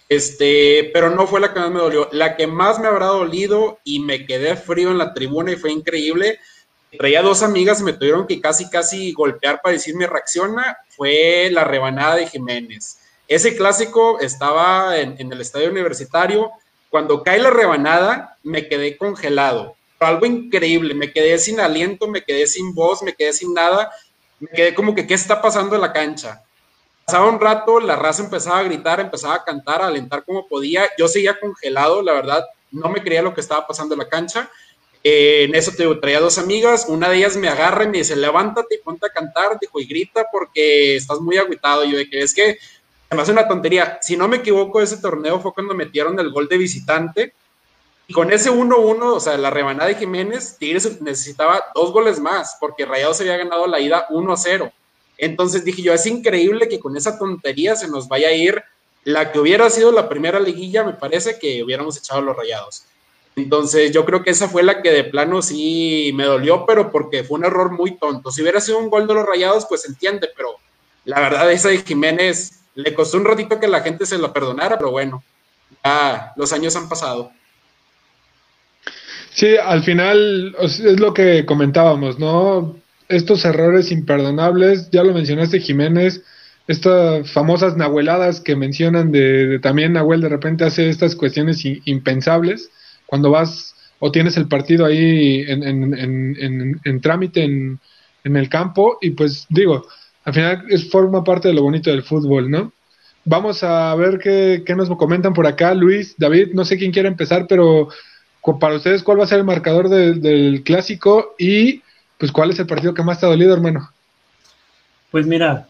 Este, 0.10 0.92
pero 0.94 1.10
no 1.10 1.26
fue 1.26 1.40
la 1.40 1.54
que 1.54 1.60
más 1.60 1.72
me 1.72 1.80
dolió. 1.80 2.10
La 2.12 2.36
que 2.36 2.48
más 2.48 2.80
me 2.80 2.88
habrá 2.88 3.08
dolido 3.08 3.80
y 3.84 4.00
me 4.00 4.26
quedé 4.26 4.56
frío 4.56 4.92
en 4.92 4.98
la 4.98 5.14
tribuna 5.14 5.52
y 5.52 5.56
fue 5.56 5.72
increíble. 5.72 6.40
Traía 6.98 7.24
dos 7.24 7.42
amigas 7.42 7.82
y 7.82 7.84
me 7.84 7.94
tuvieron 7.94 8.28
que 8.28 8.40
casi, 8.40 8.70
casi 8.70 9.12
golpear 9.14 9.62
para 9.62 9.74
decirme 9.74 10.06
reacciona. 10.06 10.78
Fue 10.90 11.50
la 11.52 11.64
rebanada 11.64 12.16
de 12.16 12.28
Jiménez. 12.28 13.00
Ese 13.28 13.56
clásico 13.56 14.20
estaba 14.20 15.00
en, 15.00 15.32
el 15.32 15.42
estadio 15.42 15.72
universitario. 15.72 16.52
Cuando 16.90 17.24
cae 17.24 17.40
la 17.40 17.50
rebanada, 17.50 18.38
me 18.44 18.68
quedé 18.68 18.98
congelado. 18.98 19.76
Algo 20.06 20.26
increíble. 20.26 20.94
Me 20.94 21.12
quedé 21.12 21.38
sin 21.38 21.60
aliento, 21.60 22.08
me 22.08 22.24
quedé 22.24 22.48
sin 22.48 22.74
voz, 22.74 23.02
me 23.04 23.14
quedé 23.14 23.34
sin 23.34 23.54
nada. 23.54 23.92
Me 24.40 24.50
quedé 24.50 24.74
como 24.74 24.94
que, 24.94 25.08
¿qué 25.08 25.14
está 25.14 25.42
pasando 25.42 25.76
en 25.76 25.82
la 25.82 25.94
cancha? 25.94 26.44
Pasaba 27.06 27.30
un 27.30 27.40
rato, 27.40 27.80
la 27.80 27.96
raza 27.96 28.24
empezaba 28.24 28.60
a 28.60 28.64
gritar, 28.64 29.00
empezaba 29.00 29.36
a 29.36 29.44
cantar, 29.44 29.82
a 29.82 29.88
alentar 29.88 30.24
como 30.24 30.48
podía. 30.48 30.90
Yo 30.98 31.08
seguía 31.08 31.40
congelado, 31.40 32.02
la 32.02 32.14
verdad, 32.14 32.46
no 32.72 32.90
me 32.90 33.02
creía 33.02 33.22
lo 33.22 33.34
que 33.34 33.42
estaba 33.42 33.68
pasando 33.68 33.94
en 33.96 34.00
la 34.00 34.10
cancha. 34.10 34.50
Eh, 35.04 35.44
en 35.44 35.56
eso 35.56 35.72
te 35.76 35.86
traía 35.96 36.22
dos 36.22 36.38
amigas, 36.38 36.86
una 36.88 37.10
de 37.10 37.18
ellas 37.18 37.36
me 37.36 37.50
agarra 37.50 37.84
y 37.84 37.88
me 37.90 37.98
dice, 37.98 38.16
levántate 38.16 38.76
y 38.76 38.78
ponte 38.78 39.06
a 39.06 39.10
cantar, 39.10 39.58
dijo, 39.60 39.80
y 39.82 39.86
grita 39.86 40.28
porque 40.32 40.96
estás 40.96 41.20
muy 41.20 41.38
agüitado. 41.38 41.84
Yo 41.84 41.98
de 41.98 42.10
que 42.10 42.22
es 42.22 42.34
que 42.34 42.58
me 43.12 43.22
hace 43.22 43.32
una 43.32 43.48
tontería. 43.48 44.00
Si 44.02 44.16
no 44.16 44.28
me 44.28 44.38
equivoco, 44.38 44.82
ese 44.82 44.98
torneo 44.98 45.40
fue 45.40 45.54
cuando 45.54 45.74
metieron 45.74 46.20
el 46.20 46.32
gol 46.32 46.48
de 46.48 46.58
visitante. 46.58 47.34
Y 48.08 48.14
con 48.14 48.32
ese 48.34 48.52
1-1, 48.52 49.02
o 49.02 49.20
sea, 49.20 49.38
la 49.38 49.50
rebanada 49.50 49.88
de 49.88 49.96
Jiménez, 49.96 50.58
Tigres 50.60 51.02
necesitaba 51.02 51.64
dos 51.74 51.92
goles 51.92 52.20
más, 52.20 52.58
porque 52.60 52.86
Rayados 52.86 53.22
había 53.22 53.38
ganado 53.38 53.66
la 53.68 53.80
ida 53.80 54.08
1-0. 54.10 54.72
Entonces 55.18 55.64
dije 55.64 55.82
yo, 55.82 55.94
es 55.94 56.06
increíble 56.06 56.68
que 56.68 56.80
con 56.80 56.98
esa 56.98 57.18
tontería 57.18 57.76
se 57.76 57.88
nos 57.88 58.08
vaya 58.08 58.30
a 58.30 58.34
ir 58.34 58.62
la 59.06 59.32
que 59.32 59.40
hubiera 59.40 59.70
sido 59.70 59.92
la 59.92 60.10
primera 60.10 60.40
liguilla, 60.40 60.84
me 60.84 60.94
parece 60.94 61.38
que 61.38 61.64
hubiéramos 61.64 61.98
echado 61.98 62.22
los 62.22 62.36
rayados. 62.36 62.84
Entonces 63.36 63.92
yo 63.92 64.06
creo 64.06 64.24
que 64.24 64.30
esa 64.30 64.48
fue 64.48 64.64
la 64.64 64.82
que 64.82 64.92
de 64.92 65.04
plano 65.04 65.42
sí 65.42 66.12
me 66.14 66.26
dolió, 66.26 66.66
pero 66.66 66.92
porque 66.92 67.24
fue 67.24 67.40
un 67.40 67.46
error 67.46 67.72
muy 67.72 67.98
tonto. 67.98 68.32
Si 68.32 68.42
hubiera 68.42 68.62
sido 68.62 68.78
un 68.78 68.90
gol 68.90 69.08
de 69.08 69.14
los 69.14 69.26
rayados, 69.26 69.66
pues 69.66 69.86
entiende, 69.86 70.30
pero 70.36 70.56
la 71.06 71.20
verdad 71.20 71.52
esa 71.52 71.70
de 71.70 71.80
Jiménez 71.80 72.60
le 72.76 72.94
costó 72.94 73.18
un 73.18 73.26
ratito 73.26 73.60
que 73.60 73.68
la 73.68 73.82
gente 73.82 74.06
se 74.06 74.18
lo 74.18 74.32
perdonara, 74.32 74.78
pero 74.78 74.92
bueno, 74.92 75.24
ya 75.84 76.34
los 76.36 76.54
años 76.54 76.76
han 76.76 76.88
pasado. 76.88 77.32
Sí, 79.34 79.55
al 79.57 79.84
final 79.84 80.55
es 80.61 80.99
lo 80.99 81.14
que 81.14 81.45
comentábamos, 81.45 82.19
¿no? 82.19 82.76
estos 83.10 83.45
errores 83.45 83.91
imperdonables, 83.91 84.89
ya 84.91 85.03
lo 85.03 85.14
mencionaste 85.14 85.60
Jiménez, 85.60 86.23
estas 86.68 87.30
famosas 87.31 87.76
nahueladas 87.76 88.39
que 88.39 88.55
mencionan 88.55 89.11
de, 89.11 89.60
también 89.60 89.93
Nahuel 89.93 90.22
de 90.22 90.30
repente 90.30 90.64
hace 90.64 90.89
estas 90.89 91.15
cuestiones 91.15 91.61
impensables 91.85 92.69
cuando 93.05 93.31
vas 93.31 93.76
o 93.99 94.11
tienes 94.11 94.38
el 94.38 94.47
partido 94.47 94.85
ahí 94.85 95.43
en, 95.47 95.64
en, 95.64 96.80
en, 96.84 97.01
trámite 97.01 97.43
en, 97.43 97.80
el 98.23 98.49
campo 98.49 98.97
y 99.01 99.11
pues 99.11 99.45
digo, 99.49 99.85
al 100.23 100.34
final 100.34 100.65
es, 100.69 100.89
forma 100.89 101.23
parte 101.23 101.49
de 101.49 101.53
lo 101.53 101.64
bonito 101.64 101.89
del 101.89 102.03
fútbol, 102.03 102.49
¿no? 102.49 102.72
Vamos 103.26 103.64
a 103.64 103.93
ver 103.95 104.19
qué, 104.19 104.64
qué 104.65 104.76
nos 104.76 104.89
comentan 104.97 105.34
por 105.34 105.47
acá, 105.47 105.73
Luis, 105.73 106.15
David, 106.18 106.49
no 106.53 106.65
sé 106.65 106.77
quién 106.77 106.91
quiere 106.91 107.10
empezar, 107.10 107.45
pero 107.47 107.89
para 108.60 108.76
ustedes, 108.76 109.03
¿cuál 109.03 109.20
va 109.20 109.24
a 109.24 109.28
ser 109.28 109.40
el 109.40 109.45
marcador 109.45 109.90
del 109.90 110.64
clásico? 110.64 111.36
Y 111.40 111.82
pues 112.18 112.32
¿cuál 112.32 112.52
es 112.52 112.60
el 112.60 112.68
partido 112.68 112.94
que 112.94 113.03
más 113.03 113.20
te 113.20 113.26
ha 113.26 113.30
dolido, 113.30 113.53
hermano? 113.53 113.90
Pues 115.11 115.26
mira, 115.26 115.68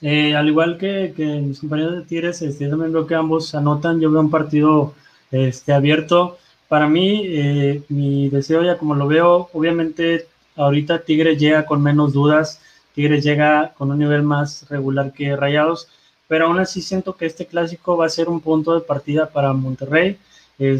eh, 0.00 0.34
al 0.34 0.48
igual 0.48 0.78
que, 0.78 1.14
mis 1.16 1.60
compañeros 1.60 1.94
de 1.94 2.02
Tigres, 2.02 2.42
este, 2.42 2.68
también 2.68 2.92
veo 2.92 3.06
que 3.06 3.14
ambos 3.14 3.54
anotan. 3.54 4.00
Yo 4.00 4.10
veo 4.10 4.20
un 4.20 4.30
partido 4.30 4.94
este, 5.30 5.72
abierto. 5.72 6.38
Para 6.68 6.88
mí, 6.88 7.22
eh, 7.26 7.82
mi 7.88 8.28
deseo 8.28 8.62
ya 8.62 8.78
como 8.78 8.94
lo 8.94 9.06
veo, 9.06 9.48
obviamente 9.52 10.26
ahorita 10.56 11.02
Tigres 11.04 11.38
llega 11.38 11.66
con 11.66 11.82
menos 11.82 12.12
dudas, 12.12 12.60
Tigres 12.94 13.22
llega 13.24 13.72
con 13.76 13.90
un 13.90 13.98
nivel 13.98 14.22
más 14.22 14.68
regular 14.68 15.12
que 15.12 15.36
Rayados, 15.36 15.88
pero 16.28 16.46
aún 16.46 16.58
así 16.58 16.82
siento 16.82 17.14
que 17.16 17.26
este 17.26 17.46
clásico 17.46 17.96
va 17.96 18.06
a 18.06 18.10
ser 18.10 18.28
un 18.28 18.40
punto 18.40 18.74
de 18.74 18.80
partida 18.80 19.28
para 19.30 19.52
Monterrey. 19.52 20.18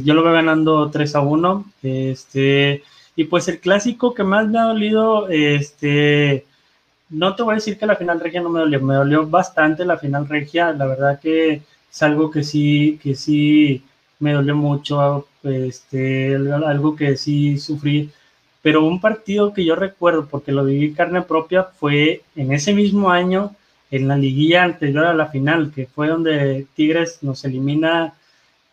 Yo 0.04 0.14
lo 0.14 0.22
veo 0.22 0.32
ganando 0.32 0.90
3 0.90 1.14
a 1.16 1.20
1. 1.20 1.64
Este, 1.82 2.82
y 3.16 3.24
pues 3.24 3.48
el 3.48 3.60
clásico 3.60 4.14
que 4.14 4.24
más 4.24 4.48
me 4.48 4.58
ha 4.58 4.64
dolido, 4.64 5.28
este, 5.28 6.46
no 7.10 7.34
te 7.34 7.42
voy 7.42 7.52
a 7.52 7.54
decir 7.56 7.78
que 7.78 7.86
la 7.86 7.96
final 7.96 8.20
regia 8.20 8.40
no 8.40 8.48
me 8.48 8.60
dolió, 8.60 8.80
me 8.80 8.94
dolió 8.94 9.26
bastante 9.26 9.84
la 9.84 9.98
final 9.98 10.28
regia, 10.28 10.72
la 10.72 10.86
verdad 10.86 11.20
que 11.20 11.62
es 11.90 12.02
algo 12.02 12.30
que 12.30 12.42
sí, 12.42 12.98
que 13.02 13.14
sí 13.14 13.84
me 14.18 14.32
dolió 14.32 14.56
mucho, 14.56 15.28
este, 15.42 16.36
algo 16.36 16.96
que 16.96 17.16
sí 17.16 17.58
sufrí, 17.58 18.10
pero 18.62 18.84
un 18.84 19.00
partido 19.00 19.52
que 19.52 19.64
yo 19.64 19.74
recuerdo, 19.76 20.26
porque 20.26 20.52
lo 20.52 20.64
viví 20.64 20.94
carne 20.94 21.22
propia, 21.22 21.64
fue 21.64 22.22
en 22.36 22.52
ese 22.52 22.72
mismo 22.72 23.10
año, 23.10 23.54
en 23.90 24.08
la 24.08 24.16
liguilla 24.16 24.64
anterior 24.64 25.04
a 25.04 25.14
la 25.14 25.26
final, 25.26 25.72
que 25.74 25.86
fue 25.86 26.08
donde 26.08 26.66
Tigres 26.74 27.18
nos 27.22 27.44
elimina 27.44 28.14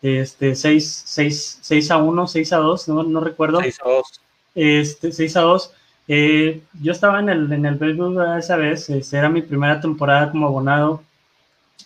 este, 0.02 0.54
6, 0.54 1.02
6, 1.06 1.58
6 1.60 1.90
a 1.90 1.98
1, 1.98 2.26
6 2.26 2.52
a 2.52 2.56
2, 2.56 2.88
no, 2.88 3.02
no 3.02 3.20
recuerdo. 3.20 3.60
6 3.60 3.78
a 3.84 3.88
2 3.88 4.20
este, 4.54 5.12
6 5.12 5.36
a 5.36 5.40
2. 5.42 5.72
Eh, 6.08 6.62
yo 6.82 6.92
estaba 6.92 7.20
en 7.20 7.28
el, 7.28 7.52
en 7.52 7.66
el 7.66 7.76
béisbol 7.76 8.38
esa 8.38 8.56
vez, 8.56 8.90
este, 8.90 9.16
era 9.16 9.28
mi 9.28 9.42
primera 9.42 9.80
temporada 9.80 10.30
como 10.30 10.46
abonado 10.46 11.02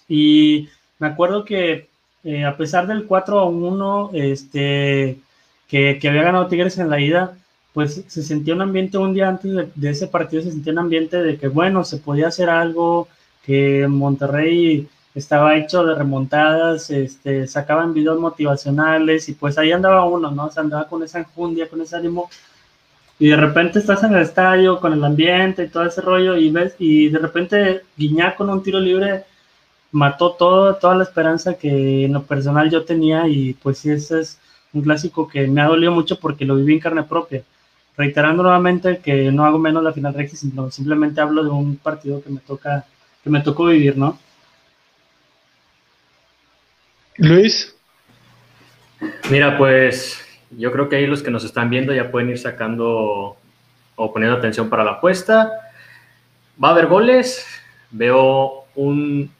y 0.08 0.68
me 0.98 1.08
acuerdo 1.08 1.44
que 1.44 1.88
eh, 2.24 2.44
a 2.44 2.56
pesar 2.56 2.86
del 2.86 3.04
4 3.04 3.38
a 3.38 3.44
1 3.44 4.10
este, 4.14 5.18
que, 5.68 5.98
que, 6.00 6.08
había 6.08 6.22
ganado 6.22 6.46
Tigres 6.46 6.78
en 6.78 6.88
la 6.88 7.00
ida, 7.00 7.36
pues 7.74 8.02
se 8.06 8.22
sentía 8.22 8.54
un 8.54 8.62
ambiente 8.62 8.96
un 8.96 9.12
día 9.12 9.28
antes 9.28 9.52
de, 9.52 9.70
de, 9.74 9.90
ese 9.90 10.06
partido, 10.06 10.42
se 10.42 10.52
sentía 10.52 10.72
un 10.72 10.78
ambiente 10.78 11.22
de 11.22 11.36
que 11.36 11.48
bueno, 11.48 11.84
se 11.84 11.98
podía 11.98 12.28
hacer 12.28 12.48
algo, 12.48 13.08
que 13.44 13.86
Monterrey 13.88 14.88
estaba 15.14 15.56
hecho 15.56 15.84
de 15.84 15.94
remontadas, 15.94 16.90
este, 16.90 17.46
sacaban 17.46 17.94
videos 17.94 18.18
motivacionales 18.18 19.28
y 19.28 19.34
pues 19.34 19.58
ahí 19.58 19.72
andaba 19.72 20.04
uno, 20.04 20.30
¿no? 20.30 20.50
se 20.50 20.60
andaba 20.60 20.88
con 20.88 21.02
esa 21.02 21.20
enjundia, 21.20 21.68
con 21.68 21.80
ese 21.80 21.96
ánimo 21.96 22.28
y 23.18 23.28
de 23.28 23.36
repente 23.36 23.78
estás 23.78 24.02
en 24.02 24.14
el 24.14 24.22
estadio 24.22 24.80
con 24.80 24.92
el 24.92 25.04
ambiente 25.04 25.64
y 25.64 25.68
todo 25.68 25.84
ese 25.84 26.00
rollo 26.00 26.36
y 26.36 26.50
ves 26.50 26.74
y 26.78 27.08
de 27.08 27.18
repente 27.18 27.82
Guiñac 27.96 28.36
con 28.36 28.50
un 28.50 28.62
tiro 28.62 28.80
libre 28.80 29.24
mató 29.92 30.32
todo, 30.32 30.74
toda 30.74 30.96
la 30.96 31.04
esperanza 31.04 31.54
que 31.54 32.04
en 32.04 32.12
lo 32.12 32.24
personal 32.24 32.68
yo 32.70 32.84
tenía 32.84 33.28
y 33.28 33.54
pues 33.54 33.78
sí, 33.78 33.90
ese 33.90 34.20
es 34.20 34.38
un 34.72 34.82
clásico 34.82 35.28
que 35.28 35.46
me 35.46 35.60
ha 35.60 35.66
dolido 35.68 35.92
mucho 35.92 36.18
porque 36.18 36.44
lo 36.44 36.56
viví 36.56 36.74
en 36.74 36.80
carne 36.80 37.04
propia. 37.04 37.44
Reiterando 37.96 38.42
nuevamente 38.42 38.98
que 38.98 39.30
no 39.30 39.44
hago 39.46 39.58
menos 39.58 39.84
la 39.84 39.92
final 39.92 40.12
Regia, 40.14 40.36
sino 40.36 40.68
simplemente 40.72 41.20
hablo 41.20 41.44
de 41.44 41.50
un 41.50 41.76
partido 41.76 42.20
que 42.22 42.30
me 42.30 42.40
toca, 42.40 42.84
que 43.22 43.30
me 43.30 43.40
tocó 43.40 43.66
vivir, 43.66 43.96
¿no? 43.96 44.18
Luis. 47.16 47.76
Mira, 49.30 49.56
pues 49.56 50.20
yo 50.50 50.72
creo 50.72 50.88
que 50.88 50.96
ahí 50.96 51.06
los 51.06 51.22
que 51.22 51.30
nos 51.30 51.44
están 51.44 51.70
viendo 51.70 51.94
ya 51.94 52.10
pueden 52.10 52.30
ir 52.30 52.38
sacando 52.38 53.36
o 53.96 54.12
poniendo 54.12 54.38
atención 54.38 54.68
para 54.68 54.84
la 54.84 54.92
apuesta. 54.92 55.50
Va 56.62 56.68
a 56.68 56.72
haber 56.72 56.86
goles. 56.86 57.46
Veo 57.90 58.64
un 58.74 59.30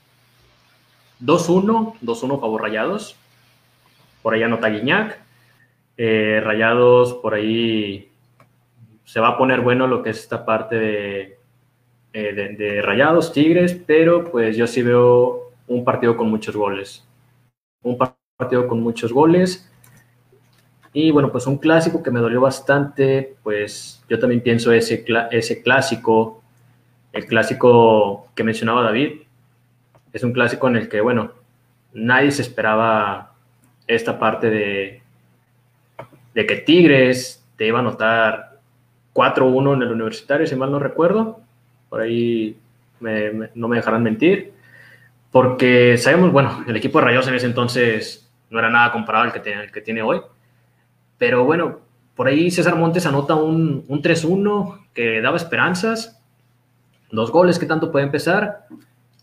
2-1, 1.21 1.99
2-1 2.01 2.41
favor 2.41 2.63
Rayados. 2.63 3.17
Por 4.23 4.35
ahí 4.35 4.43
anota 4.43 4.69
Guiñac. 4.69 5.19
Eh, 5.97 6.41
rayados, 6.43 7.15
por 7.15 7.35
ahí 7.35 8.11
se 9.05 9.21
va 9.21 9.29
a 9.29 9.39
poner 9.39 9.61
bueno 9.61 9.87
lo 9.87 10.03
que 10.03 10.11
es 10.11 10.19
esta 10.19 10.45
parte 10.45 11.39
eh, 12.13 12.33
de, 12.33 12.49
de, 12.57 12.83
Rayados, 12.83 13.33
Tigres, 13.33 13.79
pero 13.87 14.25
pues 14.25 14.57
yo 14.57 14.67
sí 14.67 14.83
veo 14.83 15.53
un 15.69 15.85
partido 15.85 16.17
con 16.17 16.31
muchos 16.31 16.57
goles. 16.57 17.05
Un 17.85 17.97
partido 18.37 18.67
con 18.67 18.81
muchos 18.81 19.13
goles. 19.13 19.71
Y 20.93 21.11
bueno, 21.11 21.31
pues 21.31 21.47
un 21.47 21.59
clásico 21.59 22.03
que 22.03 22.11
me 22.11 22.21
dolió 22.21 22.41
bastante, 22.41 23.37
pues 23.43 24.03
yo 24.09 24.19
también 24.19 24.41
pienso 24.43 24.73
ese, 24.73 25.05
clásico, 25.63 26.43
el 27.13 27.27
clásico 27.27 28.29
que 28.35 28.45
mencionaba 28.45 28.83
David, 28.83 29.23
es 30.13 30.23
un 30.23 30.33
clásico 30.33 30.69
en 30.69 30.77
el 30.77 30.89
que, 30.89 31.01
bueno, 31.01 31.33
nadie 31.93 32.31
se 32.31 32.43
esperaba 32.43 33.33
esta 33.89 34.19
parte 34.19 34.51
de, 34.51 35.03
de 36.35 36.47
que 36.47 36.57
Tigres 36.57 37.45
te 37.57 37.67
iba 37.67 37.79
a 37.79 37.83
anotar 37.83 38.61
4-1 39.15 39.75
en 39.75 39.83
el 39.83 39.93
universitario, 39.93 40.47
si 40.47 40.57
mal 40.57 40.71
no 40.71 40.79
recuerdo. 40.79 41.41
Por 41.89 42.01
ahí 42.01 42.57
no 43.01 43.69
me 43.69 43.77
dejarán 43.77 44.03
mentir. 44.03 44.53
Porque 45.35 45.99
sabemos, 45.99 46.31
bueno, 46.31 46.65
el 46.69 46.77
equipo 46.77 47.01
de 47.01 47.07
Rayos 47.07 47.27
en 47.27 47.35
ese 47.35 47.47
entonces 47.47 48.31
no 48.51 48.61
era 48.61 48.71
nada 48.71 48.93
comparado 48.93 49.25
al 49.25 49.33
que, 49.33 49.41
tiene, 49.41 49.69
que 49.69 49.81
tiene 49.81 50.01
hoy. 50.01 50.21
Pero 51.19 51.43
bueno, 51.43 51.81
por 52.15 52.29
ahí 52.29 52.53
César 52.53 52.77
Montes 52.77 53.05
anota 53.05 53.35
un, 53.35 53.85
un 53.89 54.01
3-1 54.01 54.87
que 54.95 55.21
daba 55.21 55.37
esperanzas. 55.37 56.23
Dos 57.11 57.33
goles 57.33 57.59
que 57.59 57.67
tanto 57.67 57.91
puede 57.91 58.05
empezar. 58.05 58.67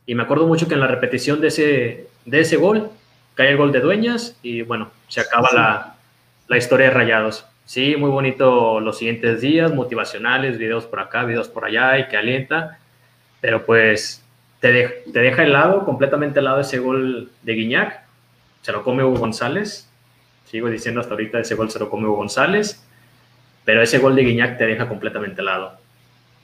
Y 0.05 0.13
me 0.13 0.23
acuerdo 0.23 0.47
mucho 0.47 0.67
que 0.67 0.73
en 0.73 0.81
la 0.81 0.87
repetición 0.87 1.39
de 1.39 1.47
ese, 1.47 2.09
de 2.25 2.39
ese 2.41 2.57
gol 2.57 2.89
cae 3.35 3.51
el 3.51 3.55
gol 3.55 3.71
de 3.71 3.79
Dueñas 3.79 4.37
y 4.41 4.63
bueno, 4.63 4.91
se 5.07 5.21
acaba 5.21 5.47
la, 5.53 5.95
la, 6.49 6.57
historia 6.57 6.87
de 6.87 6.93
Rayados. 6.93 7.45
Sí, 7.63 7.95
muy 7.95 8.09
bonito 8.09 8.81
los 8.81 8.97
siguientes 8.97 9.39
días, 9.39 9.73
motivacionales, 9.73 10.57
videos 10.57 10.87
por 10.87 10.99
acá, 10.99 11.23
videos 11.23 11.47
por 11.47 11.63
allá 11.63 11.99
y 11.99 12.09
que 12.09 12.17
alienta, 12.17 12.79
pero 13.39 13.65
pues 13.65 14.21
te, 14.61 15.03
te 15.11 15.19
deja 15.19 15.43
helado, 15.43 15.83
completamente 15.83 16.39
helado 16.39 16.61
ese 16.61 16.79
gol 16.79 17.29
de 17.41 17.53
Guiñac, 17.53 18.01
se 18.61 18.71
lo 18.71 18.83
come 18.83 19.03
Hugo 19.03 19.17
González, 19.17 19.89
sigo 20.45 20.69
diciendo 20.69 21.01
hasta 21.01 21.13
ahorita 21.13 21.39
ese 21.39 21.55
gol 21.55 21.69
se 21.69 21.79
lo 21.79 21.89
come 21.89 22.07
Hugo 22.07 22.17
González, 22.17 22.85
pero 23.65 23.81
ese 23.81 23.97
gol 23.97 24.15
de 24.15 24.23
Guiñac 24.23 24.57
te 24.57 24.65
deja 24.65 24.87
completamente 24.87 25.41
helado. 25.41 25.77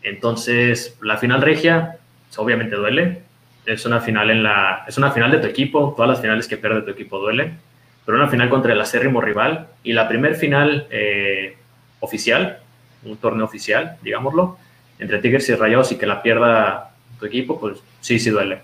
Entonces, 0.02 0.98
la 1.02 1.18
final 1.18 1.42
regia, 1.42 1.98
obviamente 2.38 2.76
duele, 2.76 3.22
es 3.66 3.86
una 3.86 4.00
final 4.00 4.32
en 4.32 4.44
la 4.44 4.86
es 4.88 4.98
una 4.98 5.12
final 5.12 5.32
de 5.32 5.40
tu 5.40 5.48
equipo, 5.48 5.94
todas 5.96 6.10
las 6.10 6.22
finales 6.22 6.48
que 6.48 6.58
pierde 6.58 6.82
tu 6.82 6.92
equipo 6.92 7.20
duelen, 7.20 7.60
pero 8.06 8.18
una 8.18 8.30
final 8.30 8.50
contra 8.50 8.74
el 8.74 8.82
acérrimo 8.82 9.22
rival 9.22 9.68
y 9.84 9.94
la 9.94 10.08
primer 10.08 10.36
final 10.36 10.88
eh, 10.90 11.58
oficial, 12.00 12.60
un 13.04 13.18
torneo 13.18 13.46
oficial, 13.46 13.98
digámoslo, 14.02 14.58
entre 14.98 15.20
Tigres 15.20 15.50
y 15.50 15.56
Rayados 15.56 15.92
y 15.92 15.98
que 15.98 16.06
la 16.06 16.24
pierda 16.24 16.87
tu 17.20 17.26
equipo, 17.26 17.60
pues 17.60 17.80
sí, 18.02 18.20
sí 18.20 18.30
duele. 18.30 18.60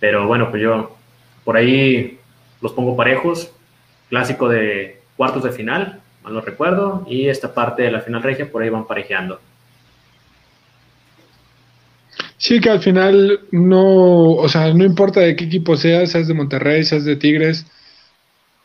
Pero 0.00 0.26
bueno, 0.26 0.50
pues 0.50 0.62
yo 0.62 0.96
por 1.44 1.56
ahí 1.56 2.18
los 2.60 2.72
pongo 2.72 2.96
parejos, 2.96 3.50
clásico 4.08 4.48
de 4.48 5.00
cuartos 5.16 5.44
de 5.44 5.52
final, 5.52 6.00
mal 6.22 6.34
no 6.34 6.40
recuerdo, 6.40 7.04
y 7.08 7.28
esta 7.28 7.54
parte 7.54 7.82
de 7.82 7.90
la 7.90 8.00
final 8.00 8.22
regia 8.22 8.50
por 8.50 8.62
ahí 8.62 8.68
van 8.68 8.86
parejeando. 8.86 9.40
Sí, 12.36 12.60
que 12.60 12.70
al 12.70 12.80
final 12.80 13.40
no, 13.50 14.34
o 14.34 14.48
sea, 14.48 14.72
no 14.72 14.84
importa 14.84 15.20
de 15.20 15.34
qué 15.34 15.44
equipo 15.44 15.76
seas, 15.76 16.12
seas 16.12 16.28
de 16.28 16.34
Monterrey, 16.34 16.84
seas 16.84 17.04
de 17.04 17.16
Tigres, 17.16 17.66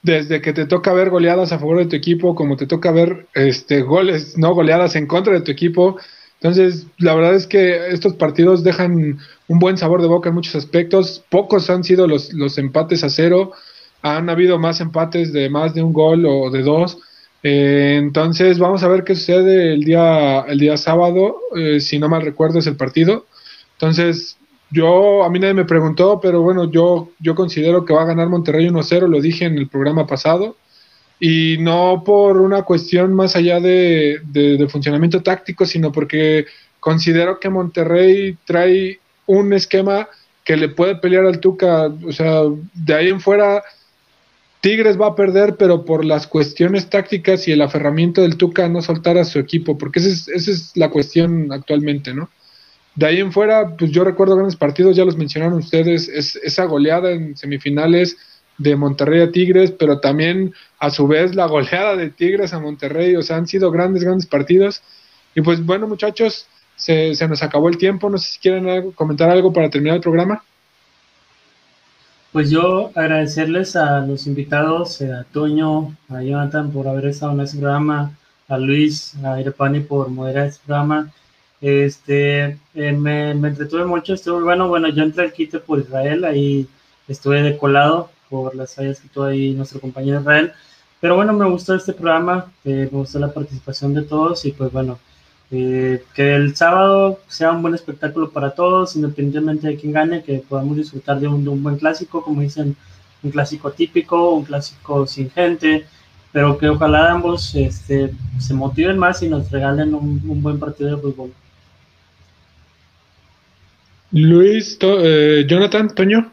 desde 0.03 0.41
que 0.41 0.53
te 0.53 0.65
toca 0.65 0.93
ver 0.93 1.09
goleadas 1.09 1.51
a 1.51 1.59
favor 1.59 1.79
de 1.79 1.85
tu 1.87 1.95
equipo, 1.95 2.35
como 2.35 2.55
te 2.55 2.67
toca 2.67 2.91
ver 2.91 3.25
este 3.33 3.81
goles, 3.81 4.37
no 4.37 4.53
goleadas 4.53 4.95
en 4.95 5.07
contra 5.07 5.33
de 5.33 5.41
tu 5.41 5.51
equipo. 5.51 5.97
Entonces, 6.43 6.87
la 6.97 7.15
verdad 7.15 7.35
es 7.35 7.47
que 7.47 7.87
estos 7.87 8.15
partidos 8.15 8.65
dejan 8.65 9.17
un 9.47 9.59
buen 9.59 9.77
sabor 9.77 10.01
de 10.01 10.09
boca 10.09 10.27
en 10.27 10.35
muchos 10.35 10.55
aspectos. 10.55 11.23
Pocos 11.29 11.69
han 11.69 11.85
sido 11.85 12.05
los, 12.05 12.33
los 12.33 12.57
empates 12.57 13.05
a 13.05 13.09
cero. 13.09 13.53
Han 14.01 14.29
habido 14.29 14.59
más 14.59 14.81
empates 14.81 15.31
de 15.31 15.49
más 15.49 15.73
de 15.73 15.81
un 15.81 15.93
gol 15.93 16.25
o 16.25 16.51
de 16.51 16.61
dos. 16.61 16.97
Eh, 17.43 17.95
entonces, 17.97 18.59
vamos 18.59 18.83
a 18.83 18.89
ver 18.89 19.05
qué 19.05 19.15
sucede 19.15 19.73
el 19.73 19.85
día, 19.85 20.41
el 20.41 20.59
día 20.59 20.75
sábado. 20.75 21.37
Eh, 21.55 21.79
si 21.79 21.97
no 21.97 22.09
mal 22.09 22.21
recuerdo, 22.23 22.59
es 22.59 22.67
el 22.67 22.75
partido. 22.75 23.25
Entonces, 23.77 24.35
yo, 24.69 25.23
a 25.23 25.29
mí 25.29 25.39
nadie 25.39 25.53
me 25.53 25.63
preguntó, 25.63 26.19
pero 26.21 26.41
bueno, 26.41 26.69
yo, 26.69 27.11
yo 27.19 27.35
considero 27.35 27.85
que 27.85 27.93
va 27.93 28.01
a 28.01 28.07
ganar 28.07 28.27
Monterrey 28.27 28.67
1-0, 28.67 29.07
lo 29.07 29.21
dije 29.21 29.45
en 29.45 29.57
el 29.57 29.69
programa 29.69 30.07
pasado, 30.07 30.57
y 31.25 31.57
no 31.57 32.03
por 32.05 32.35
una 32.35 32.63
cuestión 32.63 33.13
más 33.13 33.37
allá 33.37 33.61
de, 33.61 34.67
funcionamiento 34.69 35.23
táctico, 35.23 35.65
sino 35.65 35.89
porque 35.89 36.47
considero 36.81 37.39
que 37.39 37.47
Monterrey 37.47 38.37
trae 38.43 38.99
un 39.25 39.53
esquema 39.53 40.09
que 40.43 40.57
le 40.57 40.67
puede 40.67 40.97
pelear 40.97 41.25
al 41.25 41.39
Tuca, 41.39 41.85
o 41.85 42.11
sea, 42.11 42.41
de 42.73 42.93
ahí 42.93 43.07
en 43.07 43.21
fuera 43.21 43.63
Tigres 44.59 44.99
va 44.99 45.07
a 45.07 45.15
perder, 45.15 45.55
pero 45.55 45.85
por 45.85 46.03
las 46.03 46.27
cuestiones 46.27 46.89
tácticas 46.89 47.47
y 47.47 47.53
el 47.53 47.61
aferramiento 47.61 48.21
del 48.21 48.35
Tuca 48.35 48.65
a 48.65 48.69
no 48.69 48.81
soltar 48.81 49.17
a 49.17 49.23
su 49.23 49.39
equipo, 49.39 49.77
porque 49.77 49.99
esa 49.99 50.09
es, 50.09 50.27
esa 50.27 50.51
es 50.51 50.75
la 50.75 50.89
cuestión 50.89 51.53
actualmente, 51.53 52.13
¿no? 52.13 52.29
De 52.95 53.05
ahí 53.05 53.21
en 53.21 53.31
fuera, 53.31 53.77
pues 53.77 53.91
yo 53.91 54.03
recuerdo 54.03 54.35
grandes 54.35 54.57
partidos, 54.57 54.97
ya 54.97 55.05
los 55.05 55.15
mencionaron 55.15 55.53
ustedes, 55.59 56.09
es, 56.09 56.35
esa 56.35 56.65
goleada 56.65 57.11
en 57.11 57.37
semifinales 57.37 58.17
de 58.63 58.75
Monterrey 58.75 59.21
a 59.21 59.31
Tigres, 59.31 59.71
pero 59.71 59.99
también 59.99 60.53
a 60.79 60.89
su 60.89 61.07
vez 61.07 61.35
la 61.35 61.45
goleada 61.47 61.95
de 61.95 62.09
Tigres 62.09 62.53
a 62.53 62.59
Monterrey, 62.59 63.15
o 63.15 63.21
sea, 63.21 63.37
han 63.37 63.47
sido 63.47 63.71
grandes, 63.71 64.03
grandes 64.03 64.25
partidos. 64.25 64.81
Y 65.35 65.41
pues 65.41 65.65
bueno, 65.65 65.87
muchachos, 65.87 66.47
se, 66.75 67.15
se 67.15 67.27
nos 67.27 67.43
acabó 67.43 67.69
el 67.69 67.77
tiempo, 67.77 68.09
no 68.09 68.17
sé 68.17 68.33
si 68.33 68.39
quieren 68.39 68.91
comentar 68.91 69.29
algo 69.29 69.51
para 69.53 69.69
terminar 69.69 69.97
el 69.97 70.01
programa. 70.01 70.43
Pues 72.31 72.49
yo 72.49 72.91
agradecerles 72.95 73.75
a 73.75 73.99
los 73.99 74.25
invitados, 74.25 74.99
eh, 75.01 75.13
a 75.13 75.23
Toño, 75.23 75.95
a 76.09 76.21
Jonathan 76.23 76.71
por 76.71 76.87
haber 76.87 77.05
estado 77.05 77.33
en 77.33 77.41
este 77.41 77.59
programa, 77.59 78.17
a 78.47 78.57
Luis, 78.57 79.15
a 79.23 79.39
Irepani 79.39 79.81
por 79.81 80.09
moderar 80.09 80.47
este 80.47 80.65
programa 80.65 81.11
este, 81.63 82.59
eh, 82.75 82.91
me, 82.91 83.31
entretuve 83.31 83.85
mucho, 83.85 84.13
estuvo 84.15 84.41
bueno. 84.41 84.67
Bueno, 84.67 84.89
yo 84.89 85.01
entré 85.01 85.23
al 85.23 85.31
quite 85.31 85.59
por 85.59 85.79
Israel, 85.79 86.25
ahí 86.25 86.67
estuve 87.07 87.41
decolado 87.41 88.09
por 88.33 88.55
las 88.55 88.73
fallas 88.73 88.99
que 88.99 89.09
tuvo 89.09 89.25
ahí 89.25 89.53
nuestro 89.53 89.79
compañero 89.79 90.19
Israel. 90.19 90.51
Pero 90.99 91.15
bueno, 91.15 91.33
me 91.33 91.47
gustó 91.47 91.75
este 91.75 91.93
programa, 91.93 92.51
eh, 92.65 92.89
me 92.91 92.97
gustó 92.97 93.19
la 93.19 93.31
participación 93.31 93.93
de 93.93 94.01
todos 94.01 94.43
y 94.45 94.51
pues 94.53 94.71
bueno, 94.71 94.97
eh, 95.51 96.03
que 96.15 96.33
el 96.33 96.55
sábado 96.55 97.19
sea 97.27 97.51
un 97.51 97.61
buen 97.61 97.75
espectáculo 97.75 98.31
para 98.31 98.55
todos, 98.55 98.95
independientemente 98.95 99.67
de 99.67 99.75
quién 99.75 99.93
gane, 99.93 100.23
que 100.23 100.39
podamos 100.49 100.77
disfrutar 100.77 101.19
de 101.19 101.27
un, 101.27 101.43
de 101.43 101.51
un 101.51 101.61
buen 101.61 101.77
clásico, 101.77 102.23
como 102.23 102.41
dicen, 102.41 102.75
un 103.21 103.29
clásico 103.29 103.71
típico, 103.71 104.31
un 104.31 104.45
clásico 104.45 105.05
sin 105.05 105.29
gente, 105.29 105.85
pero 106.31 106.57
que 106.57 106.69
ojalá 106.69 107.11
ambos 107.11 107.53
este, 107.53 108.11
se 108.39 108.53
motiven 108.55 108.97
más 108.97 109.21
y 109.21 109.29
nos 109.29 109.51
regalen 109.51 109.93
un, 109.93 110.23
un 110.27 110.41
buen 110.41 110.57
partido 110.59 110.95
de 110.95 111.01
fútbol. 111.03 111.31
Luis, 114.11 114.77
eh, 114.81 115.45
Jonathan, 115.47 115.93
Toño. 115.93 116.32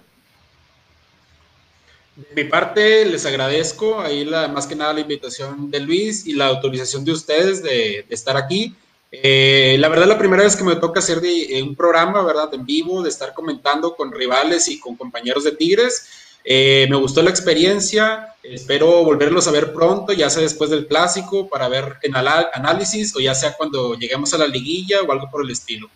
De 2.29 2.45
mi 2.45 2.49
parte, 2.49 3.07
les 3.07 3.25
agradezco 3.25 4.01
ahí 4.01 4.25
la, 4.25 4.49
más 4.49 4.67
que 4.67 4.77
nada 4.77 4.93
la 4.93 5.01
invitación 5.01 5.71
de 5.71 5.81
Luis 5.81 6.27
y 6.27 6.35
la 6.35 6.47
autorización 6.47 7.05
de 7.05 7.13
ustedes 7.13 7.63
de, 7.63 8.05
estar 8.11 8.37
aquí. 8.37 8.75
Eh, 9.11 9.77
la 9.81 9.89
verdad, 9.89 10.07
la 10.07 10.19
primera 10.19 10.43
vez 10.43 10.55
que 10.55 10.63
me 10.63 10.77
toca 10.77 11.01
hacer 11.01 11.21
de, 11.21 11.59
eh, 11.59 11.63
un 11.63 11.75
programa, 11.75 12.23
¿verdad? 12.23 12.53
En 12.53 12.67
vivo, 12.67 13.03
de 13.03 13.09
estar 13.09 13.33
comentando 13.33 13.97
con 13.97 14.13
rivales 14.13 14.69
y 14.69 14.79
con 14.79 14.97
compañeros 14.97 15.45
de 15.45 15.53
Tigres. 15.53 16.07
me 16.45 16.97
gustó 16.97 17.23
la 17.23 17.31
experiencia, 17.31 18.35
espero 18.43 19.03
volverlos 19.03 19.49
a 19.49 19.51
ver 19.51 19.73
pronto, 19.73 20.13
ya 20.13 20.29
sea 20.29 20.43
después 20.43 20.71
del 20.71 20.87
clásico, 20.87 21.49
para 21.49 21.69
ver 21.69 21.97
en 22.03 22.17
análisis 22.17 23.17
o 23.17 23.21
ya 23.21 23.35
sea 23.35 23.55
cuando 23.57 23.95
lleguemos 23.95 24.35
a 24.35 24.39
la 24.39 24.47
liguilla 24.47 25.01
o 25.03 25.11
algo 25.11 25.31
por 25.31 25.45
el 25.45 25.51
estilo. 25.51 25.89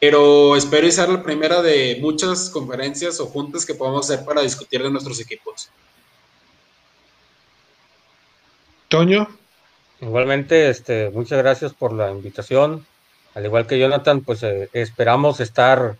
Pero 0.00 0.56
espero 0.56 0.86
y 0.86 0.92
ser 0.92 1.08
la 1.08 1.22
primera 1.22 1.62
de 1.62 1.98
muchas 2.00 2.50
conferencias 2.50 3.20
o 3.20 3.26
juntas 3.26 3.66
que 3.66 3.74
podamos 3.74 4.08
hacer 4.08 4.24
para 4.24 4.42
discutir 4.42 4.82
de 4.82 4.90
nuestros 4.90 5.20
equipos. 5.20 5.70
Toño. 8.88 9.28
Igualmente, 10.00 10.70
este, 10.70 11.10
muchas 11.10 11.38
gracias 11.38 11.74
por 11.74 11.92
la 11.92 12.10
invitación. 12.10 12.86
Al 13.34 13.44
igual 13.44 13.66
que 13.66 13.78
Jonathan, 13.78 14.20
pues 14.20 14.42
eh, 14.44 14.68
esperamos 14.72 15.40
estar 15.40 15.96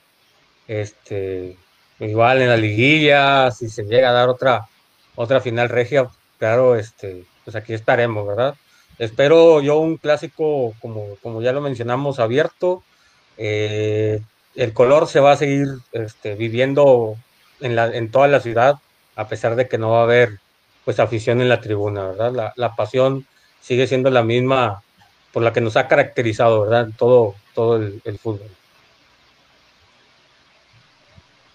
este, 0.69 1.57
igual 1.99 2.41
en 2.41 2.49
la 2.49 2.57
liguilla, 2.57 3.51
si 3.51 3.69
se 3.69 3.85
llega 3.85 4.11
a 4.11 4.13
dar 4.13 4.29
otra, 4.29 4.69
otra 5.17 5.41
final 5.41 5.69
regia, 5.69 6.09
claro, 6.39 6.77
este, 6.77 7.25
pues 7.45 7.57
aquí 7.57 7.75
estaremos, 7.75 8.27
¿verdad? 8.27 8.55
Espero 8.99 9.61
yo 9.61 9.79
un 9.79 9.97
clásico, 9.97 10.75
como, 10.81 11.17
como 11.23 11.43
ya 11.43 11.53
lo 11.53 11.61
mencionamos, 11.61 12.19
abierto. 12.19 12.83
Eh, 13.39 14.21
el 14.57 14.73
color 14.73 15.07
se 15.07 15.21
va 15.21 15.33
a 15.33 15.37
seguir 15.37 15.69
este, 15.93 16.35
viviendo 16.35 17.17
en, 17.61 17.77
la, 17.77 17.87
en 17.87 18.11
toda 18.11 18.29
la 18.29 18.41
ciudad, 18.41 18.77
a 19.17 19.29
pesar 19.29 19.57
de 19.57 19.69
que 19.69 19.79
no 19.79 19.91
va 19.91 20.01
a 20.01 20.03
haber 20.03 20.41
pues 20.85 21.01
afición 21.01 21.41
en 21.41 21.49
la 21.49 21.61
tribuna, 21.61 22.09
¿verdad? 22.09 22.33
La, 22.33 22.53
la 22.57 22.75
pasión 22.75 23.27
sigue 23.61 23.87
siendo 23.87 24.11
la 24.11 24.23
misma 24.23 24.83
por 25.33 25.43
la 25.43 25.53
que 25.53 25.61
nos 25.61 25.77
ha 25.77 25.87
caracterizado, 25.87 26.63
¿verdad? 26.63 26.89
Todo, 26.97 27.35
todo 27.55 27.77
el, 27.77 28.01
el 28.05 28.19
fútbol. 28.19 28.49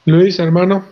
Luis, 0.05 0.39
hermano. 0.39 0.85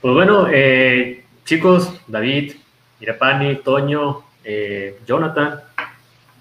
Pues 0.00 0.14
bueno, 0.14 0.48
eh, 0.52 1.24
chicos, 1.44 1.90
David, 2.06 2.54
Irapani, 3.00 3.56
Toño, 3.56 4.24
eh, 4.44 4.98
Jonathan, 5.06 5.60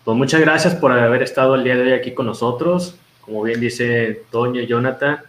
pues 0.03 0.17
muchas 0.17 0.41
gracias 0.41 0.75
por 0.75 0.91
haber 0.91 1.23
estado 1.23 1.55
el 1.55 1.63
día 1.63 1.75
de 1.75 1.83
hoy 1.83 1.93
aquí 1.93 2.11
con 2.13 2.25
nosotros. 2.25 2.95
Como 3.21 3.41
bien 3.43 3.61
dice 3.61 4.23
Toño 4.31 4.59
y 4.59 4.67
Jonathan, 4.67 5.19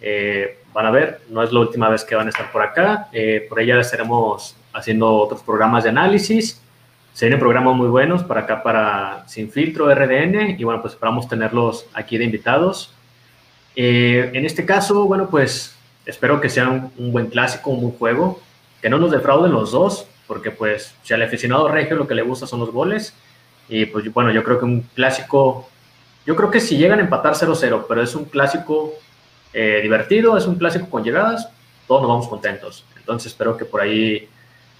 eh, 0.00 0.58
van 0.72 0.86
a 0.86 0.90
ver, 0.90 1.20
no 1.28 1.42
es 1.42 1.52
la 1.52 1.60
última 1.60 1.90
vez 1.90 2.02
que 2.02 2.14
van 2.14 2.28
a 2.28 2.30
estar 2.30 2.50
por 2.50 2.62
acá. 2.62 3.08
por 3.48 3.60
ella 3.60 3.78
estaremos 3.78 4.56
haciendo 4.72 5.12
otros 5.14 5.42
programas 5.42 5.84
de 5.84 5.90
análisis. 5.90 6.62
Se 7.12 7.26
vienen 7.26 7.40
programas 7.40 7.76
muy 7.76 7.88
buenos 7.88 8.22
para 8.22 8.40
acá, 8.40 8.62
para 8.62 9.28
Sin 9.28 9.50
Filtro, 9.50 9.94
RDN, 9.94 10.56
y 10.58 10.64
bueno, 10.64 10.80
pues 10.80 10.94
esperamos 10.94 11.28
tenerlos 11.28 11.86
aquí 11.92 12.16
de 12.16 12.24
invitados. 12.24 12.94
en 13.76 14.46
este 14.46 14.64
caso, 14.64 15.04
bueno, 15.04 15.28
pues 15.28 15.76
espero 16.06 16.40
que 16.40 16.48
sea 16.48 16.70
un, 16.70 16.90
un 16.96 17.12
buen 17.12 17.26
clásico, 17.26 17.70
un 17.70 17.82
buen 17.82 17.92
juego, 17.98 18.40
que 18.80 18.88
no 18.88 18.98
nos 18.98 19.10
defrauden 19.10 19.52
los 19.52 19.72
dos, 19.72 20.06
porque 20.26 20.50
pues 20.50 20.94
si 21.02 21.12
al 21.12 21.20
aficionado 21.20 21.68
regio 21.68 21.96
lo 21.96 22.08
que 22.08 22.14
le 22.14 22.22
gusta 22.22 22.46
son 22.46 22.60
los 22.60 22.72
goles, 22.72 23.14
y 23.68 23.86
pues 23.86 24.12
bueno, 24.12 24.30
yo 24.30 24.42
creo 24.44 24.58
que 24.58 24.64
un 24.64 24.82
clásico, 24.94 25.68
yo 26.26 26.36
creo 26.36 26.50
que 26.50 26.60
si 26.60 26.76
llegan 26.76 26.98
a 26.98 27.02
empatar 27.02 27.34
0-0, 27.34 27.86
pero 27.88 28.02
es 28.02 28.14
un 28.14 28.26
clásico 28.26 28.94
eh, 29.52 29.80
divertido, 29.82 30.36
es 30.36 30.46
un 30.46 30.56
clásico 30.56 30.88
con 30.88 31.04
llegadas, 31.04 31.48
todos 31.86 32.02
nos 32.02 32.08
vamos 32.08 32.28
contentos. 32.28 32.84
Entonces 32.96 33.32
espero 33.32 33.56
que 33.56 33.64
por 33.64 33.80
ahí 33.80 34.28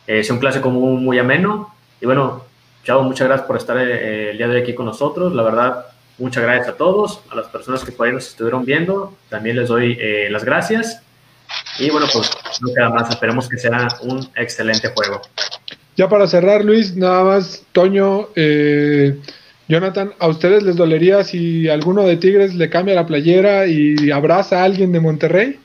eh, 0.06 0.24
sea 0.24 0.34
un 0.34 0.40
clásico 0.40 0.70
muy, 0.70 1.00
muy 1.00 1.18
ameno. 1.18 1.74
Y 2.00 2.06
bueno, 2.06 2.44
Chavo, 2.84 3.02
muchas 3.02 3.28
gracias 3.28 3.46
por 3.46 3.56
estar 3.56 3.76
eh, 3.78 4.30
el 4.30 4.38
día 4.38 4.48
de 4.48 4.56
hoy 4.56 4.62
aquí 4.62 4.74
con 4.74 4.86
nosotros. 4.86 5.34
La 5.34 5.42
verdad, 5.42 5.86
muchas 6.18 6.42
gracias 6.42 6.68
a 6.68 6.76
todos, 6.76 7.22
a 7.30 7.34
las 7.34 7.46
personas 7.48 7.84
que 7.84 7.92
por 7.92 8.06
ahí 8.06 8.12
nos 8.12 8.28
estuvieron 8.28 8.64
viendo. 8.64 9.14
También 9.28 9.56
les 9.56 9.68
doy 9.68 9.98
las 10.30 10.44
gracias. 10.44 11.02
Y 11.78 11.90
bueno, 11.90 12.06
pues 12.12 12.30
no 12.60 12.72
queda 12.74 12.88
más, 12.90 13.10
esperemos 13.10 13.48
que 13.48 13.59
sea 13.59 13.88
un 14.02 14.28
excelente 14.34 14.88
juego. 14.88 15.20
Ya 15.97 16.09
para 16.09 16.27
cerrar, 16.27 16.64
Luis, 16.64 16.97
nada 16.97 17.23
más, 17.24 17.66
Toño, 17.73 18.28
eh, 18.35 19.20
Jonathan, 19.69 20.12
¿a 20.19 20.28
ustedes 20.28 20.62
les 20.62 20.77
dolería 20.77 21.23
si 21.24 21.69
alguno 21.69 22.05
de 22.05 22.16
Tigres 22.16 22.55
le 22.55 22.70
cambia 22.70 22.94
la 22.94 23.06
playera 23.06 23.66
y 23.66 24.10
abraza 24.10 24.60
a 24.60 24.64
alguien 24.64 24.93
de 24.93 25.01
Monterrey? 25.01 25.59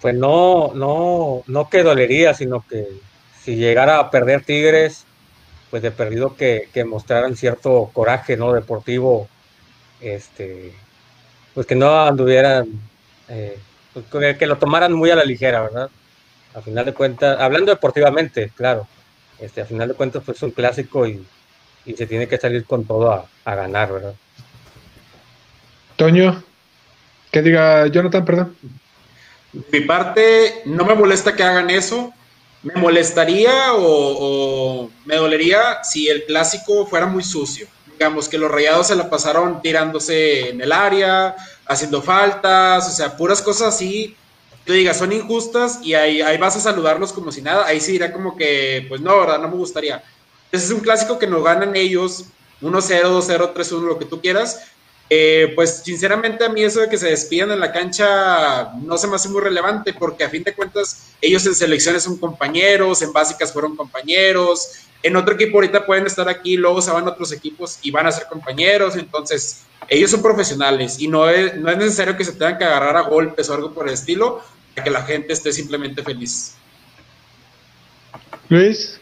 Pues 0.00 0.14
no, 0.14 0.72
no, 0.74 1.42
no 1.46 1.68
que 1.68 1.82
dolería, 1.82 2.34
sino 2.34 2.64
que 2.68 2.86
si 3.42 3.56
llegara 3.56 3.98
a 3.98 4.10
perder 4.10 4.44
Tigres, 4.44 5.04
pues 5.70 5.82
de 5.82 5.90
perdido 5.90 6.36
que, 6.36 6.68
que 6.72 6.84
mostraran 6.84 7.36
cierto 7.36 7.90
coraje, 7.92 8.36
¿no? 8.36 8.52
Deportivo, 8.52 9.28
este, 10.00 10.72
pues 11.54 11.66
que 11.66 11.74
no 11.74 12.00
anduvieran, 12.06 12.68
eh, 13.28 13.58
pues 13.92 14.36
que 14.36 14.46
lo 14.46 14.58
tomaran 14.58 14.92
muy 14.92 15.10
a 15.10 15.16
la 15.16 15.24
ligera, 15.24 15.62
¿verdad? 15.62 15.90
A 16.54 16.60
final 16.60 16.84
de 16.84 16.94
cuentas, 16.94 17.38
hablando 17.40 17.72
deportivamente, 17.72 18.50
claro, 18.56 18.86
este, 19.38 19.60
a 19.60 19.66
final 19.66 19.88
de 19.88 19.94
cuentas 19.94 20.22
pues 20.24 20.38
es 20.38 20.42
un 20.42 20.50
clásico 20.50 21.06
y, 21.06 21.24
se 21.96 22.06
tiene 22.06 22.28
que 22.28 22.36
salir 22.36 22.66
con 22.66 22.84
todo 22.84 23.10
a, 23.10 23.54
ganar, 23.54 23.90
¿verdad? 23.90 24.14
Toño, 25.96 26.42
que 27.30 27.40
diga 27.40 27.86
Jonathan, 27.86 28.26
perdón. 28.26 28.56
Mi 29.72 29.80
parte, 29.80 30.62
no 30.66 30.84
me 30.84 30.94
molesta 30.94 31.34
que 31.34 31.42
hagan 31.42 31.70
eso. 31.70 32.12
Me 32.62 32.74
molestaría 32.74 33.72
o, 33.72 33.80
o, 33.80 34.90
me 35.06 35.16
dolería 35.16 35.82
si 35.82 36.08
el 36.08 36.26
clásico 36.26 36.84
fuera 36.86 37.06
muy 37.06 37.22
sucio 37.22 37.66
digamos 37.98 38.28
que 38.28 38.38
los 38.38 38.50
rayados 38.50 38.86
se 38.86 38.94
la 38.94 39.10
pasaron 39.10 39.60
tirándose 39.60 40.50
en 40.50 40.60
el 40.60 40.70
área, 40.70 41.34
haciendo 41.66 42.00
faltas, 42.00 42.86
o 42.86 42.90
sea, 42.92 43.16
puras 43.16 43.42
cosas 43.42 43.74
así. 43.74 44.16
Tú 44.68 44.74
digas, 44.74 44.98
son 44.98 45.14
injustas 45.14 45.80
y 45.82 45.94
ahí, 45.94 46.20
ahí 46.20 46.36
vas 46.36 46.54
a 46.54 46.60
saludarlos 46.60 47.14
como 47.14 47.32
si 47.32 47.40
nada. 47.40 47.66
Ahí 47.66 47.80
sí 47.80 47.92
dirá 47.92 48.12
como 48.12 48.36
que, 48.36 48.84
pues 48.86 49.00
no, 49.00 49.18
¿verdad? 49.18 49.38
No 49.38 49.48
me 49.48 49.56
gustaría. 49.56 50.04
Ese 50.52 50.66
es 50.66 50.70
un 50.70 50.80
clásico 50.80 51.18
que 51.18 51.26
nos 51.26 51.42
ganan 51.42 51.74
ellos, 51.74 52.26
1-0, 52.60 53.04
2-0, 53.04 53.54
3-1, 53.54 53.80
lo 53.80 53.98
que 53.98 54.04
tú 54.04 54.20
quieras. 54.20 54.60
Eh, 55.08 55.54
pues 55.54 55.80
sinceramente 55.82 56.44
a 56.44 56.50
mí 56.50 56.62
eso 56.62 56.80
de 56.80 56.90
que 56.90 56.98
se 56.98 57.08
despidan 57.08 57.50
en 57.50 57.60
la 57.60 57.72
cancha 57.72 58.74
no 58.82 58.98
se 58.98 59.06
me 59.06 59.16
hace 59.16 59.30
muy 59.30 59.40
relevante 59.40 59.94
porque 59.94 60.24
a 60.24 60.28
fin 60.28 60.42
de 60.42 60.54
cuentas 60.54 61.14
ellos 61.22 61.46
en 61.46 61.54
selecciones 61.54 62.02
son 62.02 62.18
compañeros, 62.18 63.00
en 63.00 63.10
básicas 63.10 63.50
fueron 63.50 63.74
compañeros, 63.74 64.80
en 65.02 65.16
otro 65.16 65.34
equipo 65.36 65.56
ahorita 65.56 65.86
pueden 65.86 66.04
estar 66.04 66.28
aquí, 66.28 66.58
luego 66.58 66.82
se 66.82 66.90
van 66.90 67.06
a 67.06 67.12
otros 67.12 67.32
equipos 67.32 67.78
y 67.80 67.90
van 67.90 68.06
a 68.06 68.12
ser 68.12 68.26
compañeros, 68.26 68.96
entonces 68.96 69.62
ellos 69.88 70.10
son 70.10 70.20
profesionales 70.20 71.00
y 71.00 71.08
no 71.08 71.26
es, 71.30 71.56
no 71.56 71.70
es 71.70 71.78
necesario 71.78 72.14
que 72.14 72.24
se 72.26 72.32
tengan 72.32 72.58
que 72.58 72.64
agarrar 72.64 72.98
a 72.98 73.08
golpes 73.08 73.48
o 73.48 73.54
algo 73.54 73.72
por 73.72 73.88
el 73.88 73.94
estilo 73.94 74.42
que 74.82 74.90
la 74.90 75.02
gente 75.02 75.32
esté 75.32 75.52
simplemente 75.52 76.02
feliz. 76.02 76.56
Luis. 78.48 79.00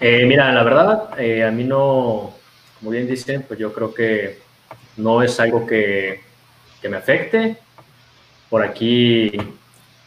Eh, 0.00 0.26
mira, 0.26 0.52
la 0.52 0.62
verdad, 0.62 1.18
eh, 1.18 1.42
a 1.44 1.50
mí 1.50 1.64
no, 1.64 2.34
como 2.78 2.90
bien 2.90 3.08
dicen, 3.08 3.42
pues 3.48 3.58
yo 3.58 3.72
creo 3.72 3.94
que 3.94 4.38
no 4.98 5.22
es 5.22 5.40
algo 5.40 5.66
que, 5.66 6.20
que 6.82 6.88
me 6.90 6.98
afecte. 6.98 7.56
Por 8.50 8.62
aquí, 8.62 9.32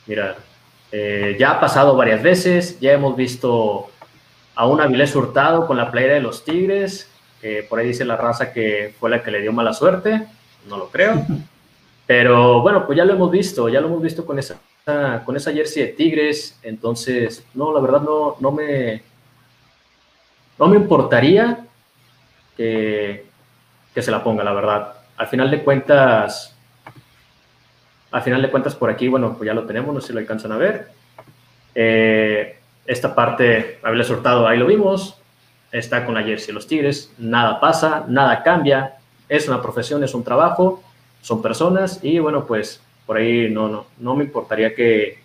mira, 0.06 0.36
eh, 0.92 1.36
ya 1.40 1.52
ha 1.52 1.60
pasado 1.60 1.96
varias 1.96 2.22
veces, 2.22 2.80
ya 2.80 2.92
hemos 2.92 3.18
visto 3.18 3.90
a 4.54 4.68
un 4.68 4.80
Avilés 4.82 5.16
Hurtado 5.16 5.66
con 5.66 5.78
la 5.78 5.90
playera 5.90 6.14
de 6.14 6.22
los 6.22 6.46
Tigres, 6.46 7.10
por 7.70 7.80
ahí 7.80 7.88
dice 7.88 8.04
la 8.06 8.18
raza 8.18 8.52
que 8.52 8.94
fue 9.00 9.10
la 9.10 9.24
que 9.24 9.32
le 9.32 9.42
dio 9.42 9.54
mala 9.54 9.74
suerte, 9.74 10.28
no 10.68 10.78
lo 10.78 10.90
creo, 10.90 11.26
pero 12.08 12.62
bueno, 12.62 12.86
pues 12.86 12.98
ya 12.98 13.06
lo 13.06 13.14
hemos 13.14 13.30
visto, 13.30 13.70
ya 13.70 13.82
lo 13.82 13.88
hemos 13.88 14.02
visto 14.02 14.26
con 14.26 14.40
esa, 14.40 14.58
con 15.26 15.36
esa 15.36 15.52
jersey 15.52 15.84
de 15.84 15.90
Tigres, 15.90 16.58
entonces, 16.64 17.46
no, 17.54 17.74
la 17.74 17.82
verdad 17.82 18.02
no, 18.02 18.38
no 18.40 18.52
me, 18.52 19.04
no 20.58 20.68
me 20.68 20.78
importaría 20.78 21.66
que, 22.56 23.26
que 23.94 24.02
se 24.02 24.10
la 24.10 24.24
ponga, 24.24 24.44
la 24.44 24.54
verdad. 24.54 24.94
Al 25.18 25.28
final 25.28 25.52
de 25.52 25.64
cuentas, 25.64 26.56
al 28.12 28.22
final 28.22 28.42
de 28.42 28.50
cuentas, 28.50 28.76
por 28.76 28.90
aquí, 28.90 29.08
bueno, 29.08 29.36
pues 29.38 29.48
ya 29.48 29.54
lo 29.54 29.66
tenemos, 29.66 29.94
no 29.94 30.00
sé 30.00 30.08
si 30.08 30.14
lo 30.14 30.20
alcanzan 30.20 30.54
a 30.54 30.58
ver. 30.58 30.88
Eh, 31.76 32.58
esta 32.86 33.14
parte, 33.14 33.80
haberle 33.84 34.06
sortado, 34.06 34.48
ahí 34.48 34.58
lo 34.58 34.66
vimos. 34.66 35.20
Está 35.72 36.06
con 36.06 36.16
la 36.16 36.24
jersey 36.24 36.48
de 36.48 36.54
los 36.54 36.68
Tigres. 36.68 37.12
Nada 37.18 37.60
pasa, 37.60 38.06
nada 38.08 38.42
cambia. 38.42 38.96
Es 39.28 39.48
una 39.50 39.62
profesión, 39.62 40.04
es 40.04 40.14
un 40.14 40.24
trabajo, 40.24 40.82
son 41.22 41.42
personas 41.42 42.00
y 42.04 42.20
bueno, 42.20 42.46
pues 42.46 42.82
por 43.06 43.18
ahí 43.18 43.50
no, 43.50 43.70
no, 43.70 43.86
no 43.98 44.16
me 44.16 44.24
importaría 44.26 44.74
que, 44.76 45.20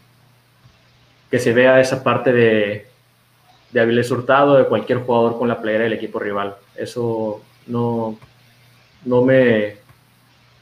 que 1.31 1.39
se 1.39 1.53
vea 1.53 1.81
esa 1.81 2.03
parte 2.03 2.33
de, 2.33 2.87
de 3.73 3.81
Avilés 3.81 4.11
Hurtado, 4.11 4.57
de 4.57 4.67
cualquier 4.67 4.99
jugador 4.99 5.39
con 5.39 5.49
la 5.49 5.61
playera 5.61 5.85
del 5.85 5.95
equipo 5.95 6.19
rival. 6.19 6.55
Eso 6.77 7.41
no, 7.67 8.19
no, 9.05 9.23
me, 9.23 9.77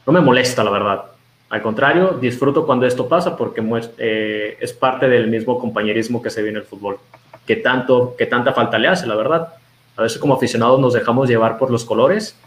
no 0.05 0.13
me 0.13 0.21
molesta, 0.21 0.63
la 0.63 0.71
verdad. 0.71 1.05
Al 1.49 1.61
contrario, 1.61 2.17
disfruto 2.19 2.65
cuando 2.65 2.85
esto 2.85 3.09
pasa 3.09 3.35
porque 3.35 3.61
eh, 3.97 4.57
es 4.59 4.73
parte 4.73 5.09
del 5.09 5.27
mismo 5.27 5.59
compañerismo 5.59 6.21
que 6.21 6.29
se 6.29 6.41
ve 6.41 6.49
en 6.49 6.55
el 6.55 6.63
fútbol, 6.63 6.97
que, 7.45 7.57
tanto, 7.57 8.15
que 8.17 8.25
tanta 8.25 8.53
falta 8.53 8.79
le 8.79 8.87
hace, 8.87 9.05
la 9.05 9.15
verdad. 9.15 9.53
A 9.97 10.03
veces 10.03 10.17
como 10.17 10.35
aficionados 10.35 10.79
nos 10.79 10.93
dejamos 10.93 11.27
llevar 11.27 11.57
por 11.57 11.69
los 11.69 11.83
colores, 11.83 12.37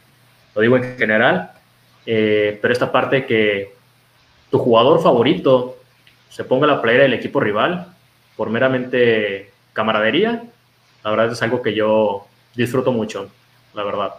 lo 0.54 0.62
digo 0.62 0.78
en 0.78 0.96
general, 0.96 1.50
eh, 2.06 2.58
pero 2.60 2.72
esta 2.72 2.92
parte 2.92 3.26
que 3.26 3.72
tu 4.50 4.58
jugador 4.58 5.02
favorito 5.02 5.76
se 6.28 6.44
ponga 6.44 6.66
la 6.66 6.82
playera 6.82 7.04
del 7.04 7.14
equipo 7.14 7.40
rival 7.40 7.86
por 8.36 8.50
meramente 8.50 9.50
camaradería, 9.72 10.44
la 11.04 11.10
verdad 11.10 11.32
es 11.32 11.42
algo 11.42 11.62
que 11.62 11.74
yo 11.74 12.26
disfruto 12.54 12.92
mucho, 12.92 13.28
la 13.74 13.84
verdad. 13.84 14.14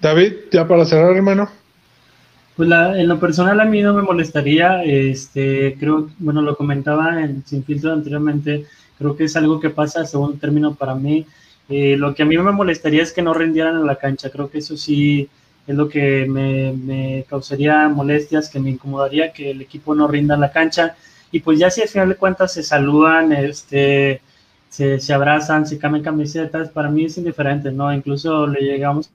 David, 0.00 0.34
ya 0.50 0.66
para 0.66 0.84
cerrar, 0.84 1.16
hermano. 1.16 1.48
Pues 2.56 2.70
en 2.70 3.08
lo 3.08 3.20
personal 3.20 3.60
a 3.60 3.66
mí 3.66 3.82
no 3.82 3.92
me 3.92 4.02
molestaría, 4.02 4.82
este, 4.82 5.76
creo, 5.78 6.08
bueno, 6.18 6.40
lo 6.40 6.56
comentaba 6.56 7.22
en 7.22 7.44
Sin 7.46 7.64
Filtro 7.64 7.92
anteriormente, 7.92 8.64
creo 8.98 9.14
que 9.14 9.24
es 9.24 9.36
algo 9.36 9.60
que 9.60 9.70
pasa 9.70 10.00
a 10.00 10.06
segundo 10.06 10.38
término 10.38 10.74
para 10.74 10.94
mí. 10.94 11.26
Eh, 11.68 11.96
lo 11.98 12.14
que 12.14 12.22
a 12.22 12.26
mí 12.26 12.38
me 12.38 12.52
molestaría 12.52 13.02
es 13.02 13.12
que 13.12 13.20
no 13.20 13.34
rindieran 13.34 13.76
en 13.76 13.86
la 13.86 13.96
cancha, 13.96 14.30
creo 14.30 14.50
que 14.50 14.58
eso 14.58 14.76
sí 14.76 15.28
es 15.66 15.74
lo 15.74 15.88
que 15.88 16.26
me, 16.26 16.72
me 16.72 17.24
causaría 17.28 17.88
molestias, 17.88 18.48
que 18.48 18.60
me 18.60 18.70
incomodaría 18.70 19.32
que 19.32 19.50
el 19.50 19.60
equipo 19.60 19.94
no 19.94 20.06
rinda 20.08 20.34
en 20.34 20.40
la 20.40 20.52
cancha. 20.52 20.96
Y 21.32 21.40
pues 21.40 21.58
ya 21.58 21.70
si 21.70 21.82
al 21.82 21.88
final 21.88 22.08
de 22.08 22.16
cuentas 22.16 22.52
se 22.52 22.62
saludan, 22.62 23.32
este, 23.32 24.20
se, 24.68 25.00
se 25.00 25.12
abrazan, 25.12 25.66
se 25.66 25.78
cambian 25.78 26.04
camisetas, 26.04 26.70
para 26.70 26.88
mí 26.88 27.06
es 27.06 27.18
indiferente, 27.18 27.72
¿no? 27.72 27.92
Incluso 27.92 28.46
le 28.46 28.60
llegamos 28.60 29.10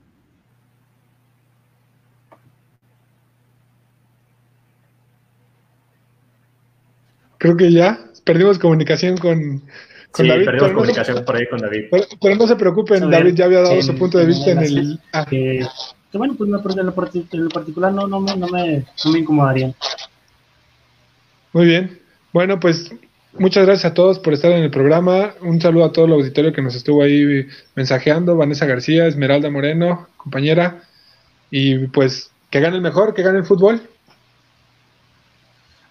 creo 7.42 7.58
que 7.58 7.72
ya 7.72 8.00
perdimos 8.24 8.60
comunicación 8.60 9.18
con, 9.18 9.64
con 10.12 10.26
sí, 10.26 10.28
David. 10.28 10.46
Perdimos 10.46 10.72
comunicación 10.74 11.18
no, 11.18 11.26
por 11.26 11.36
ahí 11.36 11.48
con 11.48 11.60
David. 11.60 11.86
Pero, 11.90 12.36
no 12.36 12.48
se 12.48 12.56
preocupen, 12.56 13.10
David 13.10 13.34
ya 13.34 13.46
había 13.46 13.62
dado 13.62 13.82
su 13.82 13.96
punto 13.96 14.20
de 14.20 14.26
vista 14.28 14.52
en 14.52 14.60
el. 14.60 15.00
Ah. 15.12 15.26
Que, 16.12 16.18
bueno, 16.18 16.36
pues 16.36 16.50
en 16.78 16.86
lo, 16.86 17.50
particular 17.50 17.94
no, 17.94 18.08
no, 18.08 18.20
me, 18.20 18.36
no, 18.36 18.48
me, 18.48 18.86
no 19.06 19.12
me 19.12 19.20
incomodarían. 19.20 19.74
Muy 21.54 21.66
bien. 21.66 22.00
Bueno, 22.34 22.60
pues 22.60 22.94
muchas 23.38 23.66
gracias 23.66 23.92
a 23.92 23.94
todos 23.94 24.20
por 24.20 24.34
estar 24.34 24.52
en 24.52 24.64
el 24.64 24.72
programa. 24.72 25.34
Un 25.42 25.62
saludo 25.62 25.86
a 25.86 25.92
todo 25.92 26.06
el 26.06 26.14
auditorio 26.14 26.54
que 26.54 26.62
nos 26.62 26.76
estuvo 26.76 27.04
ahí 27.04 27.48
mensajeando. 27.76 28.36
Vanessa 28.36 28.66
García, 28.66 29.08
Esmeralda 29.08 29.50
Moreno, 29.50 30.08
compañera. 30.18 30.84
Y 31.50 31.88
pues 31.88 32.32
que 32.50 32.60
gane 32.60 32.76
el 32.76 32.82
mejor, 32.82 33.14
que 33.14 33.24
gane 33.24 33.40
el 33.40 33.46
fútbol. 33.46 33.82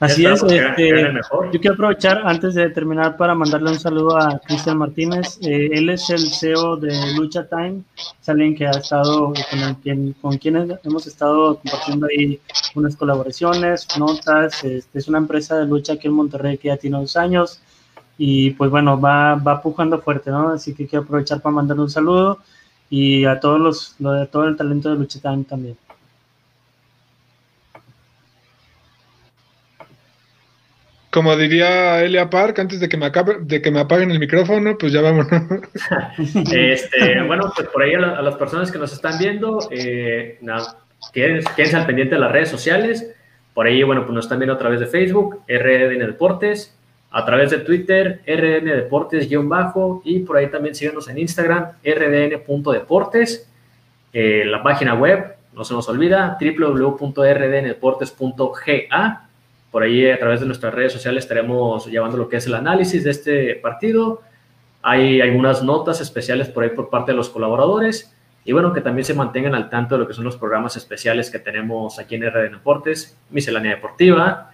Así 0.01 0.25
es, 0.25 0.43
este, 0.43 1.13
yo 1.53 1.61
quiero 1.61 1.75
aprovechar 1.75 2.23
antes 2.25 2.55
de 2.55 2.71
terminar 2.71 3.19
para 3.19 3.35
mandarle 3.35 3.73
un 3.73 3.79
saludo 3.79 4.17
a 4.17 4.39
Cristian 4.39 4.79
Martínez. 4.79 5.39
Eh, 5.43 5.69
él 5.73 5.91
es 5.91 6.09
el 6.09 6.31
CEO 6.31 6.79
de 6.79 7.13
Lucha 7.15 7.47
Time, 7.47 7.83
es 8.19 8.29
alguien 8.31 8.57
que 8.57 8.67
ha 8.67 8.71
estado 8.71 9.35
con, 9.35 9.75
quien, 9.83 10.15
con 10.15 10.39
quienes 10.39 10.71
hemos 10.85 11.07
estado 11.07 11.57
compartiendo 11.57 12.07
ahí 12.07 12.41
unas 12.75 12.97
colaboraciones, 12.97 13.87
notas. 13.99 14.65
Este, 14.65 14.99
es 14.99 15.07
una 15.07 15.19
empresa 15.19 15.59
de 15.59 15.67
lucha 15.67 15.93
aquí 15.93 16.07
en 16.07 16.15
Monterrey 16.15 16.57
que 16.57 16.69
ya 16.69 16.79
tiene 16.79 16.97
dos 16.97 17.19
años 17.19 17.61
y 18.17 18.53
pues 18.53 18.71
bueno, 18.71 18.99
va, 18.99 19.35
va 19.35 19.61
pujando 19.61 20.01
fuerte, 20.01 20.31
¿no? 20.31 20.49
Así 20.49 20.75
que 20.75 20.87
quiero 20.87 21.05
aprovechar 21.05 21.43
para 21.43 21.57
mandarle 21.57 21.83
un 21.83 21.91
saludo 21.91 22.39
y 22.89 23.27
a 23.27 23.39
todos 23.39 23.61
los, 23.61 23.97
de 23.99 24.27
todo 24.29 24.45
el 24.49 24.57
talento 24.57 24.89
de 24.89 24.97
Lucha 24.97 25.21
Time 25.21 25.45
también. 25.45 25.77
Como 31.11 31.37
diría 31.37 32.03
Elia 32.05 32.31
Park, 32.31 32.61
antes 32.61 32.79
de 32.79 32.89
que 32.89 32.97
me 32.97 33.07
acabe, 33.07 33.39
de 33.41 33.61
que 33.61 33.73
me 33.73 33.81
apaguen 33.81 34.13
el 34.13 34.21
micrófono, 34.21 34.79
pues 34.79 34.93
ya 34.93 35.03
vámonos. 35.03 35.29
este, 36.53 37.21
bueno, 37.27 37.53
pues 37.55 37.67
por 37.69 37.83
ahí 37.83 37.95
a, 37.95 38.23
las 38.23 38.37
personas 38.37 38.71
que 38.71 38.79
nos 38.79 38.93
están 38.93 39.19
viendo, 39.19 39.59
eh, 39.73 40.39
quédense, 41.13 41.77
al 41.77 41.87
pendiente 41.87 42.15
de 42.15 42.21
las 42.21 42.31
redes 42.31 42.49
sociales. 42.49 43.13
Por 43.55 43.67
ahí, 43.67 43.83
bueno, 43.83 44.03
pues 44.03 44.15
nos 44.15 44.27
están 44.27 44.39
viendo 44.39 44.55
a 44.55 44.59
través 44.59 44.79
de 44.79 44.87
Facebook, 44.87 45.43
RDN 45.49 46.07
Deportes, 46.07 46.79
a 47.11 47.25
través 47.25 47.51
de 47.51 47.59
Twitter, 47.59 48.21
RDN 48.25 48.67
Deportes-bajo, 48.67 50.03
y 50.05 50.21
por 50.21 50.37
ahí 50.37 50.47
también 50.47 50.77
síganos 50.77 51.09
en 51.09 51.19
Instagram, 51.19 51.73
rdn.deportes, 51.85 53.51
eh, 54.13 54.45
la 54.47 54.63
página 54.63 54.95
web, 54.95 55.35
no 55.55 55.65
se 55.65 55.75
nos 55.75 55.89
olvida, 55.89 56.39
www.rdndeportes.ga 56.41 59.30
por 59.71 59.83
ahí 59.83 60.11
a 60.11 60.19
través 60.19 60.41
de 60.41 60.47
nuestras 60.47 60.75
redes 60.75 60.93
sociales 60.93 61.25
estaremos 61.25 61.87
llevando 61.87 62.17
lo 62.17 62.29
que 62.29 62.37
es 62.37 62.47
el 62.47 62.55
análisis 62.55 63.05
de 63.05 63.11
este 63.11 63.55
partido. 63.57 64.23
Hay 64.83 65.21
algunas 65.21 65.63
notas 65.63 66.01
especiales 66.01 66.49
por 66.49 66.65
ahí 66.65 66.71
por 66.71 66.91
parte 66.91 67.13
de 67.13 67.17
los 67.17 67.29
colaboradores 67.29 68.15
y 68.45 68.53
bueno, 68.53 68.73
que 68.73 68.81
también 68.81 69.05
se 69.05 69.15
mantengan 69.15 69.55
al 69.55 69.69
tanto 69.69 69.95
de 69.95 70.01
lo 70.01 70.09
que 70.09 70.15
son 70.15 70.25
los 70.25 70.37
programas 70.37 70.77
especiales 70.77 71.31
que 71.31 71.39
tenemos 71.39 71.99
aquí 71.99 72.15
en 72.15 72.29
RD 72.29 72.51
Deportes, 72.51 73.17
Miscelánea 73.31 73.75
Deportiva, 73.75 74.51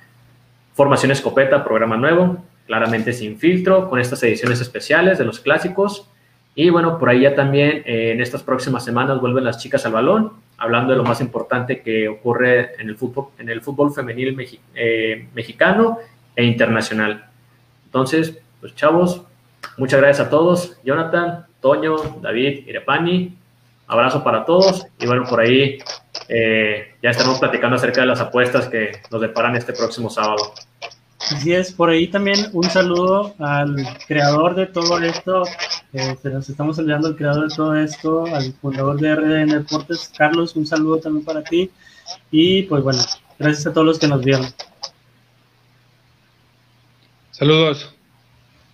Formación 0.75 1.13
Escopeta, 1.13 1.65
programa 1.65 1.97
nuevo, 1.97 2.45
claramente 2.67 3.13
sin 3.13 3.39
filtro, 3.39 3.89
con 3.89 4.01
estas 4.01 4.23
ediciones 4.25 4.61
especiales 4.61 5.19
de 5.19 5.25
los 5.25 5.41
clásicos. 5.41 6.11
Y 6.55 6.71
bueno, 6.71 6.99
por 6.99 7.09
ahí 7.09 7.21
ya 7.21 7.35
también 7.35 7.83
eh, 7.87 8.13
en 8.13 8.21
estas 8.21 8.43
próximas 8.43 8.85
semanas 8.85 9.21
vuelven 9.21 9.45
las 9.45 9.59
chicas 9.59 9.87
al 9.87 9.93
balón, 9.93 10.33
hablando 10.59 10.93
de 10.93 10.99
lo 10.99 11.05
más 11.05 11.21
importante 11.21 11.81
que 11.81 12.09
ocurre 12.09 12.81
en 12.81 12.89
el 12.89 12.97
fútbol, 12.97 13.29
en 13.39 13.49
el 13.49 13.63
fútbol 13.63 13.93
femenil 13.93 14.37
eh, 14.75 15.29
mexicano 15.35 15.99
e 16.35 16.45
internacional. 16.45 17.27
Entonces, 17.85 18.39
pues 18.61 18.75
chavos, 18.75 19.23
muchas 19.77 20.01
gracias 20.01 20.27
a 20.27 20.31
todos. 20.31 20.79
Jonathan, 20.85 21.47
Toño, 21.61 21.97
David, 22.21 22.67
Irepani, 22.67 23.37
abrazo 23.87 24.23
para 24.25 24.45
todos. 24.45 24.87
Y 24.99 25.07
bueno, 25.07 25.25
por 25.25 25.41
ahí 25.41 25.79
eh, 26.29 26.95
ya 27.03 27.11
estamos 27.11 27.39
platicando 27.39 27.77
acerca 27.77 28.01
de 28.01 28.07
las 28.07 28.21
apuestas 28.21 28.69
que 28.69 29.01
nos 29.11 29.21
deparan 29.21 29.57
este 29.57 29.73
próximo 29.73 30.11
sábado. 30.11 30.53
Así 31.19 31.53
es, 31.53 31.73
por 31.73 31.91
ahí 31.91 32.07
también 32.07 32.51
un 32.53 32.65
saludo 32.65 33.35
al 33.41 33.77
creador 34.07 34.55
de 34.55 34.67
todo 34.67 34.99
esto, 34.99 35.43
eh, 35.93 36.17
nos 36.25 36.49
estamos 36.49 36.77
saludando 36.77 37.09
al 37.09 37.17
creador 37.17 37.49
de 37.49 37.55
todo 37.55 37.75
esto, 37.77 38.27
al 38.27 38.53
fundador 38.55 38.99
de 39.01 39.15
RDN 39.15 39.49
Deportes, 39.49 40.11
Carlos, 40.17 40.57
un 40.57 40.67
saludo 40.67 40.99
también 40.99 41.25
para 41.25 41.43
ti 41.43 41.71
y 42.31 42.63
pues 42.65 42.83
bueno, 42.83 43.03
gracias 43.39 43.67
a 43.67 43.73
todos 43.73 43.87
los 43.87 43.99
que 43.99 44.09
nos 44.09 44.23
vieron. 44.23 44.47
Saludos. 47.31 47.93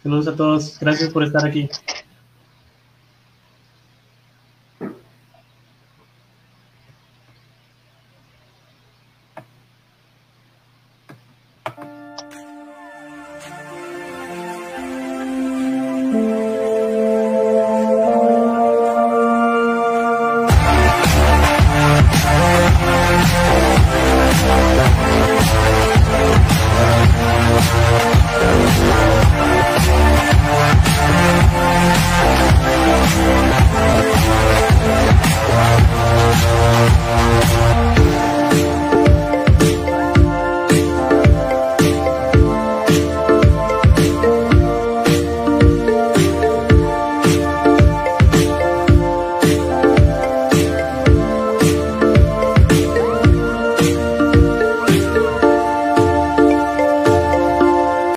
Saludos 0.02 0.28
a 0.28 0.36
todos, 0.36 0.78
gracias 0.80 1.10
por 1.10 1.22
estar 1.24 1.46
aquí. 1.46 1.68